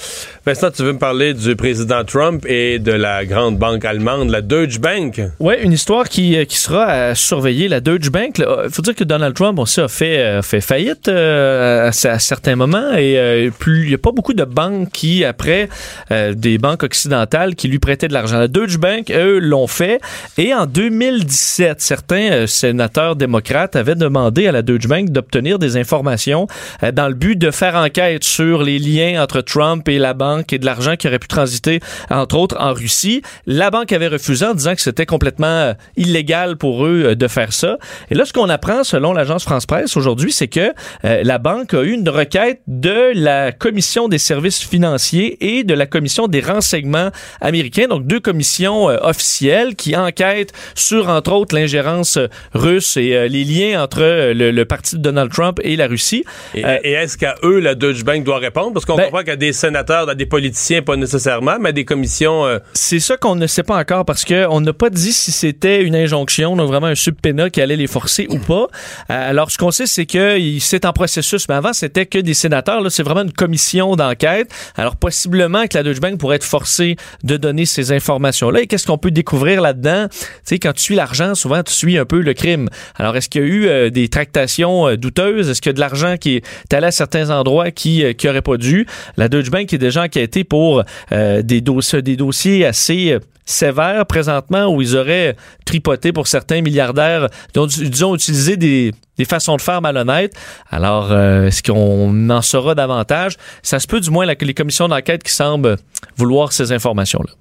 Vincent, 0.45 0.71
tu 0.71 0.83
veux 0.83 0.93
me 0.93 0.97
parler 0.99 1.33
du 1.33 1.55
président 1.55 2.03
Trump 2.05 2.45
et 2.47 2.79
de 2.79 2.93
la 2.93 3.25
grande 3.25 3.57
banque 3.57 3.83
allemande, 3.83 4.29
la 4.29 4.41
Deutsche 4.41 4.79
Bank? 4.79 5.21
Oui, 5.39 5.55
une 5.61 5.73
histoire 5.73 6.07
qui, 6.07 6.37
euh, 6.37 6.45
qui 6.45 6.57
sera 6.57 6.85
à 6.85 7.15
surveiller. 7.15 7.67
La 7.67 7.81
Deutsche 7.81 8.09
Bank, 8.11 8.37
il 8.39 8.69
faut 8.71 8.81
dire 8.81 8.95
que 8.95 9.03
Donald 9.03 9.35
Trump, 9.35 9.59
sait, 9.67 9.81
a 9.81 9.87
fait, 9.89 10.19
euh, 10.19 10.41
fait 10.41 10.61
faillite 10.61 11.09
euh, 11.09 11.89
à, 11.91 12.07
à 12.09 12.19
certains 12.19 12.55
moments 12.55 12.93
et 12.93 13.17
euh, 13.17 13.49
plus 13.57 13.83
il 13.83 13.89
n'y 13.89 13.95
a 13.95 13.97
pas 13.97 14.11
beaucoup 14.11 14.33
de 14.33 14.45
banques 14.45 14.89
qui, 14.91 15.25
après, 15.25 15.67
euh, 16.11 16.33
des 16.33 16.57
banques 16.57 16.83
occidentales 16.83 17.55
qui 17.55 17.67
lui 17.67 17.79
prêtaient 17.79 18.07
de 18.07 18.13
l'argent. 18.13 18.39
La 18.39 18.47
Deutsche 18.47 18.77
Bank, 18.77 19.11
eux, 19.11 19.39
l'ont 19.39 19.67
fait 19.67 19.99
et 20.37 20.53
en 20.53 20.65
2017, 20.65 21.81
certains 21.81 22.31
euh, 22.31 22.47
sénateurs 22.47 23.15
démocrates 23.17 23.75
avaient 23.75 23.95
demandé 23.95 24.47
à 24.47 24.53
la 24.53 24.61
Deutsche 24.61 24.87
Bank 24.87 25.09
d'obtenir 25.09 25.59
des 25.59 25.75
informations 25.75 25.88
euh, 25.93 26.91
dans 26.91 27.07
le 27.07 27.13
but 27.13 27.35
de 27.35 27.51
faire 27.51 27.75
enquête 27.75 28.23
sur 28.23 28.63
les 28.63 28.79
liens 28.79 29.21
entre 29.21 29.41
Trump 29.41 29.87
et 29.87 29.97
la 29.97 30.13
banque 30.13 30.53
et 30.53 30.59
de 30.59 30.65
l'argent 30.65 30.95
qui 30.95 31.07
aurait 31.07 31.19
pu 31.19 31.27
transiter, 31.27 31.79
entre 32.09 32.37
autres, 32.37 32.57
en 32.59 32.73
Russie. 32.73 33.21
La 33.45 33.71
banque 33.71 33.91
avait 33.91 34.07
refusé 34.07 34.45
en 34.45 34.53
disant 34.53 34.75
que 34.75 34.81
c'était 34.81 35.05
complètement 35.05 35.47
euh, 35.47 35.73
illégal 35.97 36.57
pour 36.57 36.85
eux 36.85 37.03
euh, 37.05 37.15
de 37.15 37.27
faire 37.27 37.53
ça. 37.53 37.77
Et 38.09 38.15
là, 38.15 38.25
ce 38.25 38.33
qu'on 38.33 38.49
apprend, 38.49 38.83
selon 38.83 39.13
l'agence 39.13 39.43
France-Presse 39.43 39.97
aujourd'hui, 39.97 40.31
c'est 40.31 40.47
que 40.47 40.73
la 41.03 41.37
banque 41.37 41.73
a 41.73 41.81
eu 41.83 41.91
une 41.91 42.07
requête 42.07 42.61
de 42.67 43.11
la 43.13 43.51
Commission 43.51 44.07
des 44.07 44.17
services 44.17 44.61
financiers 44.61 45.37
et 45.57 45.63
de 45.63 45.73
la 45.73 45.85
Commission 45.85 46.27
des 46.27 46.41
renseignements 46.41 47.09
américains, 47.41 47.87
donc 47.87 48.05
deux 48.05 48.19
commissions 48.19 48.85
officielles 48.85 49.75
qui 49.75 49.95
enquêtent 49.95 50.53
sur, 50.75 51.09
entre 51.09 51.33
autres, 51.33 51.55
l'ingérence 51.55 52.17
russe 52.53 52.97
et 52.97 53.27
les 53.29 53.43
liens 53.43 53.83
entre 53.83 54.01
le, 54.33 54.51
le 54.51 54.65
parti 54.65 54.97
de 54.97 55.01
Donald 55.01 55.31
Trump 55.31 55.59
et 55.63 55.75
la 55.79 55.87
Russie. 55.87 56.23
Et, 56.53 56.65
Euh, 56.65 56.77
et 56.83 56.91
est-ce 56.91 57.17
qu'à 57.17 57.35
eux, 57.43 57.59
la 57.59 57.73
Deutsche 57.75 58.03
Bank 58.03 58.23
doit 58.23 58.37
répondre? 58.37 58.73
Parce 58.73 58.85
qu'on 58.85 58.95
Ben- 58.95 59.05
comprend 59.05 59.23
qu'à 59.23 59.35
des 59.35 59.53
sénateurs, 59.53 60.07
à 60.09 60.15
des 60.15 60.25
politiciens, 60.25 60.81
pas 60.81 60.95
nécessairement, 60.95 61.57
mais 61.59 61.69
à 61.69 61.71
des 61.71 61.85
commissions... 61.85 62.45
euh, 62.45 62.59
C'est 62.73 62.99
ça 62.99 63.17
qu'on 63.17 63.35
ne 63.35 63.47
sait 63.47 63.63
pas 63.63 63.77
encore 63.77 64.05
parce 64.05 64.23
qu'on 64.25 64.61
n'a 64.61 64.73
pas 64.73 64.89
dit 64.89 65.11
si 65.13 65.31
c'était 65.31 65.81
une 65.81 65.95
injonction, 65.95 66.55
donc 66.55 66.67
vraiment 66.67 66.87
un 66.87 66.95
subpoena 66.95 67.49
qui 67.49 67.61
allait 67.61 67.75
les 67.75 67.87
forcer 67.87 68.27
ou 68.29 68.37
pas. 68.37 68.67
Euh, 69.09 69.29
alors, 69.29 69.49
ce 69.51 69.57
qu'on 69.57 69.71
sait, 69.71 69.85
c'est 69.87 70.05
que 70.05 70.37
c'est 70.59 70.85
en 70.85 70.93
processus, 70.93 71.47
mais 71.49 71.55
avant, 71.55 71.73
c'était 71.73 72.05
que 72.05 72.19
des 72.19 72.33
sénateurs. 72.33 72.81
Là, 72.81 72.89
c'est 72.89 73.03
vraiment 73.03 73.21
une 73.23 73.31
commission 73.33 73.95
d'enquête. 73.95 74.49
Alors, 74.75 74.95
possiblement 74.95 75.65
que 75.67 75.77
la 75.77 75.83
Deutsche 75.83 76.01
Bank 76.01 76.17
pourrait 76.19 76.35
être 76.35 76.43
forcée 76.43 76.95
de 77.23 77.37
donner 77.37 77.65
ces 77.65 77.91
informations-là. 77.91 78.61
Et 78.61 78.67
qu'est-ce 78.67 78.85
qu'on 78.85 78.97
peut 78.97 79.11
découvrir 79.11 79.61
là-dedans? 79.61 80.07
Tu 80.09 80.17
sais, 80.43 80.59
quand 80.59 80.73
tu 80.73 80.83
suis 80.83 80.95
l'argent, 80.95 81.35
souvent, 81.35 81.63
tu 81.63 81.73
suis 81.73 81.97
un 81.97 82.05
peu 82.05 82.19
le 82.21 82.33
crime. 82.33 82.69
Alors, 82.97 83.15
est-ce 83.15 83.29
qu'il 83.29 83.41
y 83.41 83.45
a 83.45 83.47
eu 83.87 83.91
des 83.91 84.09
tractations 84.09 84.95
douteuses? 84.95 85.49
Est-ce 85.49 85.61
de 85.73 85.79
l'argent 85.79 86.17
qui 86.17 86.37
est 86.37 86.73
allé 86.73 86.87
à 86.87 86.91
certains 86.91 87.29
endroits 87.29 87.71
qui 87.71 88.03
euh, 88.03 88.13
qui 88.13 88.27
aurait 88.27 88.41
pas 88.41 88.57
dû? 88.57 88.87
La 89.17 89.29
Deutsche 89.29 89.51
Bank 89.51 89.71
est 89.73 89.77
déjà 89.77 90.03
enquêtée 90.03 90.43
pour 90.43 90.83
euh, 91.11 91.41
des, 91.41 91.61
dossiers, 91.61 92.01
des 92.01 92.15
dossiers 92.15 92.65
assez 92.65 93.11
euh, 93.11 93.19
sévères 93.49 94.05
présentement 94.05 94.67
où 94.67 94.81
ils 94.81 94.95
auraient 94.95 95.35
tripoté 95.65 96.13
pour 96.13 96.27
certains 96.27 96.61
milliardaires, 96.61 97.27
dont 97.53 97.67
ils 97.67 98.05
ont 98.05 98.15
utilisé 98.15 98.57
des, 98.57 98.93
façons 99.27 99.57
de 99.57 99.61
faire 99.61 99.81
malhonnêtes. 99.81 100.33
Alors, 100.69 101.11
euh, 101.11 101.47
est-ce 101.47 101.63
qu'on 101.63 102.29
en 102.29 102.41
saura 102.41 102.75
davantage? 102.75 103.35
Ça 103.63 103.79
se 103.79 103.87
peut 103.87 103.99
du 103.99 104.11
moins 104.11 104.33
que 104.35 104.45
les 104.45 104.53
commissions 104.53 104.87
d'enquête 104.87 105.23
qui 105.23 105.33
semblent 105.33 105.77
vouloir 106.15 106.53
ces 106.53 106.71
informations-là. 106.71 107.33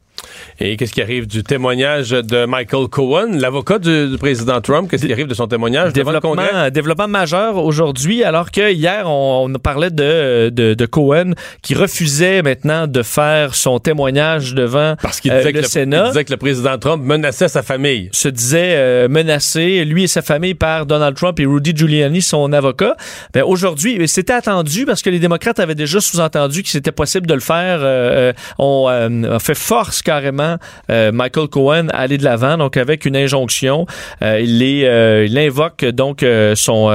Et 0.60 0.76
qu'est-ce 0.76 0.92
qui 0.92 1.02
arrive 1.02 1.26
du 1.26 1.42
témoignage 1.42 2.10
de 2.10 2.44
Michael 2.46 2.88
Cohen, 2.88 3.28
l'avocat 3.38 3.78
du, 3.78 4.08
du 4.08 4.18
président 4.18 4.60
Trump? 4.60 4.90
Qu'est-ce 4.90 5.06
qui 5.06 5.12
arrive 5.12 5.26
de 5.28 5.34
son 5.34 5.46
témoignage 5.46 5.92
devant 5.92 6.10
le 6.12 6.20
Congrès? 6.20 6.44
Développement, 6.46 6.70
développement 6.70 7.08
majeur 7.08 7.56
aujourd'hui, 7.58 8.24
alors 8.24 8.50
que 8.50 8.72
hier, 8.72 9.04
on, 9.06 9.50
on 9.54 9.58
parlait 9.58 9.90
de, 9.90 10.48
de, 10.50 10.74
de 10.74 10.86
Cohen 10.86 11.32
qui 11.62 11.74
refusait 11.74 12.42
maintenant 12.42 12.86
de 12.86 13.02
faire 13.02 13.54
son 13.54 13.78
témoignage 13.78 14.54
devant 14.54 14.94
Parce 15.00 15.20
qu'il 15.20 15.30
euh, 15.32 15.38
disait, 15.38 15.52
le 15.52 15.58
que 15.58 15.62
le- 15.62 15.68
Sénat. 15.68 16.04
il 16.06 16.08
disait 16.08 16.24
que 16.24 16.30
le 16.32 16.36
président 16.36 16.78
Trump 16.78 17.02
menaçait 17.04 17.48
sa 17.48 17.62
famille. 17.62 18.08
se 18.12 18.28
disait 18.28 18.74
euh, 18.76 19.08
menacé, 19.08 19.84
lui 19.84 20.04
et 20.04 20.08
sa 20.08 20.22
famille, 20.22 20.54
par 20.54 20.86
Donald 20.86 21.16
Trump 21.16 21.38
et 21.40 21.46
Rudy 21.46 21.72
Giuliani, 21.76 22.20
son 22.22 22.52
avocat. 22.52 22.96
Ben, 23.34 23.42
aujourd'hui, 23.44 24.06
c'était 24.08 24.32
attendu 24.32 24.86
parce 24.86 25.02
que 25.02 25.10
les 25.10 25.18
démocrates 25.20 25.60
avaient 25.60 25.74
déjà 25.74 26.00
sous-entendu 26.00 26.62
qu'il 26.62 26.70
c'était 26.70 26.92
possible 26.92 27.26
de 27.26 27.34
le 27.34 27.40
faire. 27.40 27.78
Euh, 27.80 28.08
euh, 28.08 28.32
on 28.58 28.86
euh, 28.88 29.38
fait 29.38 29.54
force 29.56 30.02
carrément 30.08 30.56
euh, 30.90 31.12
Michael 31.12 31.48
Cohen 31.48 31.88
à 31.92 31.98
aller 31.98 32.16
de 32.16 32.24
l'avant, 32.24 32.56
donc 32.56 32.78
avec 32.78 33.04
une 33.04 33.14
injonction. 33.14 33.84
Euh, 34.22 34.40
il, 34.40 34.62
euh, 34.86 35.28
invoque 35.36 35.84
donc 35.84 36.24
son... 36.54 36.88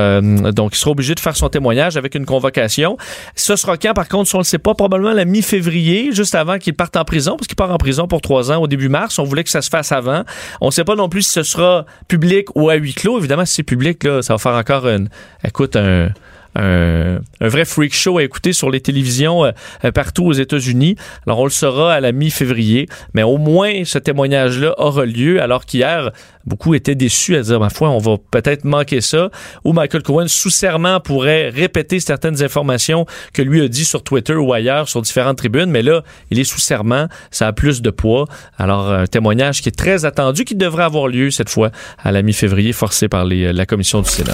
donc, 0.51 0.71
il 0.73 0.77
sera 0.77 0.91
obligé 0.91 1.13
de 1.13 1.19
faire 1.19 1.35
son 1.35 1.47
témoignage 1.47 1.95
avec 1.95 2.15
une 2.15 2.25
convocation. 2.25 2.97
Ce 3.35 3.55
sera 3.55 3.77
quand, 3.77 3.93
par 3.93 4.07
contre, 4.07 4.29
si 4.29 4.35
on 4.35 4.39
ne 4.39 4.43
le 4.43 4.47
sait 4.47 4.57
pas, 4.57 4.73
probablement 4.73 5.13
la 5.13 5.25
mi-février, 5.25 6.11
juste 6.11 6.33
avant 6.33 6.57
qu'il 6.57 6.73
parte 6.73 6.97
en 6.97 7.05
prison, 7.05 7.35
parce 7.37 7.45
qu'il 7.45 7.55
part 7.55 7.71
en 7.71 7.77
prison 7.77 8.07
pour 8.07 8.21
trois 8.21 8.51
ans 8.51 8.59
au 8.59 8.67
début 8.67 8.89
mars. 8.89 9.19
On 9.19 9.23
voulait 9.23 9.43
que 9.43 9.51
ça 9.51 9.61
se 9.61 9.69
fasse 9.69 9.91
avant. 9.91 10.23
On 10.59 10.67
ne 10.67 10.71
sait 10.71 10.83
pas 10.83 10.95
non 10.95 11.07
plus 11.07 11.21
si 11.21 11.33
ce 11.33 11.43
sera 11.43 11.85
public 12.07 12.47
ou 12.55 12.69
à 12.69 12.75
huis 12.75 12.95
clos. 12.95 13.19
Évidemment, 13.19 13.45
si 13.45 13.53
c'est 13.53 13.63
public, 13.63 14.03
là, 14.03 14.23
ça 14.23 14.33
va 14.33 14.37
faire 14.39 14.55
encore 14.55 14.87
une, 14.87 15.07
écoute, 15.43 15.75
un, 15.75 16.09
un, 16.55 17.19
un 17.41 17.47
vrai 17.47 17.65
freak 17.65 17.93
show 17.93 18.17
à 18.17 18.23
écouter 18.23 18.53
sur 18.53 18.69
les 18.69 18.81
télévisions 18.81 19.45
euh, 19.45 19.51
euh, 19.85 19.91
partout 19.91 20.25
aux 20.25 20.33
États-Unis. 20.33 20.95
Alors, 21.25 21.39
on 21.39 21.45
le 21.45 21.49
saura 21.49 21.93
à 21.93 21.99
la 21.99 22.11
mi-février, 22.11 22.87
mais 23.13 23.23
au 23.23 23.37
moins 23.37 23.83
ce 23.85 23.97
témoignage-là 23.97 24.75
aura 24.77 25.05
lieu, 25.05 25.41
alors 25.41 25.65
qu'hier, 25.65 26.11
beaucoup 26.45 26.73
étaient 26.75 26.95
déçus 26.95 27.35
à 27.35 27.41
dire, 27.41 27.59
ma 27.59 27.69
foi, 27.69 27.89
on 27.89 27.99
va 27.99 28.17
peut-être 28.31 28.65
manquer 28.65 29.01
ça, 29.01 29.29
ou 29.63 29.73
Michael 29.73 30.03
Cohen, 30.03 30.27
sous 30.27 30.49
serment, 30.49 30.99
pourrait 30.99 31.49
répéter 31.49 31.99
certaines 31.99 32.43
informations 32.43 33.05
que 33.33 33.41
lui 33.41 33.61
a 33.61 33.67
dit 33.67 33.85
sur 33.85 34.03
Twitter 34.03 34.35
ou 34.35 34.53
ailleurs, 34.53 34.89
sur 34.89 35.01
différentes 35.01 35.37
tribunes, 35.37 35.69
mais 35.69 35.81
là, 35.81 36.03
il 36.31 36.39
est 36.39 36.43
sous 36.43 36.59
serment, 36.59 37.07
ça 37.31 37.47
a 37.47 37.53
plus 37.53 37.81
de 37.81 37.89
poids. 37.89 38.27
Alors, 38.57 38.91
un 38.91 39.07
témoignage 39.07 39.61
qui 39.61 39.69
est 39.69 39.77
très 39.77 40.05
attendu, 40.05 40.45
qui 40.45 40.55
devrait 40.55 40.83
avoir 40.83 41.07
lieu 41.07 41.31
cette 41.31 41.49
fois 41.49 41.71
à 41.97 42.11
la 42.11 42.21
mi-février, 42.21 42.73
forcé 42.73 43.07
par 43.07 43.25
la 43.25 43.65
commission 43.65 44.01
du 44.01 44.09
Sénat. 44.09 44.33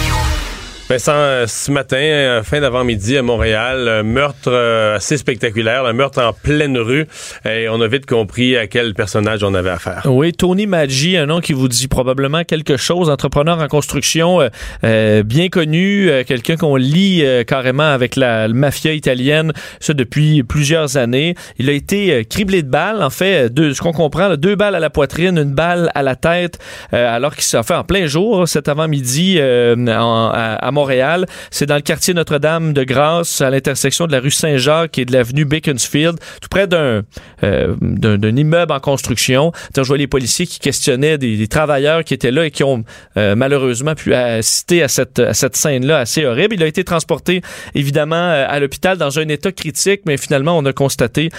Vincent, 0.91 1.13
euh, 1.15 1.47
ce 1.47 1.71
matin, 1.71 1.95
euh, 1.95 2.43
fin 2.43 2.59
d'avant-midi 2.59 3.15
à 3.15 3.21
Montréal, 3.21 3.87
un 3.87 4.03
meurtre 4.03 4.49
euh, 4.51 4.97
assez 4.97 5.15
spectaculaire, 5.15 5.85
un 5.85 5.93
meurtre 5.93 6.21
en 6.21 6.33
pleine 6.33 6.77
rue. 6.77 7.07
Et 7.45 7.69
on 7.69 7.79
a 7.79 7.87
vite 7.87 8.05
compris 8.05 8.57
à 8.57 8.67
quel 8.67 8.93
personnage 8.93 9.41
on 9.41 9.53
avait 9.53 9.69
affaire. 9.69 10.01
Oui, 10.03 10.33
Tony 10.33 10.67
Maggi, 10.67 11.15
un 11.15 11.27
nom 11.27 11.39
qui 11.39 11.53
vous 11.53 11.69
dit 11.69 11.87
probablement 11.87 12.43
quelque 12.43 12.75
chose, 12.75 13.09
entrepreneur 13.09 13.57
en 13.59 13.67
construction 13.69 14.41
euh, 14.83 15.23
bien 15.23 15.47
connu, 15.47 16.09
euh, 16.09 16.23
quelqu'un 16.25 16.57
qu'on 16.57 16.75
lit 16.75 17.23
euh, 17.23 17.45
carrément 17.45 17.83
avec 17.83 18.17
la, 18.17 18.49
mafia 18.49 18.91
italienne, 18.91 19.53
ça 19.79 19.93
depuis 19.93 20.43
plusieurs 20.43 20.97
années. 20.97 21.35
Il 21.57 21.69
a 21.69 21.73
été 21.73 22.25
criblé 22.25 22.63
de 22.63 22.69
balles, 22.69 23.01
en 23.01 23.09
fait, 23.09 23.49
deux, 23.49 23.73
ce 23.73 23.81
qu'on 23.81 23.93
comprend, 23.93 24.35
deux 24.35 24.55
balles 24.55 24.75
à 24.75 24.79
la 24.79 24.89
poitrine, 24.89 25.37
une 25.37 25.53
balle 25.53 25.89
à 25.95 26.03
la 26.03 26.17
tête, 26.17 26.59
alors 26.91 27.33
qu'il 27.33 27.43
s'est 27.43 27.63
fait 27.63 27.75
en 27.75 27.85
plein 27.85 28.07
jour 28.07 28.45
cet 28.47 28.67
avant-midi 28.67 29.39
à, 29.39 30.55
à 30.55 30.71
Montréal. 30.71 30.80
C'est 31.49 31.65
dans 31.65 31.75
le 31.75 31.81
quartier 31.81 32.13
Notre-Dame 32.13 32.73
de 32.73 32.83
Grâce, 32.83 33.41
à 33.41 33.49
l'intersection 33.49 34.07
de 34.07 34.11
la 34.11 34.19
rue 34.19 34.31
Saint-Jacques 34.31 34.97
et 34.97 35.05
de 35.05 35.13
l'avenue 35.13 35.45
Beaconsfield, 35.45 36.17
tout 36.41 36.49
près 36.49 36.67
d'un 36.67 37.03
euh, 37.43 37.75
immeuble 38.35 38.71
en 38.71 38.79
construction. 38.79 39.51
Je 39.75 39.81
vois 39.81 39.97
les 39.97 40.07
policiers 40.07 40.45
qui 40.45 40.59
questionnaient 40.59 41.17
des, 41.17 41.47
travailleurs 41.47 42.03
qui 42.03 42.13
étaient 42.13 42.31
là 42.31 42.45
et 42.45 42.51
qui 42.51 42.63
ont 42.63 42.83
euh, 43.17 43.35
malheureusement 43.35 43.95
pu 43.95 44.13
assister 44.13 44.83
à 44.83 44.87
cette, 44.87 45.19
à 45.19 45.33
cette 45.33 45.55
scène-là 45.55 45.99
assez 45.99 46.25
horrible. 46.25 46.55
Il 46.55 46.63
a 46.63 46.67
été 46.67 46.83
transporté 46.83 47.41
évidemment 47.75 48.15
euh, 48.15 48.45
à 48.47 48.59
l'hôpital 48.59 48.97
dans 48.97 49.19
un 49.19 49.27
état 49.27 49.51
critique, 49.51 50.01
mais 50.05 50.17
finalement 50.17 50.57
on 50.57 50.65
a 50.65 50.73
constaté 50.73 51.29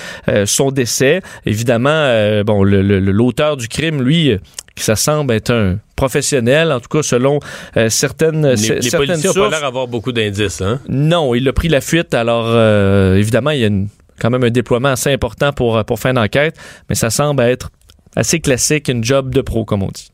son 0.45 0.71
décès. 0.71 1.21
Évidemment, 1.47 2.43
bon, 2.45 2.63
l'auteur 2.65 3.57
du 3.57 3.69
crime, 3.69 4.03
lui, 4.03 4.39
qui 4.75 4.85
ça 4.85 4.97
semble 4.97 5.35
être 5.35 5.51
un 5.51 5.79
professionnel, 5.97 6.73
en 6.73 6.81
tout 6.81 6.89
cas 6.89 7.03
selon 7.03 7.39
euh, 7.77 7.89
certaines 7.89 8.51
Les, 8.51 8.57
certaines 8.57 8.83
les 8.83 8.91
policiers 8.91 9.29
n'ont 9.29 9.35
pas 9.35 9.51
l'air 9.51 9.61
d'avoir 9.61 9.87
beaucoup 9.87 10.13
d'indices. 10.13 10.61
Hein? 10.61 10.81
Non, 10.89 11.35
il 11.35 11.47
a 11.49 11.53
pris 11.53 11.69
la 11.69 11.81
fuite. 11.81 12.15
Alors, 12.15 12.47
euh, 12.49 13.17
évidemment, 13.17 13.51
il 13.51 13.61
y 13.61 13.65
a 13.65 13.69
une, 13.69 13.89
quand 14.21 14.31
même 14.31 14.45
un 14.45 14.51
déploiement 14.51 14.89
assez 14.89 15.13
important 15.13 15.53
pour, 15.53 15.85
pour 15.85 15.99
faire 15.99 16.13
une 16.13 16.19
enquête, 16.19 16.57
mais 16.89 16.95
ça 16.95 17.11
semble 17.11 17.43
être 17.43 17.71
assez 18.17 18.41
classique, 18.41 18.89
une 18.89 19.05
job 19.05 19.33
de 19.33 19.41
pro, 19.41 19.65
comme 19.65 19.83
on 19.83 19.89
dit. 19.89 20.13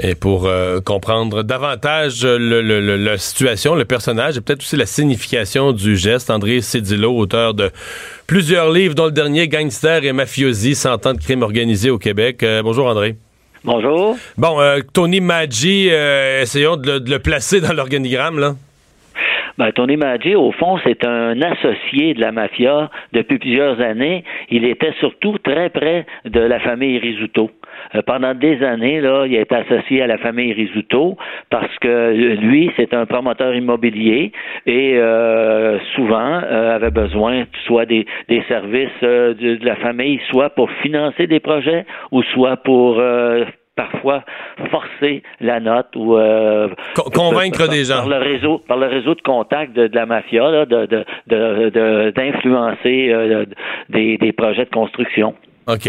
Et 0.00 0.14
pour 0.14 0.46
euh, 0.46 0.80
comprendre 0.80 1.42
davantage 1.42 2.24
le, 2.24 2.38
le, 2.62 2.80
le, 2.80 2.96
la 2.96 3.18
situation, 3.18 3.74
le 3.74 3.84
personnage 3.84 4.36
et 4.36 4.40
peut-être 4.40 4.60
aussi 4.60 4.76
la 4.76 4.86
signification 4.86 5.72
du 5.72 5.96
geste, 5.96 6.30
André 6.30 6.60
Cédillo, 6.60 7.16
auteur 7.16 7.52
de 7.52 7.70
plusieurs 8.28 8.70
livres, 8.70 8.94
dont 8.94 9.06
le 9.06 9.12
dernier 9.12 9.48
Gangster 9.48 10.04
et 10.04 10.12
Mafiosi, 10.12 10.76
100 10.76 11.06
ans 11.06 11.14
de 11.14 11.18
crime 11.18 11.42
organisé 11.42 11.90
au 11.90 11.98
Québec. 11.98 12.44
Euh, 12.44 12.62
bonjour 12.62 12.86
André. 12.86 13.16
Bonjour. 13.64 14.16
Bon, 14.36 14.60
euh, 14.60 14.80
Tony 14.92 15.20
Maggi, 15.20 15.88
euh, 15.90 16.42
essayons 16.42 16.76
de 16.76 16.92
le, 16.92 17.00
de 17.00 17.10
le, 17.10 17.18
placer 17.18 17.60
dans 17.60 17.72
l'organigramme, 17.72 18.38
là. 18.38 18.54
Ben, 19.58 19.72
Tony 19.72 19.96
Maggi, 19.96 20.36
au 20.36 20.52
fond, 20.52 20.78
c'est 20.84 21.04
un 21.04 21.42
associé 21.42 22.14
de 22.14 22.20
la 22.20 22.30
mafia 22.30 22.90
depuis 23.12 23.38
plusieurs 23.38 23.80
années. 23.80 24.22
Il 24.50 24.64
était 24.64 24.92
surtout 25.00 25.36
très 25.38 25.68
près 25.68 26.06
de 26.24 26.38
la 26.38 26.60
famille 26.60 26.96
Risuto. 26.98 27.50
Euh, 27.96 28.02
pendant 28.02 28.34
des 28.34 28.62
années, 28.62 29.00
là, 29.00 29.26
il 29.26 29.36
a 29.36 29.40
été 29.40 29.56
associé 29.56 30.00
à 30.02 30.06
la 30.06 30.18
famille 30.18 30.52
Risuto 30.52 31.16
parce 31.50 31.76
que 31.78 32.36
lui, 32.36 32.70
c'est 32.76 32.94
un 32.94 33.04
promoteur 33.04 33.52
immobilier 33.52 34.30
et 34.66 34.96
euh, 34.96 35.80
souvent 35.96 36.40
euh, 36.44 36.76
avait 36.76 36.92
besoin 36.92 37.44
soit 37.66 37.84
des, 37.84 38.06
des 38.28 38.42
services 38.46 38.88
de, 39.02 39.32
de, 39.56 39.64
la 39.64 39.74
famille, 39.76 40.20
soit 40.30 40.50
pour 40.50 40.70
financer 40.82 41.26
des 41.26 41.40
projets 41.40 41.84
ou 42.12 42.22
soit 42.22 42.58
pour 42.58 43.02
parfois 43.78 44.24
forcer 44.72 45.22
la 45.40 45.60
note 45.60 45.94
ou 45.94 46.16
euh, 46.16 46.68
convaincre 47.14 47.58
par, 47.58 47.68
des 47.68 47.84
gens 47.84 47.98
par 47.98 48.08
le 48.08 48.16
réseau 48.16 48.58
par 48.66 48.76
le 48.76 48.86
réseau 48.86 49.14
de 49.14 49.22
contact 49.22 49.72
de, 49.72 49.86
de 49.86 49.94
la 49.94 50.04
mafia 50.04 50.50
là, 50.50 50.66
de, 50.66 50.86
de, 50.86 52.10
d'influencer 52.10 53.10
euh, 53.10 53.44
des, 53.88 54.18
des 54.18 54.32
projets 54.32 54.64
de 54.64 54.70
construction. 54.70 55.34
OK. 55.68 55.86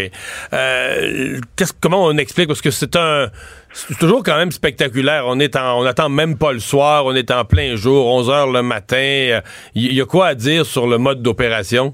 Euh, 0.53 1.39
comment 1.81 2.05
on 2.05 2.17
explique? 2.17 2.47
Parce 2.47 2.61
que 2.61 2.69
c'est 2.69 2.95
un. 2.95 3.27
C'est 3.71 3.97
toujours 3.97 4.23
quand 4.23 4.37
même 4.37 4.51
spectaculaire. 4.51 5.23
On 5.25 5.39
est 5.39 5.55
en, 5.55 5.81
on 5.81 5.85
attend 5.85 6.09
même 6.09 6.37
pas 6.37 6.51
le 6.51 6.59
soir, 6.59 7.05
on 7.05 7.15
est 7.15 7.31
en 7.31 7.45
plein 7.45 7.75
jour, 7.75 8.07
11 8.13 8.29
heures 8.29 8.51
le 8.51 8.61
matin. 8.61 9.39
Il 9.75 9.93
y 9.93 10.01
a 10.01 10.05
quoi 10.05 10.27
à 10.27 10.35
dire 10.35 10.65
sur 10.65 10.85
le 10.85 10.97
mode 10.97 11.21
d'opération? 11.21 11.93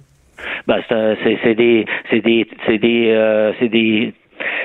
Ben, 0.67 0.81
c'est 0.89 1.55
des, 1.55 1.85
c'est 2.09 2.21
des, 2.21 2.47
c'est 2.65 2.77
des, 2.79 3.11
euh, 3.11 3.53
c'est 3.59 3.69
des 3.69 4.13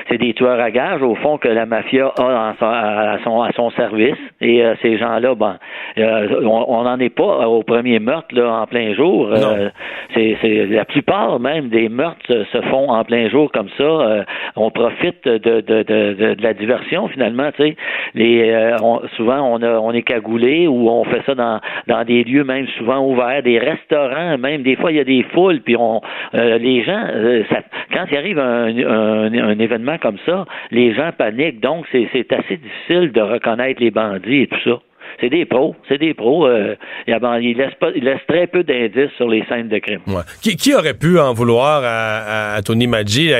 c'est 0.09 0.17
des 0.17 0.33
tueurs 0.33 0.59
à 0.59 0.71
gages, 0.71 1.01
au 1.01 1.15
fond, 1.15 1.37
que 1.37 1.47
la 1.47 1.65
mafia 1.65 2.11
a 2.17 2.53
à 2.59 3.17
son, 3.23 3.41
à 3.41 3.51
son 3.53 3.71
service. 3.71 4.17
Et 4.41 4.63
euh, 4.63 4.75
ces 4.81 4.97
gens-là, 4.97 5.35
ben, 5.35 5.57
euh, 5.97 6.41
on 6.43 6.83
n'en 6.83 6.99
est 6.99 7.09
pas 7.09 7.47
au 7.47 7.63
premier 7.63 7.99
meurtre 7.99 8.33
là, 8.33 8.61
en 8.61 8.67
plein 8.67 8.93
jour. 8.93 9.29
Euh, 9.31 9.69
c'est, 10.13 10.37
c'est 10.41 10.65
la 10.65 10.85
plupart 10.85 11.39
même 11.39 11.69
des 11.69 11.89
meurtres 11.89 12.45
se, 12.51 12.61
font 12.69 12.89
en 12.89 13.03
plein 13.03 13.29
jour 13.29 13.51
comme 13.51 13.69
ça. 13.77 13.83
Euh, 13.83 14.23
on 14.55 14.71
profite 14.71 15.25
de, 15.25 15.37
de, 15.37 15.61
de, 15.61 16.13
de, 16.13 16.33
de 16.33 16.43
la 16.43 16.53
diversion 16.53 17.07
finalement. 17.07 17.51
Tu 17.55 17.63
sais, 17.63 17.75
les, 18.15 18.75
on, 18.81 19.01
souvent 19.15 19.41
on, 19.41 19.61
a, 19.61 19.79
on 19.79 19.91
est 19.91 20.01
cagoulé 20.01 20.67
ou 20.67 20.89
on 20.89 21.03
fait 21.05 21.21
ça 21.25 21.35
dans, 21.35 21.59
dans 21.87 22.03
des 22.03 22.23
lieux 22.23 22.43
même 22.43 22.67
souvent 22.77 23.05
ouverts, 23.05 23.43
des 23.43 23.59
restaurants, 23.59 24.37
même 24.37 24.63
des 24.63 24.75
fois 24.75 24.91
il 24.91 24.97
y 24.97 24.99
a 24.99 25.03
des 25.03 25.23
foules, 25.33 25.61
puis 25.61 25.75
on, 25.77 26.01
les 26.33 26.83
gens, 26.83 27.03
ça, 27.49 27.59
quand 27.93 28.05
il 28.11 28.17
arrive 28.17 28.39
un, 28.39 28.67
un, 28.77 29.33
un 29.33 29.59
événement 29.59 29.90
comme 29.97 30.17
ça, 30.25 30.45
les 30.71 30.93
gens 30.93 31.11
paniquent. 31.17 31.59
Donc, 31.59 31.85
c'est 31.91 32.31
assez 32.31 32.57
difficile 32.57 33.11
de 33.11 33.21
reconnaître 33.21 33.81
les 33.81 33.91
bandits 33.91 34.43
et 34.43 34.47
tout 34.47 34.59
ça. 34.63 34.81
C'est 35.19 35.29
des 35.29 35.45
pros, 35.45 35.75
c'est 35.87 35.97
des 35.97 36.13
pros. 36.13 36.47
Euh, 36.47 36.75
ils 37.07 37.57
laissent, 37.57 37.75
pas, 37.79 37.89
ils 37.95 38.03
laissent 38.03 38.25
très 38.27 38.47
peu 38.47 38.63
d'indices 38.63 39.11
sur 39.17 39.27
les 39.27 39.43
scènes 39.45 39.67
de 39.67 39.77
crime. 39.79 39.99
Qui, 40.41 40.55
qui, 40.55 40.73
aurait 40.73 40.93
pu 40.93 41.19
en 41.19 41.33
vouloir 41.33 41.81
à, 41.83 42.61
Tony 42.63 42.87
Maggi? 42.87 43.31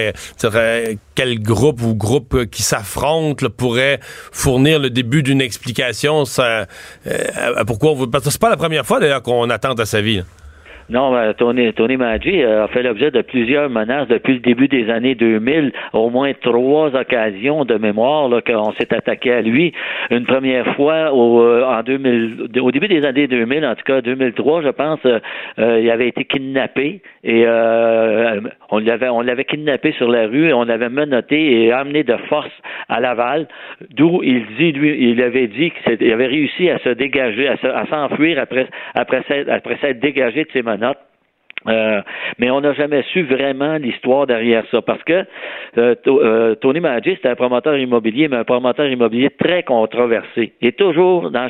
Quel 1.16 1.40
groupe 1.42 1.82
ou 1.82 1.96
groupe 1.96 2.46
qui 2.46 2.62
s'affronte 2.64 3.48
pourrait 3.48 4.00
fournir 4.02 4.80
le 4.80 4.90
début 4.90 5.24
d'une 5.24 5.42
explication? 5.42 6.26
Ça, 6.26 6.66
euh, 7.08 7.64
pourquoi 7.66 7.92
on 7.92 8.08
Parce 8.08 8.26
que 8.26 8.32
c'est 8.32 8.42
pas 8.42 8.50
la 8.50 8.58
première 8.58 8.86
fois 8.86 9.00
d'ailleurs 9.00 9.24
qu'on 9.24 9.50
attente 9.50 9.80
à 9.80 9.86
sa 9.86 10.02
vie. 10.02 10.24
Non, 10.90 11.12
ben, 11.12 11.34
Tony, 11.34 11.72
Tony 11.74 11.98
Maggi 11.98 12.44
a 12.44 12.68
fait 12.68 12.84
l'objet 12.84 13.12
de 13.12 13.22
plusieurs 13.22 13.70
menaces 13.70 14.08
depuis 14.08 14.34
le 14.34 14.40
début 14.40 14.68
des 14.68 14.90
années 14.90 15.16
2000, 15.16 15.72
au 15.94 16.10
moins 16.10 16.32
trois 16.42 16.96
occasions 16.96 17.66
de 17.66 17.76
mémoire 17.76 18.30
là, 18.30 18.42
qu'on 18.42 18.72
s'est 18.74 18.94
attaqué 18.94 19.32
à 19.32 19.42
lui. 19.42 19.74
Une 20.10 20.26
première 20.26 20.76
fois 20.76 21.14
au, 21.14 21.64
en 21.64 21.84
2000, 21.84 22.50
au 22.62 22.72
début 22.72 22.88
des 22.88 23.06
années 23.06 23.28
2000, 23.28 23.66
en 23.66 23.76
tout 23.76 23.84
cas 23.84 24.02
2003, 24.02 24.64
je 24.64 24.70
pense, 24.70 25.00
euh, 25.06 25.80
il 25.82 25.90
avait 25.90 26.08
été 26.08 26.26
kidnappé 26.26 27.02
et 27.24 27.44
euh, 27.46 28.42
on 28.70 28.80
l'avait 28.80 29.10
on 29.10 29.22
l'avait 29.22 29.46
kidnappé 29.46 29.92
sur 29.94 30.10
la 30.10 30.28
rue 30.28 30.50
et 30.50 30.54
on 30.54 30.64
l'avait 30.64 30.90
menotté 30.90 31.64
et 31.64 31.72
amené 31.72 32.04
de 32.04 32.16
force 32.30 32.52
à 32.90 33.00
Laval, 33.00 33.48
d'où 33.92 34.22
il 34.24 34.46
dit 34.58 34.72
lui, 34.72 35.12
il 35.12 35.22
avait 35.22 35.48
dit 35.48 35.72
qu'il 35.72 36.12
avait 36.12 36.28
réussi 36.28 36.70
à 36.70 36.80
se 36.80 36.90
dégager, 36.90 37.48
à 37.48 37.86
s'enfuir 37.88 38.40
après 38.40 38.68
après 38.96 39.24
après 39.50 39.78
s'être 39.78 40.00
dégagé 40.00 40.44
de 40.44 40.50
ses 40.52 40.64
Euh, 41.68 42.02
mais 42.40 42.50
on 42.50 42.62
n'a 42.62 42.74
jamais 42.74 43.04
su 43.14 43.24
vraiment 43.24 43.76
l'histoire 43.76 44.26
derrière 44.26 44.64
ça. 44.72 44.82
Parce 44.82 45.04
que 45.04 45.26
euh, 45.78 45.96
euh, 46.08 46.56
Tony 46.56 46.80
Maggi 46.80 47.18
c'est 47.22 47.30
un 47.30 47.36
promoteur 47.36 47.78
immobilier 47.78 48.28
mais 48.28 48.38
un 48.38 48.44
promoteur 48.44 48.88
immobilier 48.88 49.30
très 49.30 49.64
controversé. 49.64 50.54
Et 50.62 50.72
toujours 50.72 51.30
dans 51.30 51.50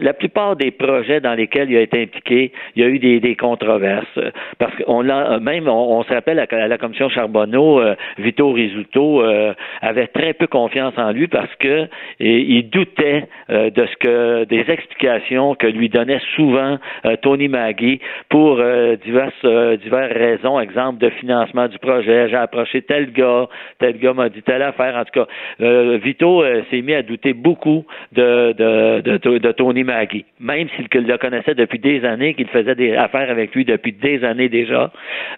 la 0.00 0.12
plupart 0.12 0.56
des 0.56 0.70
projets 0.70 1.20
dans 1.20 1.34
lesquels 1.34 1.70
il 1.70 1.76
a 1.76 1.80
été 1.80 2.02
impliqué, 2.02 2.52
il 2.76 2.82
y 2.82 2.84
a 2.84 2.88
eu 2.88 2.98
des, 2.98 3.20
des 3.20 3.36
controverses. 3.36 4.18
Parce 4.58 4.74
qu'on 4.76 5.02
l'a 5.02 5.38
même, 5.40 5.68
on, 5.68 5.98
on, 5.98 6.02
se 6.04 6.12
rappelle 6.12 6.38
à, 6.38 6.68
la 6.68 6.78
commission 6.78 7.08
Charbonneau, 7.08 7.80
euh, 7.80 7.94
Vito 8.18 8.52
Rizzuto 8.52 9.22
euh, 9.22 9.54
avait 9.80 10.06
très 10.08 10.32
peu 10.32 10.46
confiance 10.46 10.94
en 10.96 11.12
lui 11.12 11.28
parce 11.28 11.54
que 11.56 11.86
il 12.20 12.68
doutait 12.70 13.24
euh, 13.50 13.70
de 13.70 13.86
ce 13.86 13.96
que 13.96 14.44
des 14.44 14.64
explications 14.68 15.54
que 15.54 15.66
lui 15.66 15.88
donnait 15.88 16.20
souvent 16.36 16.78
euh, 17.04 17.16
Tony 17.22 17.48
Maggi 17.48 18.00
pour 18.28 18.56
diverses 19.04 19.78
diverses 19.82 20.12
raisons, 20.12 20.60
exemple 20.60 20.98
de 20.98 21.10
financement 21.10 21.68
du 21.68 21.78
projet. 21.78 22.28
J'ai 22.28 22.36
approché 22.36 22.82
tel 22.82 23.12
gars, 23.12 23.48
tel 23.78 23.98
gars 23.98 24.12
m'a 24.12 24.28
dit 24.28 24.42
telle 24.42 24.62
affaire. 24.62 24.96
En 24.96 25.04
tout 25.04 25.24
cas, 25.24 25.96
Vito 25.98 26.44
s'est 26.70 26.82
mis 26.82 26.94
à 26.94 27.02
douter 27.02 27.32
beaucoup 27.32 27.84
de 28.12 28.52
de, 28.52 29.00
de, 29.00 29.16
de, 29.16 29.38
de 29.38 29.52
Tony 29.52 29.84
Maggi, 29.88 30.24
même 30.38 30.68
s'il 30.76 30.86
le 30.92 31.16
connaissait 31.16 31.54
depuis 31.54 31.78
des 31.78 32.04
années, 32.04 32.34
qu'il 32.34 32.48
faisait 32.48 32.74
des 32.74 32.94
affaires 32.94 33.30
avec 33.30 33.54
lui 33.54 33.64
depuis 33.64 33.92
des 33.92 34.22
années 34.22 34.50
déjà, 34.50 34.92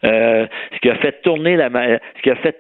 euh, 0.05 0.47
ce 0.75 0.79
qui 0.81 0.91
a 0.91 0.97
fait 0.97 1.23
tourner 1.23 1.57
la, 1.57 1.69
ce 1.71 2.23
qui 2.23 2.31
a 2.31 2.37
fait 2.37 2.57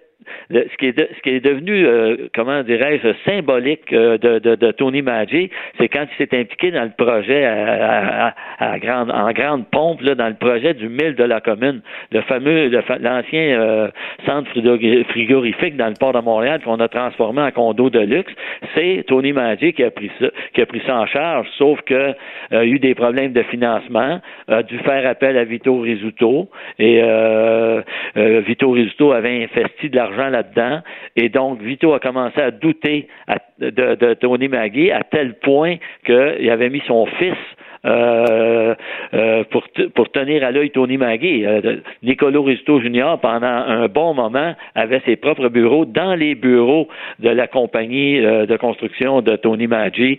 le- 0.50 0.66
ce, 0.70 0.76
qui 0.76 0.86
est 0.86 0.96
de- 0.98 1.08
ce 1.16 1.20
qui 1.22 1.30
est 1.30 1.40
devenu, 1.44 1.86
euh, 1.86 2.16
comment 2.34 2.62
dirais-je, 2.62 3.08
symbolique 3.28 3.92
euh, 3.92 4.18
de, 4.18 4.38
de, 4.38 4.54
de 4.56 4.70
Tony 4.72 5.02
Maggi, 5.02 5.50
c'est 5.78 5.88
quand 5.88 6.04
il 6.12 6.16
s'est 6.26 6.36
impliqué 6.38 6.70
dans 6.70 6.84
le 6.84 6.90
projet 6.96 7.44
à, 7.44 8.28
à- 8.58 8.72
à 8.72 8.78
grande, 8.78 9.10
en 9.10 9.30
grande 9.32 9.66
pompe, 9.70 10.00
là, 10.02 10.14
dans 10.14 10.28
le 10.28 10.34
projet 10.34 10.74
du 10.74 10.88
mille 10.88 11.14
de 11.14 11.24
la 11.24 11.40
commune, 11.40 11.80
le 12.12 12.20
fameux, 12.22 12.68
l'ancien 13.00 13.60
euh, 13.60 13.88
centre 14.26 14.50
frigo- 14.50 15.04
frigorifique 15.04 15.76
dans 15.76 15.88
le 15.88 15.94
port 15.98 16.12
de 16.12 16.20
Montréal 16.20 16.60
qu'on 16.64 16.80
a 16.80 16.88
transformé 16.88 17.42
en 17.42 17.50
condo 17.50 17.90
de 17.90 18.00
luxe. 18.00 18.32
C'est 18.74 19.04
Tony 19.06 19.32
Maggi 19.32 19.72
qui 19.72 19.82
a 19.84 19.90
pris 19.90 20.10
ça, 20.20 20.26
qui 20.54 20.60
a 20.62 20.66
pris 20.66 20.82
ça 20.86 20.96
en 20.98 21.06
charge, 21.06 21.46
sauf 21.58 21.80
que 21.82 21.94
euh, 21.94 22.14
il 22.52 22.68
y 22.68 22.72
a 22.72 22.74
eu 22.76 22.78
des 22.78 22.94
problèmes 22.94 23.32
de 23.32 23.42
financement, 23.44 24.20
a 24.48 24.62
dû 24.62 24.78
faire 24.78 25.06
appel 25.08 25.36
à 25.38 25.44
Vito 25.44 25.78
Rizzuto 25.80 26.48
et 26.78 27.00
euh, 27.02 27.80
euh, 28.16 28.40
Vito 28.46 28.70
Rizzuto 28.70 29.12
avait 29.12 29.44
investi 29.44 29.88
de 29.90 29.96
l'argent 29.96 30.09
là-dedans 30.18 30.80
et 31.16 31.28
donc 31.28 31.60
Vito 31.62 31.92
a 31.94 32.00
commencé 32.00 32.40
à 32.40 32.50
douter 32.50 33.08
à- 33.28 33.36
de, 33.60 33.70
de 33.94 34.14
Tony 34.14 34.48
Maggi 34.48 34.90
à 34.90 35.02
tel 35.04 35.34
point 35.38 35.76
qu'il 36.04 36.50
avait 36.50 36.70
mis 36.70 36.82
son 36.86 37.06
fils 37.06 37.36
euh, 37.84 38.74
euh, 39.14 39.44
pour, 39.50 39.64
pour 39.94 40.10
tenir 40.10 40.44
à 40.44 40.50
l'œil 40.50 40.70
Tony 40.70 40.98
Magui. 40.98 41.46
Euh, 41.46 41.76
Nicolo 42.02 42.42
Rizzuto 42.42 42.80
Jr., 42.80 43.14
pendant 43.22 43.46
un 43.46 43.88
bon 43.88 44.12
moment, 44.12 44.54
avait 44.74 45.00
ses 45.06 45.16
propres 45.16 45.48
bureaux 45.48 45.86
dans 45.86 46.14
les 46.14 46.34
bureaux 46.34 46.88
de 47.20 47.30
la 47.30 47.46
compagnie 47.46 48.18
euh, 48.24 48.44
de 48.44 48.56
construction 48.58 49.22
de 49.22 49.36
Tony 49.36 49.66
Maggi 49.66 50.18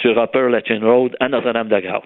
sur 0.00 0.18
Upper 0.22 0.48
Latchin 0.50 0.80
Road 0.82 1.14
à 1.20 1.28
Notre-Dame-de-Grâce. 1.28 2.02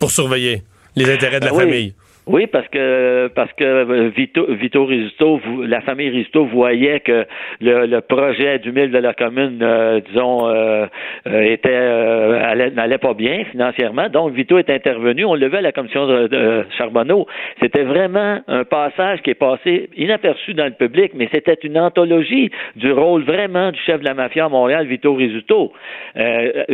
Pour 0.00 0.10
surveiller 0.10 0.62
les 0.96 1.12
intérêts 1.12 1.40
de 1.40 1.44
la 1.44 1.50
Ben 1.52 1.58
famille. 1.60 1.94
Oui, 1.96 2.11
parce 2.52 2.68
que 2.68 3.28
parce 3.34 3.52
que 3.54 3.64
euh, 3.64 4.08
Vito, 4.16 4.46
Vito 4.48 4.84
Rizzuto, 4.84 5.40
la 5.66 5.80
famille 5.80 6.08
Rizzuto 6.08 6.44
voyait 6.44 7.00
que 7.00 7.26
le, 7.60 7.86
le 7.86 8.00
projet 8.00 8.58
du 8.60 8.70
mille 8.70 8.90
de 8.92 8.98
la 8.98 9.12
commune, 9.12 9.58
euh, 9.60 10.00
disons, 10.08 10.46
euh, 10.46 10.86
euh, 11.26 11.42
était 11.42 11.70
euh, 11.72 12.40
allait- 12.44 12.70
n'allait 12.70 12.98
pas 12.98 13.14
bien 13.14 13.44
financièrement. 13.50 14.08
Donc 14.08 14.32
Vito 14.32 14.56
est 14.58 14.70
intervenu. 14.70 15.24
On 15.24 15.34
le 15.34 15.48
vu 15.48 15.56
à 15.56 15.60
la 15.60 15.72
commission 15.72 16.06
de, 16.06 16.64
Charbonneau. 16.78 17.26
C'était 17.60 17.82
vraiment 17.82 18.38
un 18.46 18.64
passage 18.64 19.20
qui 19.22 19.30
est 19.30 19.34
passé 19.34 19.90
inaperçu 19.96 20.54
dans 20.54 20.66
le 20.66 20.72
public, 20.72 21.12
mais 21.14 21.28
c'était 21.32 21.58
une 21.64 21.78
anthologie 21.78 22.50
du 22.76 22.92
rôle 22.92 23.22
vraiment 23.24 23.72
du 23.72 23.78
chef 23.80 24.00
de 24.00 24.04
la 24.04 24.14
mafia 24.14 24.44
à 24.44 24.48
Montréal, 24.48 24.86
Vito 24.86 25.12
Rizzuto. 25.14 25.72
Euh, 26.16 26.64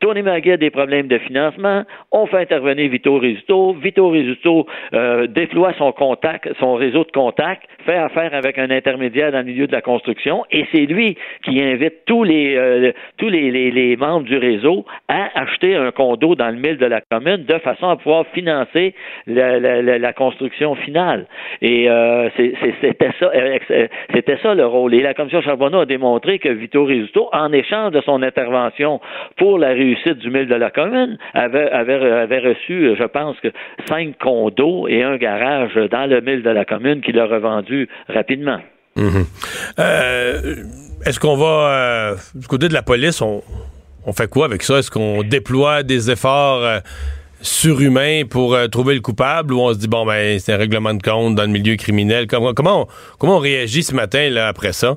Tony 0.00 0.22
Magui 0.22 0.52
a 0.52 0.56
des 0.56 0.70
problèmes 0.70 1.08
de 1.08 1.18
financement. 1.18 1.84
On 2.12 2.26
fait 2.26 2.38
intervenir 2.40 2.90
Vito 2.90 3.18
Rizzuto. 3.18 3.72
Vito 3.72 4.10
Rizzuto 4.10 4.57
euh, 4.94 5.26
déploie 5.26 5.72
son 5.78 5.92
contact, 5.92 6.48
son 6.60 6.74
réseau 6.74 7.04
de 7.04 7.10
contacts, 7.12 7.64
fait 7.84 7.96
affaire 7.96 8.34
avec 8.34 8.58
un 8.58 8.70
intermédiaire 8.70 9.32
dans 9.32 9.38
le 9.38 9.44
milieu 9.44 9.66
de 9.66 9.72
la 9.72 9.80
construction, 9.80 10.44
et 10.50 10.66
c'est 10.72 10.86
lui 10.86 11.16
qui 11.44 11.62
invite 11.62 12.04
tous 12.06 12.24
les 12.24 12.56
euh, 12.56 12.92
tous 13.16 13.28
les, 13.28 13.96
membres 13.96 14.26
du 14.26 14.36
réseau 14.36 14.84
à 15.08 15.40
acheter 15.40 15.74
un 15.74 15.90
condo 15.90 16.34
dans 16.34 16.48
le 16.48 16.56
mille 16.56 16.76
de 16.76 16.86
la 16.86 17.00
commune 17.00 17.44
de 17.44 17.58
façon 17.58 17.88
à 17.88 17.96
pouvoir 17.96 18.26
financer 18.28 18.94
la, 19.26 20.12
construction 20.12 20.74
finale. 20.74 21.26
Et 21.60 21.88
euh, 21.88 22.28
c'était 22.36 23.10
ça, 23.18 23.30
euh, 23.34 23.58
euh, 23.70 23.86
c'était 24.14 24.38
ça 24.42 24.54
le 24.54 24.66
rôle. 24.66 24.94
Et 24.94 25.00
la 25.00 25.14
commission 25.14 25.40
Charbonneau 25.40 25.80
a 25.80 25.86
démontré 25.86 26.38
que 26.38 26.48
Vito 26.48 26.84
Rizzuto, 26.84 27.28
en 27.32 27.52
échange 27.52 27.92
de 27.92 28.00
son 28.02 28.22
intervention 28.22 29.00
pour 29.36 29.58
la 29.58 29.68
réussite 29.68 30.18
du 30.18 30.30
mille 30.30 30.48
de 30.48 30.54
la 30.54 30.70
commune, 30.70 31.18
avait, 31.34 31.70
avait, 31.70 31.94
avait 31.94 32.38
reçu, 32.38 32.94
je 32.96 33.04
pense 33.04 33.38
que 33.40 33.48
cinq 33.86 34.18
condos 34.18 34.47
et 34.88 35.02
un 35.02 35.16
garage 35.16 35.74
dans 35.90 36.08
le 36.08 36.20
mille 36.20 36.42
de 36.42 36.50
la 36.50 36.64
commune 36.64 37.00
qu'il 37.00 37.18
a 37.18 37.26
revendu 37.26 37.88
rapidement. 38.08 38.58
Mhm. 38.96 39.26
Euh, 39.78 40.56
Est-ce 41.04 41.20
qu'on 41.20 41.36
va, 41.36 41.46
euh, 41.46 42.16
du 42.34 42.46
côté 42.48 42.68
de 42.68 42.74
la 42.74 42.82
police, 42.82 43.22
on, 43.22 43.42
fait 44.12 44.28
quoi 44.28 44.46
avec 44.46 44.62
ça? 44.62 44.78
Est-ce 44.78 44.90
qu'on 44.90 45.22
déploie 45.22 45.82
des 45.82 46.10
efforts 46.10 46.64
euh, 46.64 46.80
surhumains 47.40 48.22
pour 48.28 48.56
trouver 48.70 48.94
le 48.94 49.00
coupable 49.00 49.52
ou 49.52 49.60
on 49.60 49.72
se 49.72 49.78
dit, 49.78 49.88
bon, 49.88 50.04
ben, 50.04 50.38
c'est 50.40 50.52
un 50.52 50.56
règlement 50.56 50.94
de 50.94 51.02
compte 51.02 51.34
dans 51.34 51.44
le 51.44 51.50
milieu 51.50 51.76
criminel? 51.76 52.26
Comment, 52.26 52.54
comment, 52.54 52.82
on, 52.82 52.86
comment 53.18 53.36
on 53.36 53.40
réagit 53.40 53.82
ce 53.82 53.94
matin 53.94 54.28
là, 54.30 54.48
après 54.48 54.72
ça? 54.72 54.96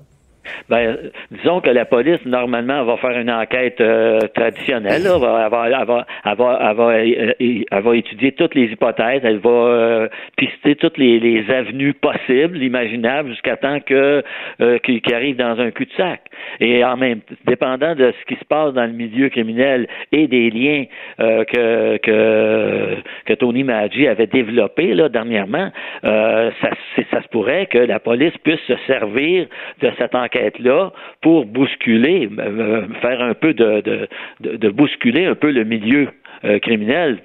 Ben, 0.70 0.98
disons 1.32 1.62
que 1.62 1.70
la 1.70 1.86
police, 1.86 2.24
normalement, 2.26 2.84
va 2.84 2.98
faire 2.98 3.18
une 3.20 3.32
enquête 3.32 3.82
euh, 3.82 4.20
traditionnelle. 4.34 5.04
là. 5.04 5.14
Elle 5.16 5.22
va, 5.22 5.66
elle 5.66 5.86
va, 5.86 6.06
va, 6.36 6.74
va, 6.74 6.90
euh, 6.90 7.34
elle 7.40 7.82
va 7.84 7.96
étudier 7.96 8.32
toutes 8.34 8.56
les 8.56 8.66
hypothèses. 8.66 9.22
Elle 9.24 9.40
va 9.40 9.50
euh, 9.50 10.08
pister 10.38 10.76
toutes 10.76 10.98
les, 10.98 11.20
les 11.20 11.50
avenues 11.52 11.94
possibles, 11.94 12.62
imaginables, 12.62 13.30
jusqu'à 13.30 13.58
temps 13.58 13.80
que 13.80 14.24
euh, 14.62 14.78
qu'il 14.80 15.02
arrive 15.14 15.36
dans 15.36 15.60
un 15.60 15.72
cul-de-sac. 15.72 16.22
Et 16.60 16.84
en 16.84 16.98
même 16.98 17.22
dépendant 17.46 17.96
de 17.96 18.14
ce 18.20 18.26
qui 18.26 18.40
se 18.40 18.46
passe 18.46 18.74
dans 18.74 18.86
le 18.86 18.94
milieu 18.94 19.30
criminel 19.30 19.88
et 20.12 20.28
des 20.28 20.50
liens 20.50 20.86
euh, 21.20 21.44
que, 21.46 21.98
que, 21.98 22.98
que 23.26 23.34
Tony 23.34 23.64
Maggi 23.64 24.08
avait 24.08 24.28
développés 24.28 24.94
là, 24.94 25.10
dernièrement, 25.10 25.70
euh, 26.04 26.52
ça, 26.62 26.70
ça 27.12 27.22
se 27.22 27.28
pourrait 27.30 27.68
que 27.68 27.78
la 27.78 28.00
police 28.00 28.34
puisse 28.44 28.60
se 28.68 28.76
servir 28.88 29.48
de 29.82 29.92
cette 29.98 30.16
enquête-là 30.32 30.92
pour 31.22 31.46
bousculer, 31.46 32.30
euh, 32.40 32.88
faire 33.02 33.22
un 33.22 33.34
peu 33.34 33.54
de, 33.54 33.82
de, 33.82 34.08
de, 34.40 34.58
de 34.58 34.70
bousculer 34.70 35.26
un 35.26 35.36
peu 35.36 35.52
le 35.52 35.64
milieu 35.64 36.10
euh, 36.44 36.60
criminel. 36.60 37.20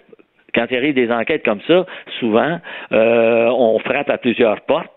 Quand 0.55 0.67
il 0.71 0.77
arrive 0.77 0.95
des 0.95 1.11
enquêtes 1.11 1.45
comme 1.45 1.61
ça, 1.67 1.87
souvent, 2.19 2.59
euh, 2.93 3.49
on 3.49 3.79
frappe 3.81 4.11
à 4.11 4.19
plusieurs 4.19 4.61
portes 4.63 4.91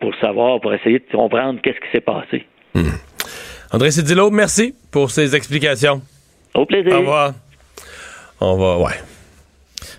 pour 0.00 0.14
savoir, 0.16 0.60
pour 0.60 0.72
essayer 0.72 1.00
de 1.00 1.04
comprendre 1.10 1.60
qu'est-ce 1.62 1.80
qui 1.80 1.90
s'est 1.92 2.00
passé. 2.00 2.46
André 3.72 3.90
Cédillo, 3.90 4.30
merci 4.30 4.74
pour 4.92 5.10
ces 5.10 5.34
explications. 5.34 6.00
Au 6.54 6.64
plaisir. 6.66 6.94
Au 6.94 7.00
revoir. 7.00 7.32
On 8.40 8.56
va, 8.56 8.78
ouais. 8.78 9.11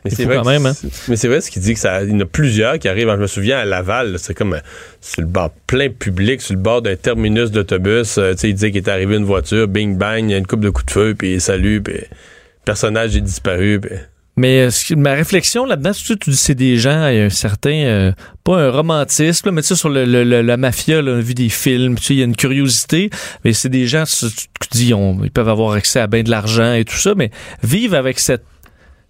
Mais 0.06 0.12
Il 0.12 0.16
c'est 0.16 0.24
faut 0.24 0.30
vrai 0.30 0.38
quand 0.38 0.44
que 0.44 0.48
même, 0.50 0.66
hein. 0.66 0.74
Mais 1.08 1.16
c'est 1.16 1.28
vrai 1.28 1.42
ce 1.42 1.52
qu'il 1.52 1.62
dit 1.62 1.74
que 1.74 1.80
ça, 1.80 2.04
il 2.04 2.12
y 2.12 2.14
en 2.14 2.20
a 2.20 2.26
plusieurs 2.26 2.80
qui 2.80 2.88
arrivent. 2.88 3.10
Je 3.10 3.16
me 3.22 3.28
souviens 3.28 3.58
à 3.60 3.66
Laval, 3.66 4.18
c'est 4.20 4.34
comme 4.34 4.54
euh, 4.54 4.60
sur 5.02 5.22
le 5.22 5.28
bord 5.28 5.52
plein 5.68 5.90
public, 5.90 6.42
sur 6.42 6.54
le 6.56 6.60
bord 6.62 6.82
d'un 6.82 6.96
terminus 6.96 7.52
d'autobus. 7.52 8.18
euh, 8.18 8.34
sais, 8.36 8.50
il 8.50 8.54
disait 8.54 8.72
qu'il 8.72 8.82
est 8.82 8.90
arrivé 8.90 9.16
une 9.18 9.26
voiture, 9.26 9.68
bing 9.68 9.98
bang, 9.98 10.24
il 10.24 10.32
y 10.32 10.34
a 10.36 10.38
une 10.38 10.48
coupe 10.48 10.62
de 10.62 10.70
coups 10.70 10.86
de 10.88 10.92
feu, 10.92 11.16
puis 11.18 11.40
salut, 11.40 11.82
puis 11.82 11.96
personnage 12.66 13.16
est 13.16 13.22
disparu. 13.22 13.80
Puis... 13.82 13.92
Mais 14.36 14.62
euh, 14.68 14.96
ma 14.96 15.14
réflexion 15.14 15.64
là-dedans, 15.66 15.92
c'est 15.94 16.14
que 16.16 16.24
tu 16.24 16.30
dis 16.32 16.36
c'est 16.38 16.56
des 16.56 16.78
gens, 16.78 17.08
il 17.10 17.18
y 17.18 17.20
a 17.22 17.26
un 17.26 17.30
certain, 17.30 17.70
euh, 17.86 18.12
pas 18.44 18.58
un 18.58 18.72
romantisme, 18.72 19.48
là, 19.48 19.52
mais 19.52 19.62
tu 19.62 19.68
sais, 19.68 19.76
sur 19.76 19.90
le, 19.90 20.06
le- 20.06 20.24
le- 20.24 20.42
la 20.42 20.58
mafia, 20.58 21.02
là, 21.04 21.12
on 21.12 21.18
a 21.18 21.22
vu 21.22 21.36
des 21.36 21.50
films, 21.50 21.96
tu 22.00 22.04
sais, 22.06 22.14
il 22.16 22.18
y 22.20 22.22
a 22.22 22.26
une 22.26 22.36
curiosité, 22.36 23.12
mais 23.46 23.54
c'est 23.54 23.70
des 23.70 23.86
gens, 23.86 24.06
tu 24.06 24.26
tu 24.26 24.70
dis, 24.72 24.94
on- 24.94 25.24
ils 25.24 25.30
peuvent 25.30 25.50
avoir 25.50 25.74
accès 25.74 26.00
à 26.00 26.08
bien 26.08 26.24
de 26.24 26.32
l'argent 26.32 26.74
et 26.74 26.84
tout 26.84 26.96
ça, 26.98 27.14
mais 27.16 27.30
vivre 27.62 27.96
avec 27.96 28.18
cette 28.18 28.44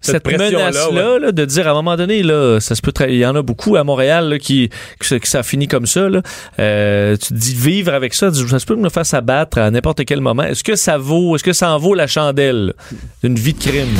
Cette 0.04 0.26
menace-là, 0.26 1.18
là, 1.18 1.32
de 1.32 1.44
dire 1.44 1.66
à 1.66 1.70
un 1.70 1.74
moment 1.74 1.96
donné, 1.96 2.22
là, 2.22 2.60
ça 2.60 2.74
se 2.74 2.82
peut 2.82 2.92
il 3.08 3.16
y 3.16 3.26
en 3.26 3.34
a 3.34 3.42
beaucoup 3.42 3.76
à 3.76 3.84
Montréal 3.84 4.28
là, 4.28 4.38
qui, 4.38 4.70
que, 4.98 5.06
ça- 5.26 5.42
finit 5.42 5.68
comme 5.68 5.86
ça. 5.86 6.08
Là. 6.08 6.20
Euh, 6.58 7.16
tu 7.16 7.28
te 7.28 7.34
dis 7.34 7.54
vivre 7.54 7.92
avec 7.94 8.14
ça, 8.14 8.32
ça 8.32 8.58
se 8.58 8.66
peut 8.66 8.76
me 8.76 8.88
faire 8.88 9.06
s'abattre 9.06 9.58
à 9.58 9.70
n'importe 9.70 10.04
quel 10.04 10.20
moment. 10.20 10.42
Est-ce 10.44 10.62
que 10.64 10.76
ça 10.76 10.98
vaut, 10.98 11.34
est-ce 11.36 11.44
que 11.44 11.52
ça 11.52 11.70
en 11.70 11.78
vaut 11.78 11.94
la 11.94 12.06
chandelle 12.06 12.74
d'une 13.22 13.36
vie 13.36 13.54
de 13.54 13.58
crime? 13.62 13.96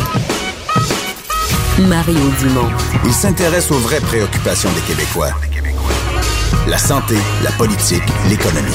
Mario 1.79 2.15
Dumont. 2.41 2.71
Il 3.05 3.13
s'intéresse 3.13 3.71
aux 3.71 3.79
vraies 3.79 4.01
préoccupations 4.01 4.71
des 4.73 4.81
Québécois. 4.95 5.31
La 6.69 6.79
santé, 6.79 7.17
la 7.43 7.51
politique, 7.53 8.03
l'économie. 8.29 8.71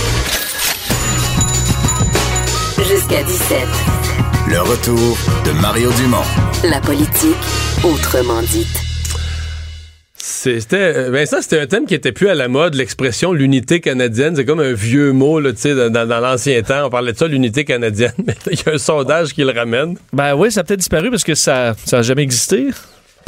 Jusqu'à 2.78 3.24
17. 3.24 4.09
Le 4.50 4.62
retour 4.62 5.16
de 5.46 5.62
Mario 5.62 5.92
Dumont. 5.92 6.24
La 6.68 6.82
politique, 6.82 7.38
autrement 7.84 8.42
dite. 8.42 8.82
C'était, 10.16 10.94
euh, 10.96 11.12
ben 11.12 11.28
ça, 11.28 11.44
c'était 11.44 11.60
un 11.60 11.68
thème 11.68 11.86
qui 11.86 11.94
était 11.94 12.12
plus 12.12 12.30
à 12.30 12.34
la 12.34 12.48
mode, 12.48 12.74
l'expression 12.74 13.32
l'unité 13.32 13.80
canadienne. 13.80 14.36
C'est 14.36 14.46
comme 14.46 14.60
un 14.60 14.74
vieux 14.74 15.12
mot, 15.12 15.40
là, 15.40 15.52
tu 15.54 15.60
sais, 15.60 15.76
dans, 15.76 16.08
dans 16.08 16.20
l'ancien 16.20 16.60
temps. 16.64 16.88
On 16.88 16.90
parlait 16.90 17.14
de 17.14 17.18
ça, 17.18 17.28
l'unité 17.28 17.64
canadienne. 17.64 18.14
Mais 18.26 18.36
il 18.52 18.58
y 18.58 18.68
a 18.68 18.74
un 18.74 18.78
sondage 18.80 19.34
qui 19.34 19.44
le 19.44 19.52
ramène. 19.52 19.98
Ben 20.14 20.34
oui, 20.34 20.52
ça 20.52 20.62
a 20.62 20.64
peut-être 20.64 20.80
disparu 20.80 21.12
parce 21.12 21.24
que 21.24 21.36
ça 21.36 21.76
n'a 21.92 22.02
jamais 22.02 22.24
existé. 22.24 22.70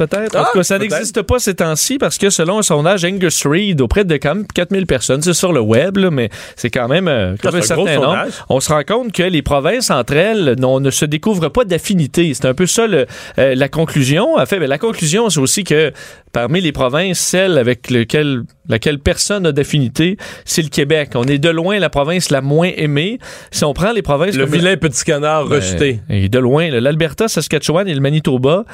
Peut-être. 0.07 0.35
En 0.35 0.41
Ah, 0.41 0.49
tout 0.51 0.57
cas, 0.59 0.63
ça 0.63 0.79
n'existe 0.79 1.21
pas 1.21 1.37
ces 1.37 1.53
temps-ci 1.53 1.97
parce 1.99 2.17
que 2.17 2.29
selon 2.31 2.57
un 2.57 2.61
sondage 2.63 3.05
Angus 3.05 3.45
Reid, 3.45 3.81
auprès 3.81 4.03
de 4.03 4.15
quand 4.15 4.33
même 4.33 4.47
4000 4.47 4.87
personnes, 4.87 5.21
c'est 5.21 5.33
sur 5.33 5.53
le 5.53 5.59
web, 5.59 5.97
là, 5.97 6.09
mais 6.09 6.29
c'est 6.55 6.71
quand 6.71 6.87
même, 6.87 7.07
euh, 7.07 7.35
quand 7.41 7.49
Ah, 7.53 7.57
un 7.57 7.61
certain 7.61 7.83
nombre. 7.95 8.05
sondage. 8.07 8.31
On 8.49 8.59
se 8.59 8.71
rend 8.71 8.81
compte 8.83 9.11
que 9.11 9.21
les 9.23 9.41
provinces 9.43 9.91
entre 9.91 10.13
elles 10.13 10.55
ne 10.57 10.89
se 10.89 11.05
découvrent 11.05 11.49
pas 11.49 11.65
d'affinité. 11.65 12.33
C'est 12.33 12.45
un 12.45 12.53
peu 12.55 12.65
ça 12.65 12.87
le- 12.87 13.05
euh, 13.37 13.53
la 13.53 13.69
conclusion. 13.69 14.37
En 14.37 14.45
fait, 14.47 14.59
ben, 14.59 14.67
la 14.67 14.79
conclusion, 14.79 15.29
c'est 15.29 15.39
aussi 15.39 15.63
que 15.63 15.91
parmi 16.33 16.61
les 16.61 16.71
provinces, 16.71 17.19
celle 17.19 17.57
avec 17.59 17.91
lequel, 17.91 18.41
laquelle 18.69 18.97
personne 18.97 19.43
n'a 19.43 19.51
d'affinité, 19.51 20.17
c'est 20.45 20.61
le 20.63 20.69
Québec. 20.69 21.09
On 21.15 21.25
est 21.25 21.37
de 21.37 21.49
loin 21.49 21.77
la 21.77 21.89
province 21.89 22.31
la 22.31 22.41
moins 22.41 22.71
aimée. 22.75 23.19
Si 23.51 23.63
on 23.65 23.73
prend 23.73 23.91
les 23.91 24.01
provinces 24.01 24.35
Le 24.35 24.45
comme- 24.45 24.55
vilain 24.55 24.77
petit 24.77 25.03
canard 25.03 25.45
ben, 25.47 25.57
rejeté. 25.57 25.99
Et 26.09 26.27
de 26.29 26.39
loin, 26.39 26.69
l'Alberta, 26.69 27.27
Saskatchewan 27.27 27.87
et 27.87 27.93
le 27.93 27.99
Manitoba, 28.01 28.65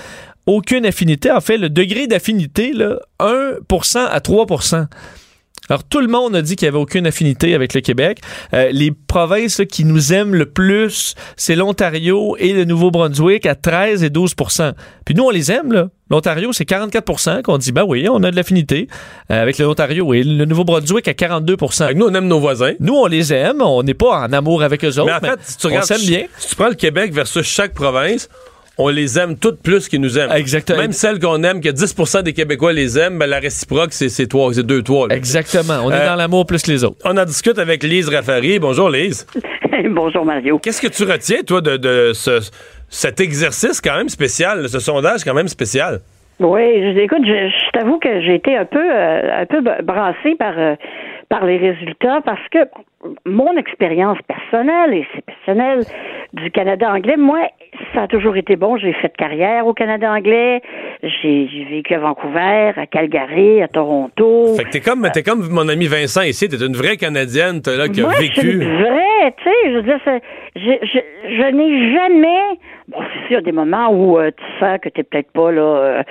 aucune 0.48 0.86
affinité. 0.86 1.30
En 1.30 1.42
fait, 1.42 1.58
le 1.58 1.70
degré 1.70 2.08
d'affinité, 2.08 2.72
là, 2.74 2.98
1 3.20 3.58
à 4.10 4.20
3 4.22 4.46
Alors, 5.70 5.84
tout 5.84 6.00
le 6.00 6.08
monde 6.08 6.36
a 6.36 6.42
dit 6.42 6.56
qu'il 6.56 6.66
n'y 6.66 6.70
avait 6.70 6.82
aucune 6.82 7.06
affinité 7.06 7.54
avec 7.54 7.74
le 7.74 7.82
Québec. 7.82 8.22
Euh, 8.54 8.70
les 8.72 8.92
provinces 8.92 9.60
là, 9.60 9.66
qui 9.66 9.84
nous 9.84 10.14
aiment 10.14 10.34
le 10.34 10.46
plus, 10.46 11.16
c'est 11.36 11.56
l'Ontario 11.56 12.38
et 12.40 12.54
le 12.54 12.64
Nouveau-Brunswick 12.64 13.46
à 13.46 13.56
13 13.56 14.04
et 14.04 14.10
12% 14.10 14.74
Puis 15.06 15.14
nous, 15.14 15.26
on 15.26 15.30
les 15.30 15.52
aime, 15.52 15.74
là. 15.74 15.90
L'Ontario, 16.10 16.54
c'est 16.54 16.64
44% 16.64 17.42
qu'on 17.42 17.58
dit, 17.58 17.74
ben 17.74 17.84
oui, 17.86 18.08
on 18.10 18.24
a 18.24 18.32
de 18.32 18.36
l'affinité 18.38 18.88
euh, 19.30 19.42
avec 19.42 19.58
l'Ontario 19.58 20.14
et 20.14 20.24
le 20.24 20.46
Nouveau-Brunswick 20.46 21.10
à 21.10 21.14
42 21.14 21.58
Fait 21.58 21.68
que 21.68 21.94
nous, 21.96 22.06
on 22.06 22.14
aime 22.14 22.28
nos 22.28 22.40
voisins. 22.40 22.72
Nous, 22.80 22.96
on 22.96 23.08
les 23.08 23.34
aime, 23.34 23.62
on 23.62 23.84
n'est 23.84 23.94
pas 23.94 24.22
en 24.22 24.32
amour 24.32 24.64
avec 24.64 24.86
eux 24.86 24.98
autres, 25.00 25.20
Mais 25.22 25.28
en 25.28 25.32
fait, 25.32 25.40
si 25.42 25.58
tu 25.58 25.68
regardes, 25.68 25.84
on 25.84 25.88
s'aime 25.88 26.08
bien. 26.08 26.24
Si 26.38 26.48
tu 26.48 26.56
prends 26.56 26.70
le 26.70 26.76
Québec 26.76 27.12
versus 27.12 27.46
chaque 27.46 27.74
province, 27.74 28.30
on 28.78 28.90
les 28.90 29.18
aime 29.20 29.38
toutes 29.38 29.62
plus 29.62 29.88
qu'ils 29.90 30.02
nous 30.02 30.18
aiment. 30.20 30.32
Exactement. 30.32 30.80
Même 30.80 30.92
celles 30.92 31.20
qu'on 31.20 31.42
aime, 31.44 31.62
que 31.62 31.70
10% 31.70 32.24
des 32.24 32.34
Québécois 32.34 32.74
les 32.74 32.98
aiment, 33.00 33.18
ben 33.18 33.28
la 33.28 33.40
réciproque, 33.40 33.92
c'est 33.94 34.10
c'est 34.10 34.28
toi, 34.28 34.52
c'est 34.54 34.66
deux 34.66 34.84
toi. 34.84 35.08
là. 35.08 35.16
Exactement. 35.16 35.82
On 35.84 35.92
est 35.92 35.96
Euh, 35.96 36.06
dans 36.08 36.16
l'amour 36.16 36.46
plus 36.46 36.62
que 36.62 36.72
les 36.72 36.84
autres. 36.84 36.98
On 37.06 37.18
en 37.18 37.26
discute 37.26 37.58
avec 37.60 37.84
Lise 37.84 38.10
Raffarie. 38.10 38.60
Bonjour 38.60 38.90
Lise. 38.90 39.26
Bonjour 39.92 40.26
Mario. 40.26 40.60
Qu'est-ce 40.60 40.82
que 40.82 40.88
tu 40.88 41.04
retiens, 41.04 41.42
toi, 41.46 41.62
de, 41.62 41.78
de 41.78 42.12
ce, 42.14 42.40
cet 42.90 43.20
exercice 43.20 43.82
quand 43.82 43.96
même 43.98 44.10
spécial, 44.10 44.68
ce 44.70 44.80
sondage 44.80 45.24
quand 45.24 45.34
même 45.34 45.48
spécial? 45.48 46.00
Oui, 46.40 46.62
je, 46.62 47.00
écoute, 47.00 47.24
je, 47.26 47.50
je 47.50 47.72
t'avoue 47.74 47.98
que 47.98 48.22
j'ai 48.22 48.36
été 48.36 48.56
un 48.56 48.66
peu, 48.66 48.78
euh, 48.80 49.42
un 49.42 49.46
peu 49.48 49.60
brassée 49.84 50.36
par, 50.38 50.54
euh, 50.58 50.76
par 51.30 51.46
les 51.46 51.58
résultats 51.58 52.22
parce 52.24 52.48
que 52.50 52.60
mon 53.26 53.56
expérience 53.58 54.18
personnelle 54.28 54.94
et 54.94 55.06
c'est 55.14 55.24
personnel 55.26 55.84
du 56.34 56.50
Canada 56.52 56.92
anglais, 56.92 57.16
moi, 57.18 57.40
ça 57.94 58.04
a 58.04 58.08
toujours 58.08 58.36
été 58.38 58.56
bon. 58.56 58.78
J'ai 58.78 58.94
fait 58.94 59.16
carrière 59.16 59.68
au 59.68 59.74
Canada 59.74 60.12
anglais. 60.12 60.62
J'ai 61.04 61.68
vécu 61.70 61.94
à 61.94 62.00
Vancouver, 62.00 62.72
à 62.76 62.86
Calgary, 62.88 63.62
à 63.62 63.68
Toronto. 63.68 64.56
Fait 64.58 64.64
que 64.64 64.70
t'es 64.70 64.80
comme, 64.82 65.08
t'es 65.14 65.24
comme 65.24 65.48
mon 65.50 65.68
ami 65.70 65.88
Vincent 65.88 66.22
ici, 66.24 66.50
t'es 66.50 66.58
une 66.66 66.76
vraie 66.76 66.98
Canadienne, 66.98 67.62
t'es 67.62 67.78
là, 67.78 67.88
qui 67.88 68.02
a 68.02 68.04
Moi, 68.06 68.14
vécu. 68.20 68.52
une 68.54 68.78
vraie, 68.82 69.34
tu 69.38 69.44
sais, 69.44 69.56
je 69.66 69.76
veux 69.76 69.84
dire, 69.84 70.00
c'est- 70.04 70.22
je, 70.56 70.72
je, 70.82 71.00
je 71.38 71.52
n'ai 71.52 71.94
jamais, 71.94 72.60
bon, 72.88 73.00
c'est 73.14 73.28
sûr, 73.34 73.42
des 73.44 73.52
moments 73.52 73.90
où 73.92 74.18
euh, 74.18 74.32
tu 74.36 74.44
sens 74.60 74.80
que 74.82 74.90
t'es 74.90 75.04
peut-être 75.04 75.32
pas, 75.32 75.52
là, 75.52 75.62
euh, 75.62 76.04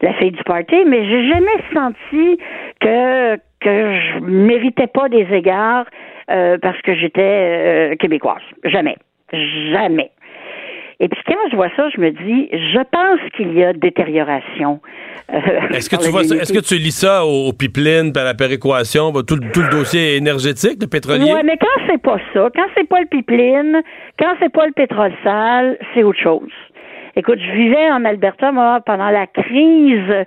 la 0.00 0.12
fille 0.14 0.32
du 0.32 0.42
party, 0.44 0.84
mais 0.86 1.06
j'ai 1.08 1.28
jamais 1.28 1.58
senti 1.72 2.38
que, 2.80 3.36
que 3.62 3.94
je 4.00 4.18
méritais 4.20 4.86
pas 4.86 5.08
des 5.08 5.26
égards 5.32 5.86
euh, 6.30 6.58
parce 6.60 6.80
que 6.82 6.94
j'étais 6.94 7.20
euh, 7.22 7.96
québécoise. 7.96 8.42
Jamais. 8.64 8.96
Jamais. 9.72 10.10
Et 11.00 11.08
puis 11.08 11.20
quand 11.26 11.34
je 11.50 11.56
vois 11.56 11.70
ça, 11.76 11.88
je 11.94 12.00
me 12.00 12.10
dis, 12.10 12.48
je 12.52 12.78
pense 12.78 13.18
qu'il 13.36 13.52
y 13.54 13.64
a 13.64 13.72
détérioration. 13.72 14.80
euh, 15.32 15.38
Est-ce 15.70 15.90
que 15.90 15.96
tu 16.04 16.10
vois 16.10 16.20
est-ce 16.22 16.52
que 16.52 16.60
tu 16.64 16.74
lis 16.76 16.92
ça 16.96 17.24
au, 17.26 17.48
au 17.48 17.52
pipeline, 17.52 18.12
par 18.12 18.24
la 18.24 18.34
péréquation, 18.34 19.10
tout, 19.26 19.34
le- 19.34 19.50
tout 19.52 19.62
le 19.62 19.70
dossier 19.70 20.16
énergétique, 20.16 20.78
le 20.80 20.86
pétrolier? 20.86 21.32
Ouais, 21.32 21.42
mais 21.42 21.56
quand 21.56 21.82
c'est 21.88 22.00
pas 22.00 22.18
ça, 22.32 22.48
quand 22.54 22.66
c'est 22.76 22.88
pas 22.88 23.00
le 23.00 23.06
pipeline, 23.06 23.82
quand 24.18 24.34
c'est 24.40 24.52
pas 24.52 24.66
le 24.66 24.72
pétrole 24.72 25.12
sale, 25.24 25.76
c'est 25.92 26.04
autre 26.04 26.20
chose. 26.20 26.52
Écoute, 27.16 27.38
je 27.40 27.52
vivais 27.52 27.90
en 27.90 28.04
Alberta, 28.04 28.52
moi, 28.52 28.80
pendant 28.86 29.10
la 29.10 29.26
crise 29.26 30.24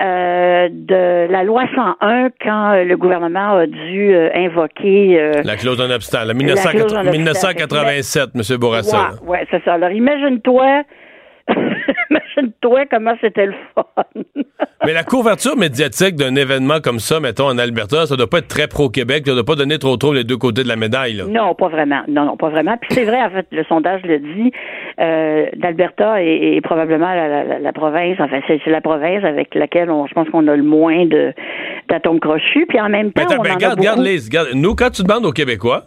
euh, 0.00 0.68
de 0.70 1.30
la 1.30 1.42
loi 1.44 1.64
101, 1.74 2.28
quand 2.42 2.70
euh, 2.72 2.84
le 2.84 2.96
gouvernement 2.96 3.56
a 3.56 3.66
dû 3.66 4.14
euh, 4.14 4.30
invoquer... 4.34 5.20
euh, 5.20 5.32
La 5.44 5.56
clause 5.56 5.78
d'un 5.78 5.90
obstacle, 5.90 6.26
la 6.28 6.34
La 6.34 6.34
1980 6.34 6.78
clause 6.78 6.92
d'un 6.92 6.98
obstacle. 7.00 7.16
1987, 7.16 8.30
M. 8.34 8.56
Bourassa. 8.58 9.10
Ouais, 9.22 9.28
ouais, 9.28 9.46
c'est 9.50 9.62
ça. 9.64 9.74
Alors, 9.74 9.90
imagine-toi... 9.90 10.82
imagine-toi 12.10 12.86
comment 12.90 13.14
c'était 13.20 13.46
le 13.46 13.54
fun. 13.74 13.84
Mais 14.84 14.92
la 14.92 15.02
couverture 15.02 15.56
médiatique 15.56 16.14
d'un 16.16 16.34
événement 16.36 16.80
comme 16.82 16.98
ça, 17.00 17.20
mettons, 17.20 17.46
en 17.48 17.58
Alberta, 17.58 18.06
ça 18.06 18.16
doit 18.16 18.28
pas 18.28 18.38
être 18.38 18.48
très 18.48 18.68
pro-Québec, 18.68 19.24
ça 19.26 19.34
doit 19.34 19.44
pas 19.44 19.56
donner 19.56 19.78
trop 19.78 19.96
trop 19.96 20.12
les 20.12 20.24
deux 20.24 20.36
côtés 20.36 20.62
de 20.62 20.68
la 20.68 20.76
médaille, 20.76 21.14
là. 21.14 21.24
Non, 21.28 21.54
pas 21.54 21.68
vraiment. 21.68 22.02
Non, 22.08 22.24
non, 22.24 22.36
pas 22.36 22.48
vraiment. 22.48 22.76
Puis 22.78 22.90
c'est 22.92 23.04
vrai, 23.04 23.20
en 23.22 23.30
fait, 23.30 23.46
le 23.50 23.64
sondage 23.64 24.02
le 24.04 24.18
dit. 24.20 24.52
Euh, 25.00 25.46
D'Alberta 25.56 26.22
est, 26.22 26.56
est 26.56 26.60
probablement 26.60 27.12
la, 27.14 27.28
la- 27.28 27.44
la- 27.44 27.58
la 27.58 27.72
province, 27.72 28.16
enfin, 28.20 28.40
c'est 28.46 28.64
la 28.66 28.80
province 28.80 29.24
avec 29.24 29.54
laquelle 29.54 29.90
on, 29.90 30.06
je 30.06 30.14
pense 30.14 30.28
qu'on 30.30 30.46
a 30.48 30.56
le 30.56 30.62
moins 30.62 31.06
de 31.06 31.32
d'atomes 31.88 32.20
crochus. 32.20 32.66
Puis 32.68 32.80
en 32.80 32.88
même 32.88 33.12
temps, 33.12 33.22
Mais 33.28 33.36
on 33.38 33.42
ben, 33.42 33.50
en 33.50 33.52
a 33.52 33.54
regarde, 33.56 33.76
beaucoup. 33.78 33.88
regarde, 33.90 34.00
regarde. 34.26 34.48
Nous, 34.54 34.74
quand 34.74 34.90
tu 34.90 35.02
demandes 35.02 35.24
aux 35.26 35.32
Québécois, 35.32 35.84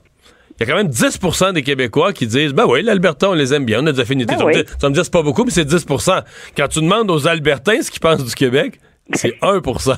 il 0.62 0.68
y 0.68 0.72
a 0.72 0.74
quand 0.74 0.78
même 0.84 0.92
10% 0.92 1.54
des 1.54 1.64
Québécois 1.64 2.14
qui 2.14 2.28
disent 2.28 2.54
Ben 2.54 2.66
oui, 2.68 2.84
l'Alberta, 2.84 3.30
on 3.30 3.34
les 3.34 3.54
aime 3.54 3.66
bien, 3.66 3.82
on 3.84 3.88
a 3.88 3.92
des 3.92 4.00
affinités. 4.00 4.36
Ben 4.36 4.40
tu, 4.40 4.46
me 4.46 4.52
oui. 4.54 4.64
tu 4.80 4.86
me 4.86 4.92
dire, 4.92 5.04
c'est 5.04 5.12
pas 5.14 5.24
beaucoup, 5.24 5.44
mais 5.44 5.52
c'est 5.52 5.68
10% 5.68 6.22
Quand 6.56 6.68
tu 6.68 6.80
demandes 6.82 7.10
aux 7.10 7.28
Albertains 7.28 7.82
ce 7.82 7.90
qu'ils 7.90 8.00
pensent 8.00 8.24
du 8.24 8.36
Québec, 8.36 8.80
c'est 9.14 9.34
1% 9.42 9.96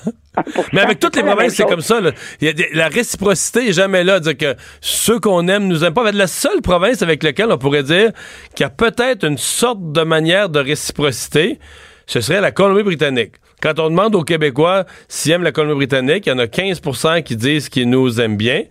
Mais 0.72 0.82
avec 0.82 1.00
toutes 1.00 1.16
les 1.16 1.24
provinces, 1.24 1.54
c'est 1.56 1.66
comme 1.68 1.82
ça. 1.82 2.00
là. 2.02 2.12
Il 2.42 2.48
y 2.48 2.50
a 2.50 2.54
des- 2.54 2.70
la 2.74 2.88
réciprocité 2.88 3.68
est 3.70 3.74
jamais 3.74 4.04
là. 4.04 4.20
Dire 4.20 4.38
que 4.38 4.56
ceux 4.82 5.20
qu'on 5.20 5.48
aime 5.48 5.68
nous 5.68 5.84
aiment 5.84 5.94
pas. 5.94 6.04
Mais 6.06 6.12
la 6.14 6.28
seule 6.28 6.62
province 6.62 7.02
avec 7.02 7.22
laquelle 7.22 7.52
on 7.52 7.58
pourrait 7.58 7.84
dire 7.84 8.12
qu'il 8.56 8.64
y 8.64 8.68
a 8.68 8.70
peut-être 8.70 9.26
une 9.26 9.38
sorte 9.38 9.92
de 9.92 10.02
manière 10.02 10.50
de 10.50 10.60
réciprocité, 10.60 11.60
ce 12.08 12.22
serait 12.22 12.42
la 12.42 12.52
Colombie-Britannique. 12.52 13.34
Quand 13.62 13.80
on 13.80 13.90
demande 13.90 14.14
aux 14.16 14.24
Québécois 14.24 14.86
s'ils 15.08 15.32
aiment 15.32 15.44
la 15.44 15.52
Colombie-Britannique, 15.54 16.26
il 16.26 16.30
y 16.30 16.34
en 16.34 16.40
a 16.40 16.48
15% 16.48 17.24
qui 17.24 17.36
disent 17.38 17.70
qu'ils 17.70 17.90
nous 17.90 18.20
aiment 18.20 18.36
bien. 18.36 18.64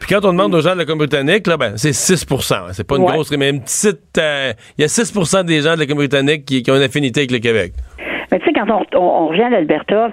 Puis 0.00 0.08
quand 0.14 0.24
on 0.24 0.32
demande 0.32 0.54
aux 0.54 0.60
gens 0.60 0.72
de 0.74 0.78
la 0.78 0.84
Colombie-Britannique, 0.84 1.46
là, 1.46 1.56
ben, 1.56 1.72
c'est 1.76 1.92
6% 1.92 2.72
C'est 2.72 2.86
pas 2.86 2.96
une 2.96 3.02
Ouais. 3.04 3.12
grosse, 3.12 3.36
mais 3.36 3.50
une 3.50 3.60
petite. 3.60 4.18
euh, 4.18 4.52
Il 4.78 4.82
y 4.82 4.84
a 4.84 4.88
6% 4.88 5.44
des 5.44 5.60
gens 5.60 5.74
de 5.74 5.80
la 5.80 5.86
Colombie-Britannique 5.86 6.44
qui, 6.44 6.62
qui 6.62 6.70
ont 6.70 6.76
une 6.76 6.82
affinité 6.82 7.20
avec 7.20 7.32
le 7.32 7.38
Québec. 7.38 7.72
Mais 8.30 8.38
tu 8.40 8.44
sais, 8.46 8.52
quand 8.52 8.66
on, 8.70 8.98
on, 8.98 9.24
on 9.24 9.26
revient 9.28 9.42
à 9.44 9.50
l'Alberta, 9.50 10.10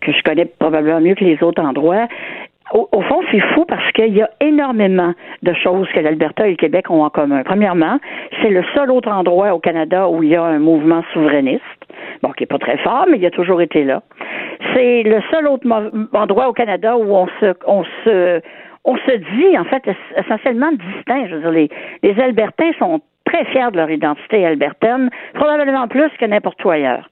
que 0.00 0.12
je 0.12 0.22
connais 0.24 0.46
probablement 0.58 1.00
mieux 1.00 1.14
que 1.14 1.24
les 1.24 1.42
autres 1.42 1.62
endroits, 1.62 2.08
au, 2.72 2.88
au 2.92 3.02
fond, 3.02 3.20
c'est 3.30 3.40
fou 3.54 3.64
parce 3.66 3.90
qu'il 3.92 4.14
y 4.16 4.22
a 4.22 4.30
énormément 4.40 5.12
de 5.42 5.52
choses 5.54 5.88
que 5.92 6.00
l'Alberta 6.00 6.46
et 6.46 6.50
le 6.52 6.56
Québec 6.56 6.88
ont 6.88 7.02
en 7.02 7.10
commun. 7.10 7.42
Premièrement, 7.44 7.98
c'est 8.40 8.48
le 8.50 8.62
seul 8.74 8.90
autre 8.92 9.08
endroit 9.10 9.52
au 9.54 9.58
Canada 9.58 10.08
où 10.08 10.22
il 10.22 10.30
y 10.30 10.36
a 10.36 10.42
un 10.44 10.58
mouvement 10.60 11.02
souverainiste. 11.12 11.62
Bon, 12.22 12.30
qui 12.32 12.44
est 12.44 12.46
pas 12.46 12.58
très 12.58 12.78
fort, 12.78 13.06
mais 13.10 13.18
il 13.18 13.26
a 13.26 13.30
toujours 13.30 13.60
été 13.60 13.82
là. 13.84 14.02
C'est 14.74 15.02
le 15.02 15.20
seul 15.30 15.48
autre 15.48 15.66
endroit 16.12 16.48
au 16.48 16.52
Canada 16.52 16.96
où 16.96 17.14
on 17.14 17.26
se, 17.40 17.54
on 17.66 17.82
se, 18.04 18.40
on 18.84 18.96
se 18.96 19.10
dit, 19.36 19.58
en 19.58 19.64
fait, 19.64 19.86
es- 19.86 20.20
essentiellement 20.20 20.72
distinct. 20.72 21.26
Je 21.28 21.34
veux 21.36 21.40
dire, 21.40 21.50
les, 21.50 21.68
les 22.02 22.20
Albertains 22.22 22.72
sont 22.78 23.00
très 23.24 23.44
fiers 23.46 23.70
de 23.70 23.76
leur 23.76 23.90
identité 23.90 24.44
albertaine, 24.44 25.10
probablement 25.34 25.86
plus 25.88 26.10
que 26.18 26.24
n'importe 26.24 26.64
où 26.64 26.70
ailleurs. 26.70 27.08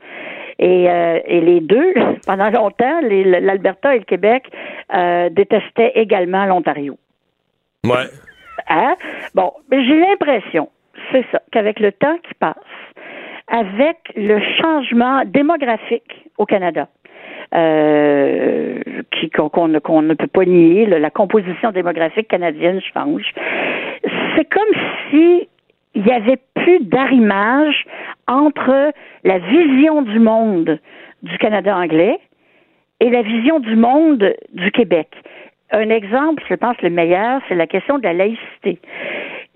Et, 0.59 0.90
euh, 0.90 1.20
et 1.27 1.40
les 1.40 1.61
deux, 1.61 1.95
pendant 2.27 2.51
longtemps, 2.51 3.01
l'Alberta 3.03 3.95
et 3.95 3.99
le 4.01 4.05
Québec 4.05 4.51
euh, 4.95 5.28
détestaient 5.31 5.93
également 5.95 6.47
l'Ontario. 6.47 6.99
Ouais. 7.85 8.07
Hein? 8.69 8.97
Bon, 9.35 9.53
j'ai 9.70 10.01
l'impression, 10.01 10.69
c'est 11.12 11.24
ça, 11.31 11.40
qu'avec 11.53 11.78
le 11.78 11.93
temps 11.93 12.16
qui 12.27 12.35
passe, 12.35 12.57
avec 13.47 13.97
le 14.16 14.40
changement 14.61 15.23
démographique 15.24 16.27
au 16.39 16.45
Canada, 16.45 16.89
euh, 17.54 18.80
qu'on 19.52 19.68
ne- 19.68 20.14
peut 20.14 20.26
pas 20.26 20.44
nier, 20.44 20.86
la 20.86 21.10
composition 21.10 21.70
démographique 21.72 22.28
canadienne 22.28 22.80
change. 22.94 23.32
C'est 24.36 24.48
comme 24.48 24.74
si 25.10 25.48
il 25.94 26.06
y 26.06 26.12
avait 26.12 26.38
plus 26.54 26.80
d'arrimage 26.84 27.84
entre 28.26 28.92
la 29.24 29.38
vision 29.38 30.02
du 30.02 30.18
monde 30.18 30.78
du 31.22 31.38
Canada 31.38 31.76
anglais 31.76 32.18
et 33.00 33.10
la 33.10 33.22
vision 33.22 33.60
du 33.60 33.74
monde 33.76 34.34
du 34.52 34.70
Québec. 34.70 35.08
Un 35.70 35.90
exemple, 35.90 36.42
je 36.48 36.54
pense 36.54 36.80
le 36.82 36.90
meilleur, 36.90 37.40
c'est 37.48 37.54
la 37.54 37.66
question 37.66 37.98
de 37.98 38.04
la 38.04 38.12
laïcité. 38.12 38.78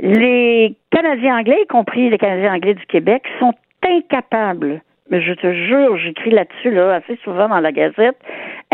Les 0.01 0.75
Canadiens 0.91 1.39
anglais, 1.39 1.59
y 1.63 1.67
compris 1.67 2.11
les 2.11 2.19
Canadiens 2.19 2.55
anglais 2.55 2.75
du 2.75 2.87
Québec, 2.87 3.23
sont 3.39 3.55
incapables, 3.87 4.83
mais 5.13 5.21
je 5.21 5.35
te 5.35 5.53
jure, 5.53 5.99
j'écris 5.99 6.31
là-dessus 6.31 6.71
là, 6.71 6.95
assez 6.95 7.17
souvent 7.23 7.47
dans 7.47 7.61
la 7.61 7.71
Gazette, 7.71 8.17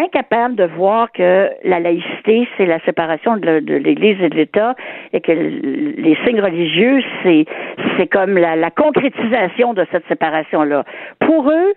incapables 0.01 0.55
de 0.55 0.65
voir 0.65 1.11
que 1.11 1.51
la 1.65 1.81
laïcité, 1.81 2.47
c'est 2.57 2.65
la 2.65 2.79
séparation 2.85 3.37
de, 3.37 3.59
l'Église 3.59 4.23
et 4.23 4.29
de 4.29 4.37
l'État, 4.37 4.77
et 5.13 5.21
que 5.21 5.33
les 5.33 6.17
signes 6.25 6.41
religieux, 6.41 7.03
c'est 7.25 8.07
comme 8.07 8.39
la, 8.39 8.55
la 8.55 8.71
concrétisation 8.71 9.75
de 9.75 9.85
cette 9.91 10.07
séparation-là. 10.07 10.85
Pour 11.19 11.51
eux, 11.51 11.75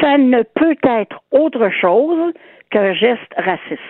ça 0.00 0.16
ne 0.16 0.42
peut 0.42 0.76
être 0.82 1.20
autre 1.30 1.68
chose 1.68 2.32
qu'un 2.70 2.94
geste 2.94 3.34
raciste. 3.36 3.80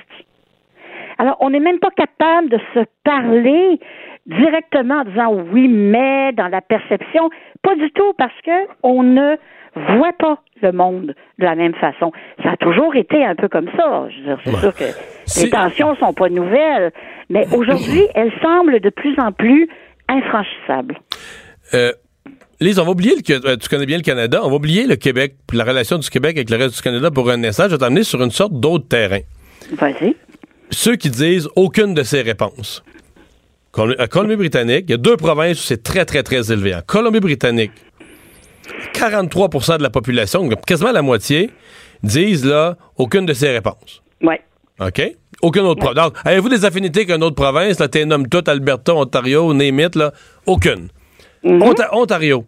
Alors, 1.19 1.37
on 1.39 1.51
n'est 1.51 1.61
même 1.61 1.79
pas 1.79 1.91
capable 1.91 2.49
de 2.49 2.59
se 2.75 2.81
parler 3.05 3.79
directement 4.27 5.03
en 5.03 5.05
disant 5.05 5.33
oui, 5.53 5.69
mais 5.69 6.33
dans 6.33 6.49
la 6.49 6.63
perception, 6.63 7.31
pas 7.63 7.77
du 7.77 7.93
tout, 7.93 8.13
parce 8.19 8.41
que 8.45 8.67
on 8.83 9.05
ne 9.05 9.37
voit 9.75 10.13
pas 10.19 10.39
le 10.63 10.73
monde 10.73 11.15
de 11.39 11.45
la 11.45 11.55
même 11.55 11.75
façon. 11.75 12.13
Ça 12.43 12.51
a 12.53 12.57
toujours 12.57 12.95
été 12.97 13.25
un 13.25 13.35
peu 13.35 13.49
comme 13.49 13.69
ça. 13.77 14.09
Je 14.11 14.19
veux 14.19 14.25
dire, 14.25 14.39
c'est 14.45 14.57
sûr 14.57 14.75
que 14.75 15.41
les 15.41 15.51
tensions 15.51 15.95
sont 15.97 16.13
pas 16.13 16.29
nouvelles, 16.29 16.93
mais 17.29 17.47
aujourd'hui, 17.55 18.03
elles 18.15 18.33
semblent 18.43 18.81
de 18.81 18.91
plus 18.91 19.19
en 19.19 19.33
plus 19.33 19.69
infranchissables. 20.09 20.99
Euh, 21.75 21.93
Lise, 22.61 22.79
on 22.79 22.85
va 22.85 22.91
oublier 22.91 23.15
le, 23.15 23.47
euh, 23.47 23.57
tu 23.57 23.69
connais 23.69 23.87
bien 23.87 23.97
le 23.97 24.03
Canada, 24.03 24.41
on 24.43 24.51
va 24.51 24.57
oublier 24.57 24.87
le 24.87 24.97
Québec, 24.97 25.35
la 25.53 25.65
relation 25.65 25.97
du 25.97 26.11
Québec 26.11 26.37
avec 26.37 26.51
le 26.51 26.57
reste 26.57 26.77
du 26.77 26.83
Canada 26.83 27.11
pour 27.11 27.31
un 27.31 27.43
instant. 27.45 27.65
Je 27.65 27.71
vais 27.71 27.79
t'amener 27.79 28.03
sur 28.03 28.23
une 28.23 28.31
sorte 28.31 28.53
d'autre 28.53 28.87
terrain. 28.87 29.21
Vas-y. 29.73 30.15
ceux 30.71 30.97
qui 30.97 31.11
disent 31.11 31.49
aucune 31.57 31.95
de 31.95 32.03
ces 32.03 32.23
réponses. 32.23 32.83
À 33.99 34.09
Colombie-Britannique, 34.09 34.85
il 34.89 34.91
y 34.91 34.95
a 34.95 34.99
deux 34.99 35.17
provinces 35.17 35.61
où 35.61 35.63
c'est 35.63 35.83
très, 35.83 36.05
très, 36.05 36.23
très 36.25 36.53
élevé. 36.53 36.75
En 36.75 36.81
Colombie-Britannique, 36.85 37.71
43% 38.95 39.79
de 39.79 39.83
la 39.83 39.91
population, 39.91 40.49
quasiment 40.67 40.93
la 40.93 41.03
moitié, 41.03 41.51
disent 42.03 42.45
là 42.45 42.77
aucune 42.97 43.27
de 43.27 43.33
ces 43.33 43.51
réponses. 43.51 44.03
Oui. 44.23 44.35
OK? 44.81 45.03
Aucune 45.43 45.63
autre 45.63 45.81
province. 45.81 46.05
Donc, 46.05 46.15
avez-vous 46.25 46.49
des 46.49 46.65
affinités 46.65 47.07
qu'une 47.07 47.23
autre 47.23 47.37
province? 47.37 47.79
Là, 47.79 47.89
t'es 47.89 48.05
nomme 48.05 48.29
toutes, 48.29 48.49
Alberta, 48.49 48.95
Ontario, 48.95 49.53
Némit, 49.55 49.95
là? 49.95 50.13
Aucune. 50.47 50.89
Onta- 51.45 51.89
Ontario. 51.93 52.45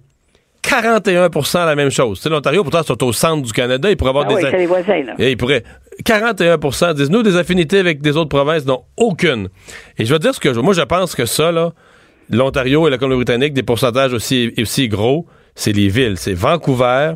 41% 0.63 1.65
la 1.67 1.75
même 1.75 1.91
chose. 1.91 2.21
Sais, 2.21 2.29
l'Ontario, 2.29 2.63
pourtant, 2.63 2.83
c'est 2.87 3.03
au 3.03 3.13
centre 3.13 3.43
du 3.43 3.53
Canada. 3.53 3.91
Il 3.91 3.97
pourrait 3.97 4.11
avoir 4.11 4.27
Ah 4.27 4.29
des. 4.29 4.35
oui, 4.37 4.43
c'est 4.51 4.59
les 4.59 4.67
voisins, 4.67 5.03
là. 5.03 5.15
Et 5.19 5.33
il 5.33 5.37
pourrait. 5.37 5.65
41% 6.05 6.95
disent 6.95 7.11
nous 7.11 7.23
des 7.23 7.37
affinités 7.37 7.79
avec 7.79 8.01
des 8.01 8.17
autres 8.17 8.29
provinces, 8.29 8.65
non, 8.65 8.83
aucune. 8.97 9.49
Et 9.99 10.05
je 10.05 10.13
vais 10.13 10.19
dire 10.19 10.35
ce 10.35 10.41
que 10.41 10.53
je. 10.55 10.61
Moi, 10.61 10.73
je 10.75 10.83
pense 10.83 11.15
que 11.15 11.27
ça, 11.27 11.51
là, 11.53 11.73
l'Ontario 12.31 12.87
et 12.87 12.91
la 12.91 12.99
Colombie-Britannique, 12.99 13.55
des 13.55 13.63
pourcentages 13.63 14.13
aussi, 14.13 14.53
aussi 14.59 14.89
gros, 14.89 15.27
c'est 15.55 15.73
les 15.73 15.89
villes. 15.89 16.17
C'est 16.17 16.35
Vancouver 16.35 17.15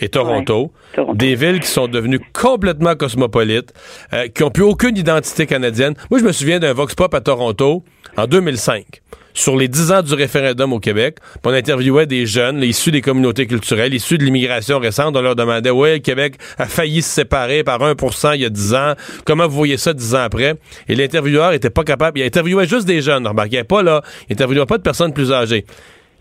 et 0.00 0.08
Toronto. 0.08 0.72
Des 1.14 1.34
villes 1.34 1.60
qui 1.60 1.68
sont 1.68 1.88
devenues 1.88 2.20
complètement 2.32 2.94
cosmopolites, 2.94 3.72
euh, 4.12 4.28
qui 4.28 4.42
n'ont 4.42 4.50
plus 4.50 4.64
aucune 4.64 4.96
identité 4.96 5.46
canadienne. 5.46 5.94
Moi, 6.10 6.20
je 6.20 6.24
me 6.24 6.32
souviens 6.32 6.58
d'un 6.58 6.72
Vox 6.72 6.94
Pop 6.94 7.14
à 7.14 7.20
Toronto 7.20 7.84
en 8.16 8.26
2005 8.26 9.02
sur 9.34 9.56
les 9.56 9.66
10 9.66 9.92
ans 9.92 10.02
du 10.02 10.14
référendum 10.14 10.72
au 10.72 10.78
Québec. 10.78 11.18
On 11.44 11.50
interviewait 11.50 12.06
des 12.06 12.24
jeunes 12.24 12.60
là, 12.60 12.66
issus 12.66 12.92
des 12.92 13.00
communautés 13.00 13.46
culturelles, 13.46 13.92
issus 13.92 14.16
de 14.16 14.24
l'immigration 14.24 14.78
récente. 14.78 15.16
On 15.16 15.20
leur 15.20 15.34
demandait, 15.34 15.70
ouais, 15.70 15.94
le 15.94 15.98
Québec 15.98 16.36
a 16.56 16.66
failli 16.66 17.02
se 17.02 17.10
séparer 17.10 17.64
par 17.64 17.80
1% 17.80 18.36
il 18.36 18.42
y 18.42 18.44
a 18.44 18.50
10 18.50 18.74
ans. 18.74 18.94
Comment 19.24 19.48
vous 19.48 19.56
voyez 19.56 19.76
ça 19.76 19.92
10 19.92 20.14
ans 20.14 20.22
après? 20.22 20.54
Et 20.88 20.94
l'intervieweur 20.94 21.52
était 21.52 21.70
pas 21.70 21.82
capable. 21.82 22.20
Il 22.20 22.24
interviewait 22.24 22.66
juste 22.66 22.86
des 22.86 23.02
jeunes. 23.02 23.26
Remarquez, 23.26 23.64
pas 23.64 23.82
là, 23.82 24.02
il 24.28 24.34
interviewait 24.34 24.66
pas 24.66 24.78
de 24.78 24.82
personnes 24.82 25.12
plus 25.12 25.32
âgées. 25.32 25.64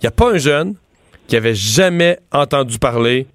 Il 0.02 0.06
n'y 0.06 0.08
a 0.08 0.12
pas 0.12 0.32
un 0.32 0.38
jeune 0.38 0.76
qui 1.28 1.36
avait 1.36 1.56
jamais 1.56 2.20
entendu 2.32 2.80
parler 2.80 3.28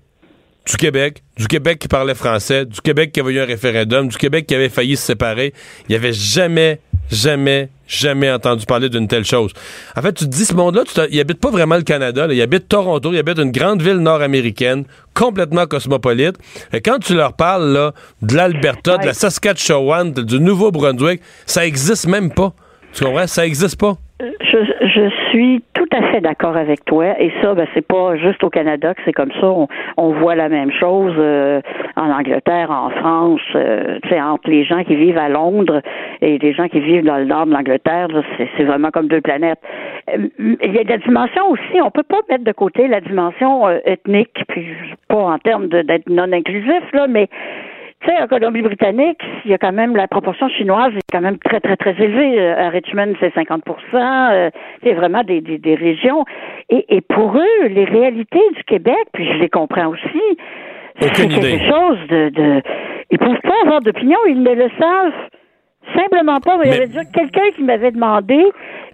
du 0.68 0.76
Québec, 0.76 1.22
du 1.36 1.48
Québec 1.48 1.78
qui 1.78 1.88
parlait 1.88 2.14
français, 2.14 2.66
du 2.66 2.80
Québec 2.80 3.12
qui 3.12 3.20
avait 3.20 3.32
eu 3.32 3.40
un 3.40 3.46
référendum, 3.46 4.08
du 4.08 4.16
Québec 4.18 4.46
qui 4.46 4.54
avait 4.54 4.68
failli 4.68 4.96
se 4.96 5.06
séparer. 5.06 5.54
Il 5.88 5.94
avait 5.94 6.12
jamais, 6.12 6.80
jamais, 7.10 7.70
jamais 7.86 8.30
entendu 8.30 8.66
parler 8.66 8.90
d'une 8.90 9.08
telle 9.08 9.24
chose. 9.24 9.52
En 9.96 10.02
fait, 10.02 10.12
tu 10.12 10.24
te 10.24 10.30
dis, 10.30 10.44
ce 10.44 10.54
monde-là, 10.54 10.82
il 11.10 11.18
habite 11.20 11.40
pas 11.40 11.50
vraiment 11.50 11.76
le 11.76 11.82
Canada, 11.82 12.26
là. 12.26 12.34
il 12.34 12.42
habite 12.42 12.68
Toronto, 12.68 13.12
il 13.12 13.18
habite 13.18 13.38
une 13.38 13.50
grande 13.50 13.80
ville 13.80 13.96
nord-américaine, 13.96 14.84
complètement 15.14 15.66
cosmopolite. 15.66 16.36
Et 16.74 16.82
quand 16.82 16.98
tu 16.98 17.14
leur 17.14 17.32
parles 17.32 17.72
là, 17.72 17.94
de 18.20 18.36
l'Alberta, 18.36 18.98
de 18.98 19.06
la 19.06 19.14
Saskatchewan, 19.14 20.12
du 20.12 20.38
Nouveau-Brunswick, 20.38 21.22
ça 21.46 21.66
existe 21.66 22.06
même 22.06 22.30
pas. 22.30 22.52
Tu 22.92 23.04
comprends? 23.04 23.26
Ça 23.26 23.46
existe 23.46 23.76
pas. 23.76 23.96
Je, 24.20 24.58
je 24.82 25.10
suis 25.30 25.62
tout 25.74 25.86
à 25.92 26.02
fait 26.10 26.20
d'accord 26.20 26.56
avec 26.56 26.84
toi. 26.84 27.20
Et 27.20 27.30
ça, 27.40 27.54
ben, 27.54 27.68
c'est 27.72 27.86
pas 27.86 28.16
juste 28.16 28.42
au 28.42 28.50
Canada 28.50 28.92
que 28.92 29.00
c'est 29.04 29.12
comme 29.12 29.30
ça. 29.40 29.46
On, 29.46 29.68
on 29.96 30.12
voit 30.12 30.34
la 30.34 30.48
même 30.48 30.72
chose 30.72 31.14
euh, 31.18 31.60
en 31.94 32.10
Angleterre, 32.10 32.70
en 32.72 32.90
France, 32.90 33.40
euh, 33.54 34.00
entre 34.20 34.50
les 34.50 34.64
gens 34.64 34.82
qui 34.82 34.96
vivent 34.96 35.18
à 35.18 35.28
Londres 35.28 35.82
et 36.20 36.38
les 36.38 36.52
gens 36.52 36.66
qui 36.68 36.80
vivent 36.80 37.04
dans 37.04 37.18
le 37.18 37.26
nord 37.26 37.46
de 37.46 37.52
l'Angleterre. 37.52 38.08
C'est, 38.56 38.64
vraiment 38.64 38.90
comme 38.90 39.06
deux 39.06 39.20
planètes. 39.20 39.60
Euh, 40.12 40.28
Il 40.40 40.74
y 40.74 40.78
a 40.78 40.82
la 40.82 40.98
dimension 40.98 41.50
aussi. 41.50 41.80
On 41.80 41.92
peut 41.92 42.02
pas 42.02 42.20
mettre 42.28 42.44
de 42.44 42.52
côté 42.52 42.88
la 42.88 43.00
dimension 43.00 43.68
euh, 43.68 43.78
ethnique, 43.84 44.42
puis 44.48 44.66
pas 45.06 45.16
en 45.16 45.38
termes 45.38 45.68
d'être 45.68 46.08
non 46.08 46.32
inclusif 46.32 46.82
là, 46.92 47.06
mais 47.06 47.28
tu 48.00 48.06
sais, 48.08 48.18
en 48.22 48.28
Colombie-Britannique, 48.28 49.20
il 49.44 49.50
y 49.50 49.54
a 49.54 49.58
quand 49.58 49.72
même 49.72 49.96
la 49.96 50.06
proportion 50.06 50.48
chinoise 50.48 50.92
est 50.94 51.12
quand 51.12 51.20
même 51.20 51.38
très, 51.38 51.60
très, 51.60 51.76
très 51.76 51.96
élevée. 52.00 52.40
Euh, 52.40 52.66
À 52.66 52.68
Richmond, 52.70 53.14
c'est 53.18 53.34
50% 53.34 53.62
euh, 53.94 54.50
C'est 54.84 54.92
vraiment 54.92 55.22
des, 55.24 55.40
des, 55.40 55.58
des 55.58 55.74
régions. 55.74 56.24
Et, 56.70 56.96
et 56.96 57.00
pour 57.00 57.36
eux, 57.36 57.66
les 57.68 57.84
réalités 57.84 58.42
du 58.56 58.62
Québec, 58.64 59.08
puis 59.12 59.26
je 59.26 59.38
les 59.38 59.48
comprends 59.48 59.86
aussi, 59.88 60.22
c'est 61.00 61.12
quelque 61.12 61.38
idée. 61.38 61.58
chose 61.68 61.98
de, 62.08 62.28
de... 62.30 62.62
Ils 63.10 63.18
peuvent 63.18 63.40
pas 63.42 63.54
avoir 63.64 63.80
d'opinion, 63.80 64.18
ils 64.28 64.42
ne 64.42 64.52
le 64.54 64.68
savent 64.78 65.28
simplement 65.96 66.38
pas. 66.40 66.58
Il 66.64 66.70
y 66.70 66.74
avait 66.74 66.86
déjà 66.86 67.04
quelqu'un 67.04 67.50
qui 67.56 67.62
m'avait 67.62 67.90
demandé, 67.92 68.44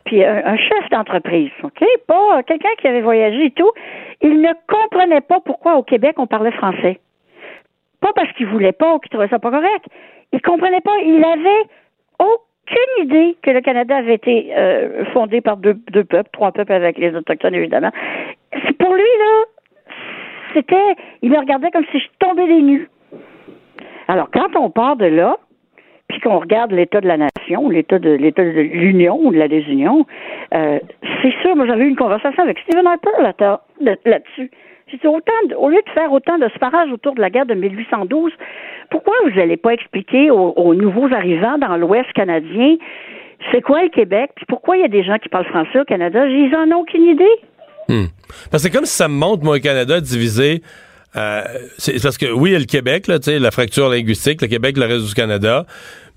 puis 0.04 0.22
un, 0.24 0.42
un 0.44 0.56
chef 0.56 0.88
d'entreprise, 0.90 1.50
OK? 1.62 1.82
Pas 2.06 2.38
euh, 2.38 2.42
quelqu'un 2.46 2.68
qui 2.80 2.88
avait 2.88 3.00
voyagé 3.02 3.46
et 3.46 3.50
tout. 3.50 3.70
Il 4.22 4.40
ne 4.40 4.50
comprenait 4.68 5.20
pas 5.20 5.40
pourquoi 5.44 5.76
au 5.76 5.82
Québec 5.82 6.14
on 6.18 6.26
parlait 6.26 6.52
français. 6.52 7.00
Pas 8.04 8.12
parce 8.14 8.30
qu'il 8.32 8.46
voulait 8.46 8.72
pas 8.72 8.94
ou 8.94 8.98
qu'il 8.98 9.08
trouvait 9.08 9.28
ça 9.28 9.38
pas 9.38 9.50
correct. 9.50 9.86
Il 10.32 10.42
comprenait 10.42 10.82
pas. 10.82 10.92
Il 11.02 11.24
avait 11.24 11.64
aucune 12.18 13.04
idée 13.04 13.34
que 13.42 13.50
le 13.50 13.62
Canada 13.62 13.96
avait 13.96 14.14
été 14.16 14.52
euh, 14.54 15.06
fondé 15.14 15.40
par 15.40 15.56
deux, 15.56 15.72
deux 15.90 16.04
peuples, 16.04 16.28
trois 16.30 16.52
peuples 16.52 16.72
avec 16.74 16.98
les 16.98 17.14
Autochtones, 17.16 17.54
évidemment. 17.54 17.90
Pour 18.78 18.92
lui, 18.92 19.02
là, 19.18 19.44
c'était. 20.52 20.96
Il 21.22 21.30
me 21.30 21.38
regardait 21.38 21.70
comme 21.70 21.86
si 21.92 21.98
je 21.98 22.06
tombais 22.18 22.46
des 22.46 22.60
nues. 22.60 22.90
Alors, 24.06 24.28
quand 24.30 24.54
on 24.54 24.68
part 24.68 24.96
de 24.96 25.06
là, 25.06 25.38
puis 26.08 26.20
qu'on 26.20 26.40
regarde 26.40 26.72
l'état 26.72 27.00
de 27.00 27.08
la 27.08 27.16
nation, 27.16 27.70
l'état 27.70 27.98
de 27.98 28.10
l'état 28.10 28.44
de 28.44 28.50
l'union 28.50 29.18
ou 29.18 29.32
de 29.32 29.38
la 29.38 29.48
désunion, 29.48 30.04
euh, 30.52 30.78
c'est 31.22 31.32
sûr, 31.40 31.56
moi 31.56 31.64
j'avais 31.66 31.84
eu 31.84 31.88
une 31.88 31.96
conversation 31.96 32.42
avec 32.42 32.58
Stephen 32.58 32.86
Harper 32.86 33.08
là- 33.22 33.32
là- 33.80 33.96
là-dessus. 34.04 34.50
Autant 35.04 35.32
au 35.58 35.68
lieu 35.68 35.80
de 35.86 35.90
faire 35.92 36.12
autant 36.12 36.38
de 36.38 36.48
sparage 36.54 36.90
autour 36.92 37.14
de 37.14 37.20
la 37.20 37.30
guerre 37.30 37.46
de 37.46 37.54
1812, 37.54 38.32
pourquoi 38.90 39.14
vous 39.24 39.30
n'allez 39.30 39.56
pas 39.56 39.72
expliquer 39.74 40.30
aux, 40.30 40.52
aux 40.56 40.74
nouveaux 40.74 41.12
arrivants 41.12 41.58
dans 41.58 41.76
l'Ouest 41.76 42.12
canadien 42.12 42.76
c'est 43.52 43.60
quoi 43.60 43.82
le 43.82 43.90
Québec, 43.90 44.30
puis 44.36 44.46
pourquoi 44.48 44.76
il 44.76 44.82
y 44.82 44.84
a 44.84 44.88
des 44.88 45.04
gens 45.04 45.18
qui 45.18 45.28
parlent 45.28 45.46
français 45.46 45.80
au 45.80 45.84
Canada? 45.84 46.26
Ils 46.26 46.54
en 46.54 46.76
ont 46.76 46.80
aucune 46.80 47.04
idée. 47.04 47.24
Hmm. 47.88 48.06
Parce 48.50 48.62
que 48.62 48.68
c'est 48.68 48.76
comme 48.76 48.86
si 48.86 48.96
ça 48.96 49.08
me 49.08 49.14
montre, 49.14 49.44
moi, 49.44 49.56
un 49.56 49.60
Canada 49.60 50.00
divisé. 50.00 50.62
euh, 51.16 51.42
c'est 51.78 52.02
parce 52.02 52.18
que 52.18 52.30
oui, 52.32 52.50
il 52.50 52.52
y 52.54 52.56
a 52.56 52.58
le 52.58 52.64
Québec, 52.64 53.06
là, 53.06 53.18
la 53.26 53.50
fracture 53.50 53.88
linguistique, 53.88 54.40
le 54.42 54.48
Québec, 54.48 54.76
le 54.76 54.86
reste 54.86 55.06
du 55.06 55.14
Canada, 55.14 55.66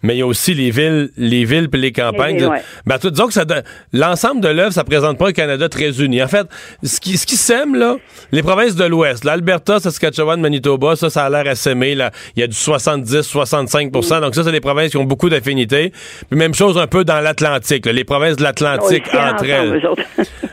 mais 0.03 0.15
il 0.15 0.19
y 0.19 0.21
a 0.21 0.25
aussi 0.27 0.53
les 0.53 0.69
villes, 0.71 1.09
les 1.17 1.43
villes 1.45 1.69
puis 1.69 1.81
les 1.81 1.91
campagnes. 1.91 2.37
Villes, 2.37 2.47
ouais. 2.47 2.61
Ben, 2.85 2.97
disons 2.97 3.27
que 3.27 3.33
ça 3.33 3.45
l'ensemble 3.93 4.41
de 4.41 4.47
l'œuvre, 4.49 4.71
ça 4.71 4.83
présente 4.83 5.17
pas 5.17 5.29
un 5.29 5.31
Canada 5.31 5.67
très 5.69 5.99
uni. 6.01 6.21
En 6.21 6.27
fait, 6.27 6.45
ce 6.83 6.99
qui, 6.99 7.17
ce 7.17 7.25
qui 7.25 7.35
sème, 7.35 7.75
là, 7.75 7.97
les 8.31 8.43
provinces 8.43 8.75
de 8.75 8.85
l'Ouest, 8.85 9.23
l'Alberta, 9.23 9.79
Saskatchewan, 9.79 10.39
Manitoba, 10.39 10.95
ça, 10.95 11.09
ça 11.09 11.25
a 11.25 11.29
l'air 11.29 11.47
assémé, 11.51 11.95
là. 11.95 12.11
Il 12.35 12.41
y 12.41 12.43
a 12.43 12.47
du 12.47 12.55
70-65 12.55 13.87
Mm. 13.87 14.21
donc 14.21 14.35
ça, 14.35 14.43
c'est 14.43 14.51
des 14.51 14.59
provinces 14.59 14.91
qui 14.91 14.97
ont 14.97 15.03
beaucoup 15.03 15.29
d'affinités. 15.29 15.91
Puis 16.29 16.37
même 16.37 16.53
chose 16.53 16.77
un 16.77 16.87
peu 16.87 17.03
dans 17.03 17.19
l'Atlantique, 17.19 17.85
là, 17.85 17.91
les 17.91 18.03
provinces 18.03 18.35
de 18.37 18.43
l'Atlantique 18.43 19.03
Oui, 19.13 19.19
entre 19.19 19.45
elles. 19.45 19.81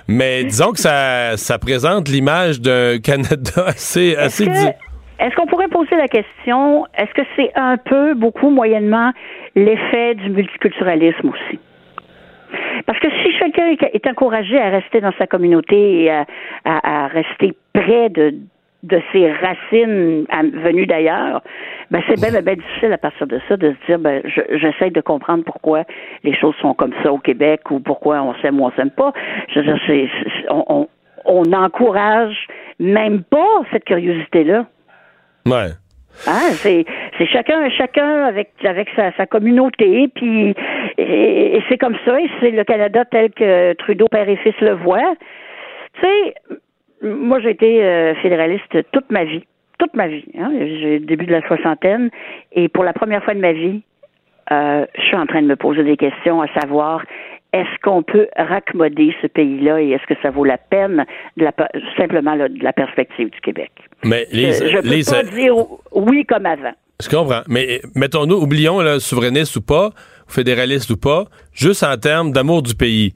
Mais 0.08 0.44
disons 0.44 0.72
que 0.72 0.80
ça, 0.80 1.36
ça 1.36 1.58
présente 1.58 2.08
l'image 2.08 2.60
d'un 2.60 2.98
Canada 2.98 3.64
assez, 3.66 4.16
assez 4.18 4.44
Est-ce 4.44 4.50
di- 4.52 4.66
que- 4.66 4.83
est-ce 5.18 5.34
qu'on 5.36 5.46
pourrait 5.46 5.68
poser 5.68 5.96
la 5.96 6.08
question, 6.08 6.86
est-ce 6.96 7.12
que 7.14 7.22
c'est 7.36 7.50
un 7.54 7.76
peu, 7.76 8.14
beaucoup, 8.14 8.50
moyennement, 8.50 9.12
l'effet 9.54 10.14
du 10.16 10.30
multiculturalisme 10.30 11.28
aussi? 11.28 11.58
Parce 12.86 12.98
que 12.98 13.08
si 13.22 13.32
chacun 13.38 13.68
est- 13.68 14.06
encouragé 14.06 14.58
à 14.60 14.68
rester 14.70 15.00
dans 15.00 15.12
sa 15.18 15.26
communauté 15.26 16.02
et 16.04 16.10
à, 16.10 16.26
à- 16.64 17.04
à 17.04 17.06
rester 17.08 17.52
près 17.72 18.08
de, 18.10 18.34
ses 19.12 19.30
racines 19.32 20.26
venues 20.62 20.86
d'ailleurs, 20.86 21.42
ben 21.90 22.02
c'est 22.06 22.20
bien, 22.20 22.30
difficile 22.54 22.92
à 22.92 22.98
partir 22.98 23.26
de 23.26 23.40
ça 23.48 23.56
de 23.56 23.70
se 23.80 23.86
dire, 23.86 23.98
ben 23.98 24.20
je- 24.24 24.58
j'essaie 24.58 24.90
de 24.90 25.00
comprendre 25.00 25.42
pourquoi 25.44 25.84
les 26.22 26.34
choses 26.34 26.54
sont 26.60 26.74
comme 26.74 26.92
ça 27.02 27.12
au 27.12 27.18
Québec 27.18 27.70
ou 27.70 27.80
pourquoi 27.80 28.20
on 28.22 28.34
s'aime 28.42 28.60
ou 28.60 28.66
on 28.66 28.70
s'aime 28.72 28.90
pas. 28.90 29.12
Je 29.48 29.60
veux 29.60 29.64
dire, 29.64 29.78
on, 30.50 30.64
on, 30.68 30.88
on 31.24 31.42
n'encourage 31.42 32.46
même 32.78 33.22
pas 33.22 33.62
cette 33.72 33.84
curiosité-là. 33.84 34.66
Ouais. 35.46 35.70
Hein, 36.26 36.52
c'est 36.62 36.86
chacun 37.26 37.68
chacun 37.70 38.24
avec 38.24 38.88
sa, 38.96 39.26
communauté 39.26 40.08
puis 40.14 40.54
et, 40.96 41.60
c'est 41.68 41.76
comme 41.76 41.96
ça 42.04 42.20
et 42.20 42.30
c'est 42.40 42.52
le 42.52 42.64
Canada 42.64 43.04
tel 43.04 43.30
que 43.32 43.72
Trudeau 43.74 44.06
père 44.08 44.28
et 44.28 44.36
fils 44.36 44.54
le 44.60 44.74
voient. 44.74 45.16
Tu 45.94 46.00
sais, 46.00 46.34
moi 47.02 47.40
j'ai 47.40 47.50
été 47.50 47.84
euh, 47.84 48.14
fédéraliste 48.16 48.90
toute 48.92 49.10
ma 49.10 49.24
vie, 49.24 49.44
toute 49.78 49.94
ma 49.94 50.06
vie. 50.06 50.24
Hein, 50.38 50.52
j'ai 50.60 51.00
début 51.00 51.26
de 51.26 51.32
la 51.32 51.46
soixantaine 51.46 52.10
et 52.52 52.68
pour 52.68 52.84
la 52.84 52.92
première 52.92 53.22
fois 53.24 53.34
de 53.34 53.40
ma 53.40 53.52
vie, 53.52 53.82
euh, 54.52 54.86
je 54.96 55.02
suis 55.02 55.16
en 55.16 55.26
train 55.26 55.42
de 55.42 55.46
me 55.46 55.56
poser 55.56 55.82
des 55.82 55.96
questions 55.96 56.40
à 56.40 56.48
savoir 56.60 57.02
est-ce 57.54 57.80
qu'on 57.82 58.02
peut 58.02 58.26
raccommoder 58.36 59.14
ce 59.22 59.28
pays-là 59.28 59.80
et 59.80 59.90
est-ce 59.90 60.06
que 60.12 60.20
ça 60.22 60.30
vaut 60.30 60.44
la 60.44 60.58
peine 60.58 61.04
de 61.36 61.44
la, 61.44 61.52
simplement 61.96 62.36
de 62.36 62.62
la 62.62 62.72
perspective 62.72 63.30
du 63.30 63.40
Québec? 63.40 63.70
Mais 64.04 64.26
les, 64.32 64.52
je 64.52 64.68
je 64.68 64.78
peux 64.80 64.88
les- 64.88 65.04
pas 65.04 65.22
dire 65.22 65.54
oui 65.92 66.24
comme 66.26 66.46
avant. 66.46 66.72
je 67.02 67.08
comprends. 67.08 67.42
Mais 67.48 67.80
euh, 67.82 67.88
mettons-nous, 67.94 68.36
oublions, 68.36 68.80
là, 68.80 68.98
souverainiste 69.00 69.56
ou 69.56 69.62
pas, 69.62 69.90
fédéraliste 70.26 70.90
ou 70.90 70.96
pas, 70.96 71.26
juste 71.52 71.82
en 71.84 71.96
termes 71.96 72.32
d'amour 72.32 72.62
du 72.62 72.74
pays. 72.74 73.14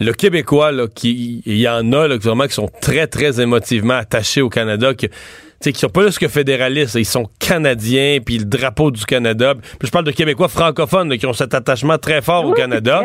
Le 0.00 0.12
Québécois, 0.12 0.72
là, 0.72 0.86
qui, 0.88 1.42
il 1.44 1.58
y 1.58 1.68
en 1.68 1.92
a, 1.92 2.08
là, 2.08 2.16
vraiment, 2.16 2.44
qui 2.44 2.54
sont 2.54 2.70
très, 2.80 3.06
très 3.06 3.40
émotivement 3.40 3.94
attachés 3.94 4.40
au 4.42 4.48
Canada, 4.48 4.94
sais, 5.60 5.72
qui 5.72 5.78
sont 5.80 5.88
pas 5.88 6.02
plus 6.02 6.18
que 6.18 6.28
fédéralistes, 6.28 6.94
ils 6.94 7.04
sont 7.04 7.28
canadiens, 7.38 8.18
puis 8.24 8.38
le 8.38 8.44
drapeau 8.44 8.90
du 8.90 9.04
Canada. 9.04 9.54
Puis 9.78 9.86
je 9.86 9.90
parle 9.90 10.04
de 10.06 10.10
Québécois 10.10 10.48
francophones 10.48 11.08
là, 11.10 11.16
qui 11.18 11.26
ont 11.26 11.32
cet 11.32 11.52
attachement 11.54 11.98
très 11.98 12.22
fort 12.22 12.44
au 12.46 12.50
Oui, 12.50 12.56
Canada. 12.56 13.02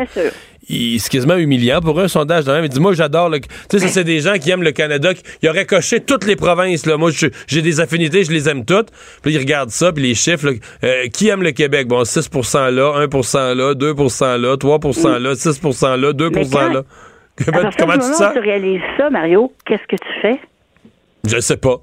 C'est 0.68 1.10
quasiment 1.10 1.36
humiliant 1.36 1.80
pour 1.80 2.00
eux, 2.00 2.04
un 2.04 2.08
sondage 2.08 2.44
de 2.44 2.52
même. 2.52 2.64
Il 2.64 2.70
dit, 2.70 2.80
moi, 2.80 2.92
j'adore 2.94 3.28
le... 3.28 3.40
Tu 3.40 3.46
sais, 3.70 3.78
ça, 3.78 3.88
c'est 3.88 4.04
des 4.04 4.20
gens 4.20 4.34
qui 4.38 4.50
aiment 4.50 4.62
le 4.64 4.72
Canada. 4.72 5.14
qui- 5.14 5.22
Ils 5.42 5.48
auraient 5.48 5.66
coché 5.66 6.00
toutes 6.00 6.26
les 6.26 6.34
provinces, 6.34 6.86
là. 6.86 6.96
Moi, 6.96 7.10
j'ai 7.46 7.62
des 7.62 7.78
affinités, 7.80 8.24
je 8.24 8.32
les 8.32 8.48
aime 8.48 8.64
toutes. 8.64 8.90
Puis 9.22 9.32
là, 9.32 9.38
ils 9.38 9.42
regardent 9.42 9.70
ça, 9.70 9.92
puis 9.92 10.02
les 10.02 10.14
chiffres, 10.14 10.46
là. 10.46 10.52
Euh, 10.82 11.06
qui 11.08 11.28
aime 11.28 11.42
le 11.42 11.52
Québec? 11.52 11.86
Bon, 11.86 12.02
6% 12.04 12.70
là, 12.70 13.06
1% 13.06 13.54
là, 13.54 13.74
2% 13.74 14.36
là, 14.38 14.56
3% 14.56 15.18
là, 15.18 15.34
6% 15.34 15.96
là, 16.00 16.12
2 16.12 16.30
Mais 16.30 16.48
quand- 16.50 16.72
là. 16.72 16.82
Comment, 17.44 17.60
partir 17.62 17.76
comment 17.86 17.92
tu 17.92 17.98
te 18.10 18.16
sens? 18.16 18.32
tu 18.32 18.38
réalises 18.40 18.80
ça, 18.96 19.10
Mario, 19.10 19.52
qu'est-ce 19.66 19.86
que 19.86 19.96
tu 19.96 20.20
fais? 20.22 20.40
Je 21.28 21.38
sais 21.38 21.58
pas. 21.58 21.76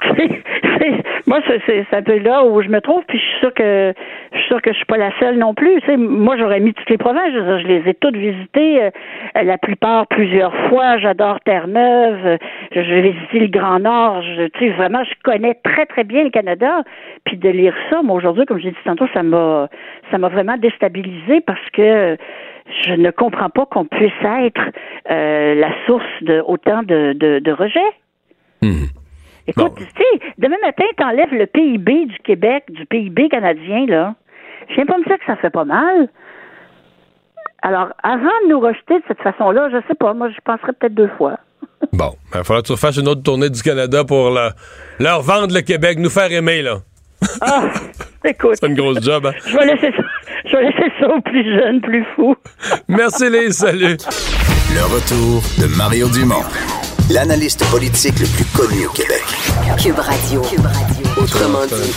Moi, 1.26 1.40
c'est- 1.66 1.86
un 1.92 2.02
peu 2.02 2.18
là 2.18 2.44
où 2.44 2.62
je 2.62 2.68
me 2.68 2.80
trouve, 2.80 3.02
puis 3.06 3.18
je 3.18 3.24
suis 3.24 3.38
sûre 3.40 3.54
que 3.54 3.92
je 4.32 4.38
suis 4.38 4.46
sûre 4.48 4.62
que 4.62 4.70
je 4.72 4.76
suis 4.76 4.84
pas 4.86 4.96
la 4.96 5.10
seule 5.18 5.36
non 5.38 5.54
plus. 5.54 5.80
Tu 5.80 5.86
sais, 5.86 5.96
moi, 5.96 6.36
j'aurais 6.38 6.60
mis 6.60 6.72
toutes 6.74 6.88
les 6.90 6.98
provinces. 6.98 7.32
Je, 7.32 7.66
les 7.66 7.88
ai 7.88 7.94
toutes 7.94 8.16
visitées, 8.16 8.82
euh, 8.84 8.90
la 9.42 9.58
plupart 9.58 10.06
plusieurs 10.06 10.54
fois. 10.68 10.98
J'adore 10.98 11.40
Terre-Neuve. 11.40 12.24
euh, 12.26 12.36
J'ai 12.72 13.00
visité 13.00 13.40
le 13.40 13.46
Grand 13.48 13.80
Nord. 13.80 14.22
Je, 14.22 14.46
tu 14.48 14.58
sais, 14.60 14.70
vraiment, 14.70 15.02
je 15.04 15.14
connais 15.24 15.54
très 15.54 15.86
très 15.86 16.04
bien 16.04 16.24
le 16.24 16.30
Canada. 16.30 16.82
Puis 17.24 17.36
de 17.36 17.48
lire 17.48 17.74
ça, 17.90 18.02
moi 18.02 18.16
aujourd'hui, 18.16 18.44
comme 18.46 18.58
j'ai 18.60 18.70
dit 18.70 18.76
tantôt, 18.84 19.06
ça 19.12 19.22
m'a 19.22 19.68
ça 20.10 20.18
m'a 20.18 20.28
vraiment 20.28 20.56
déstabilisé 20.56 21.40
parce 21.40 21.68
que 21.72 22.16
je 22.84 22.92
ne 22.94 23.10
comprends 23.10 23.50
pas 23.50 23.66
qu'on 23.66 23.84
puisse 23.86 24.12
être 24.22 24.60
euh, 25.10 25.54
la 25.54 25.70
source 25.86 26.04
de 26.22 26.42
autant 26.46 26.82
de, 26.82 27.12
de, 27.14 27.38
de 27.40 27.52
rejets. 27.52 27.80
Écoute, 29.48 29.72
tu 29.76 29.84
sais, 29.84 30.20
demain 30.38 30.56
matin, 30.62 30.84
t'enlèves 30.96 31.32
le 31.32 31.46
PIB 31.46 32.06
du 32.06 32.18
Québec, 32.24 32.64
du 32.68 32.86
PIB 32.86 33.28
canadien, 33.30 33.86
là. 33.86 34.14
Je 34.68 34.74
viens 34.74 34.86
pas 34.86 34.98
me 34.98 35.04
dire 35.04 35.18
que 35.18 35.24
ça 35.26 35.36
fait 35.36 35.50
pas 35.50 35.64
mal. 35.64 36.08
Alors, 37.62 37.88
avant 38.02 38.22
de 38.44 38.50
nous 38.50 38.60
rejeter 38.60 38.94
de 38.98 39.02
cette 39.08 39.20
façon-là, 39.22 39.68
je 39.72 39.78
sais 39.88 39.94
pas, 39.94 40.14
moi, 40.14 40.28
je 40.30 40.36
penserais 40.44 40.72
peut-être 40.78 40.94
deux 40.94 41.10
fois. 41.18 41.38
Bon, 41.92 42.10
il 42.32 42.38
va 42.38 42.44
falloir 42.44 42.62
que 42.62 42.66
tu 42.66 42.72
refasses 42.72 42.96
une 42.98 43.08
autre 43.08 43.22
tournée 43.22 43.50
du 43.50 43.62
Canada 43.62 44.04
pour 44.04 44.30
le- 44.30 44.50
leur 45.00 45.22
vendre 45.22 45.54
le 45.54 45.60
Québec, 45.62 45.98
nous 45.98 46.10
faire 46.10 46.30
aimer, 46.32 46.60
là. 46.62 46.78
Ah, 47.40 47.64
écoute. 48.24 48.56
C'est 48.60 48.66
une 48.66 48.74
grosse 48.74 49.02
job, 49.02 49.26
hein? 49.26 49.32
Je 49.46 49.56
vais 49.56 49.64
laisser 49.66 49.92
ça, 49.96 50.02
je 50.44 50.56
vais 50.56 50.64
laisser 50.64 50.92
ça 51.00 51.08
aux 51.08 51.20
plus 51.20 51.44
jeunes, 51.44 51.80
plus 51.80 52.04
fous. 52.14 52.36
Merci, 52.88 53.30
les 53.30 53.52
salut. 53.52 53.96
Le 54.74 54.84
retour 54.94 55.40
de 55.60 55.76
Mario 55.78 56.08
Dumont, 56.10 56.44
l'analyste 57.10 57.64
politique 57.70 58.20
le 58.20 58.28
plus 58.28 58.44
connu 58.52 58.86
au 58.86 58.92
Québec. 58.92 59.24
Cube 59.80 59.98
Radio. 59.98 60.40
Autrement 61.16 61.64
dit. 61.64 61.94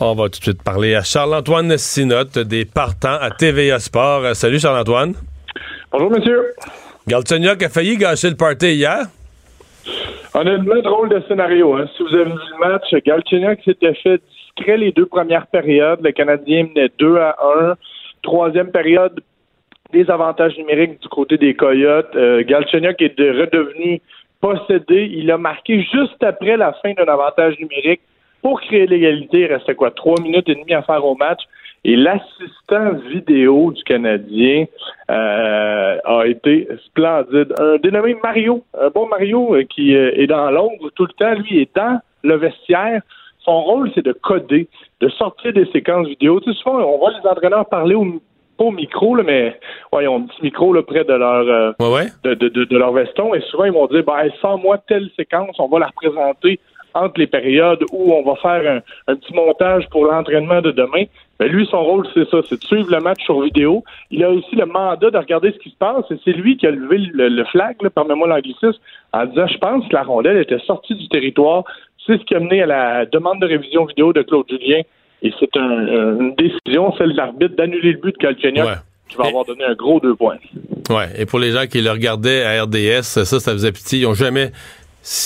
On 0.00 0.14
va 0.14 0.24
tout 0.24 0.38
de 0.38 0.44
suite 0.44 0.62
parler 0.62 0.94
à 0.94 1.02
Charles-Antoine 1.02 1.76
Sinotte 1.76 2.38
des 2.38 2.64
partants 2.64 3.18
à 3.20 3.30
TVA 3.30 3.78
Sport. 3.80 4.36
Salut, 4.36 4.60
Charles-Antoine. 4.60 5.14
Bonjour, 5.90 6.10
monsieur. 6.10 6.54
Galchenyuk 7.08 7.62
a 7.62 7.68
failli 7.68 7.96
gâcher 7.96 8.30
le 8.30 8.36
party 8.36 8.74
hier. 8.74 9.06
Honnêtement, 10.34 10.82
drôle 10.82 11.08
de 11.08 11.22
scénario. 11.26 11.74
Hein. 11.74 11.86
Si 11.96 12.02
vous 12.02 12.14
avez 12.14 12.24
vu 12.24 12.30
le 12.30 12.68
match, 12.68 12.94
Galchenyuk 13.04 13.60
s'était 13.64 13.94
fait 13.94 14.20
discret 14.56 14.76
les 14.76 14.92
deux 14.92 15.06
premières 15.06 15.46
périodes. 15.48 16.00
Le 16.02 16.12
Canadien 16.12 16.68
menait 16.68 16.90
2 16.98 17.16
à 17.16 17.36
1. 17.70 17.74
Troisième 18.22 18.70
période, 18.70 19.20
des 19.92 20.10
avantages 20.10 20.56
numériques 20.58 21.00
du 21.00 21.08
côté 21.08 21.36
des 21.38 21.54
Coyotes. 21.54 22.14
Euh, 22.16 22.42
Galchenyuk 22.44 23.00
est 23.00 23.18
de- 23.18 23.40
redevenu 23.40 24.00
possédé. 24.40 25.08
Il 25.12 25.30
a 25.30 25.38
marqué 25.38 25.82
juste 25.82 26.22
après 26.22 26.56
la 26.56 26.72
fin 26.74 26.92
d'un 26.92 27.04
avantage 27.12 27.58
numérique 27.58 28.00
pour 28.42 28.60
créer 28.60 28.86
l'égalité. 28.86 29.40
Il 29.40 29.46
restait 29.46 29.74
quoi? 29.74 29.90
Trois 29.90 30.20
minutes 30.20 30.48
et 30.48 30.54
demie 30.54 30.74
à 30.74 30.82
faire 30.82 31.04
au 31.04 31.14
match. 31.14 31.40
Et 31.84 31.94
l'assistant 31.94 32.94
vidéo 33.10 33.70
du 33.72 33.82
Canadien 33.84 34.64
euh, 35.10 35.98
a 36.04 36.26
été 36.26 36.68
splendide. 36.86 37.54
Un 37.60 37.76
dénommé 37.76 38.16
Mario, 38.22 38.64
un 38.80 38.88
bon 38.90 39.06
Mario 39.06 39.54
euh, 39.54 39.62
qui 39.62 39.94
euh, 39.94 40.10
est 40.16 40.26
dans 40.26 40.50
l'ombre 40.50 40.90
tout 40.96 41.06
le 41.06 41.12
temps. 41.12 41.34
Lui 41.40 41.60
est 41.60 41.76
dans 41.76 42.00
le 42.24 42.36
vestiaire. 42.36 43.02
Son 43.38 43.62
rôle, 43.62 43.92
c'est 43.94 44.04
de 44.04 44.12
coder, 44.12 44.66
de 45.00 45.08
sortir 45.10 45.52
des 45.52 45.66
séquences 45.66 46.08
vidéo. 46.08 46.40
Tu 46.40 46.52
sais, 46.52 46.58
souvent, 46.58 46.78
on 46.78 46.98
voit 46.98 47.12
les 47.12 47.28
entraîneurs 47.28 47.66
parler 47.66 47.94
au, 47.94 48.04
pas 48.56 48.64
au 48.64 48.70
micro, 48.72 49.14
là, 49.16 49.22
mais 49.24 49.58
ouais, 49.92 50.04
ils 50.04 50.08
ont 50.08 50.16
un 50.16 50.26
petit 50.26 50.42
micro 50.42 50.72
là, 50.72 50.82
près 50.82 51.04
de 51.04 51.12
leur 51.12 51.46
euh, 51.48 51.72
Ouais, 51.80 51.92
ouais. 51.94 52.06
de, 52.24 52.34
de, 52.34 52.48
de, 52.48 52.64
de 52.64 52.76
leur 52.78 52.92
veston 52.92 53.34
et 53.34 53.40
souvent 53.42 53.64
ils 53.64 53.72
vont 53.72 53.86
dire 53.86 54.02
ben 54.04 54.28
sors-moi 54.40 54.78
telle 54.88 55.08
séquence, 55.16 55.56
on 55.58 55.68
va 55.68 55.78
la 55.80 55.86
représenter 55.86 56.58
entre 56.94 57.20
les 57.20 57.26
périodes 57.26 57.84
où 57.92 58.14
on 58.14 58.22
va 58.22 58.36
faire 58.36 58.80
un, 59.06 59.12
un 59.12 59.16
petit 59.16 59.34
montage 59.34 59.86
pour 59.90 60.06
l'entraînement 60.06 60.62
de 60.62 60.70
demain. 60.70 61.04
Ben 61.38 61.46
lui, 61.52 61.66
son 61.70 61.84
rôle, 61.84 62.06
c'est 62.14 62.26
ça, 62.30 62.38
c'est 62.48 62.58
de 62.58 62.64
suivre 62.64 62.90
le 62.90 63.00
match 63.00 63.22
sur 63.22 63.42
vidéo. 63.42 63.84
Il 64.10 64.24
a 64.24 64.30
aussi 64.30 64.56
le 64.56 64.64
mandat 64.64 65.10
de 65.10 65.18
regarder 65.18 65.52
ce 65.52 65.58
qui 65.58 65.68
se 65.68 65.76
passe 65.76 66.04
et 66.10 66.16
c'est 66.24 66.32
lui 66.32 66.56
qui 66.56 66.66
a 66.66 66.70
levé 66.70 66.96
le, 67.12 67.28
le 67.28 67.44
flag, 67.44 67.76
permets-moi 67.94 68.26
l'anglicisme, 68.28 68.80
en 69.12 69.26
disant 69.26 69.46
je 69.46 69.58
pense 69.58 69.86
que 69.86 69.92
la 69.94 70.04
rondelle 70.04 70.38
était 70.38 70.58
sortie 70.60 70.94
du 70.94 71.06
territoire. 71.08 71.64
C'est 72.06 72.18
ce 72.18 72.24
qui 72.24 72.34
a 72.34 72.40
mené 72.40 72.62
à 72.62 72.66
la 72.66 73.04
demande 73.04 73.40
de 73.40 73.46
révision 73.46 73.84
vidéo 73.84 74.14
de 74.14 74.22
Claude 74.22 74.46
Julien. 74.48 74.80
Et 75.22 75.32
c'est 75.40 75.56
un- 75.56 75.60
un- 75.60 76.20
une 76.20 76.34
décision, 76.36 76.94
celle 76.98 77.12
de 77.12 77.16
l'arbitre, 77.16 77.56
d'annuler 77.56 77.92
le 77.92 77.98
but 77.98 78.12
de 78.12 78.18
Galchenyuk, 78.18 78.64
Ouais. 78.66 78.74
qui 79.08 79.16
va 79.16 79.24
avoir 79.26 79.44
donné 79.44 79.64
un 79.64 79.74
gros 79.74 79.98
deux 80.00 80.14
points. 80.14 80.36
Ouais. 80.90 81.08
Et 81.18 81.26
pour 81.26 81.38
les 81.38 81.50
gens 81.52 81.66
qui 81.66 81.80
le 81.80 81.90
regardaient 81.90 82.44
à 82.44 82.62
RDS, 82.64 83.02
ça, 83.02 83.24
ça 83.24 83.52
faisait 83.52 83.72
pitié. 83.72 84.00
Ils 84.00 84.06
ont 84.06 84.14
jamais, 84.14 84.50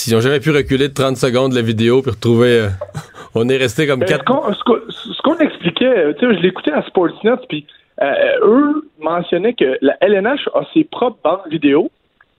ils 0.07 0.15
ont 0.15 0.21
jamais 0.21 0.39
pu 0.39 0.51
reculer 0.51 0.87
de 0.87 0.93
30 0.93 1.17
secondes 1.17 1.53
la 1.53 1.61
vidéo 1.61 2.01
puis 2.01 2.11
retrouver. 2.11 2.59
euh, 2.61 2.67
on 3.35 3.47
est 3.49 3.57
resté 3.57 3.85
comme 3.87 3.99
Ben, 3.99 4.07
quatre. 4.07 4.25
qu'on 4.25 4.41
ce 4.53 5.21
qu'on 5.23 5.37
expliquait, 5.37 6.13
tu 6.15 6.25
sais, 6.27 6.35
je 6.35 6.39
l'écoutais 6.41 6.71
à 6.71 6.83
Sportsnet, 6.83 7.31
puis 7.49 7.65
euh, 8.01 8.11
eux 8.43 8.89
mentionnaient 9.01 9.53
que 9.53 9.77
la 9.81 9.95
LNH 10.01 10.49
a 10.55 10.61
ses 10.73 10.83
propres 10.85 11.17
bandes 11.23 11.41
vidéo 11.51 11.91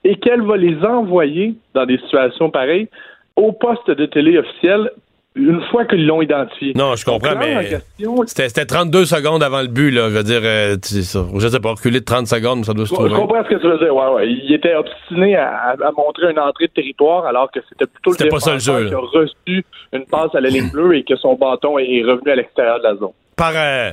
et 0.03 0.15
qu'elle 0.17 0.41
va 0.41 0.57
les 0.57 0.75
envoyer 0.83 1.53
dans 1.73 1.85
des 1.85 1.97
situations 1.99 2.49
pareilles 2.49 2.89
au 3.37 3.51
poste 3.53 3.89
de 3.89 4.05
télé 4.05 4.37
officiel 4.37 4.91
une 5.35 5.61
fois 5.71 5.85
qu'ils 5.85 6.05
l'ont 6.05 6.21
identifié. 6.21 6.73
Non, 6.75 6.95
je 6.95 7.03
comprends, 7.05 7.33
Donc, 7.33 7.41
là, 7.41 7.47
mais 7.61 7.69
question- 7.69 8.23
c'était 8.27 8.49
c'était 8.49 8.65
32 8.65 9.05
secondes 9.05 9.41
avant 9.41 9.61
le 9.61 9.67
but, 9.67 9.89
là. 9.91 10.09
Je 10.09 10.15
veux 10.15 10.23
dire, 10.23 10.41
euh, 10.43 10.75
je 10.83 11.47
sais 11.47 11.59
pas, 11.59 11.71
reculer 11.71 11.99
de 12.01 12.05
30 12.05 12.27
secondes, 12.27 12.65
ça 12.65 12.73
doit 12.73 12.85
se 12.85 12.89
Je 12.91 12.93
trouver. 12.95 13.09
comprends 13.09 13.43
ce 13.43 13.49
que 13.49 13.55
tu 13.55 13.67
veux 13.67 13.77
dire. 13.79 13.95
Ouais, 13.95 14.07
ouais. 14.13 14.27
Il 14.29 14.53
était 14.53 14.75
obstiné 14.75 15.35
à, 15.35 15.71
à 15.71 15.91
montrer 15.97 16.31
une 16.31 16.39
entrée 16.39 16.67
de 16.67 16.71
territoire 16.73 17.25
alors 17.25 17.51
que 17.51 17.59
c'était 17.69 17.87
plutôt 17.87 18.11
le 18.23 18.29
pas 18.29 18.39
ça 18.39 18.53
le 18.53 18.59
jeu, 18.59 18.87
qui 18.87 18.93
a 18.93 18.97
reçu 18.99 19.65
une 19.91 20.05
passe 20.05 20.33
à 20.35 20.39
la 20.41 20.49
ligne 20.49 20.69
bleue 20.71 20.97
et 20.97 21.03
que 21.03 21.15
son 21.15 21.33
bâton 21.35 21.77
est 21.79 22.03
revenu 22.03 22.31
à 22.31 22.35
l'extérieur 22.35 22.77
de 22.79 22.83
la 22.83 22.95
zone. 22.95 23.11
Par, 23.35 23.53
euh, 23.55 23.91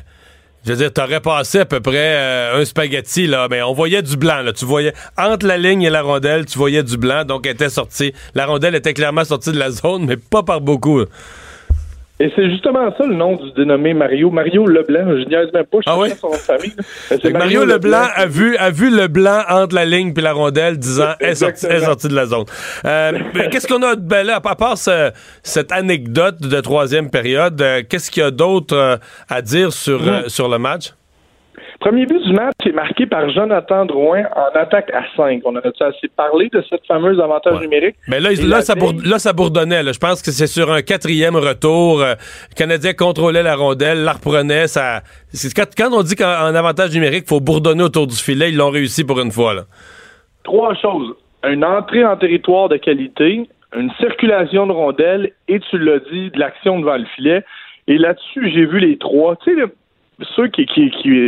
je 0.64 0.72
veux 0.72 0.76
dire, 0.76 0.92
t'aurais 0.92 1.20
passé 1.20 1.60
à 1.60 1.64
peu 1.64 1.80
près 1.80 1.94
euh, 1.96 2.60
un 2.60 2.64
spaghetti, 2.64 3.26
là, 3.26 3.48
mais 3.50 3.62
on 3.62 3.72
voyait 3.72 4.02
du 4.02 4.16
blanc, 4.16 4.42
là. 4.42 4.52
Tu 4.52 4.64
voyais, 4.64 4.92
entre 5.16 5.46
la 5.46 5.56
ligne 5.56 5.82
et 5.82 5.90
la 5.90 6.02
rondelle, 6.02 6.44
tu 6.44 6.58
voyais 6.58 6.82
du 6.82 6.98
blanc, 6.98 7.24
donc 7.24 7.46
elle 7.46 7.52
était 7.52 7.70
sortie. 7.70 8.12
La 8.34 8.46
rondelle 8.46 8.74
était 8.74 8.92
clairement 8.92 9.24
sortie 9.24 9.52
de 9.52 9.58
la 9.58 9.70
zone, 9.70 10.04
mais 10.06 10.16
pas 10.16 10.42
par 10.42 10.60
beaucoup. 10.60 11.04
Et 12.22 12.30
c'est 12.36 12.50
justement 12.50 12.94
ça 12.98 13.06
le 13.06 13.14
nom 13.14 13.36
du 13.36 13.50
dénommé 13.52 13.94
Mario. 13.94 14.30
Mario 14.30 14.66
Leblanc. 14.66 15.06
Je 15.08 15.26
niaise 15.26 15.48
même 15.54 15.64
pas, 15.64 15.78
je 15.78 15.90
Ah 15.90 15.98
oui? 15.98 16.10
son 16.20 16.30
famille. 16.32 16.74
Mario 17.32 17.64
Leblanc 17.64 18.08
a 18.14 18.26
vu, 18.26 18.56
a 18.58 18.70
vu 18.70 18.90
le 18.94 19.08
blanc 19.08 19.40
entre 19.48 19.74
la 19.74 19.86
ligne 19.86 20.12
puis 20.12 20.22
la 20.22 20.32
rondelle, 20.32 20.76
disant 20.78 21.14
est 21.20 21.34
sorti, 21.34 21.64
est 21.66 21.80
sorti 21.80 22.08
de 22.08 22.14
la 22.14 22.26
zone. 22.26 22.44
Euh, 22.84 23.12
qu'est-ce 23.50 23.66
qu'on 23.66 23.82
a 23.82 23.96
de 23.96 24.02
ben 24.02 24.26
là, 24.26 24.36
à 24.44 24.54
part 24.54 24.76
ce- 24.76 25.10
cette 25.42 25.72
anecdote 25.72 26.42
de 26.42 26.60
troisième 26.60 27.08
période, 27.10 27.60
euh, 27.62 27.82
qu'est-ce 27.88 28.10
qu'il 28.10 28.22
y 28.22 28.26
a 28.26 28.30
d'autre 28.30 28.76
euh, 28.76 28.96
à 29.30 29.40
dire 29.40 29.72
sur, 29.72 30.06
euh, 30.06 30.22
sur 30.28 30.48
le 30.50 30.58
match? 30.58 30.92
Premier 31.80 32.04
but 32.06 32.22
du 32.22 32.32
match 32.32 32.52
est 32.66 32.72
marqué 32.72 33.06
par 33.06 33.30
Jonathan 33.30 33.84
Drouin 33.86 34.24
en 34.36 34.58
attaque 34.58 34.90
à 34.92 35.02
5. 35.16 35.40
On 35.44 35.50
en 35.56 35.60
a 35.60 35.68
assez 35.68 36.08
parlé 36.16 36.48
de 36.52 36.62
cette 36.68 36.86
fameuse 36.86 37.18
avantage 37.20 37.54
Ouais. 37.54 37.60
numérique? 37.62 37.96
Mais 38.08 38.20
là, 38.20 38.30
là, 38.42 38.60
ça 38.60 38.74
là, 39.04 39.18
ça 39.18 39.32
bourdonnait. 39.32 39.82
là. 39.82 39.92
Je 39.92 39.98
pense 39.98 40.22
que 40.22 40.30
c'est 40.30 40.46
sur 40.46 40.70
un 40.70 40.82
quatrième 40.82 41.36
retour. 41.36 42.02
euh, 42.02 42.14
le 42.50 42.54
Canadien 42.54 42.92
contrôlait 42.92 43.42
la 43.42 43.56
rondelle, 43.56 44.04
la 44.04 44.12
reprenait. 44.12 44.66
Ça... 44.68 45.00
Quand, 45.56 45.64
quand 45.76 45.90
on 45.92 46.02
dit 46.02 46.16
qu'en 46.16 46.26
en 46.50 46.54
avantage 46.54 46.92
numérique, 46.94 47.24
il 47.26 47.28
faut 47.28 47.40
bourdonner 47.40 47.82
autour 47.82 48.06
du 48.06 48.16
filet, 48.16 48.50
ils 48.50 48.56
l'ont 48.56 48.70
réussi 48.70 49.04
pour 49.04 49.18
une 49.20 49.32
fois. 49.32 49.54
Là. 49.54 49.62
Trois 50.44 50.74
choses. 50.74 51.14
Une 51.48 51.64
entrée 51.64 52.04
en 52.04 52.16
territoire 52.16 52.68
de 52.68 52.76
qualité, 52.76 53.48
une 53.74 53.90
circulation 53.98 54.66
de 54.66 54.72
rondelles 54.72 55.32
et, 55.48 55.60
tu 55.60 55.78
l'as 55.78 56.00
dit, 56.12 56.30
de 56.30 56.38
l'action 56.38 56.78
devant 56.80 56.96
le 56.98 57.06
filet. 57.16 57.42
Et 57.88 57.96
là-dessus, 57.96 58.50
j'ai 58.52 58.66
vu 58.66 58.78
les 58.78 58.98
trois. 58.98 59.36
Tu 59.36 59.54
sais, 59.54 59.62
ceux 60.36 60.48
qui, 60.48 60.66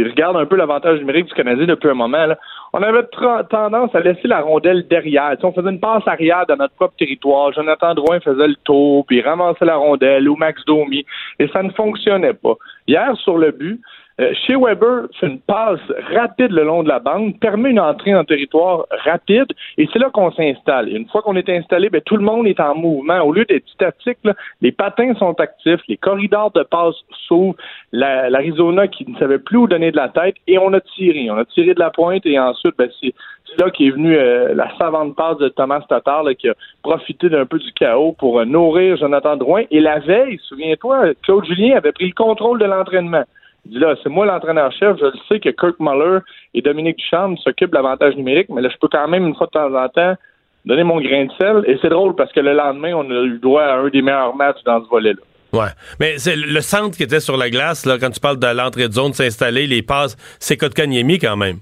regardent 0.04 0.36
un 0.36 0.46
peu 0.46 0.56
l'avantage 0.56 0.98
numérique 0.98 1.26
du 1.26 1.34
Canadien 1.34 1.66
depuis 1.66 1.88
un 1.88 1.94
moment, 1.94 2.26
on 2.72 2.82
avait 2.82 3.04
tendance 3.50 3.94
à 3.94 4.00
laisser 4.00 4.28
la 4.28 4.40
rondelle 4.40 4.86
derrière. 4.88 5.32
Sais, 5.32 5.44
on 5.44 5.52
faisait 5.52 5.70
une 5.70 5.80
passe 5.80 6.06
arrière 6.06 6.46
dans 6.46 6.56
notre 6.56 6.74
propre 6.74 6.94
territoire. 6.98 7.52
Jonathan 7.52 7.94
Drouin 7.94 8.20
faisait 8.20 8.48
le 8.48 8.56
tour, 8.64 9.04
puis 9.06 9.20
ramassait 9.20 9.64
la 9.64 9.76
rondelle, 9.76 10.28
ou 10.28 10.36
Max 10.36 10.64
Domi, 10.64 11.04
et 11.38 11.48
ça 11.48 11.62
ne 11.62 11.70
fonctionnait 11.70 12.34
pas. 12.34 12.54
Hier, 12.86 13.14
sur 13.16 13.36
le 13.36 13.50
but, 13.50 13.80
Euh, 14.20 14.32
chez 14.46 14.56
Weber 14.56 15.08
une 15.22 15.40
passe 15.40 15.80
rapide 16.14 16.50
le 16.50 16.64
long 16.64 16.82
de 16.82 16.88
la 16.88 16.98
bande, 16.98 17.38
permet 17.40 17.70
une 17.70 17.80
entrée 17.80 18.14
en 18.14 18.24
territoire 18.24 18.84
rapide, 19.04 19.46
et 19.78 19.88
c'est 19.92 19.98
là 19.98 20.10
qu'on 20.10 20.30
s'installe. 20.32 20.88
Une 20.90 21.08
fois 21.08 21.22
qu'on 21.22 21.36
est 21.36 21.48
installé, 21.48 21.88
ben, 21.88 22.02
tout 22.02 22.16
le 22.16 22.24
monde 22.24 22.46
est 22.46 22.60
en 22.60 22.74
mouvement. 22.74 23.20
Au 23.20 23.32
lieu 23.32 23.44
d'être 23.46 23.66
statique, 23.68 24.18
là, 24.24 24.34
les 24.60 24.72
patins 24.72 25.14
sont 25.14 25.38
actifs, 25.40 25.80
les 25.88 25.96
corridors 25.96 26.50
de 26.50 26.62
passe 26.62 26.94
s'ouvrent, 27.26 27.56
la- 27.92 28.28
l'Arizona 28.28 28.86
qui 28.88 29.10
ne 29.10 29.16
savait 29.18 29.38
plus 29.38 29.56
où 29.56 29.66
donner 29.66 29.90
de 29.90 29.96
la 29.96 30.08
tête, 30.08 30.34
et 30.46 30.58
on 30.58 30.72
a 30.74 30.80
tiré. 30.80 31.30
On 31.30 31.36
a 31.38 31.44
tiré 31.46 31.72
de 31.72 31.80
la 31.80 31.90
pointe, 31.90 32.26
et 32.26 32.38
ensuite, 32.38 32.74
ben, 32.76 32.90
c'est 33.00 33.14
là 33.58 33.70
qu'est 33.70 33.90
venue 33.90 34.16
euh, 34.16 34.54
la 34.54 34.70
savante 34.78 35.14
passe 35.16 35.38
de 35.38 35.48
Thomas 35.48 35.80
Tatar, 35.88 36.24
qui 36.38 36.48
a 36.50 36.54
profité 36.82 37.28
d'un 37.30 37.46
peu 37.46 37.58
du 37.58 37.72
chaos 37.72 38.12
pour 38.18 38.40
euh, 38.40 38.44
nourrir 38.44 38.96
Jonathan 38.98 39.36
Drouin. 39.36 39.62
Et 39.70 39.80
la 39.80 40.00
veille, 40.00 40.38
souviens-toi, 40.48 41.14
Claude 41.22 41.44
Julien 41.46 41.76
avait 41.76 41.92
pris 41.92 42.08
le 42.08 42.14
contrôle 42.14 42.58
de 42.58 42.66
l'entraînement. 42.66 43.24
Il 43.66 43.72
dit 43.72 43.78
là, 43.78 43.94
c'est 44.02 44.08
moi 44.08 44.26
l'entraîneur-chef, 44.26 44.96
je 44.98 45.04
le 45.04 45.12
sais 45.28 45.38
que 45.38 45.50
Kirk 45.50 45.76
Muller 45.78 46.18
et 46.54 46.62
Dominique 46.62 46.96
Ducharme 46.96 47.36
s'occupent 47.38 47.70
de 47.70 47.76
l'avantage 47.76 48.16
numérique, 48.16 48.48
mais 48.48 48.60
là, 48.60 48.68
je 48.68 48.76
peux 48.78 48.88
quand 48.90 49.06
même, 49.08 49.26
une 49.26 49.36
fois 49.36 49.46
de 49.46 49.52
temps 49.52 49.74
en 49.74 49.88
temps, 49.88 50.16
donner 50.64 50.84
mon 50.84 51.00
grain 51.00 51.26
de 51.26 51.32
sel. 51.40 51.64
Et 51.66 51.78
c'est 51.80 51.88
drôle 51.88 52.14
parce 52.14 52.32
que 52.32 52.40
le 52.40 52.54
lendemain, 52.54 52.92
on 52.94 53.08
a 53.10 53.22
eu 53.24 53.38
droit 53.38 53.62
à 53.62 53.76
un 53.76 53.88
des 53.88 54.02
meilleurs 54.02 54.34
matchs 54.34 54.62
dans 54.64 54.82
ce 54.84 54.88
volet-là. 54.88 55.20
Ouais. 55.52 55.70
Mais 56.00 56.18
c'est 56.18 56.34
le 56.36 56.60
centre 56.60 56.96
qui 56.96 57.02
était 57.02 57.20
sur 57.20 57.36
la 57.36 57.50
glace, 57.50 57.84
là, 57.84 57.98
quand 57.98 58.10
tu 58.10 58.20
parles 58.20 58.38
de 58.38 58.46
l'entrée 58.46 58.88
de 58.88 58.92
zone, 58.92 59.12
s'installer, 59.12 59.66
les 59.66 59.82
passes, 59.82 60.16
c'est 60.38 60.56
Kotkaniemi 60.56 61.18
quand 61.18 61.36
même. 61.36 61.58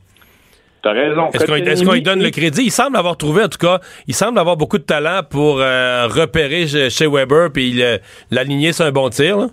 T'as 0.83 0.93
raison. 0.93 1.29
Est-ce 1.35 1.45
qu'on 1.45 1.55
est-ce 1.57 1.85
qu'on 1.85 1.93
lui 1.93 2.03
donne 2.03 2.23
le 2.23 2.31
crédit? 2.31 2.63
Il 2.63 2.71
semble 2.71 2.97
avoir 2.97 3.17
trouvé, 3.19 3.45
en 3.45 3.49
tout 3.49 3.59
cas, 3.59 3.81
il 4.07 4.15
semble 4.15 4.39
avoir 4.39 4.57
beaucoup 4.57 4.79
de 4.79 4.85
talent 4.85 5.21
pour 5.29 5.61
euh, 5.61 6.07
repérer 6.07 6.67
chez 6.67 7.07
Weber 7.07 7.51
puis 7.53 7.83
l'aligner 8.31 8.73
sur 8.73 8.87
un 8.87 8.93
bon 8.93 9.11
tir. 9.11 9.37
là. 9.37 9.49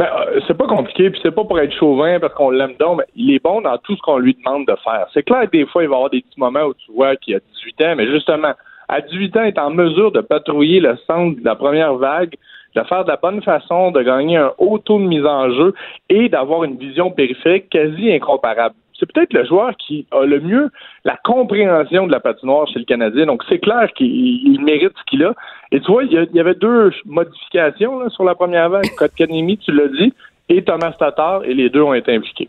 Ben, 0.00 0.06
euh, 0.06 0.40
c'est 0.48 0.56
pas 0.56 0.66
compliqué, 0.66 1.10
puis 1.10 1.20
c'est 1.22 1.30
pas 1.30 1.44
pour 1.44 1.60
être 1.60 1.74
chauvin 1.74 2.18
parce 2.18 2.32
qu'on 2.32 2.48
l'aime 2.48 2.72
donc, 2.80 3.00
mais 3.00 3.04
il 3.14 3.34
est 3.34 3.44
bon 3.44 3.60
dans 3.60 3.76
tout 3.76 3.94
ce 3.94 4.00
qu'on 4.00 4.16
lui 4.16 4.34
demande 4.34 4.66
de 4.66 4.74
faire. 4.82 5.06
C'est 5.12 5.22
clair 5.22 5.42
que 5.42 5.50
des 5.50 5.66
fois, 5.66 5.82
il 5.82 5.90
va 5.90 5.92
y 5.92 5.96
avoir 5.96 6.08
des 6.08 6.22
petits 6.22 6.40
moments 6.40 6.62
où 6.62 6.72
tu 6.72 6.90
vois 6.90 7.16
qu'il 7.16 7.36
a 7.36 7.40
18 7.40 7.82
ans, 7.82 7.94
mais 7.96 8.06
justement, 8.10 8.52
à 8.88 9.02
18 9.02 9.36
ans, 9.36 9.42
il 9.42 9.48
est 9.48 9.58
en 9.58 9.68
mesure 9.68 10.10
de 10.10 10.22
patrouiller 10.22 10.80
le 10.80 10.96
centre 11.06 11.38
de 11.38 11.44
la 11.44 11.54
première 11.54 11.96
vague, 11.96 12.34
de 12.74 12.82
faire 12.84 13.04
de 13.04 13.10
la 13.10 13.16
bonne 13.16 13.42
façon, 13.42 13.90
de 13.90 14.00
gagner 14.00 14.38
un 14.38 14.52
haut 14.56 14.78
taux 14.78 14.98
de 14.98 15.04
mise 15.04 15.26
en 15.26 15.50
jeu 15.50 15.74
et 16.08 16.30
d'avoir 16.30 16.64
une 16.64 16.78
vision 16.78 17.10
périphérique 17.10 17.68
quasi 17.68 18.10
incomparable. 18.10 18.76
C'est 19.00 19.10
peut-être 19.10 19.32
le 19.32 19.44
joueur 19.46 19.70
qui 19.78 20.06
a 20.12 20.24
le 20.26 20.38
mieux 20.40 20.68
la 21.04 21.16
compréhension 21.24 22.06
de 22.06 22.12
la 22.12 22.20
patinoire 22.20 22.68
chez 22.68 22.78
le 22.78 22.84
Canadien. 22.84 23.24
Donc, 23.26 23.42
c'est 23.48 23.58
clair 23.58 23.88
qu'il 23.96 24.06
il 24.06 24.60
mérite 24.62 24.92
ce 24.96 25.04
qu'il 25.10 25.24
a. 25.24 25.34
Et 25.72 25.80
tu 25.80 25.90
vois, 25.90 26.04
il 26.04 26.12
y, 26.12 26.18
a- 26.18 26.22
il 26.30 26.36
y 26.36 26.40
avait 26.40 26.54
deux 26.54 26.92
modifications 27.06 27.98
là, 27.98 28.10
sur 28.10 28.24
la 28.24 28.34
première 28.34 28.68
vague. 28.68 28.88
Kotkaniemi, 28.98 29.56
tu 29.58 29.72
l'as 29.72 29.88
dit, 29.88 30.12
et 30.50 30.62
Thomas 30.62 30.92
Tatar, 30.92 31.42
et 31.44 31.54
les 31.54 31.70
deux 31.70 31.80
ont 31.82 31.94
été 31.94 32.14
impliqués. 32.14 32.48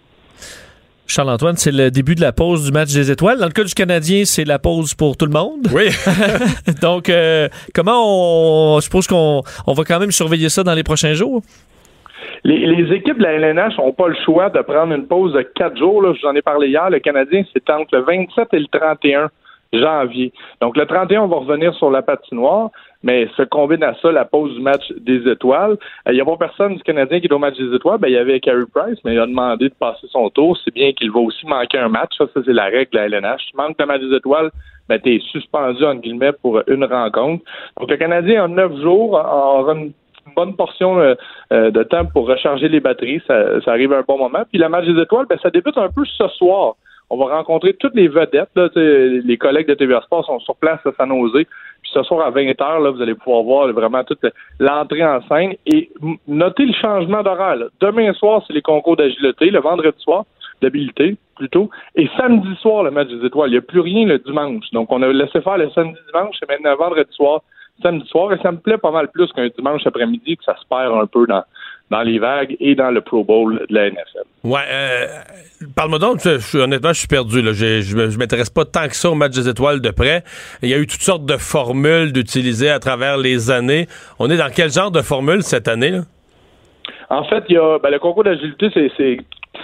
Charles-Antoine, 1.08 1.58
c'est 1.58 1.72
le 1.74 1.92
début 1.92 2.16
de 2.16 2.22
la 2.22 2.32
pause 2.32 2.66
du 2.66 2.72
match 2.72 2.94
des 2.94 3.12
étoiles. 3.12 3.38
Dans 3.40 3.46
le 3.48 3.52
cas 3.52 3.66
du 3.66 3.74
Canadien, 3.74 4.24
c'est 4.24 4.46
la 4.46 4.60
pause 4.60 4.94
pour 4.94 5.18
tout 5.18 5.26
le 5.26 5.32
monde. 5.34 5.68
Oui. 5.74 5.90
Donc, 6.82 7.10
euh, 7.10 7.50
comment 7.76 8.76
on. 8.76 8.80
Je 8.80 8.84
suppose 8.86 9.08
qu'on 9.08 9.42
on 9.68 9.74
va 9.74 9.84
quand 9.84 10.00
même 10.00 10.12
surveiller 10.12 10.48
ça 10.48 10.64
dans 10.64 10.74
les 10.74 10.84
prochains 10.84 11.14
jours? 11.14 11.42
Les, 12.44 12.66
les 12.66 12.96
équipes 12.96 13.18
de 13.18 13.24
la 13.24 13.34
LNH 13.34 13.78
n'ont 13.78 13.94
pas 13.94 14.08
le 14.08 14.16
choix 14.26 14.50
de 14.50 14.62
prendre 14.62 14.94
une 14.94 15.08
pause 15.08 15.34
de 15.34 15.42
quatre 15.42 15.78
jours. 15.78 16.02
Là. 16.02 16.14
J'en 16.22 16.34
ai 16.34 16.42
parlé 16.42 16.70
hier. 16.70 16.90
Le 16.90 17.00
Canadien, 17.00 17.44
c'est 17.54 17.70
entre 17.70 17.96
le 17.96 18.02
27 18.04 18.48
et 18.54 18.60
le 18.60 18.68
31 18.68 19.30
janvier. 19.74 20.34
Donc, 20.62 20.78
le 20.78 20.86
31, 20.86 21.22
on 21.22 21.28
va 21.28 21.38
revenir 21.38 21.74
sur 21.76 21.92
la 21.92 22.02
patinoire, 22.02 22.72
mais 23.04 23.28
se 23.38 23.44
combine 23.44 23.84
à 23.84 23.96
ça 24.02 24.12
la 24.12 24.26
pause 24.26 24.54
du 24.54 24.62
match 24.62 24.92
des 25.00 25.30
étoiles. 25.30 25.78
Euh, 26.08 26.12
Il 26.12 26.16
n'y 26.16 26.22
a 26.22 26.26
pas 26.26 26.38
personne 26.38 26.76
du 26.76 26.84
Canadien 26.84 27.20
qui 27.20 27.28
est 27.28 27.34
au 27.34 27.40
match 27.40 27.58
des 27.58 27.74
étoiles. 27.74 28.00
Ben, 28.00 28.10
il 28.10 28.14
y 28.14 28.18
avait 28.18 28.40
Carey 28.40 28.66
Price, 28.74 29.00
mais 29.06 29.14
il 29.14 29.20
a 29.20 29.26
demandé 29.26 29.70
de 29.70 29.74
passer 29.74 30.08
son 30.10 30.30
tour. 30.30 30.58
C'est 30.64 30.74
bien 30.74 30.92
qu'il 30.94 31.12
va 31.12 31.20
aussi 31.20 31.46
manquer 31.46 31.78
un 31.78 31.90
match. 31.90 32.12
Ça, 32.18 32.26
ça 32.34 32.42
c'est 32.46 32.54
la 32.54 32.66
règle 32.66 32.92
de 32.92 32.98
la 32.98 33.06
LNH. 33.06 33.46
Tu 33.50 33.58
manques 33.58 33.80
le 33.80 33.86
match 33.86 34.02
des 34.02 34.16
étoiles, 34.16 34.52
ben, 34.90 35.00
tu 35.00 35.16
es 35.16 35.20
suspendu, 35.32 35.84
entre 35.86 36.02
guillemets, 36.02 36.34
pour 36.34 36.62
une 36.68 36.84
rencontre. 36.84 37.44
Donc, 37.80 37.90
le 37.90 37.98
Canadien, 37.98 38.46
en 38.46 38.48
neuf 38.50 38.76
jours, 38.82 39.14
aura 39.14 39.74
une 39.74 39.94
une 40.28 40.34
bonne 40.34 40.56
portion 40.56 41.00
euh, 41.00 41.16
euh, 41.52 41.72
de 41.72 41.84
temps 41.84 42.06
pour 42.06 42.28
recharger 42.28 42.70
les 42.70 42.80
batteries. 42.80 43.22
Ça, 43.28 43.60
arrive 43.68 43.94
à 43.94 44.00
un 44.00 44.06
bon 44.08 44.18
moment. 44.18 44.44
Puis 44.50 44.60
le 44.60 44.70
match 44.70 44.86
des 44.86 45.02
étoiles, 45.02 45.26
ben, 45.28 45.38
ça 45.42 45.50
débute 45.50 45.78
un 45.78 45.90
peu 45.90 46.04
ce 46.06 46.28
soir. 46.30 46.76
On 47.10 47.18
va 47.18 47.36
rencontrer 47.36 47.74
toutes 47.74 47.96
les 47.96 48.08
vedettes. 48.08 48.50
Les 48.56 49.38
collègues 49.38 49.68
de 49.68 49.74
TVA 49.74 50.02
Sport 50.02 50.26
sont 50.26 50.40
sur 50.40 50.56
place 50.56 50.80
à 50.86 50.92
San 50.98 51.10
Jose. 51.10 51.44
Puis 51.82 51.92
ce 51.94 52.04
soir 52.04 52.26
à 52.26 52.32
20h, 52.32 52.84
là, 52.84 52.90
vous 52.90 53.02
allez 53.02 53.16
pouvoir 53.16 53.44
voir 53.44 53.68
vraiment 53.74 54.04
toute 54.06 54.26
l'entrée 54.60 55.04
en 55.04 55.22
scène. 55.28 55.56
Et 55.66 55.90
notez 56.28 56.66
le 56.66 56.74
changement 56.74 57.22
d'horaire. 57.22 57.58
Demain 57.82 58.14
soir, 58.14 58.44
c'est 58.48 58.54
les 58.54 58.62
concours 58.62 58.96
d'agilité. 58.96 59.50
Le 59.50 59.60
vendredi 59.60 60.02
soir, 60.02 60.24
d'habileté 60.62 61.18
plutôt. 61.36 61.70
Et 61.96 62.08
samedi 62.18 62.56
soir, 62.62 62.84
le 62.84 62.92
match 62.92 63.10
des 63.10 63.26
étoiles. 63.26 63.50
Il 63.50 63.54
n'y 63.54 63.58
a 63.58 63.62
plus 63.62 63.82
rien 63.82 64.06
le 64.06 64.20
dimanche. 64.20 64.70
Donc, 64.72 64.92
on 64.92 65.02
a 65.02 65.08
laissé 65.08 65.42
faire 65.42 65.58
le 65.58 65.70
samedi 65.72 65.98
dimanche 66.08 66.36
et 66.42 66.46
maintenant 66.48 66.76
vendredi 66.76 67.12
soir, 67.12 67.42
samedi 67.82 68.08
soir. 68.08 68.34
Et 68.34 68.38
ça 68.42 68.52
me 68.52 68.58
plaît 68.58 68.78
pas 68.78 68.92
mal 68.92 69.10
plus 69.10 69.32
qu'un 69.34 69.48
dimanche 69.56 69.82
après-midi 69.86 70.38
que 70.38 70.44
ça 70.44 70.56
se 70.62 70.66
perd 70.70 70.94
un 70.94 71.06
peu 71.08 71.26
dans, 71.28 71.44
dans 71.90 72.02
les 72.02 72.20
vagues 72.20 72.56
et 72.60 72.76
dans 72.76 72.92
le 72.92 73.02
Pro 73.02 73.24
Bowl 73.24 73.66
de 73.70 73.74
la 73.76 73.90
NFL. 73.90 74.24
Ouais, 74.44 74.62
euh, 74.70 75.08
parle-moi 75.76 76.00
donc, 76.00 76.20
je, 76.24 76.40
je- 76.40 76.58
honnêtement, 76.60 76.94
je 76.94 77.00
suis 77.00 77.08
perdu. 77.08 77.42
Là. 77.42 77.52
Je, 77.54 77.82
je, 77.82 78.10
je 78.10 78.18
m'intéresse 78.18 78.50
pas 78.50 78.66
tant 78.66 78.88
que 78.88 78.96
ça 78.96 79.10
au 79.12 79.16
match 79.16 79.34
des 79.34 79.48
étoiles 79.50 79.82
de 79.82 79.90
près. 79.92 80.24
Il 80.62 80.70
y 80.70 80.74
a 80.74 80.78
eu 80.78 80.88
toutes 80.88 81.02
sortes 81.02 81.26
de 81.26 81.38
formules 81.38 82.12
d'utiliser 82.14 82.70
à 82.70 82.80
travers 82.80 83.18
les 83.18 83.52
années. 83.52 83.88
On 84.20 84.30
est 84.30 84.38
dans 84.38 84.50
quel 84.54 84.72
genre 84.72 84.92
de 84.92 85.02
formule 85.02 85.44
cette 85.44 85.68
année? 85.68 85.92
Là? 85.92 86.02
En 87.10 87.24
fait, 87.26 87.44
il 87.50 87.56
y 87.56 87.58
a 87.58 87.78
ben, 87.80 87.90
le 87.90 88.00
concours 88.00 88.24
d'agilité, 88.24 88.70
c'est 88.98 89.18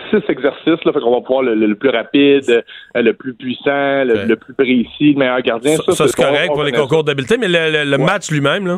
six 0.10 0.22
exercices. 0.30 0.84
Là, 0.86 0.94
fait 0.94 1.00
qu'on 1.00 1.12
va 1.16 1.22
pouvoir 1.22 1.44
le, 1.44 1.56
le- 1.56 1.68
le 1.68 1.76
plus 1.76 1.90
rapide, 1.90 2.44
euh, 2.50 3.02
le 3.02 3.14
plus 3.14 3.34
puissant, 3.34 4.04
le, 4.04 4.26
le 4.26 4.36
plus 4.36 4.54
précis, 4.54 5.14
le 5.14 5.20
meilleur 5.20 5.42
gardien. 5.42 5.76
Ça, 5.78 5.92
ça, 5.94 6.08
c'est 6.08 6.16
correct 6.16 6.50
on 6.52 6.56
pour 6.56 6.64
les 6.64 6.72
concours 6.72 7.04
d'habileté, 7.04 7.38
mais 7.38 7.48
le, 7.50 7.98
match 7.98 8.30
lui-même, 8.32 8.68
là? 8.68 8.78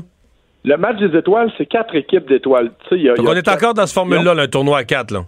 Le 0.66 0.76
match 0.78 0.98
des 0.98 1.18
étoiles, 1.18 1.52
c'est 1.58 1.66
quatre 1.66 1.96
équipes 1.96 2.28
d'étoiles. 2.28 2.72
Y 2.92 3.10
a- 3.10 3.14
Donc 3.16 3.20
il 3.20 3.24
y 3.26 3.28
a 3.28 3.32
on 3.32 3.36
est 3.36 3.48
encore 3.48 3.74
dans 3.74 3.88
ce 3.88 3.94
formule-là, 3.94 4.34
là, 4.34 4.44
un 4.44 4.48
tournoi 4.48 4.78
à 4.80 4.84
quatre, 4.84 5.12
là. 5.12 5.22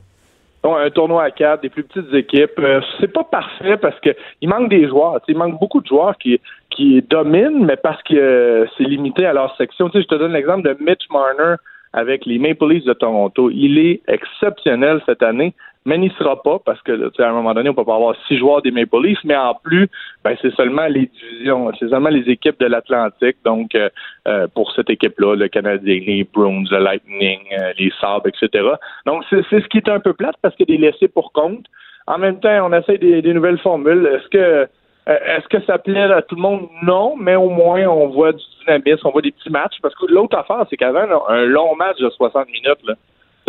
Donc, 0.63 0.77
un 0.77 0.89
tournoi 0.91 1.23
à 1.23 1.31
quatre, 1.31 1.61
des 1.63 1.69
plus 1.69 1.83
petites 1.83 2.13
équipes. 2.13 2.59
Euh, 2.59 2.81
c'est 2.99 3.11
pas 3.11 3.23
parfait 3.23 3.77
parce 3.77 3.99
que 3.99 4.09
il 4.41 4.49
manque 4.49 4.69
des 4.69 4.87
joueurs. 4.87 5.19
Il 5.27 5.35
manque 5.35 5.59
beaucoup 5.59 5.81
de 5.81 5.87
joueurs 5.87 6.15
qui, 6.19 6.39
qui 6.69 7.01
dominent, 7.09 7.65
mais 7.65 7.77
parce 7.77 7.99
que 8.03 8.13
euh, 8.13 8.65
c'est 8.77 8.83
limité 8.83 9.25
à 9.25 9.33
leur 9.33 9.55
section. 9.57 9.89
Je 9.91 10.01
te 10.01 10.13
donne 10.13 10.33
l'exemple 10.33 10.61
de 10.61 10.77
Mitch 10.79 11.01
Marner 11.11 11.55
avec 11.93 12.27
les 12.27 12.37
Maple 12.37 12.67
Leafs 12.69 12.85
de 12.85 12.93
Toronto. 12.93 13.49
Il 13.49 13.79
est 13.79 14.01
exceptionnel 14.07 15.01
cette 15.07 15.23
année, 15.23 15.55
mais 15.85 15.97
n'y 15.97 16.09
sera 16.11 16.41
pas 16.41 16.59
parce 16.59 16.81
que 16.81 17.11
à 17.21 17.29
un 17.29 17.33
moment 17.33 17.53
donné, 17.53 17.69
on 17.69 17.73
peut 17.73 17.85
pas 17.85 17.95
avoir 17.95 18.15
six 18.27 18.37
joueurs 18.37 18.61
des 18.61 18.71
Maple 18.71 19.01
Leafs, 19.01 19.23
mais 19.23 19.35
en 19.35 19.55
plus, 19.55 19.87
ben, 20.23 20.35
c'est 20.41 20.53
seulement 20.55 20.85
les 20.87 21.07
divisions, 21.07 21.71
c'est 21.79 21.89
seulement 21.89 22.09
les 22.09 22.29
équipes 22.29 22.59
de 22.59 22.67
l'Atlantique. 22.67 23.37
Donc, 23.43 23.73
euh, 23.75 23.89
euh, 24.27 24.47
pour 24.53 24.71
cette 24.73 24.89
équipe-là, 24.89 25.35
le 25.35 25.47
Canadien, 25.47 26.01
les 26.05 26.23
Bruins, 26.23 26.63
le 26.69 26.79
Lightning, 26.79 27.39
euh, 27.59 27.73
les 27.79 27.91
Sabres, 27.99 28.27
etc. 28.27 28.69
Donc, 29.05 29.23
c'est 29.29 29.43
ce 29.49 29.67
qui 29.67 29.77
est 29.77 29.89
un 29.89 29.99
peu 29.99 30.13
plate 30.13 30.35
parce 30.41 30.55
a 30.59 30.65
des 30.65 30.77
laissés 30.77 31.07
pour 31.07 31.31
compte. 31.31 31.65
En 32.07 32.17
même 32.17 32.39
temps, 32.39 32.67
on 32.67 32.73
essaie 32.73 32.97
des, 32.97 33.21
des 33.21 33.33
nouvelles 33.33 33.59
formules. 33.59 34.05
Est-ce 34.05 34.27
que 34.29 34.67
euh, 35.09 35.17
est-ce 35.25 35.47
que 35.47 35.63
ça 35.65 35.77
plaît 35.79 36.11
à 36.11 36.21
tout 36.21 36.35
le 36.35 36.41
monde? 36.41 36.69
Non, 36.83 37.15
mais 37.17 37.35
au 37.35 37.49
moins 37.49 37.85
on 37.87 38.09
voit 38.09 38.33
du 38.33 38.43
dynamisme, 38.59 39.07
on 39.07 39.11
voit 39.11 39.21
des 39.21 39.31
petits 39.31 39.49
matchs. 39.49 39.77
Parce 39.81 39.95
que 39.95 40.05
l'autre 40.07 40.37
affaire, 40.37 40.65
c'est 40.69 40.77
qu'avant, 40.77 41.27
un 41.27 41.45
long 41.45 41.75
match 41.75 41.97
de 41.97 42.09
60 42.09 42.47
minutes, 42.47 42.83
là, 42.85 42.93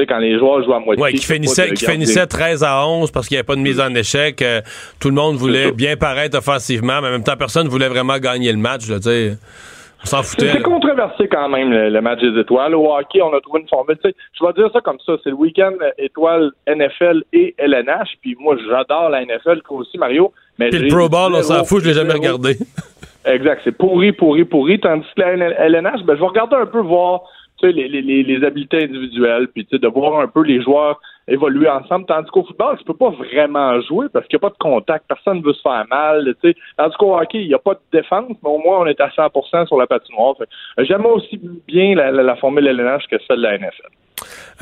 sais, 0.02 0.06
quand 0.06 0.18
les 0.18 0.38
joueurs 0.38 0.62
jouent 0.64 0.74
à 0.74 0.80
moitié. 0.80 1.02
Ouais, 1.02 1.12
qui 1.12 1.24
finissait, 1.24 1.72
qui 1.72 1.84
finissait 1.84 2.26
13 2.26 2.62
à 2.64 2.86
11 2.86 3.10
parce 3.10 3.28
qu'il 3.28 3.34
n'y 3.36 3.38
avait 3.38 3.46
pas 3.46 3.56
de 3.56 3.60
mise 3.60 3.80
en 3.80 3.94
échec. 3.94 4.42
euh, 4.42 4.60
tout 5.00 5.08
le 5.08 5.14
monde 5.14 5.36
voulait 5.36 5.72
bien 5.72 5.96
paraître 5.96 6.36
offensivement, 6.38 7.00
mais 7.00 7.08
en 7.08 7.12
même 7.12 7.24
temps, 7.24 7.36
personne 7.38 7.68
voulait 7.68 7.88
vraiment 7.88 8.18
gagner 8.18 8.52
le 8.52 8.58
match. 8.58 8.86
Tu 8.86 9.00
sais. 9.02 9.32
on 10.02 10.06
s'en 10.06 10.22
C'est 10.22 10.28
foutait. 10.40 10.52
c'est 10.52 10.62
controversé 10.62 11.28
quand 11.28 11.48
même 11.48 11.70
le, 11.70 11.90
le 11.90 12.00
match 12.00 12.20
des 12.20 12.38
étoiles. 12.40 12.74
Au 12.74 12.92
hockey, 12.94 13.22
on 13.22 13.32
a 13.34 13.40
trouvé 13.40 13.60
une 13.60 13.68
formule. 13.68 13.96
Je 14.04 14.44
vais 14.46 14.52
dire 14.54 14.70
ça 14.72 14.80
comme 14.80 14.98
ça. 15.06 15.14
C'est 15.22 15.30
le 15.30 15.36
week-end 15.36 15.72
euh, 15.80 15.90
étoile 15.98 16.50
NFL 16.66 17.22
et 17.32 17.54
LNH. 17.58 18.08
Puis 18.20 18.36
moi, 18.38 18.56
j'adore 18.68 19.10
la 19.10 19.24
NFL, 19.24 19.60
toi 19.64 19.78
aussi, 19.78 19.98
Mario. 19.98 20.32
Mais 20.58 20.70
Puis 20.70 20.80
le 20.80 20.88
Pro 20.88 21.08
Bowl, 21.08 21.32
on 21.34 21.42
s'en 21.42 21.64
fout, 21.64 21.82
je 21.82 21.88
l'ai 21.88 21.94
jamais 21.94 22.12
regardé. 22.14 22.56
Exact, 23.24 23.60
c'est 23.62 23.76
pourri, 23.76 24.12
pourri, 24.12 24.44
pourri. 24.44 24.80
Tandis 24.80 25.06
que 25.16 25.22
la 25.22 25.66
LNH, 25.66 26.02
ben, 26.04 26.16
je 26.16 26.20
vais 26.20 26.26
regarder 26.26 26.56
un 26.56 26.66
peu 26.66 26.80
voir 26.80 27.22
les, 27.68 27.88
les, 27.88 28.22
les, 28.22 28.44
habiletés 28.44 28.84
individuelles, 28.84 29.48
puis 29.48 29.66
de 29.70 29.88
voir 29.88 30.20
un 30.20 30.28
peu 30.28 30.42
les 30.42 30.62
joueurs 30.62 31.00
évoluer 31.28 31.68
ensemble. 31.68 32.06
Tandis 32.06 32.30
qu'au 32.30 32.44
football, 32.44 32.78
tu 32.78 32.84
peux 32.84 32.94
pas 32.94 33.10
vraiment 33.10 33.80
jouer 33.82 34.06
parce 34.12 34.26
qu'il 34.26 34.38
n'y 34.38 34.44
a 34.44 34.48
pas 34.48 34.54
de 34.54 34.58
contact, 34.58 35.04
personne 35.08 35.38
ne 35.38 35.44
veut 35.44 35.52
se 35.52 35.62
faire 35.62 35.84
mal. 35.88 36.34
Tu 36.42 36.50
sais. 36.50 36.56
Tandis 36.76 36.96
qu'au 36.98 37.16
hockey, 37.16 37.42
il 37.42 37.48
n'y 37.48 37.54
a 37.54 37.58
pas 37.58 37.74
de 37.74 37.80
défense, 37.92 38.32
mais 38.42 38.50
au 38.50 38.58
moins 38.58 38.80
on 38.80 38.86
est 38.86 39.00
à 39.00 39.08
100% 39.08 39.66
sur 39.66 39.76
la 39.76 39.86
patinoire. 39.86 40.34
J'aime 40.78 41.06
aussi 41.06 41.40
bien 41.68 41.94
la, 41.94 42.10
la, 42.10 42.22
la 42.22 42.36
formule 42.36 42.66
LNH 42.66 43.06
que 43.10 43.16
celle 43.26 43.38
de 43.38 43.42
la 43.42 43.58
NFL. 43.58 43.88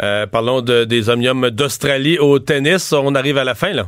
Euh, 0.03 0.27
parlons 0.27 0.63
de, 0.63 0.85
des 0.85 1.11
Omniums 1.11 1.51
d'Australie 1.51 2.19
au 2.19 2.39
tennis. 2.39 2.93
On 2.93 3.15
arrive 3.15 3.39
à 3.39 3.45
la 3.45 3.55
fin, 3.55 3.73
là. 3.73 3.85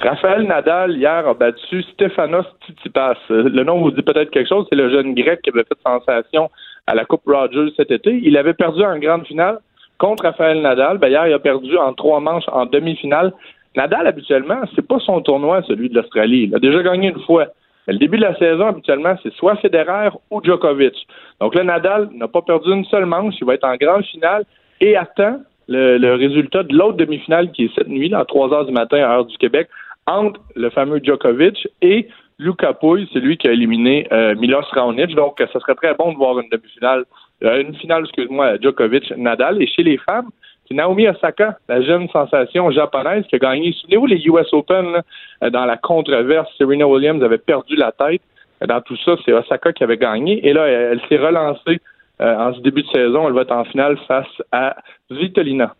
Raphaël 0.00 0.42
Nadal, 0.42 0.96
hier, 0.96 1.26
a 1.26 1.34
battu 1.34 1.82
Stefanos 1.82 2.46
Tsitsipas. 2.62 3.16
Euh, 3.30 3.48
Le 3.48 3.64
nom 3.64 3.80
vous 3.80 3.90
dit 3.90 4.02
peut-être 4.02 4.30
quelque 4.30 4.48
chose. 4.48 4.66
C'est 4.70 4.76
le 4.76 4.90
jeune 4.90 5.12
grec 5.14 5.40
qui 5.42 5.50
avait 5.50 5.64
fait 5.64 5.76
sensation 5.84 6.50
à 6.88 6.94
la 6.94 7.04
Coupe 7.04 7.26
Rogers 7.26 7.72
cet 7.76 7.90
été. 7.90 8.18
Il 8.24 8.36
avait 8.36 8.54
perdu 8.54 8.82
en 8.82 8.98
grande 8.98 9.26
finale 9.26 9.58
contre 9.98 10.24
Rafael 10.24 10.60
Nadal. 10.62 10.98
Ben, 10.98 11.08
hier, 11.08 11.26
il 11.26 11.34
a 11.34 11.38
perdu 11.38 11.76
en 11.76 11.92
trois 11.92 12.20
manches 12.20 12.48
en 12.50 12.64
demi-finale. 12.64 13.32
Nadal, 13.76 14.06
habituellement, 14.06 14.60
c'est 14.74 14.86
pas 14.86 14.98
son 15.00 15.20
tournoi, 15.20 15.62
celui 15.68 15.90
de 15.90 15.94
l'Australie. 15.94 16.44
Il 16.48 16.54
a 16.54 16.58
déjà 16.58 16.82
gagné 16.82 17.08
une 17.08 17.20
fois. 17.20 17.48
Mais 17.86 17.92
le 17.92 17.98
début 17.98 18.16
de 18.16 18.22
la 18.22 18.36
saison, 18.36 18.68
habituellement, 18.68 19.14
c'est 19.22 19.32
soit 19.34 19.56
Federer 19.56 20.10
ou 20.30 20.42
Djokovic. 20.42 20.94
Donc 21.40 21.54
là, 21.54 21.62
Nadal 21.62 22.08
n'a 22.14 22.26
pas 22.26 22.42
perdu 22.42 22.72
une 22.72 22.84
seule 22.86 23.06
manche. 23.06 23.34
Il 23.40 23.46
va 23.46 23.54
être 23.54 23.64
en 23.64 23.76
grande 23.76 24.04
finale 24.04 24.44
et 24.80 24.96
attend 24.96 25.40
le, 25.68 26.14
résultat 26.14 26.62
de 26.62 26.74
l'autre 26.74 26.96
demi-finale 26.96 27.52
qui 27.52 27.66
est 27.66 27.74
cette 27.74 27.88
nuit, 27.88 28.12
à 28.14 28.24
3 28.24 28.54
heures 28.54 28.64
du 28.64 28.72
matin, 28.72 28.98
à 28.98 29.16
heure 29.16 29.26
du 29.26 29.36
Québec, 29.36 29.68
entre 30.06 30.40
le 30.56 30.70
fameux 30.70 31.00
Djokovic 31.02 31.68
et 31.82 32.08
Luka 32.38 32.72
Pouille, 32.72 33.08
c'est 33.12 33.18
lui 33.18 33.36
qui 33.36 33.48
a 33.48 33.52
éliminé 33.52 34.06
euh, 34.12 34.34
Milos 34.36 34.62
Raonic. 34.72 35.14
Donc, 35.14 35.38
ça 35.38 35.60
serait 35.60 35.74
très 35.74 35.94
bon 35.94 36.12
de 36.12 36.16
voir 36.16 36.38
une 36.38 36.48
demi-finale, 36.50 37.04
euh, 37.44 37.62
une 37.62 37.74
finale, 37.74 38.04
excuse-moi, 38.04 38.58
Djokovic-Nadal. 38.58 39.60
Et 39.62 39.66
chez 39.66 39.82
les 39.82 39.98
femmes, 39.98 40.30
c'est 40.68 40.74
Naomi 40.74 41.08
Osaka, 41.08 41.58
la 41.68 41.82
jeune 41.82 42.08
sensation 42.10 42.70
japonaise 42.70 43.24
qui 43.28 43.36
a 43.36 43.38
gagné. 43.38 43.72
Souvenez-vous 43.72 44.06
les 44.06 44.26
US 44.26 44.52
Open 44.52 44.92
là, 44.92 45.02
euh, 45.42 45.50
dans 45.50 45.64
la 45.64 45.76
controverse, 45.76 46.48
Serena 46.58 46.86
Williams 46.86 47.22
avait 47.22 47.38
perdu 47.38 47.74
la 47.74 47.92
tête. 47.92 48.22
Dans 48.66 48.80
tout 48.80 48.96
ça, 49.04 49.16
c'est 49.24 49.32
Osaka 49.32 49.72
qui 49.72 49.84
avait 49.84 49.96
gagné. 49.96 50.46
Et 50.46 50.52
là, 50.52 50.66
elle, 50.66 50.92
elle 50.92 51.08
s'est 51.08 51.24
relancée 51.24 51.80
euh, 52.20 52.36
en 52.36 52.52
ce 52.54 52.60
début 52.60 52.82
de 52.82 52.88
saison. 52.88 53.28
Elle 53.28 53.34
va 53.34 53.42
être 53.42 53.52
en 53.52 53.64
finale 53.64 53.96
face 54.08 54.26
à 54.52 54.76
Vitolina. 55.10 55.74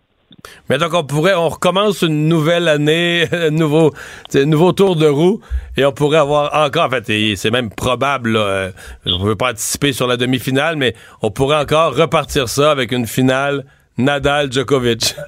Mais 0.68 0.78
donc, 0.78 0.94
on 0.94 1.04
pourrait, 1.04 1.34
on 1.34 1.48
recommence 1.48 2.02
une 2.02 2.28
nouvelle 2.28 2.68
année, 2.68 3.24
un 3.32 3.50
nouveau, 3.50 3.92
nouveau 4.34 4.72
tour 4.72 4.96
de 4.96 5.06
roue, 5.06 5.40
et 5.76 5.84
on 5.84 5.92
pourrait 5.92 6.18
avoir 6.18 6.54
encore, 6.54 6.86
en 6.86 6.90
fait, 6.90 7.36
c'est 7.36 7.50
même 7.50 7.70
probable, 7.70 8.32
là, 8.32 8.40
euh, 8.40 8.70
je 9.06 9.14
ne 9.14 9.24
veux 9.24 9.36
pas 9.36 9.50
anticiper 9.50 9.92
sur 9.92 10.06
la 10.06 10.16
demi-finale, 10.16 10.76
mais 10.76 10.94
on 11.22 11.30
pourrait 11.30 11.58
encore 11.58 11.96
repartir 11.96 12.48
ça 12.48 12.70
avec 12.70 12.92
une 12.92 13.06
finale 13.06 13.64
Nadal-Djokovic. 13.98 15.14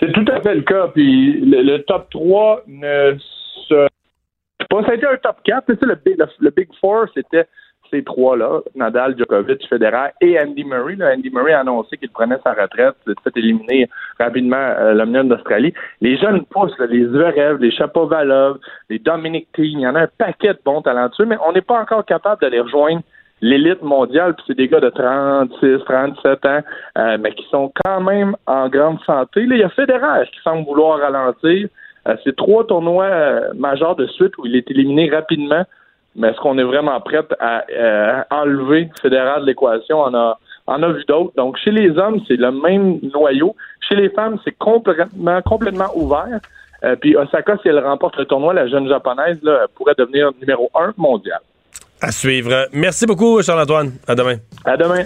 C'est 0.00 0.12
tout 0.12 0.24
à 0.32 0.40
fait 0.40 0.54
le 0.54 0.62
cas. 0.62 0.88
Puis 0.88 1.40
le, 1.44 1.76
top 1.82 2.08
3 2.10 2.62
ne 2.66 3.18
se. 3.68 3.86
Bon, 4.70 4.82
ça 4.82 4.92
a 4.92 4.94
été 4.94 5.06
un 5.06 5.16
top 5.18 5.36
4. 5.44 5.64
C'est 5.68 5.78
ça, 5.78 5.86
le, 5.86 6.00
le, 6.06 6.26
le 6.40 6.50
Big 6.50 6.68
Four, 6.80 7.06
c'était 7.12 7.46
ces 7.90 8.04
trois-là 8.04 8.60
Nadal, 8.74 9.16
Djokovic, 9.18 9.66
Federer 9.68 10.10
et 10.20 10.38
Andy 10.40 10.64
Murray. 10.64 10.96
Andy 11.00 11.30
Murray 11.30 11.52
a 11.52 11.60
annoncé 11.60 11.96
qu'il 11.96 12.10
prenait 12.10 12.38
sa 12.44 12.52
retraite, 12.52 12.94
s'est 13.06 13.14
fait 13.24 13.38
éliminer 13.38 13.88
rapidement 14.18 14.56
euh, 14.56 14.94
l'Omnium 14.94 15.28
d'Australie. 15.28 15.72
Les 16.00 16.16
jeunes 16.16 16.44
pousses, 16.44 16.78
les 16.78 17.06
Zverev, 17.06 17.58
les 17.60 17.70
Chapovalov, 17.70 18.58
les 18.88 18.98
Dominic 18.98 19.48
Thiem, 19.52 19.78
il 19.78 19.80
y 19.80 19.86
en 19.86 19.94
a 19.94 20.02
un 20.02 20.08
paquet 20.18 20.54
de 20.54 20.60
bons 20.64 20.82
talentueux, 20.82 21.26
mais 21.26 21.36
on 21.46 21.52
n'est 21.52 21.60
pas 21.60 21.80
encore 21.80 22.04
capable 22.04 22.42
de 22.42 22.48
les 22.48 22.60
rejoindre 22.60 23.02
l'élite 23.42 23.82
mondiale, 23.82 24.34
puis 24.34 24.44
c'est 24.48 24.56
des 24.56 24.68
gars 24.68 24.80
de 24.80 24.90
36, 24.90 25.84
37 25.84 26.46
ans, 26.46 26.60
euh, 26.98 27.18
mais 27.20 27.32
qui 27.32 27.46
sont 27.50 27.72
quand 27.84 28.00
même 28.00 28.36
en 28.46 28.68
grande 28.68 29.00
santé. 29.04 29.46
Là, 29.46 29.54
il 29.54 29.60
y 29.60 29.64
a 29.64 29.68
Federer 29.70 30.26
qui 30.32 30.40
semble 30.42 30.66
vouloir 30.66 30.98
ralentir. 30.98 31.68
Euh, 32.08 32.16
c'est 32.24 32.36
trois 32.36 32.66
tournois 32.66 33.04
euh, 33.04 33.52
majeurs 33.54 33.96
de 33.96 34.06
suite 34.06 34.36
où 34.38 34.46
il 34.46 34.56
est 34.56 34.70
éliminé 34.70 35.10
rapidement. 35.10 35.64
Mais 36.16 36.28
est-ce 36.28 36.38
qu'on 36.38 36.58
est 36.58 36.64
vraiment 36.64 37.00
prêt 37.00 37.24
à 37.38 37.64
euh, 37.70 38.22
enlever 38.30 38.90
Federer 39.00 39.40
de 39.40 39.46
l'équation? 39.46 40.00
On 40.00 40.14
a, 40.14 40.38
on 40.66 40.82
a 40.82 40.88
vu 40.88 41.04
d'autres. 41.04 41.32
Donc, 41.36 41.56
chez 41.56 41.70
les 41.70 41.96
hommes, 41.98 42.20
c'est 42.26 42.36
le 42.36 42.50
même 42.50 42.98
noyau. 43.14 43.54
Chez 43.88 43.96
les 43.96 44.10
femmes, 44.10 44.38
c'est 44.44 44.56
complètement, 44.58 45.40
complètement 45.42 45.90
ouvert. 45.94 46.40
Euh, 46.82 46.96
puis 46.96 47.16
Osaka, 47.16 47.58
si 47.62 47.68
elle 47.68 47.78
remporte 47.78 48.16
le 48.16 48.24
tournoi, 48.24 48.54
la 48.54 48.66
jeune 48.66 48.88
japonaise 48.88 49.38
là, 49.42 49.66
pourrait 49.74 49.94
devenir 49.96 50.30
numéro 50.40 50.70
un 50.74 50.92
mondial. 50.96 51.40
À 52.02 52.12
suivre. 52.12 52.66
Merci 52.72 53.04
beaucoup, 53.04 53.42
Charles-Antoine. 53.42 53.92
À 54.08 54.14
demain. 54.14 54.36
À 54.64 54.74
demain. 54.76 55.04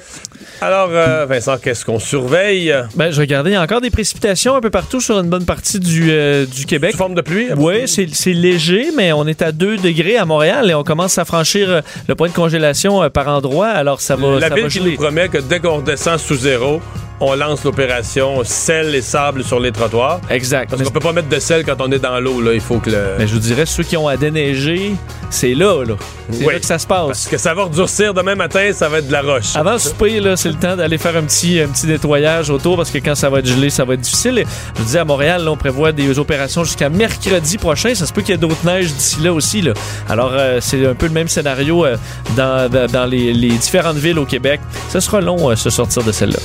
Alors, 0.61 0.91
euh, 0.93 1.27
Vincent, 1.27 1.59
qu'est-ce 1.59 1.85
qu'on 1.85 1.99
surveille? 1.99 2.73
Ben, 2.95 3.11
je 3.11 3.21
regardais, 3.21 3.51
il 3.51 3.55
y 3.55 3.57
a 3.57 3.62
encore 3.62 3.81
des 3.81 3.91
précipitations 3.91 4.55
un 4.55 4.61
peu 4.61 4.71
partout 4.71 5.01
sur 5.01 5.19
une 5.19 5.29
bonne 5.29 5.45
partie 5.45 5.81
du, 5.81 6.07
euh, 6.11 6.47
du 6.47 6.66
Québec. 6.66 6.93
Sous 6.93 6.99
forme 6.99 7.16
de 7.16 7.21
pluie? 7.21 7.49
Oui, 7.57 7.89
c'est 7.89 8.33
léger, 8.33 8.91
mais 8.97 9.12
on 9.12 9.27
est 9.27 9.43
à 9.43 9.51
2 9.51 9.79
degrés 9.79 10.16
à 10.19 10.25
Montréal 10.25 10.71
et 10.71 10.75
on 10.75 10.85
commence 10.85 11.19
à 11.19 11.25
franchir 11.25 11.69
euh, 11.69 11.81
le 12.07 12.15
point 12.15 12.29
de 12.29 12.33
congélation 12.35 13.03
euh, 13.03 13.09
par 13.09 13.27
endroit. 13.27 13.66
Alors, 13.69 14.01
ça 14.01 14.15
va, 14.15 14.39
La 14.39 14.49
ça 14.49 14.55
ville 14.55 14.65
va 14.65 14.71
qui 14.71 14.81
nous 14.81 14.95
promet 14.95 15.29
que 15.29 15.39
dès 15.39 15.59
qu'on 15.59 15.79
redescend 15.79 16.19
sous 16.19 16.37
zéro, 16.37 16.81
on 17.20 17.35
lance 17.35 17.65
l'opération 17.65 18.43
sel 18.45 18.95
et 18.95 19.03
sable 19.03 19.45
sur 19.45 19.61
les 19.61 19.73
trottoirs. 19.73 20.20
Exact. 20.31 20.70
Parce 20.70 20.82
qu'on 20.82 20.91
peut 20.91 21.01
pas 21.01 21.12
mettre 21.12 21.28
de 21.28 21.39
sel 21.39 21.65
quand 21.65 21.77
on 21.81 21.91
est 21.93 21.99
dans 21.99 22.19
l'eau, 22.20 22.41
là. 22.41 22.53
Il 22.55 22.61
faut 22.61 22.78
que 22.78 22.91
le. 22.91 23.15
Mais 23.19 23.27
je 23.27 23.32
vous 23.35 23.39
dirais, 23.41 23.66
ceux 23.66 23.82
qui 23.85 23.97
ont 23.97 24.09
à 24.09 24.16
déneiger, 24.16 24.95
c'est 25.31 25.55
là, 25.55 25.85
là. 25.85 25.95
C'est 26.31 26.45
Oui. 26.45 26.53
là 26.55 26.61
que 26.61 26.66
ça 26.66 26.78
se 26.78 26.86
passe. 26.86 27.07
Parce 27.07 27.27
que 27.28 27.36
ça 27.39 27.55
va 27.55 27.65
redurcir 27.65 28.15
demain 28.15 28.35
matin, 28.35 28.70
ça 28.73 28.89
va 28.89 28.99
être 28.99 29.07
de 29.09 29.12
la 29.12 29.23
roche. 29.23 29.55
Avant 29.57 29.73
le 29.74 29.78
souper, 29.78 30.20
là, 30.20 30.36
c'est 30.36 30.49
le 30.49 30.55
temps 30.57 30.77
d'aller 30.77 30.99
faire 30.99 31.16
un 31.16 31.23
petit, 31.23 31.61
un 31.61 31.69
petit 31.69 31.86
nettoyage 31.86 32.51
autour 32.51 32.77
parce 32.77 32.91
que 32.91 32.99
quand 32.99 33.15
ça 33.15 33.31
va 33.31 33.39
être 33.41 33.47
gelé, 33.47 33.70
ça 33.70 33.85
va 33.85 33.95
être 33.95 34.01
difficile. 34.01 34.39
Et 34.39 34.45
je 34.77 34.82
vous 34.82 34.89
dis, 34.89 34.99
à 34.99 35.05
Montréal, 35.05 35.45
là, 35.45 35.51
on 35.53 35.57
prévoit 35.57 35.93
des 35.93 36.19
opérations 36.19 36.65
jusqu'à 36.65 36.89
mercredi 36.89 37.59
prochain. 37.59 37.95
Ça 37.95 38.07
se 38.07 38.12
peut 38.12 38.23
qu'il 38.23 38.31
y 38.31 38.35
ait 38.35 38.39
d'autres 38.39 38.65
neiges 38.65 38.93
d'ici 38.93 39.20
là 39.20 39.32
aussi. 39.32 39.62
Là. 39.62 39.73
Alors, 40.09 40.32
euh, 40.32 40.59
c'est 40.61 40.86
un 40.86 40.95
peu 40.95 41.07
le 41.07 41.12
même 41.12 41.28
scénario 41.28 41.85
euh, 41.85 41.97
dans, 42.36 42.70
dans- 42.70 42.91
dans 42.91 43.07
les, 43.07 43.32
les 43.32 43.49
différentes 43.51 43.97
villes 43.99 44.19
au 44.19 44.27
Québec. 44.27 44.61
Ce 44.91 45.01
sera 45.01 45.20
long, 45.20 45.51
euh, 45.51 45.57
se 45.57 45.70
sortir 45.70 46.03
de 46.03 46.12
celle-là. 46.12 46.39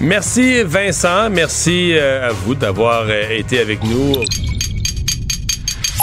Merci, 0.00 0.62
Vincent. 0.62 1.28
Merci 1.30 1.92
euh, 1.94 2.28
à 2.28 2.32
vous 2.32 2.54
d'avoir 2.54 3.02
euh, 3.08 3.30
été 3.30 3.58
avec 3.58 3.82
nous. 3.82 4.12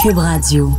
Cube 0.02 0.18
Radio. 0.18 0.72